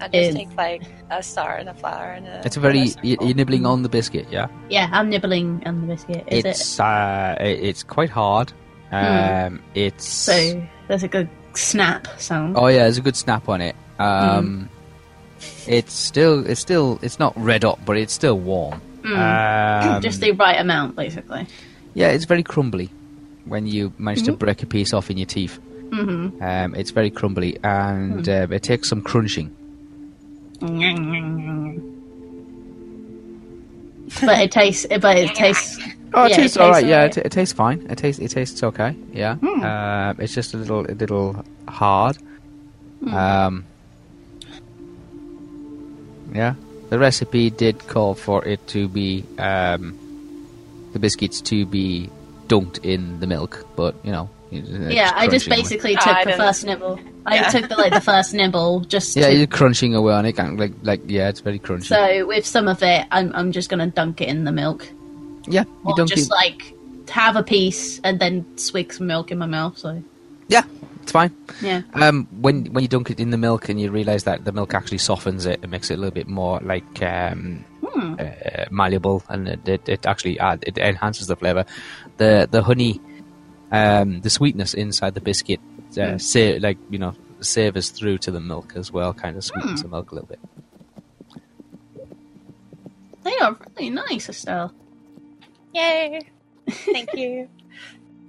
I 0.00 0.08
just 0.08 0.14
Is- 0.30 0.34
take 0.34 0.56
like 0.56 0.82
a 1.10 1.22
star 1.22 1.56
and 1.56 1.68
a 1.68 1.74
flower 1.74 2.12
and 2.12 2.26
a. 2.26 2.42
It's 2.44 2.56
a 2.56 2.60
very 2.60 2.78
a 2.78 2.82
you- 2.82 2.88
circle. 2.90 3.26
you're 3.26 3.34
nibbling 3.36 3.66
on 3.66 3.82
the 3.82 3.88
biscuit. 3.88 4.26
Yeah. 4.30 4.46
Yeah, 4.70 4.88
I'm 4.92 5.10
nibbling 5.10 5.62
on 5.66 5.80
the 5.82 5.86
biscuit. 5.94 6.24
Is 6.28 6.38
it? 6.44 6.46
it's 6.46 6.80
uh, 6.80 7.36
it's 7.40 7.82
quite 7.82 8.10
hard. 8.10 8.52
Um, 8.92 9.60
it's 9.74 10.06
So 10.08 10.66
there's 10.88 11.02
a 11.02 11.08
good 11.08 11.28
snap 11.54 12.06
sound. 12.18 12.56
Oh 12.56 12.68
yeah, 12.68 12.84
there's 12.84 12.98
a 12.98 13.02
good 13.02 13.16
snap 13.16 13.48
on 13.48 13.60
it. 13.60 13.74
Um, 13.98 14.68
it's 15.66 15.92
still 15.92 16.46
it's 16.46 16.60
still 16.60 16.98
it's 17.02 17.18
not 17.18 17.32
red 17.36 17.64
hot, 17.64 17.78
but 17.84 17.96
it's 17.96 18.12
still 18.12 18.38
warm. 18.38 18.80
Um, 19.04 20.02
just 20.02 20.20
the 20.20 20.32
right 20.32 20.60
amount, 20.60 20.96
basically. 20.96 21.46
yeah, 21.94 22.08
it's 22.08 22.24
very 22.24 22.42
crumbly 22.42 22.90
when 23.44 23.66
you 23.66 23.92
manage 23.98 24.22
to 24.24 24.32
break 24.32 24.62
a 24.62 24.66
piece 24.66 24.92
off 24.92 25.10
in 25.10 25.16
your 25.18 25.26
teeth. 25.26 25.58
Mm-hmm. 25.90 26.42
Um, 26.42 26.74
it's 26.74 26.90
very 26.90 27.10
crumbly, 27.10 27.58
and 27.64 28.28
um, 28.28 28.52
it 28.52 28.62
takes 28.62 28.88
some 28.88 29.00
crunching. 29.02 29.54
But 34.20 34.40
it 34.40 34.50
tastes. 34.52 34.86
But 35.00 35.16
it 35.18 35.34
tastes. 35.34 35.78
Oh, 36.14 36.24
it 36.24 36.30
Yeah, 36.30 36.36
tastes 36.36 36.56
all 36.56 36.70
right. 36.70 36.84
Yeah, 36.86 37.04
it, 37.04 37.16
it 37.18 37.32
tastes 37.32 37.52
fine. 37.54 37.86
It 37.90 37.98
tastes 37.98 38.20
it 38.20 38.28
tastes 38.28 38.62
okay. 38.62 38.96
Yeah, 39.12 39.36
um, 39.42 40.16
it's 40.20 40.34
just 40.34 40.54
a 40.54 40.56
little 40.56 40.80
a 40.86 40.94
little 40.94 41.44
hard. 41.68 42.18
Um, 43.06 43.64
yeah, 46.34 46.54
the 46.90 46.98
recipe 46.98 47.50
did 47.50 47.86
call 47.86 48.14
for 48.14 48.44
it 48.44 48.66
to 48.68 48.88
be 48.88 49.24
um, 49.38 49.96
the 50.92 50.98
biscuits 50.98 51.40
to 51.42 51.64
be 51.66 52.10
dunked 52.48 52.84
in 52.84 53.20
the 53.20 53.26
milk, 53.26 53.64
but 53.76 53.94
you 54.02 54.10
know, 54.10 54.28
it's 54.50 54.68
Yeah, 54.68 55.12
I 55.14 55.28
just 55.28 55.48
basically 55.48 55.96
Ah, 55.96 56.00
took 56.00 56.16
I 56.16 56.24
the 56.24 56.36
first 56.36 56.64
nibble. 56.64 56.98
I 57.28 57.36
Yeah. 57.36 57.48
took 57.50 57.68
the 57.68 57.76
like 57.76 57.92
the 57.92 58.00
first 58.00 58.34
nibble 58.34 58.80
just 58.80 59.16
Yeah, 59.16 59.28
to 59.28 59.36
you're 59.36 59.46
crunching 59.46 59.94
away 59.94 60.12
on 60.14 60.26
it, 60.26 60.36
like 60.38 60.72
like 60.82 61.02
yeah, 61.06 61.28
it's 61.28 61.40
very 61.40 61.58
crunchy. 61.58 61.86
So 61.86 62.26
with 62.26 62.46
some 62.46 62.68
of 62.68 62.82
it, 62.82 63.06
I'm 63.10 63.32
I'm 63.34 63.52
just 63.52 63.68
gonna 63.68 63.86
dunk 63.88 64.20
it 64.20 64.28
in 64.28 64.44
the 64.44 64.52
milk, 64.52 64.88
yeah, 65.46 65.64
you 65.86 65.94
just 66.06 66.30
it. 66.30 66.34
like 66.34 66.74
have 67.10 67.36
a 67.36 67.42
piece 67.42 68.00
and 68.04 68.20
then 68.20 68.44
swig 68.58 68.92
some 68.92 69.06
milk 69.06 69.30
in 69.30 69.38
my 69.38 69.46
mouth. 69.46 69.78
So 69.78 70.02
yeah, 70.48 70.62
it's 71.02 71.12
fine. 71.12 71.34
yeah, 71.62 71.82
Um, 71.94 72.26
when 72.40 72.66
when 72.72 72.82
you 72.82 72.88
dunk 72.88 73.10
it 73.10 73.20
in 73.20 73.30
the 73.30 73.38
milk 73.38 73.68
and 73.68 73.80
you 73.80 73.90
realise 73.90 74.24
that 74.24 74.44
the 74.44 74.52
milk 74.52 74.74
actually 74.74 74.98
softens 74.98 75.46
it 75.46 75.60
and 75.62 75.70
makes 75.70 75.90
it 75.90 75.94
a 75.94 75.96
little 75.96 76.14
bit 76.14 76.28
more 76.28 76.60
like 76.60 77.02
um, 77.02 77.64
Hmm. 77.86 78.14
uh, 78.20 78.66
malleable, 78.70 79.22
and 79.28 79.48
it, 79.48 79.68
it, 79.68 79.88
it 79.88 80.06
actually 80.06 80.38
add, 80.38 80.62
it 80.66 80.76
enhances 80.78 81.26
the 81.26 81.36
flavour. 81.36 81.64
The 82.18 82.46
the 82.50 82.62
honey, 82.62 83.00
um, 83.72 84.20
the 84.20 84.30
sweetness 84.30 84.74
inside 84.74 85.14
the 85.14 85.20
biscuit, 85.20 85.60
uh, 85.98 86.12
Hmm. 86.12 86.18
sa- 86.18 86.58
like 86.60 86.78
you 86.90 86.98
know, 86.98 87.14
savors 87.40 87.90
through 87.90 88.18
to 88.18 88.30
the 88.30 88.40
milk 88.40 88.72
as 88.76 88.92
well, 88.92 89.12
kind 89.14 89.36
of 89.36 89.44
sweetens 89.44 89.82
the 89.82 89.88
milk 89.88 90.10
a 90.12 90.14
little 90.14 90.28
bit. 90.28 90.40
They 93.24 93.36
are 93.38 93.56
really 93.76 93.90
nice, 93.90 94.28
Estelle. 94.28 94.72
Yay! 95.74 96.20
Thank 96.70 97.14
you. 97.14 97.48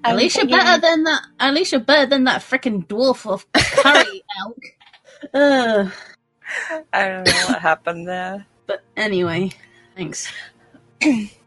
At 0.04 0.16
least 0.16 0.38
you're 0.38 0.48
better 0.48 0.80
than 0.82 1.04
that. 1.04 1.22
At 1.40 1.54
least 1.54 1.72
you're 1.72 1.82
better 1.82 2.06
than 2.06 2.24
that 2.26 2.42
freaking 2.42 2.86
dwarf 2.88 3.26
of 3.30 3.46
curry 3.54 4.24
elk. 4.40 4.64
Uh, 5.34 5.90
I 6.94 7.08
don't 7.08 7.28
know 7.28 7.46
what 7.50 7.60
happened 7.60 8.08
there. 8.08 8.46
but 8.66 8.82
anyway, 8.98 9.52
thanks. 9.96 10.32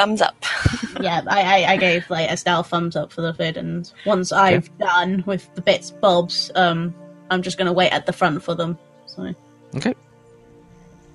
Thumbs 0.00 0.22
up. 0.22 0.44
Yeah, 1.00 1.22
I, 1.26 1.40
I, 1.64 1.72
I 1.72 1.76
gave 1.78 2.10
like 2.10 2.30
Estelle 2.30 2.62
thumbs 2.62 2.94
up 2.94 3.10
for 3.10 3.22
the 3.22 3.32
vid, 3.32 3.56
and 3.56 3.90
once 4.04 4.32
I've 4.32 4.68
done 4.78 5.22
with 5.24 5.54
the 5.54 5.62
bits 5.62 5.90
bobs, 5.90 6.50
um, 6.54 6.94
I'm 7.30 7.40
just 7.40 7.56
gonna 7.56 7.72
wait 7.72 7.90
at 7.90 8.04
the 8.04 8.12
front 8.12 8.42
for 8.42 8.54
them. 8.54 8.78
So 9.06 9.34
Okay. 9.76 9.94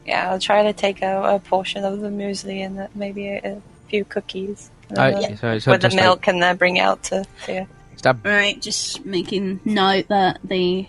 Yeah, 0.06 0.32
I'll 0.32 0.40
try 0.40 0.64
to 0.64 0.74
take 0.74 1.02
a, 1.04 1.36
a 1.36 1.40
portion 1.40 1.84
of 1.84 2.00
the 2.00 2.10
muesli 2.10 2.66
and 2.66 2.80
uh, 2.80 2.88
maybe 2.96 3.28
a, 3.28 3.58
a 3.58 3.62
few 3.90 4.06
cookies. 4.06 4.72
Uh, 4.98 5.02
Uh, 5.02 5.20
yeah, 5.20 5.36
so, 5.36 5.60
so 5.60 5.72
with 5.72 5.82
the 5.82 5.88
just, 5.90 5.98
like, 5.98 6.04
milk 6.04 6.28
and 6.28 6.42
then 6.42 6.58
bring 6.58 6.80
out 6.80 7.04
to 7.04 7.26
Thea. 7.46 7.68
stab. 7.98 8.26
right, 8.26 8.60
just 8.60 9.06
making 9.06 9.60
note 9.66 10.08
that 10.08 10.40
the 10.44 10.88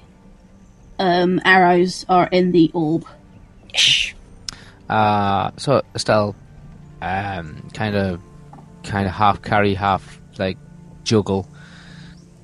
um 0.98 1.40
arrows 1.44 2.06
are 2.08 2.28
in 2.32 2.52
the 2.52 2.70
orb. 2.72 3.04
Shh. 3.74 4.14
Uh, 4.88 5.50
so 5.58 5.82
Estelle, 5.94 6.34
kind 7.72 7.96
of, 7.96 8.20
kind 8.84 9.06
of 9.06 9.12
half 9.12 9.42
carry, 9.42 9.74
half 9.74 10.20
like 10.38 10.58
juggle. 11.04 11.48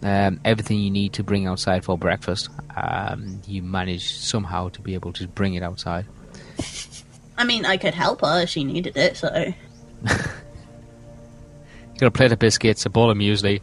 Um, 0.02 0.40
everything 0.44 0.80
you 0.80 0.90
need 0.90 1.12
to 1.14 1.22
bring 1.22 1.46
outside 1.46 1.84
for 1.84 1.96
breakfast. 1.96 2.48
Um, 2.76 3.40
you 3.46 3.62
manage 3.62 4.12
somehow 4.14 4.68
to 4.70 4.80
be 4.80 4.94
able 4.94 5.12
to 5.14 5.28
bring 5.28 5.54
it 5.54 5.62
outside. 5.62 6.06
I 7.38 7.44
mean, 7.44 7.64
I 7.64 7.76
could 7.76 7.94
help 7.94 8.20
her 8.22 8.42
if 8.42 8.50
she 8.50 8.64
needed 8.64 8.96
it. 8.96 9.16
So 9.16 9.28
You 9.34 9.54
got 11.98 12.06
a 12.06 12.10
plate 12.10 12.32
of 12.32 12.38
biscuits, 12.38 12.84
a 12.86 12.90
bowl 12.90 13.10
of 13.10 13.16
muesli, 13.16 13.60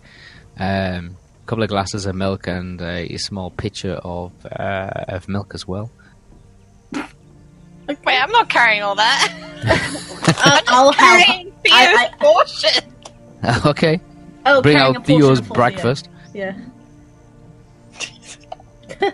um, 0.58 1.18
a 1.44 1.46
couple 1.46 1.64
of 1.64 1.70
glasses 1.70 2.06
of 2.06 2.16
milk, 2.16 2.48
and 2.48 2.82
a 2.82 3.18
small 3.18 3.52
pitcher 3.52 3.94
of 3.94 4.32
uh, 4.46 5.06
of 5.10 5.28
milk 5.28 5.52
as 5.54 5.68
well. 5.68 5.92
Wait, 7.90 8.18
I'm 8.22 8.32
not 8.32 8.49
carrying 8.49 8.82
all 8.84 8.95
that. 8.95 9.34
uh, 10.45 10.61
I'll 10.68 10.91
help. 10.91 11.26
Carrying 11.26 11.53
I- 11.72 12.10
Theo's 12.20 12.20
portion. 12.20 12.94
okay, 13.66 13.99
Oh, 14.45 14.61
bring 14.61 14.78
out 14.78 15.06
Theo's 15.06 15.40
for 15.40 15.45
Theo. 15.45 15.53
breakfast. 15.53 16.10
Yeah. 16.34 16.57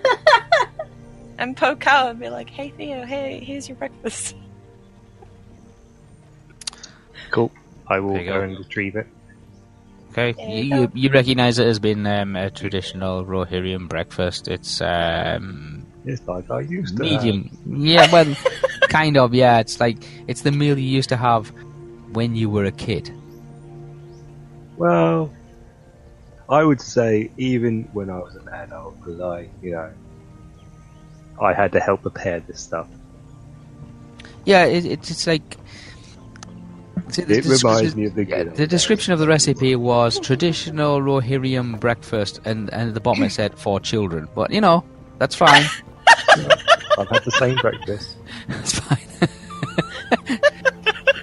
And 1.38 1.58
poke 1.58 1.86
out 1.86 2.12
and 2.12 2.20
be 2.20 2.30
like, 2.30 2.50
hey 2.50 2.70
Theo, 2.78 3.04
hey, 3.06 3.44
here's 3.44 3.68
your 3.68 3.76
breakfast. 3.76 4.36
Cool. 7.30 7.52
I 7.88 8.00
will 8.00 8.14
go 8.18 8.24
go. 8.24 8.42
and 8.42 8.58
retrieve 8.58 8.96
it. 8.96 9.06
Okay, 10.18 10.34
you, 10.48 10.64
you 10.64 10.82
you, 10.82 10.92
you 10.94 11.10
recognize 11.10 11.60
it 11.60 11.68
as 11.68 11.80
being 11.80 12.06
um, 12.08 12.38
a 12.38 12.50
traditional 12.50 13.26
Rohirrim 13.26 13.90
breakfast. 13.90 14.48
It's 14.48 14.80
um, 14.80 15.85
It's 16.06 16.28
like 16.28 16.50
I 16.52 16.62
used 16.62 16.98
to. 16.98 17.04
medium. 17.04 17.50
Yeah, 17.66 18.12
well, 18.12 18.36
kind 18.90 19.18
of. 19.18 19.34
Yeah, 19.34 19.60
it's 19.60 19.80
like 19.80 19.98
it's 20.28 20.42
the 20.42 20.52
meal 20.52 20.78
you 20.78 20.88
used 20.88 21.10
to 21.10 21.18
have 21.18 21.52
when 22.14 22.36
you 22.36 22.50
were 22.50 22.66
a 22.66 22.72
kid. 22.72 23.12
Well, 24.78 25.32
I 26.50 26.64
would 26.64 26.82
say 26.82 27.32
even 27.38 27.84
when 27.94 28.10
I 28.10 28.20
was 28.20 28.36
an 28.36 28.48
adult, 28.50 29.00
because 29.00 29.20
I, 29.20 29.50
you 29.62 29.72
know, 29.72 29.92
I 31.42 31.54
had 31.54 31.72
to 31.72 31.80
help 31.80 32.04
prepare 32.04 32.40
this 32.42 32.60
stuff. 32.62 32.88
Yeah, 34.46 34.66
it, 34.66 34.86
it's 34.86 35.10
it's 35.12 35.28
like. 35.28 35.58
It 37.18 37.28
reminds 37.28 37.62
description- 37.62 38.00
me 38.00 38.06
of 38.08 38.16
the 38.16 38.26
yeah, 38.26 38.44
the 38.44 38.68
description 38.68 39.14
of 39.14 39.20
the 39.20 39.28
recipe 39.28 39.76
was 39.76 40.20
traditional 40.20 41.00
Rohirrim 41.00 41.80
breakfast, 41.80 42.42
and 42.46 42.72
and 42.74 42.90
at 42.90 42.94
the 42.94 43.00
bottom 43.00 43.24
it 43.24 43.32
said 43.32 43.58
for 43.58 43.80
children. 43.80 44.28
But 44.36 44.52
you 44.52 44.62
know, 44.62 44.84
that's 45.18 45.36
fine. 45.36 45.66
I've 46.98 47.10
had 47.10 47.24
the 47.24 47.32
same 47.32 47.56
breakfast. 47.58 48.18
that's 48.48 48.80
fine. 48.80 48.98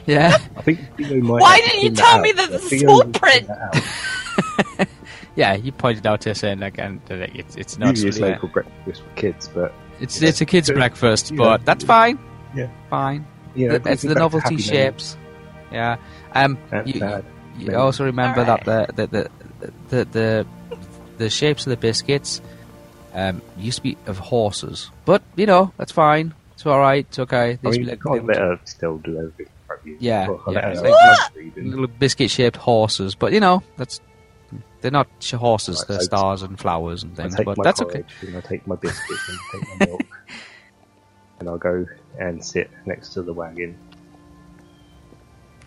yeah, 0.06 0.36
I 0.56 0.62
think 0.62 0.80
Theo 0.96 1.20
might. 1.20 1.40
Why 1.40 1.58
didn't 1.58 1.82
you 1.82 1.90
tell 1.90 2.16
that 2.16 2.22
me 2.22 2.30
out, 2.30 2.36
the- 2.36 2.42
but 2.42 2.50
the 2.52 2.58
Theo 2.58 2.78
small 2.80 3.00
print 3.02 3.14
print? 3.14 3.46
that 3.48 4.78
out. 4.80 4.88
yeah. 5.36 5.54
You 5.54 5.72
pointed 5.72 6.06
out 6.06 6.20
to 6.22 6.30
us 6.32 6.42
and 6.42 6.60
like, 6.60 6.78
and 6.78 7.00
uh, 7.10 7.26
it's 7.34 7.56
it's 7.56 7.78
not 7.78 7.90
Usually 7.90 8.08
it's 8.08 8.18
yeah. 8.18 8.38
breakfast 8.52 9.02
for 9.02 9.14
kids, 9.16 9.48
but 9.54 9.72
It's 10.00 10.20
it's 10.20 10.40
a 10.40 10.46
kid's 10.46 10.68
Yeah. 10.68 10.74
breakfast, 10.74 11.30
Yeah. 11.30 11.36
but 11.38 11.64
that's 11.64 11.84
fine. 11.84 12.18
Yeah. 12.54 12.68
fine. 12.90 13.26
you 13.54 13.68
know, 13.68 13.80
it's 13.86 14.02
the 14.02 14.14
novelty 14.14 14.54
Happy 14.54 14.62
shapes. 14.62 15.16
Yeah. 15.70 15.96
Um. 16.34 16.58
Memories. 16.70 16.94
You, 16.94 17.00
bad. 17.00 17.24
you 17.58 17.66
Maybe. 17.68 17.76
also 17.76 18.04
remember 18.04 18.40
Alright. 18.40 18.64
that 18.66 18.96
the 18.96 19.06
the, 19.06 19.30
the 19.60 19.72
the 19.88 20.04
the 20.04 20.46
the 21.18 21.30
shapes 21.30 21.66
of 21.66 21.70
the 21.70 21.76
biscuits 21.76 22.40
um 23.14 23.42
used 23.56 23.78
to 23.78 23.82
be 23.82 23.96
of 24.06 24.18
horses, 24.18 24.90
but 25.04 25.22
you 25.36 25.46
know 25.46 25.72
that's 25.76 25.92
fine. 25.92 26.34
It's 26.54 26.66
all 26.66 26.78
right. 26.78 27.06
It's 27.08 27.18
okay. 27.18 27.52
I 27.52 27.56
They 27.62 27.68
used 27.68 27.78
mean, 27.80 27.86
to 27.86 27.92
you 27.92 27.96
be 27.96 28.02
can't 28.10 28.26
let 28.26 28.36
her 28.38 28.60
still 28.64 28.98
do 28.98 29.18
everything 29.18 29.46
you. 29.84 29.96
Yeah, 30.00 30.28
Well, 30.28 30.42
yeah, 30.50 30.68
let 30.80 30.90
like- 31.34 31.56
little 31.56 31.86
biscuit 31.86 32.30
shaped 32.30 32.56
horses, 32.56 33.14
but 33.14 33.32
you 33.32 33.40
know 33.40 33.62
that's 33.76 34.00
they're 34.80 34.90
not 34.90 35.08
horses. 35.34 35.78
Right, 35.80 35.88
they're 35.88 35.98
so- 36.00 36.04
stars 36.04 36.42
and 36.42 36.58
flowers 36.58 37.02
and 37.02 37.16
things. 37.16 37.36
But 37.44 37.58
that's 37.62 37.80
okay. 37.82 38.04
and 38.20 38.36
I 38.36 38.40
take 38.40 38.66
my 38.66 38.76
biscuits 38.76 39.28
and 39.28 39.38
take 39.52 39.80
my 39.80 39.86
milk, 39.86 40.02
and 41.40 41.48
I'll 41.48 41.58
go 41.58 41.86
and 42.18 42.44
sit 42.44 42.70
next 42.86 43.10
to 43.14 43.22
the 43.22 43.32
wagon. 43.32 43.76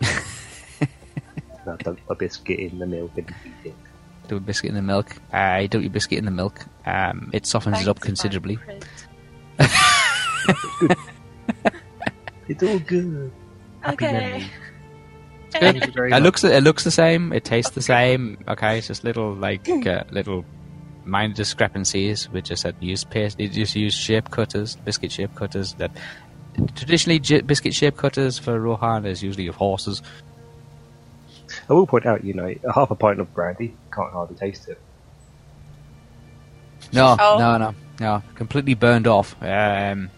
and 0.00 0.18
I 1.66 1.76
dunk 1.76 2.00
a 2.08 2.14
biscuit 2.14 2.58
in 2.60 2.78
the 2.78 2.86
milk 2.86 3.10
and 3.16 3.28
eat 3.44 3.70
it. 3.70 3.74
Do 4.28 4.36
a 4.36 4.40
biscuit 4.40 4.70
in 4.70 4.74
the 4.74 4.82
milk. 4.82 5.16
I 5.32 5.64
uh, 5.64 5.66
do 5.68 5.80
your 5.80 5.90
biscuit 5.90 6.18
in 6.18 6.24
the 6.24 6.30
milk. 6.30 6.64
Um, 6.84 7.30
it 7.32 7.46
softens 7.46 7.82
it 7.82 7.88
up 7.88 8.00
considerably. 8.00 8.58
It's 12.48 12.62
all 12.62 12.78
good. 12.78 13.32
Okay. 13.88 14.12
memories. 14.12 14.44
Good. 15.52 15.60
Thank 15.60 15.86
you 15.86 15.92
very 15.92 16.12
It 16.12 16.22
looks 16.22 16.44
it 16.44 16.62
looks 16.62 16.84
the 16.84 16.90
same. 16.90 17.32
It 17.32 17.44
tastes 17.44 17.70
the 17.70 17.80
same. 17.80 18.36
Okay, 18.46 18.78
it's 18.78 18.88
just 18.88 19.04
little 19.04 19.32
like 19.32 19.66
uh, 19.68 20.04
little 20.10 20.44
minor 21.04 21.32
discrepancies. 21.34 22.28
We 22.28 22.42
just 22.42 22.62
had 22.64 22.74
used 22.80 23.08
paste. 23.10 23.38
They 23.38 23.46
just 23.46 23.74
use 23.74 23.94
shape 23.94 24.30
cutters, 24.30 24.76
biscuit 24.76 25.12
shape 25.12 25.34
cutters. 25.34 25.74
That 25.74 25.92
traditionally 26.74 27.20
j- 27.20 27.40
biscuit 27.40 27.74
shape 27.74 27.96
cutters 27.96 28.38
for 28.38 28.60
Rohan 28.60 29.06
is 29.06 29.22
usually 29.22 29.46
of 29.46 29.54
horses. 29.54 30.02
I 31.70 31.72
will 31.72 31.86
point 31.86 32.06
out, 32.06 32.24
you 32.24 32.34
know, 32.34 32.52
a 32.64 32.72
half 32.72 32.90
a 32.90 32.94
pint 32.94 33.20
of 33.20 33.32
brandy 33.32 33.74
can't 33.96 34.12
hardly 34.12 34.36
taste 34.36 34.68
it. 34.68 34.78
No, 36.92 37.16
Oh. 37.18 37.38
no, 37.38 37.56
no, 37.58 37.74
no. 38.00 38.22
Completely 38.34 38.74
burned 38.74 39.06
off. 39.06 39.34
Um, 39.42 40.10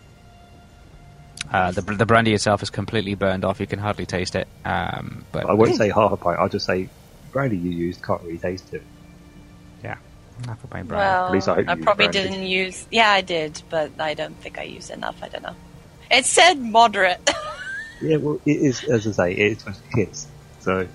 uh, 1.50 1.70
the 1.70 1.80
the 1.80 2.04
brandy 2.04 2.34
itself 2.34 2.62
is 2.62 2.68
completely 2.70 3.14
burned 3.14 3.44
off. 3.44 3.60
You 3.60 3.66
can 3.66 3.78
hardly 3.78 4.04
taste 4.04 4.34
it. 4.34 4.46
Um, 4.64 5.24
but 5.32 5.46
I 5.48 5.54
won't 5.54 5.76
say 5.76 5.88
half 5.90 6.12
a 6.12 6.16
pint. 6.16 6.38
I'll 6.38 6.48
just 6.50 6.66
say 6.66 6.88
brandy 7.32 7.56
you 7.56 7.70
used 7.70 8.02
can't 8.02 8.20
really 8.22 8.36
taste 8.38 8.74
it. 8.74 8.82
Yeah, 9.82 9.96
half 10.46 10.62
a 10.62 10.66
pint 10.66 10.88
brandy. 10.88 11.06
Well, 11.06 11.26
At 11.26 11.32
least 11.32 11.48
I 11.48 11.52
I, 11.52 11.54
hope 11.54 11.64
you 11.68 11.72
used 11.76 11.82
probably 11.84 12.08
brandy. 12.08 12.28
didn't 12.30 12.46
use. 12.46 12.86
Yeah, 12.90 13.10
I 13.10 13.20
did, 13.22 13.62
but 13.70 13.92
I 13.98 14.12
don't 14.14 14.36
think 14.36 14.58
I 14.58 14.64
used 14.64 14.90
enough. 14.90 15.16
I 15.22 15.28
don't 15.28 15.42
know. 15.42 15.54
It 16.10 16.24
said 16.26 16.58
moderate. 16.60 17.20
Yeah, 18.00 18.18
well, 18.18 18.40
it 18.46 18.52
is, 18.58 18.84
as 18.84 19.08
I 19.08 19.10
say, 19.10 19.32
it's 19.34 19.64
for 19.64 19.74
kids. 19.92 20.28
So, 20.60 20.82
you 20.82 20.88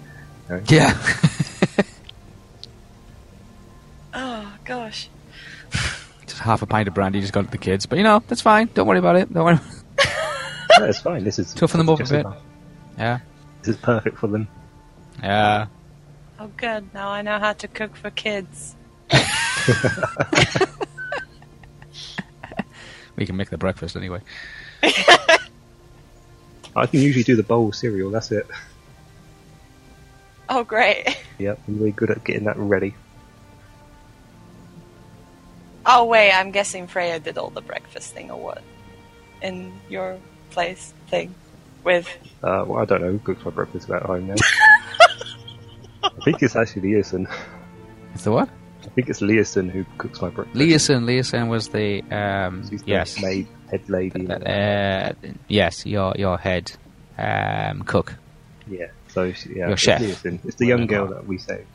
know, 0.48 0.62
yeah. 0.70 0.94
oh 4.14 4.54
gosh. 4.66 5.10
just 6.26 6.40
half 6.40 6.62
a 6.62 6.66
pint 6.66 6.88
of 6.88 6.94
brandy 6.94 7.22
just 7.22 7.34
gone 7.34 7.46
to 7.46 7.52
the 7.52 7.58
kids. 7.58 7.86
But 7.86 7.98
you 7.98 8.04
know, 8.04 8.22
that's 8.28 8.42
fine. 8.42 8.70
Don't 8.74 8.88
worry 8.88 9.00
about 9.00 9.16
it. 9.16 9.34
Don't 9.34 9.46
worry. 9.46 9.56
no, 10.80 10.86
it's 10.86 11.02
fine. 11.02 11.24
This 11.24 11.40
is 11.40 11.54
Toughen 11.54 11.80
them 11.80 11.90
up 11.90 12.00
a 12.00 12.04
bit. 12.04 12.12
enough. 12.22 12.38
Yeah, 12.98 13.20
This 13.62 13.76
is 13.76 13.82
perfect 13.82 14.18
for 14.20 14.28
them. 14.28 14.48
yeah. 15.22 15.68
Oh, 16.40 16.48
good. 16.58 16.94
Now 16.94 17.10
I 17.10 17.22
know 17.22 17.40
how 17.40 17.54
to 17.54 17.68
cook 17.68 17.96
for 17.96 18.10
kids. 18.12 18.76
We 23.16 23.28
can 23.28 23.38
make 23.38 23.52
the 23.52 23.60
breakfast 23.60 23.96
anyway. 23.96 24.22
I 24.84 26.88
can 26.88 27.00
usually 27.00 27.24
do 27.24 27.36
the 27.36 27.44
bowl 27.44 27.68
of 27.70 27.76
cereal. 27.76 28.10
That's 28.10 28.32
it. 28.32 28.48
Oh, 30.50 30.64
great. 30.64 31.16
Yep, 31.38 31.60
I'm 31.68 31.78
really 31.78 31.92
good 31.92 32.10
at 32.10 32.24
getting 32.24 32.46
that 32.46 32.58
ready. 32.58 32.96
Oh 35.86 36.06
wait, 36.06 36.32
I'm 36.32 36.52
guessing 36.52 36.88
Freya 36.88 37.20
did 37.20 37.38
all 37.38 37.50
the 37.50 37.62
breakfast 37.62 38.14
thing 38.14 38.32
or 38.32 38.40
what? 38.42 38.62
In 39.42 39.74
your 39.90 40.18
place 40.52 40.94
thing 41.10 41.36
with. 41.84 42.08
Uh, 42.42 42.64
well, 42.68 42.82
I 42.82 42.86
don't 42.86 43.02
know 43.02 43.12
who 43.12 43.20
cooks 43.20 43.44
my 43.44 43.52
breakfast 43.52 43.90
at 43.90 44.04
home 44.04 44.28
now. 44.28 44.36
I 46.04 46.10
think 46.24 46.42
it's 46.42 46.56
actually 46.56 46.94
Leeson. 46.96 47.28
It's 48.14 48.24
the 48.24 48.32
what? 48.32 48.50
I 48.86 48.90
think 48.90 49.10
it's 49.10 49.22
Leeson 49.22 49.70
who 49.70 49.86
cooks 49.98 50.22
my 50.22 50.30
breakfast. 50.30 50.56
Leeson. 50.58 51.06
Leeson 51.06 51.48
was 51.50 51.70
the 51.70 52.02
um. 52.12 52.68
She's 52.70 52.84
the 52.84 52.92
Yes. 52.92 53.22
maid, 53.22 53.48
head 53.72 53.90
lady. 53.90 54.28
Uh, 54.30 55.14
yes, 55.48 55.86
your 55.86 56.14
your 56.18 56.38
head 56.38 56.72
um, 57.18 57.84
cook. 57.84 58.14
Yeah. 58.68 58.88
So 59.08 59.32
she, 59.34 59.50
yeah, 59.50 59.56
Your 59.66 59.72
it's 59.72 59.82
chef. 59.82 60.02
Leosin. 60.02 60.40
It's 60.46 60.56
the 60.56 60.66
young 60.68 60.88
girl 60.88 61.08
that 61.08 61.28
we 61.28 61.38
saved. 61.38 61.68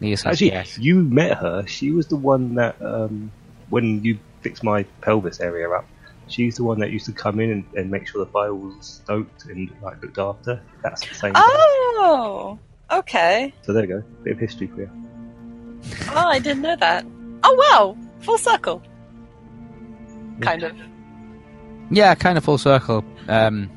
Yes, 0.00 0.26
Actually, 0.26 0.48
yes. 0.52 0.78
you 0.78 0.96
met 0.96 1.38
her. 1.38 1.66
She 1.66 1.90
was 1.90 2.06
the 2.06 2.16
one 2.16 2.54
that 2.56 2.80
um, 2.82 3.30
when 3.70 4.04
you 4.04 4.18
fixed 4.42 4.62
my 4.62 4.82
pelvis 5.00 5.40
area 5.40 5.68
up. 5.70 5.86
She's 6.28 6.56
the 6.56 6.64
one 6.64 6.80
that 6.80 6.90
used 6.90 7.06
to 7.06 7.12
come 7.12 7.38
in 7.38 7.50
and, 7.50 7.64
and 7.76 7.90
make 7.90 8.08
sure 8.08 8.24
the 8.24 8.30
fire 8.30 8.52
was 8.54 8.74
stoked 8.80 9.44
and 9.46 9.70
like 9.80 10.02
looked 10.02 10.18
after. 10.18 10.60
That's 10.82 11.06
the 11.08 11.14
same. 11.14 11.32
girl. 11.32 11.42
Oh, 11.46 12.58
okay. 12.90 13.54
So 13.62 13.72
there 13.72 13.82
you 13.84 13.88
go. 13.88 14.02
Bit 14.24 14.32
of 14.34 14.38
history 14.40 14.66
for 14.66 14.80
you. 14.80 14.90
Oh, 16.10 16.26
I 16.28 16.38
didn't 16.40 16.62
know 16.62 16.74
that. 16.76 17.06
Oh 17.44 17.54
wow, 17.70 17.96
full 18.20 18.38
circle. 18.38 18.82
Kind 20.40 20.62
of. 20.64 20.76
Yeah, 21.90 22.14
kind 22.16 22.36
of 22.36 22.44
full 22.44 22.58
circle. 22.58 23.04
Um, 23.28 23.70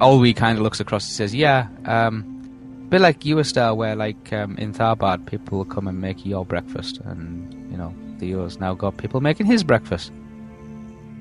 Olwe 0.00 0.34
kind 0.34 0.56
of 0.58 0.62
looks 0.62 0.78
across 0.80 1.04
and 1.06 1.12
says, 1.12 1.34
"Yeah, 1.34 1.66
um, 1.86 2.35
a 2.35 2.35
bit 2.88 3.00
like 3.00 3.24
you, 3.24 3.38
Estelle, 3.38 3.76
where 3.76 3.96
like 3.96 4.32
um, 4.32 4.56
in 4.58 4.72
Tharbad, 4.72 5.26
people 5.26 5.64
come 5.64 5.88
and 5.88 6.00
make 6.00 6.24
your 6.26 6.44
breakfast, 6.44 7.00
and 7.04 7.52
you 7.70 7.76
know, 7.76 7.94
the 8.18 8.34
Earl's 8.34 8.58
now 8.58 8.74
got 8.74 8.96
people 8.96 9.20
making 9.20 9.46
his 9.46 9.64
breakfast. 9.64 10.12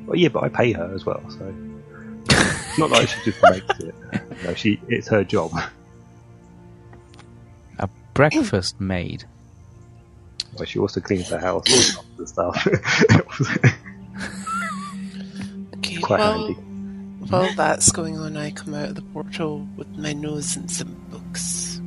Well, 0.06 0.18
yeah, 0.18 0.30
but 0.30 0.44
I 0.44 0.50
pay 0.50 0.72
her 0.74 0.94
as 0.94 1.06
well, 1.06 1.24
so 1.30 1.54
it's 2.30 2.78
not 2.78 2.92
like 2.92 3.08
she 3.10 3.32
just 3.32 3.42
makes 3.44 3.80
it. 3.80 3.96
No, 4.44 4.54
she 4.54 4.80
it's 4.88 5.08
her 5.08 5.24
job. 5.24 5.52
A 7.80 7.90
breakfast 8.14 8.80
maid. 8.80 9.26
Well, 10.56 10.66
she 10.66 10.80
also 10.80 11.02
cleans 11.02 11.30
the 11.30 11.40
house 11.40 11.98
and 12.18 12.30
stuff. 12.30 12.68
Okay, 15.78 15.98
Quite 16.02 16.20
well, 16.20 16.46
handy. 16.48 16.54
while 17.30 17.54
that's 17.56 17.92
going 17.92 18.18
on, 18.18 18.38
I 18.38 18.52
come 18.52 18.74
out 18.74 18.90
of 18.90 18.96
the 18.96 19.02
portal 19.02 19.68
with 19.76 19.88
my 19.98 20.14
nose 20.14 20.56
in 20.56 20.68
some 20.68 20.96
books. 21.36 21.82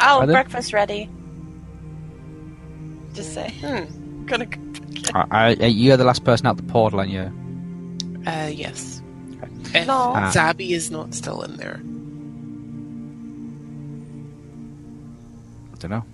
Oh, 0.00 0.20
Are 0.20 0.26
there- 0.26 0.34
breakfast 0.34 0.72
ready. 0.72 1.08
Just 3.14 3.32
say, 3.34 3.50
hmm, 3.60 4.26
gonna. 4.26 4.46
I, 5.14 5.56
I, 5.60 5.66
you're 5.66 5.96
the 5.96 6.04
last 6.04 6.24
person 6.24 6.46
out 6.46 6.56
the 6.56 6.64
portal, 6.64 7.00
and 7.00 7.10
you. 7.12 8.22
Uh, 8.26 8.50
yes. 8.52 9.00
If 9.74 9.86
No. 9.86 10.12
Ah. 10.14 10.32
Zabi 10.34 10.70
is 10.70 10.90
not 10.90 11.14
still 11.14 11.42
in 11.42 11.56
there. 11.56 11.80
I 15.74 15.76
don't 15.78 15.90
know. 15.90 16.04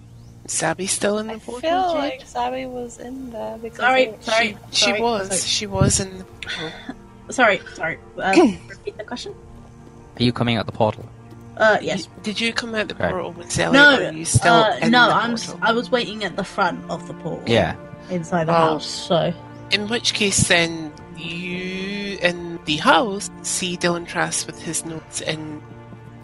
Is 0.44 0.52
Zabi 0.52 0.88
still 0.88 1.18
in 1.18 1.28
the 1.28 1.34
I 1.34 1.38
portal? 1.38 1.70
I 1.70 1.72
feel 1.72 1.92
Jade? 1.92 2.00
like 2.20 2.26
Zabi 2.26 2.70
was 2.70 2.98
in 2.98 3.30
there 3.30 3.56
because. 3.58 3.78
Sorry, 3.78 4.02
it- 4.04 4.24
sorry. 4.24 4.56
She 4.72 4.84
sorry, 4.86 5.00
was. 5.00 5.28
Sorry, 5.28 5.40
She 5.40 5.66
was 5.66 6.00
in 6.00 6.18
the 6.18 6.24
portal. 6.24 6.72
sorry. 7.30 7.60
sorry. 7.74 7.98
Um, 8.18 8.58
repeat 8.68 8.98
the 8.98 9.04
question. 9.04 9.34
Are 10.18 10.22
you 10.22 10.32
coming 10.32 10.56
out 10.56 10.66
the 10.66 10.72
portal? 10.72 11.08
Uh, 11.60 11.78
yes. 11.82 12.08
Did 12.22 12.40
you 12.40 12.52
come 12.52 12.74
out 12.74 12.88
the 12.88 12.94
Okay. 12.94 13.10
portal 13.10 13.32
with 13.32 13.48
Zelly, 13.48 13.72
No, 13.74 13.98
or 13.98 14.12
you 14.12 14.24
still 14.24 14.54
uh, 14.54 14.76
in 14.80 14.90
no. 14.90 15.06
the 15.08 15.14
I'm. 15.14 15.32
s- 15.34 15.46
portal? 15.46 15.60
I 15.68 15.72
was 15.72 15.90
waiting 15.90 16.24
at 16.24 16.34
the 16.36 16.42
front 16.44 16.78
of 16.90 17.06
the 17.06 17.14
portal. 17.14 17.44
Yeah. 17.46 17.74
Inside 18.10 18.46
the 18.48 18.52
Oh. 18.52 18.78
house. 18.80 18.86
So 18.86 19.32
In 19.70 19.86
which 19.88 20.14
case, 20.14 20.48
then 20.48 20.90
you 21.16 22.18
in 22.22 22.58
the 22.64 22.76
house 22.78 23.30
see 23.42 23.76
Dylan 23.76 24.06
Trask 24.06 24.46
with 24.46 24.60
his 24.60 24.84
notes 24.86 25.20
in 25.20 25.60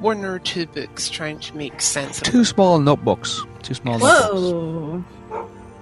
one 0.01 0.25
or 0.25 0.39
two 0.41 0.67
books, 0.67 1.09
trying 1.11 1.39
to 1.41 1.57
make 1.57 1.81
sense 1.81 2.19
of 2.19 2.25
Two 2.25 2.45
small 2.45 2.79
notebooks. 2.81 3.45
Two 3.63 3.75
small 3.75 3.99
notebooks. 3.99 4.33
whoa. 4.33 5.05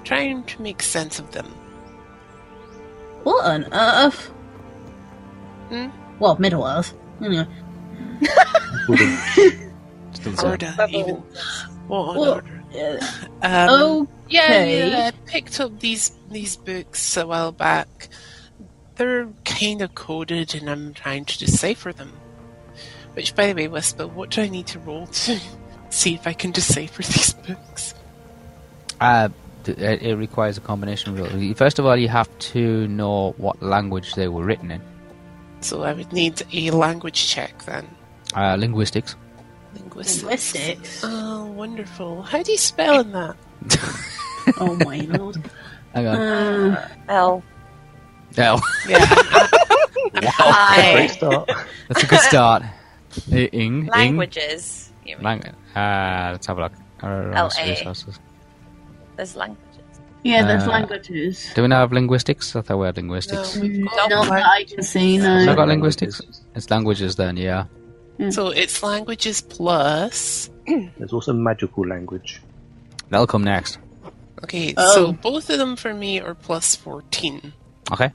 trying 0.05 0.43
to 0.45 0.61
make 0.63 0.83
sense 0.83 1.19
of 1.19 1.31
them. 1.33 1.47
What 3.23 3.45
on 3.47 3.65
earth? 3.73 4.31
Hmm? 5.71 5.89
Well, 6.19 6.37
Middle 6.39 6.67
Earth. 6.67 6.93
Anyway. 7.25 7.47
Still 10.12 10.33
the 10.33 10.87
even. 10.91 11.16
What 11.87 12.16
Well, 12.16 12.35
order? 12.35 12.62
uh, 12.75 13.07
Um, 13.43 14.09
yeah, 14.29 14.43
okay. 14.45 14.91
yeah, 14.91 15.11
I 15.12 15.31
picked 15.31 15.61
up 15.61 15.81
these 15.81 16.12
these 16.31 16.57
books 16.57 17.16
a 17.16 17.27
while 17.27 17.53
back. 17.53 18.09
They're 18.97 19.29
kind 19.45 19.83
of 19.83 19.95
coded, 19.95 20.55
and 20.55 20.71
I'm 20.71 20.95
trying 20.95 21.25
to 21.27 21.39
decipher 21.39 21.93
them. 21.93 22.12
Which, 23.15 23.35
by 23.35 23.47
the 23.49 23.55
way, 23.55 23.69
Whisper, 23.69 24.07
what 24.07 24.31
do 24.31 24.43
I 24.43 24.49
need 24.49 24.66
to 24.69 24.79
roll 24.79 25.07
to 25.07 25.41
see 25.91 26.15
if 26.15 26.27
I 26.27 26.33
can 26.33 26.51
decipher 26.53 27.03
these 27.12 27.33
books? 27.35 27.95
Uh, 29.01 29.29
it, 29.66 30.03
it 30.03 30.16
requires 30.16 30.57
a 30.57 30.61
combination 30.61 31.15
rule. 31.16 31.55
First 31.55 31.79
of 31.79 31.87
all, 31.87 31.97
you 31.97 32.09
have 32.09 32.29
to 32.55 32.87
know 32.89 33.35
what 33.37 33.62
language 33.62 34.15
they 34.15 34.29
were 34.29 34.45
written 34.45 34.71
in. 34.71 34.81
So 35.65 35.82
I 35.82 35.95
would 35.95 36.12
need 36.12 36.43
a 36.53 36.70
language 36.70 37.27
check 37.27 37.65
then. 37.65 37.89
Uh, 38.36 38.55
linguistics. 38.57 39.16
Linguistics. 39.74 40.23
Linguistics. 40.23 41.01
Oh, 41.03 41.47
wonderful. 41.47 42.20
How 42.23 42.43
do 42.43 42.53
you 42.53 42.59
spell 42.59 43.01
in 43.01 43.12
that? 43.12 43.35
oh 44.61 44.77
my 44.85 44.99
lord. 45.16 45.41
Hang 45.95 46.07
on. 46.07 46.16
Uh, 46.16 46.89
L. 47.09 47.43
L. 48.36 48.61
Yeah, 48.86 48.99
Great 50.12 50.35
I. 50.39 51.07
start. 51.07 51.51
That's 51.89 52.03
a 52.03 52.07
good 52.07 52.20
start. 52.20 52.62
I- 53.32 53.49
Ing. 53.53 53.86
Languages. 53.86 54.93
Ing. 55.07 55.23
Lang- 55.23 55.45
uh, 55.74 56.28
let's 56.32 56.47
have 56.47 56.59
a 56.59 56.62
look. 56.62 56.73
Uh, 57.03 57.32
LA. 57.32 57.65
resources. 57.70 58.20
There's 59.16 59.35
languages. 59.35 59.74
Yeah, 60.25 60.45
there's 60.47 60.65
Uh, 60.65 60.71
languages. 60.71 61.53
Do 61.55 61.63
we 61.63 61.69
now 61.69 61.81
have 61.81 61.93
linguistics? 61.93 62.57
I 62.57 62.63
thought 62.63 62.79
we 62.79 62.87
had 62.87 62.97
linguistics. 62.97 63.55
no, 63.57 63.63
we've 63.63 63.79
Not 63.79 64.11
got 64.11 64.29
that 64.31 64.45
I 64.47 64.65
can 64.65 64.83
see, 64.83 65.17
Have 65.17 65.49
I 65.49 65.55
got 65.55 65.69
linguistics? 65.69 66.21
It's 66.57 66.71
languages 66.71 67.15
then, 67.17 67.37
yeah. 67.37 67.65
So 68.31 68.49
it's 68.49 68.83
languages 68.83 69.41
plus. 69.43 70.51
There's 70.99 71.13
also 71.13 71.33
magical 71.33 71.87
language. 71.87 72.41
That'll 73.11 73.27
come 73.27 73.45
next. 73.45 73.79
Okay, 74.45 74.75
Oh. 74.77 74.95
so 74.95 75.13
both 75.13 75.49
of 75.51 75.59
them 75.59 75.77
for 75.77 75.95
me 75.95 76.21
are 76.21 76.35
plus 76.35 76.75
14. 76.77 77.53
Okay. 77.93 78.11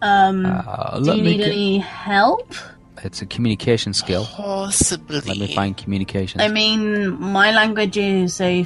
Um, 0.00 0.44
Uh, 0.46 1.00
do 1.00 1.14
you 1.16 1.22
need 1.22 1.36
get- 1.38 1.48
any 1.48 1.78
help? 1.78 2.54
It's 3.04 3.20
a 3.22 3.26
communication 3.26 3.92
skill. 3.94 4.26
Possibly. 4.26 5.20
Let 5.26 5.38
me 5.38 5.54
find 5.54 5.76
communication. 5.76 6.40
I 6.40 6.48
mean, 6.48 7.20
my 7.20 7.50
language 7.52 7.96
is 7.96 8.40
a 8.40 8.64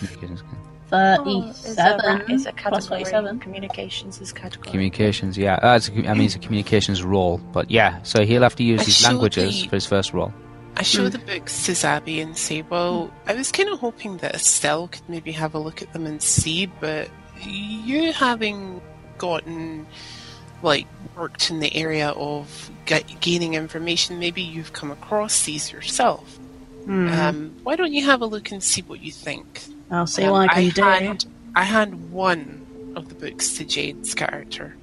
Communications 0.90 1.22
skill. 1.22 1.26
Oh, 1.26 1.48
it's 1.48 1.64
a, 1.66 1.74
37 1.74 2.30
it's 2.34 2.46
a 2.46 2.52
plus 2.52 2.88
category. 2.88 3.04
37. 3.04 3.38
Communications 3.40 4.20
is 4.20 4.32
category. 4.32 4.70
Communications, 4.70 5.36
yeah. 5.38 5.54
Uh, 5.56 5.76
it's 5.76 5.88
a, 5.88 5.92
I 6.08 6.14
mean, 6.14 6.24
it's 6.26 6.34
a 6.36 6.38
communications 6.38 7.02
role, 7.02 7.38
but 7.52 7.70
yeah. 7.70 8.00
So 8.02 8.24
he'll 8.24 8.42
have 8.42 8.56
to 8.56 8.62
use 8.62 8.80
I 8.82 8.84
his 8.84 9.04
languages 9.04 9.62
the- 9.62 9.68
for 9.68 9.76
his 9.76 9.86
first 9.86 10.12
role. 10.12 10.32
I 10.78 10.82
show 10.82 11.04
Hmm. 11.04 11.10
the 11.10 11.18
books 11.18 11.64
to 11.66 11.72
Zabi 11.72 12.22
and 12.22 12.36
say, 12.36 12.60
well, 12.62 13.10
I 13.26 13.32
was 13.34 13.50
kind 13.50 13.70
of 13.70 13.78
hoping 13.80 14.18
that 14.18 14.34
Estelle 14.34 14.88
could 14.88 15.08
maybe 15.08 15.32
have 15.32 15.54
a 15.54 15.58
look 15.58 15.80
at 15.80 15.90
them 15.94 16.04
and 16.04 16.20
see, 16.22 16.66
but 16.66 17.08
you 17.42 18.12
having 18.12 18.82
gotten, 19.16 19.86
like, 20.62 20.86
worked 21.16 21.50
in 21.50 21.60
the 21.60 21.74
area 21.74 22.10
of 22.10 22.70
ga- 22.84 23.04
gaining 23.20 23.54
information, 23.54 24.18
maybe 24.18 24.42
you've 24.42 24.74
come 24.74 24.90
across 24.90 25.44
these 25.44 25.72
yourself. 25.72 26.36
Hmm. 26.84 27.08
Um, 27.08 27.52
why 27.62 27.74
don't 27.76 27.94
you 27.94 28.04
have 28.04 28.20
a 28.20 28.26
look 28.26 28.52
and 28.52 28.62
see 28.62 28.82
what 28.82 29.00
you 29.00 29.10
think? 29.12 29.62
I'll 29.90 30.06
see 30.06 30.24
Um, 30.24 30.32
what 30.32 30.50
I 30.50 30.70
can 30.70 30.70
do. 30.70 30.82
Had, 30.82 31.24
I 31.54 31.64
hand 31.64 32.10
one 32.12 32.92
of 32.96 33.08
the 33.08 33.14
books 33.14 33.54
to 33.58 33.64
Jade's 33.64 34.14
character, 34.14 34.74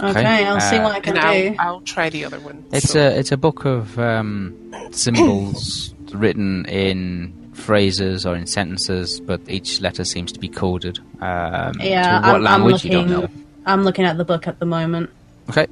Okay, 0.00 0.44
I'll 0.46 0.60
see 0.60 0.76
uh, 0.76 0.84
what 0.84 0.94
I 0.94 1.00
can 1.00 1.16
and 1.16 1.24
I'll, 1.26 1.34
do. 1.50 1.56
I'll 1.58 1.80
try 1.80 2.08
the 2.08 2.24
other 2.24 2.38
one. 2.38 2.64
It's 2.72 2.90
So- 2.92 3.00
a 3.00 3.10
it's 3.18 3.32
a 3.32 3.36
book 3.36 3.64
of 3.64 3.98
um, 3.98 4.54
symbols 4.92 5.92
written 6.12 6.64
in 6.66 7.32
phrases 7.54 8.24
or 8.24 8.36
in 8.36 8.46
sentences, 8.46 9.18
but 9.20 9.40
each 9.48 9.80
letter 9.80 10.04
seems 10.04 10.30
to 10.32 10.38
be 10.38 10.48
coded. 10.48 11.00
Um, 11.20 11.74
Yeah, 11.80 12.20
to 12.20 12.26
what 12.28 12.28
I'm, 12.28 12.34
I'm 12.36 12.42
language 12.44 12.84
you 12.84 12.92
looking. 12.92 13.08
don't 13.12 13.20
know. 13.22 13.28
I'm 13.66 13.82
looking 13.82 14.04
at 14.04 14.16
the 14.16 14.24
book 14.24 14.46
at 14.46 14.58
the 14.60 14.66
moment. 14.66 15.10
Okay, 15.50 15.66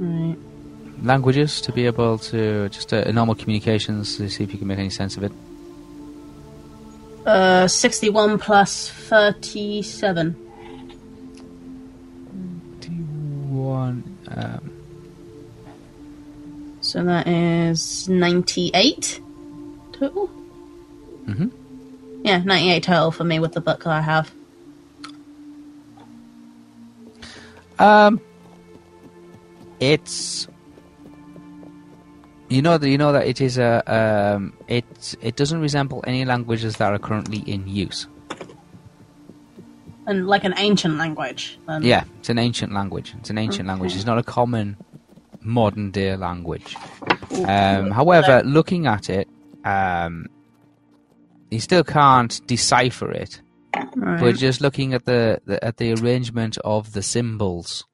Right. 0.00 0.36
languages 1.02 1.60
to 1.62 1.72
be 1.72 1.86
able 1.86 2.18
to 2.18 2.68
just 2.70 2.92
uh, 2.92 3.10
normal 3.12 3.34
communications 3.36 4.16
to 4.16 4.28
see 4.28 4.42
if 4.44 4.52
you 4.52 4.58
can 4.58 4.66
make 4.68 4.78
any 4.78 4.90
sense 4.90 5.16
of 5.16 5.22
it. 5.22 5.32
Uh, 7.28 7.68
61 7.68 8.38
plus 8.38 8.88
37. 8.88 10.32
One. 13.50 14.02
Um, 14.28 14.70
So 16.80 17.04
that 17.04 17.26
is 17.28 18.08
98 18.08 19.20
total? 19.92 20.30
mhm. 21.26 21.50
Yeah, 22.24 22.38
98 22.38 22.82
total 22.84 23.10
for 23.10 23.24
me 23.24 23.38
with 23.40 23.52
the 23.52 23.60
book 23.60 23.84
that 23.84 23.90
I 23.92 24.00
have. 24.00 24.32
Um, 27.78 28.20
it's 29.80 30.48
you 32.48 32.62
know 32.62 32.78
that 32.78 32.88
you 32.88 32.98
know 32.98 33.12
that 33.12 33.26
it 33.26 33.40
is 33.40 33.58
a 33.58 33.82
um, 33.86 34.54
it 34.68 35.16
it 35.20 35.36
doesn't 35.36 35.60
resemble 35.60 36.02
any 36.06 36.24
languages 36.24 36.76
that 36.76 36.92
are 36.92 36.98
currently 36.98 37.38
in 37.40 37.66
use. 37.68 38.06
And 40.06 40.26
like 40.26 40.44
an 40.44 40.54
ancient 40.56 40.96
language. 40.96 41.58
Then. 41.66 41.82
Yeah, 41.82 42.04
it's 42.18 42.30
an 42.30 42.38
ancient 42.38 42.72
language. 42.72 43.14
It's 43.18 43.28
an 43.28 43.36
ancient 43.36 43.68
language. 43.68 43.94
It's 43.94 44.06
not 44.06 44.16
a 44.16 44.22
common 44.22 44.76
modern 45.42 45.90
day 45.90 46.16
language. 46.16 46.76
Um, 47.46 47.90
however, 47.90 48.42
looking 48.42 48.86
at 48.86 49.10
it, 49.10 49.28
um, 49.64 50.28
you 51.50 51.60
still 51.60 51.84
can't 51.84 52.40
decipher 52.46 53.10
it. 53.10 53.42
Right. 53.94 54.20
But 54.20 54.36
just 54.36 54.62
looking 54.62 54.94
at 54.94 55.04
the, 55.04 55.40
the 55.44 55.62
at 55.62 55.76
the 55.76 55.92
arrangement 55.92 56.56
of 56.64 56.94
the 56.94 57.02
symbols 57.02 57.84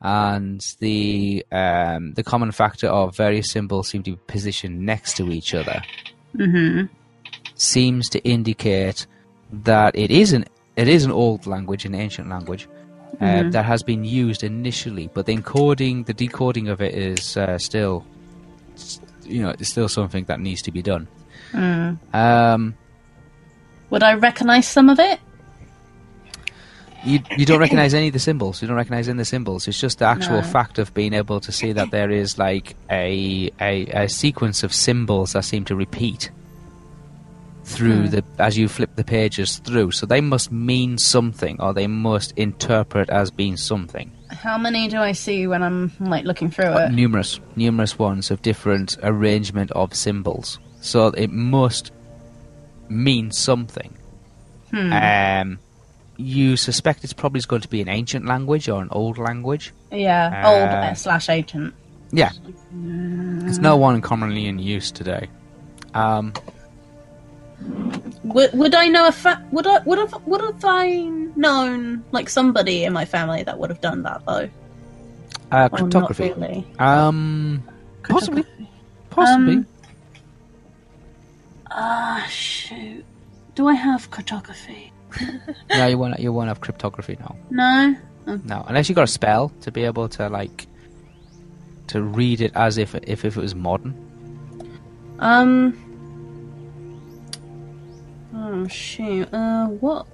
and 0.00 0.74
the 0.78 1.44
um, 1.50 2.12
the 2.14 2.22
common 2.22 2.52
factor 2.52 2.88
of 2.88 3.16
various 3.16 3.50
symbols 3.50 3.88
seem 3.88 4.02
to 4.02 4.12
be 4.12 4.20
positioned 4.26 4.80
next 4.80 5.16
to 5.16 5.30
each 5.30 5.54
other 5.54 5.82
hmm 6.36 6.82
seems 7.54 8.08
to 8.08 8.20
indicate 8.20 9.06
that 9.50 9.96
it 9.96 10.10
is 10.10 10.32
an 10.32 10.44
it 10.78 10.86
is 10.86 11.04
an 11.04 11.10
old 11.10 11.46
language, 11.46 11.84
an 11.84 11.94
ancient 11.94 12.28
language 12.28 12.68
uh, 13.20 13.42
that 13.50 13.64
has 13.64 13.82
been 13.82 14.04
used 14.04 14.44
initially, 14.44 15.10
but 15.12 15.26
the 15.26 15.36
encoding, 15.36 16.06
the 16.06 16.12
decoding 16.12 16.68
of 16.68 16.80
it 16.80 16.94
is 16.94 17.36
uh, 17.36 17.58
still, 17.58 18.06
you 19.24 19.42
know, 19.42 19.50
it's 19.50 19.68
still 19.70 19.88
something 19.88 20.22
that 20.26 20.38
needs 20.38 20.62
to 20.62 20.70
be 20.70 20.80
done. 20.80 21.08
Um, 22.12 22.76
Would 23.90 24.04
I 24.04 24.14
recognise 24.14 24.68
some 24.68 24.88
of 24.88 25.00
it? 25.00 25.18
You 27.04 27.20
you 27.36 27.44
don't 27.46 27.60
recognize 27.66 27.94
any 27.94 28.08
of 28.08 28.12
the 28.12 28.18
symbols. 28.18 28.60
You 28.62 28.68
don't 28.68 28.76
recognize 28.76 29.08
any 29.08 29.14
of 29.14 29.18
the 29.18 29.24
symbols. 29.24 29.68
It's 29.68 29.80
just 29.80 29.98
the 29.98 30.06
actual 30.06 30.36
No. 30.36 30.42
fact 30.42 30.78
of 30.78 30.92
being 30.94 31.12
able 31.14 31.40
to 31.40 31.52
see 31.52 31.72
that 31.72 31.90
there 31.90 32.10
is 32.10 32.38
like 32.38 32.74
a 32.90 33.50
a, 33.60 33.86
a 34.04 34.08
sequence 34.08 34.62
of 34.62 34.72
symbols 34.72 35.32
that 35.32 35.44
seem 35.44 35.64
to 35.66 35.76
repeat 35.76 36.30
through 37.64 38.08
the 38.08 38.24
as 38.38 38.56
you 38.56 38.66
flip 38.68 38.96
the 38.96 39.04
pages 39.04 39.58
through. 39.58 39.90
So 39.90 40.06
they 40.06 40.20
must 40.22 40.50
mean 40.50 40.96
something, 40.98 41.60
or 41.60 41.74
they 41.74 41.86
must 41.86 42.32
interpret 42.36 43.10
as 43.10 43.30
being 43.30 43.56
something. 43.56 44.10
How 44.30 44.58
many 44.58 44.88
do 44.88 44.98
I 44.98 45.12
see 45.12 45.46
when 45.46 45.62
I'm 45.62 45.92
like 46.00 46.24
looking 46.24 46.50
through 46.50 46.66
Uh, 46.66 46.86
it? 46.86 46.92
numerous, 46.92 47.40
numerous 47.56 47.98
ones 47.98 48.30
of 48.30 48.40
different 48.42 48.96
arrangement 49.02 49.70
of 49.72 49.94
symbols. 49.94 50.58
So 50.80 51.08
it 51.08 51.30
must 51.30 51.92
mean 52.88 53.30
something. 53.30 53.94
Um, 54.72 55.58
you 56.18 56.56
suspect 56.56 57.04
it's 57.04 57.12
probably 57.14 57.40
going 57.46 57.62
to 57.62 57.68
be 57.68 57.80
an 57.80 57.88
ancient 57.88 58.26
language 58.26 58.68
or 58.68 58.82
an 58.82 58.88
old 58.90 59.16
language. 59.18 59.72
Yeah, 59.90 60.42
Uh, 60.44 60.50
old 60.50 60.68
uh, 60.68 60.94
slash 60.94 61.28
ancient. 61.30 61.72
Yeah, 62.12 62.32
it's 63.46 63.58
no 63.58 63.76
one 63.76 64.00
commonly 64.02 64.46
in 64.46 64.58
use 64.58 64.90
today. 64.90 65.28
Um, 65.94 66.32
Would, 68.24 68.52
would 68.52 68.74
I 68.74 68.88
know 68.88 69.06
a 69.08 69.12
fa- 69.12 69.42
would 69.52 69.66
I 69.66 69.78
would 69.84 69.98
have 69.98 70.14
would 70.26 70.40
have 70.40 70.64
I 70.64 71.02
known 71.36 72.04
like 72.12 72.28
somebody 72.28 72.84
in 72.84 72.92
my 72.92 73.04
family 73.04 73.42
that 73.44 73.58
would 73.58 73.70
have 73.70 73.80
done 73.80 74.02
that 74.02 74.22
though? 74.26 74.48
uh, 75.52 75.68
cryptography. 75.70 76.32
Really. 76.32 76.66
Um, 76.78 77.62
possibly, 78.02 78.44
possibly. 79.10 79.54
Um, 79.56 79.66
Ah, 81.70 82.26
shoot. 82.30 83.04
Do 83.54 83.68
I 83.68 83.74
have 83.74 84.10
cartography? 84.10 84.92
no, 85.70 85.86
you 85.86 85.98
won't. 85.98 86.18
You 86.20 86.32
won't 86.32 86.48
have 86.48 86.60
cryptography 86.60 87.16
now. 87.20 87.36
No. 87.50 87.96
No, 88.44 88.64
unless 88.68 88.88
you 88.88 88.94
got 88.94 89.04
a 89.04 89.06
spell 89.06 89.50
to 89.62 89.72
be 89.72 89.84
able 89.84 90.08
to 90.10 90.28
like 90.28 90.66
to 91.88 92.02
read 92.02 92.40
it 92.40 92.52
as 92.54 92.76
if 92.76 92.94
if, 92.94 93.24
if 93.24 93.36
it 93.36 93.40
was 93.40 93.54
modern. 93.54 93.94
Um. 95.18 95.74
Oh 98.34 98.68
shoot. 98.68 99.32
Uh, 99.32 99.66
what? 99.66 100.06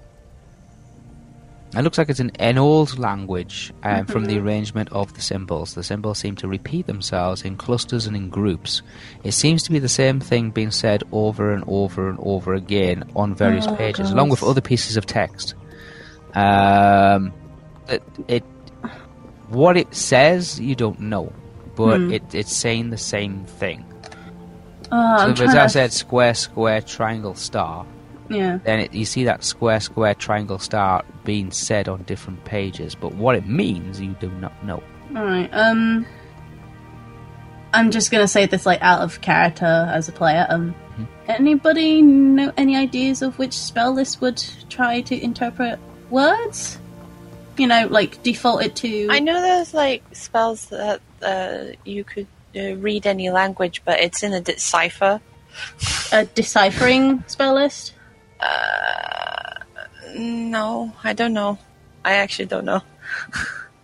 It 1.77 1.83
looks 1.83 1.99
like 1.99 2.09
it's 2.09 2.21
an, 2.21 2.31
an 2.39 2.57
old 2.59 2.99
language 2.99 3.73
um, 3.83 4.07
from 4.07 4.27
the 4.27 4.39
arrangement 4.39 4.91
of 4.93 5.13
the 5.15 5.21
symbols. 5.21 5.75
The 5.75 5.83
symbols 5.83 6.19
seem 6.19 6.37
to 6.37 6.49
repeat 6.49 6.87
themselves 6.87 7.43
in 7.43 7.57
clusters 7.57 8.07
and 8.07 8.17
in 8.17 8.29
groups. 8.31 8.83
It 9.25 9.33
seems 9.33 9.63
to 9.65 9.73
be 9.73 9.79
the 9.81 9.89
same 9.89 10.21
thing 10.21 10.51
being 10.51 10.71
said 10.71 11.03
over 11.11 11.53
and 11.53 11.65
over 11.67 12.09
and 12.09 12.19
over 12.23 12.55
again 12.55 13.05
on 13.17 13.35
various 13.35 13.67
Oh, 13.67 13.75
pages, 13.77 14.11
along 14.11 14.29
with 14.31 14.43
other 14.43 14.61
pieces 14.61 14.97
of 14.97 15.07
text. 15.07 15.55
Um, 16.35 17.33
it, 17.89 18.03
it 18.29 18.45
what 19.49 19.77
it 19.77 19.95
says 19.95 20.59
you 20.61 20.75
don't 20.75 21.01
know, 21.01 21.33
but 21.77 21.99
Hmm. 21.99 22.13
it, 22.13 22.35
it's 22.35 22.55
saying 22.55 22.91
the 22.91 22.97
same 22.99 23.45
thing. 23.45 23.85
Oh, 24.93 25.35
so 25.35 25.45
trying. 25.45 25.59
I 25.59 25.67
said 25.67 25.93
square, 25.93 26.35
square, 26.35 26.81
triangle, 26.83 27.35
star, 27.35 27.85
yeah. 28.29 28.59
then 28.65 28.81
it, 28.81 28.95
you 28.95 29.05
see 29.05 29.25
that 29.25 29.45
square, 29.45 29.81
square, 29.81 30.15
triangle, 30.15 30.59
star 30.59 31.05
being 31.25 31.51
said 31.51 31.89
on 31.89 32.03
different 32.05 32.45
pages, 32.45 32.95
but 32.95 33.15
what 33.15 33.37
it 33.37 33.47
means 33.47 34.01
you 34.01 34.17
do 34.21 34.31
not 34.31 34.65
know. 34.65 34.83
All 35.15 35.25
right. 35.25 35.49
Um. 35.53 36.07
I'm 37.73 37.91
just 37.91 38.13
gonna 38.13 38.29
say 38.29 38.47
this 38.47 38.67
like 38.67 38.81
out 38.83 39.03
of 39.03 39.21
character 39.21 39.65
as 39.65 40.09
a 40.09 40.13
player. 40.13 40.47
Um. 40.49 40.75
Mm-hmm. 40.93 41.05
Anybody 41.27 42.03
know 42.03 42.53
any 42.57 42.77
ideas 42.77 43.23
of 43.23 43.39
which 43.39 43.53
spell 43.53 43.95
this 43.95 44.21
would 44.21 44.43
try 44.71 45.01
to 45.03 45.23
interpret 45.23 45.79
words? 46.11 46.79
You 47.57 47.67
know, 47.67 47.87
like 47.89 48.23
default 48.23 48.63
it 48.63 48.77
to. 48.77 49.09
I 49.11 49.21
know 49.21 49.41
there's 49.41 49.75
like 49.75 50.03
spells 50.13 50.67
that 50.67 51.01
uh, 51.23 51.77
you 51.85 52.05
could 52.05 52.27
uh, 52.57 52.77
read 52.77 53.07
any 53.07 53.31
language, 53.31 53.83
but 53.85 54.01
it's 54.01 54.23
in 54.23 54.33
a 54.33 54.41
decipher. 54.41 55.21
a 56.13 56.25
deciphering 56.25 57.25
spell 57.27 57.55
list. 57.55 57.95
No, 60.17 60.93
I 61.03 61.13
don't 61.13 61.33
know. 61.33 61.59
I 62.05 62.15
actually 62.15 62.47
don't 62.47 62.65
know 62.65 62.83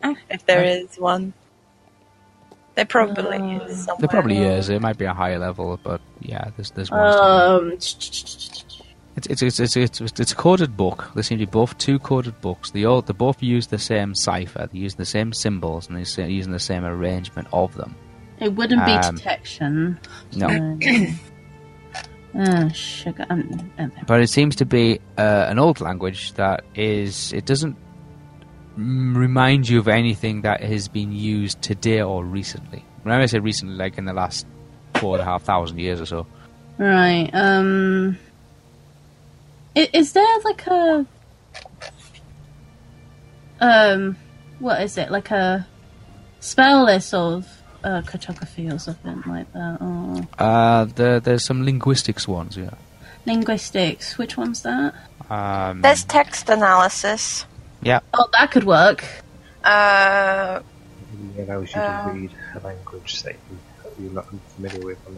if 0.31 0.45
there 0.47 0.63
is 0.65 0.97
one. 0.99 1.33
There 2.77 2.85
probably 2.85 3.37
Uh, 3.39 3.65
is 3.65 3.85
somewhere. 3.85 3.97
There 4.01 4.09
probably 4.09 4.39
is. 4.39 4.69
It 4.69 4.81
might 4.81 4.97
be 4.97 5.05
a 5.07 5.13
higher 5.15 5.39
level, 5.39 5.79
but 5.83 6.01
yeah, 6.21 6.51
there's 6.57 6.71
there's 6.71 6.91
one. 6.91 7.01
Um. 7.01 7.73
it's, 7.73 7.97
it's, 9.17 9.43
it's, 9.43 9.61
it's, 9.61 9.77
it's, 9.77 10.01
it's 10.21 10.33
a 10.33 10.37
coded 10.37 10.77
book. 10.77 11.11
They 11.15 11.23
seem 11.23 11.39
to 11.39 11.47
be 11.47 11.51
both 11.51 11.77
two 11.79 11.99
coded 11.99 12.41
books. 12.41 12.71
They 12.71 12.85
all 12.85 13.03
they 13.03 13.13
both 13.13 13.43
use 13.43 13.67
the 13.67 13.79
same 13.79 14.15
cipher. 14.15 14.69
They 14.73 14.79
use 14.79 14.95
the 14.95 15.05
same 15.05 15.33
symbols 15.33 15.89
and 15.89 15.97
they're 15.97 16.29
using 16.29 16.53
the 16.53 16.61
same 16.61 16.85
arrangement 16.85 17.49
of 17.53 17.75
them. 17.75 17.97
It 18.39 18.55
wouldn't 18.55 18.87
be 18.87 18.93
Um, 18.93 19.17
detection. 19.17 19.99
No, 20.37 20.49
Oh, 22.35 22.69
sugar. 22.69 23.27
Um, 23.29 23.73
um, 23.79 23.93
but 24.07 24.21
it 24.21 24.29
seems 24.29 24.57
to 24.57 24.65
be 24.65 25.01
uh, 25.19 25.47
an 25.49 25.59
old 25.59 25.81
language 25.81 26.33
that 26.35 26.65
is. 26.75 27.33
It 27.33 27.45
doesn't 27.45 27.77
remind 28.77 29.69
you 29.69 29.81
of 29.81 29.89
anything 29.89 30.43
that 30.43 30.63
has 30.63 30.89
been 30.89 31.13
used 31.13 31.61
today 31.61 32.03
or 32.03 32.25
recently. 32.25 32.85
When 33.03 33.15
I 33.15 33.27
say 33.27 33.41
recently, 33.41 33.75
like 33.75 33.99
in 33.99 34.05
the 34.05 34.13
last 34.13 34.47
four 34.95 35.15
and 35.17 35.23
a 35.23 35.25
half 35.25 35.43
thousand 35.43 35.79
years 35.79 36.01
or 36.01 36.07
so. 36.07 36.27
right. 36.79 37.31
Um. 37.33 38.19
Is 39.75 40.13
there 40.13 40.39
like 40.45 40.67
a. 40.67 41.07
Um. 43.61 44.17
What 44.61 44.83
is 44.83 44.97
it? 44.99 45.11
Like 45.11 45.31
a 45.31 45.67
spell 46.39 46.85
list 46.85 47.13
of 47.13 47.60
uh, 47.85 48.03
cartography 48.03 48.69
or 48.71 48.79
something 48.79 49.23
like 49.27 49.51
that? 49.53 49.79
Or 49.81 50.27
Uh, 50.39 50.85
there, 50.85 51.21
there's 51.21 51.45
some 51.45 51.65
linguistics 51.65 52.27
ones, 52.29 52.57
yeah. 52.57 52.71
linguistics? 53.27 54.19
Which 54.19 54.37
one's 54.37 54.63
that? 54.63 54.95
Um, 55.31 55.83
There's 55.83 56.05
text 56.05 56.49
analysis. 56.49 57.45
yeah, 57.83 58.01
Oh, 58.15 58.27
that 58.39 58.51
could 58.51 58.65
work. 58.65 59.05
Uh, 59.65 60.61
It 61.37 61.49
allows 61.49 61.75
you 61.75 61.81
Uh, 61.81 62.05
to 62.05 62.11
read 62.19 62.31
a 62.55 62.61
language 62.67 63.23
that 63.23 63.37
you, 63.51 63.59
you're 64.05 64.13
not 64.13 64.27
familiar 64.57 64.85
with. 64.85 64.99
On 65.07 65.15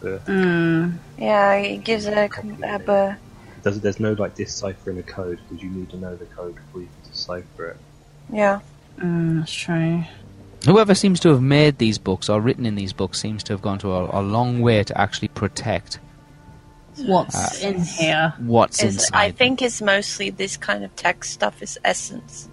the, 0.00 0.08
the, 0.24 0.32
Mm. 0.32 0.98
yeah, 1.18 1.52
it 1.54 1.84
gives 1.84 2.06
a, 2.06 2.28
com- 2.28 2.62
a 2.64 2.78
b- 2.78 3.16
does, 3.62 3.80
there's 3.80 4.00
no 4.00 4.12
like 4.12 4.34
deciphering 4.36 4.98
a 4.98 5.02
code 5.02 5.38
because 5.48 5.62
you 5.62 5.70
need 5.70 5.90
to 5.90 5.96
know 5.96 6.14
the 6.16 6.26
code 6.26 6.54
before 6.54 6.80
you 6.82 6.88
can 7.02 7.10
decipher 7.12 7.66
it. 7.72 7.76
yeah. 8.32 8.60
Mm, 8.98 9.38
that's 9.40 9.52
true. 9.52 10.02
Whoever 10.64 10.94
seems 10.94 11.20
to 11.20 11.28
have 11.30 11.42
made 11.42 11.78
these 11.78 11.98
books 11.98 12.28
or 12.28 12.40
written 12.40 12.66
in 12.66 12.74
these 12.74 12.92
books 12.92 13.20
seems 13.20 13.42
to 13.44 13.52
have 13.52 13.62
gone 13.62 13.78
to 13.78 13.92
a, 13.92 14.20
a 14.20 14.22
long 14.22 14.60
way 14.60 14.82
to 14.84 15.00
actually 15.00 15.28
protect 15.28 15.98
What's 17.06 17.64
uh, 17.64 17.68
in 17.68 17.80
here? 17.80 18.34
what's 18.38 18.82
Is, 18.82 18.94
inside. 18.94 19.16
I 19.16 19.30
think 19.30 19.62
it's 19.62 19.80
mostly 19.80 20.30
this 20.30 20.56
kind 20.56 20.84
of 20.84 20.94
text 20.96 21.32
stuff 21.32 21.62
is 21.62 21.78
essence. 21.84 22.48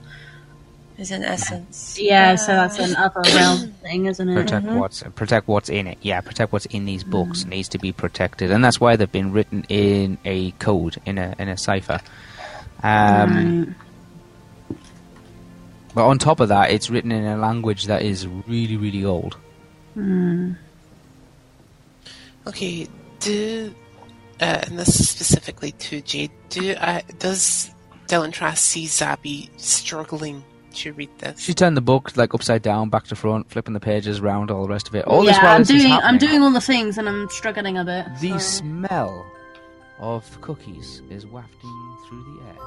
Is 0.97 1.11
in 1.11 1.23
essence. 1.23 1.97
Yeah, 1.99 2.35
so 2.35 2.53
that's 2.53 2.79
an 2.79 2.91
another 2.91 3.21
realm 3.35 3.71
thing, 3.81 4.05
isn't 4.05 4.29
it? 4.29 4.35
protect 4.35 4.65
mm-hmm. 4.65 4.77
what's 4.77 5.03
protect 5.15 5.47
what's 5.47 5.69
in 5.69 5.87
it. 5.87 5.97
Yeah, 6.01 6.21
protect 6.21 6.53
what's 6.53 6.67
in 6.67 6.85
these 6.85 7.03
books 7.03 7.43
mm. 7.43 7.49
needs 7.49 7.69
to 7.69 7.79
be 7.79 7.91
protected, 7.91 8.51
and 8.51 8.63
that's 8.63 8.79
why 8.79 8.95
they've 8.95 9.11
been 9.11 9.33
written 9.33 9.65
in 9.67 10.17
a 10.23 10.51
code 10.51 10.97
in 11.05 11.17
a 11.17 11.35
in 11.37 11.49
a 11.49 11.57
cipher. 11.57 11.99
Um, 12.81 13.65
Right. 13.65 13.75
But 15.95 16.05
on 16.05 16.19
top 16.19 16.41
of 16.41 16.49
that, 16.49 16.71
it's 16.71 16.89
written 16.89 17.11
in 17.11 17.23
a 17.23 17.37
language 17.37 17.85
that 17.85 18.03
is 18.03 18.27
really 18.27 18.77
really 18.77 19.05
old. 19.05 19.37
Okay, 22.47 22.87
do 23.19 23.73
uh, 24.41 24.61
and 24.67 24.77
this 24.77 24.99
is 24.99 25.09
specifically 25.09 25.71
to 25.71 26.01
Jade. 26.01 26.31
Do 26.49 26.73
uh, 26.73 27.01
does 27.17 27.71
Dylan 28.07 28.33
Trask 28.33 28.57
see 28.57 28.85
Zabi 28.85 29.49
struggling 29.57 30.43
to 30.73 30.93
read 30.93 31.09
this. 31.19 31.39
She 31.39 31.53
turned 31.53 31.77
the 31.77 31.81
book 31.81 32.15
like 32.17 32.33
upside 32.33 32.61
down, 32.61 32.89
back 32.89 33.05
to 33.05 33.15
front, 33.15 33.49
flipping 33.49 33.73
the 33.73 33.79
pages 33.79 34.19
round, 34.19 34.51
all 34.51 34.63
the 34.63 34.69
rest 34.69 34.89
of 34.89 34.95
it. 34.95 35.05
All 35.05 35.23
this 35.23 35.37
yeah, 35.37 35.43
while 35.43 35.55
I'm 35.55 35.61
this 35.61 35.69
is 35.71 35.83
doing. 35.83 35.93
I'm 35.93 36.17
doing 36.17 36.41
all 36.41 36.51
the 36.51 36.61
things, 36.61 36.97
and 36.97 37.07
I'm 37.07 37.29
struggling 37.29 37.77
a 37.77 37.85
bit. 37.85 38.05
The 38.19 38.31
so- 38.31 38.39
smell 38.39 39.25
of 39.99 40.41
cookies 40.41 41.01
is 41.09 41.25
wafting 41.25 41.97
through 42.07 42.23
the 42.23 42.47
air. 42.47 42.64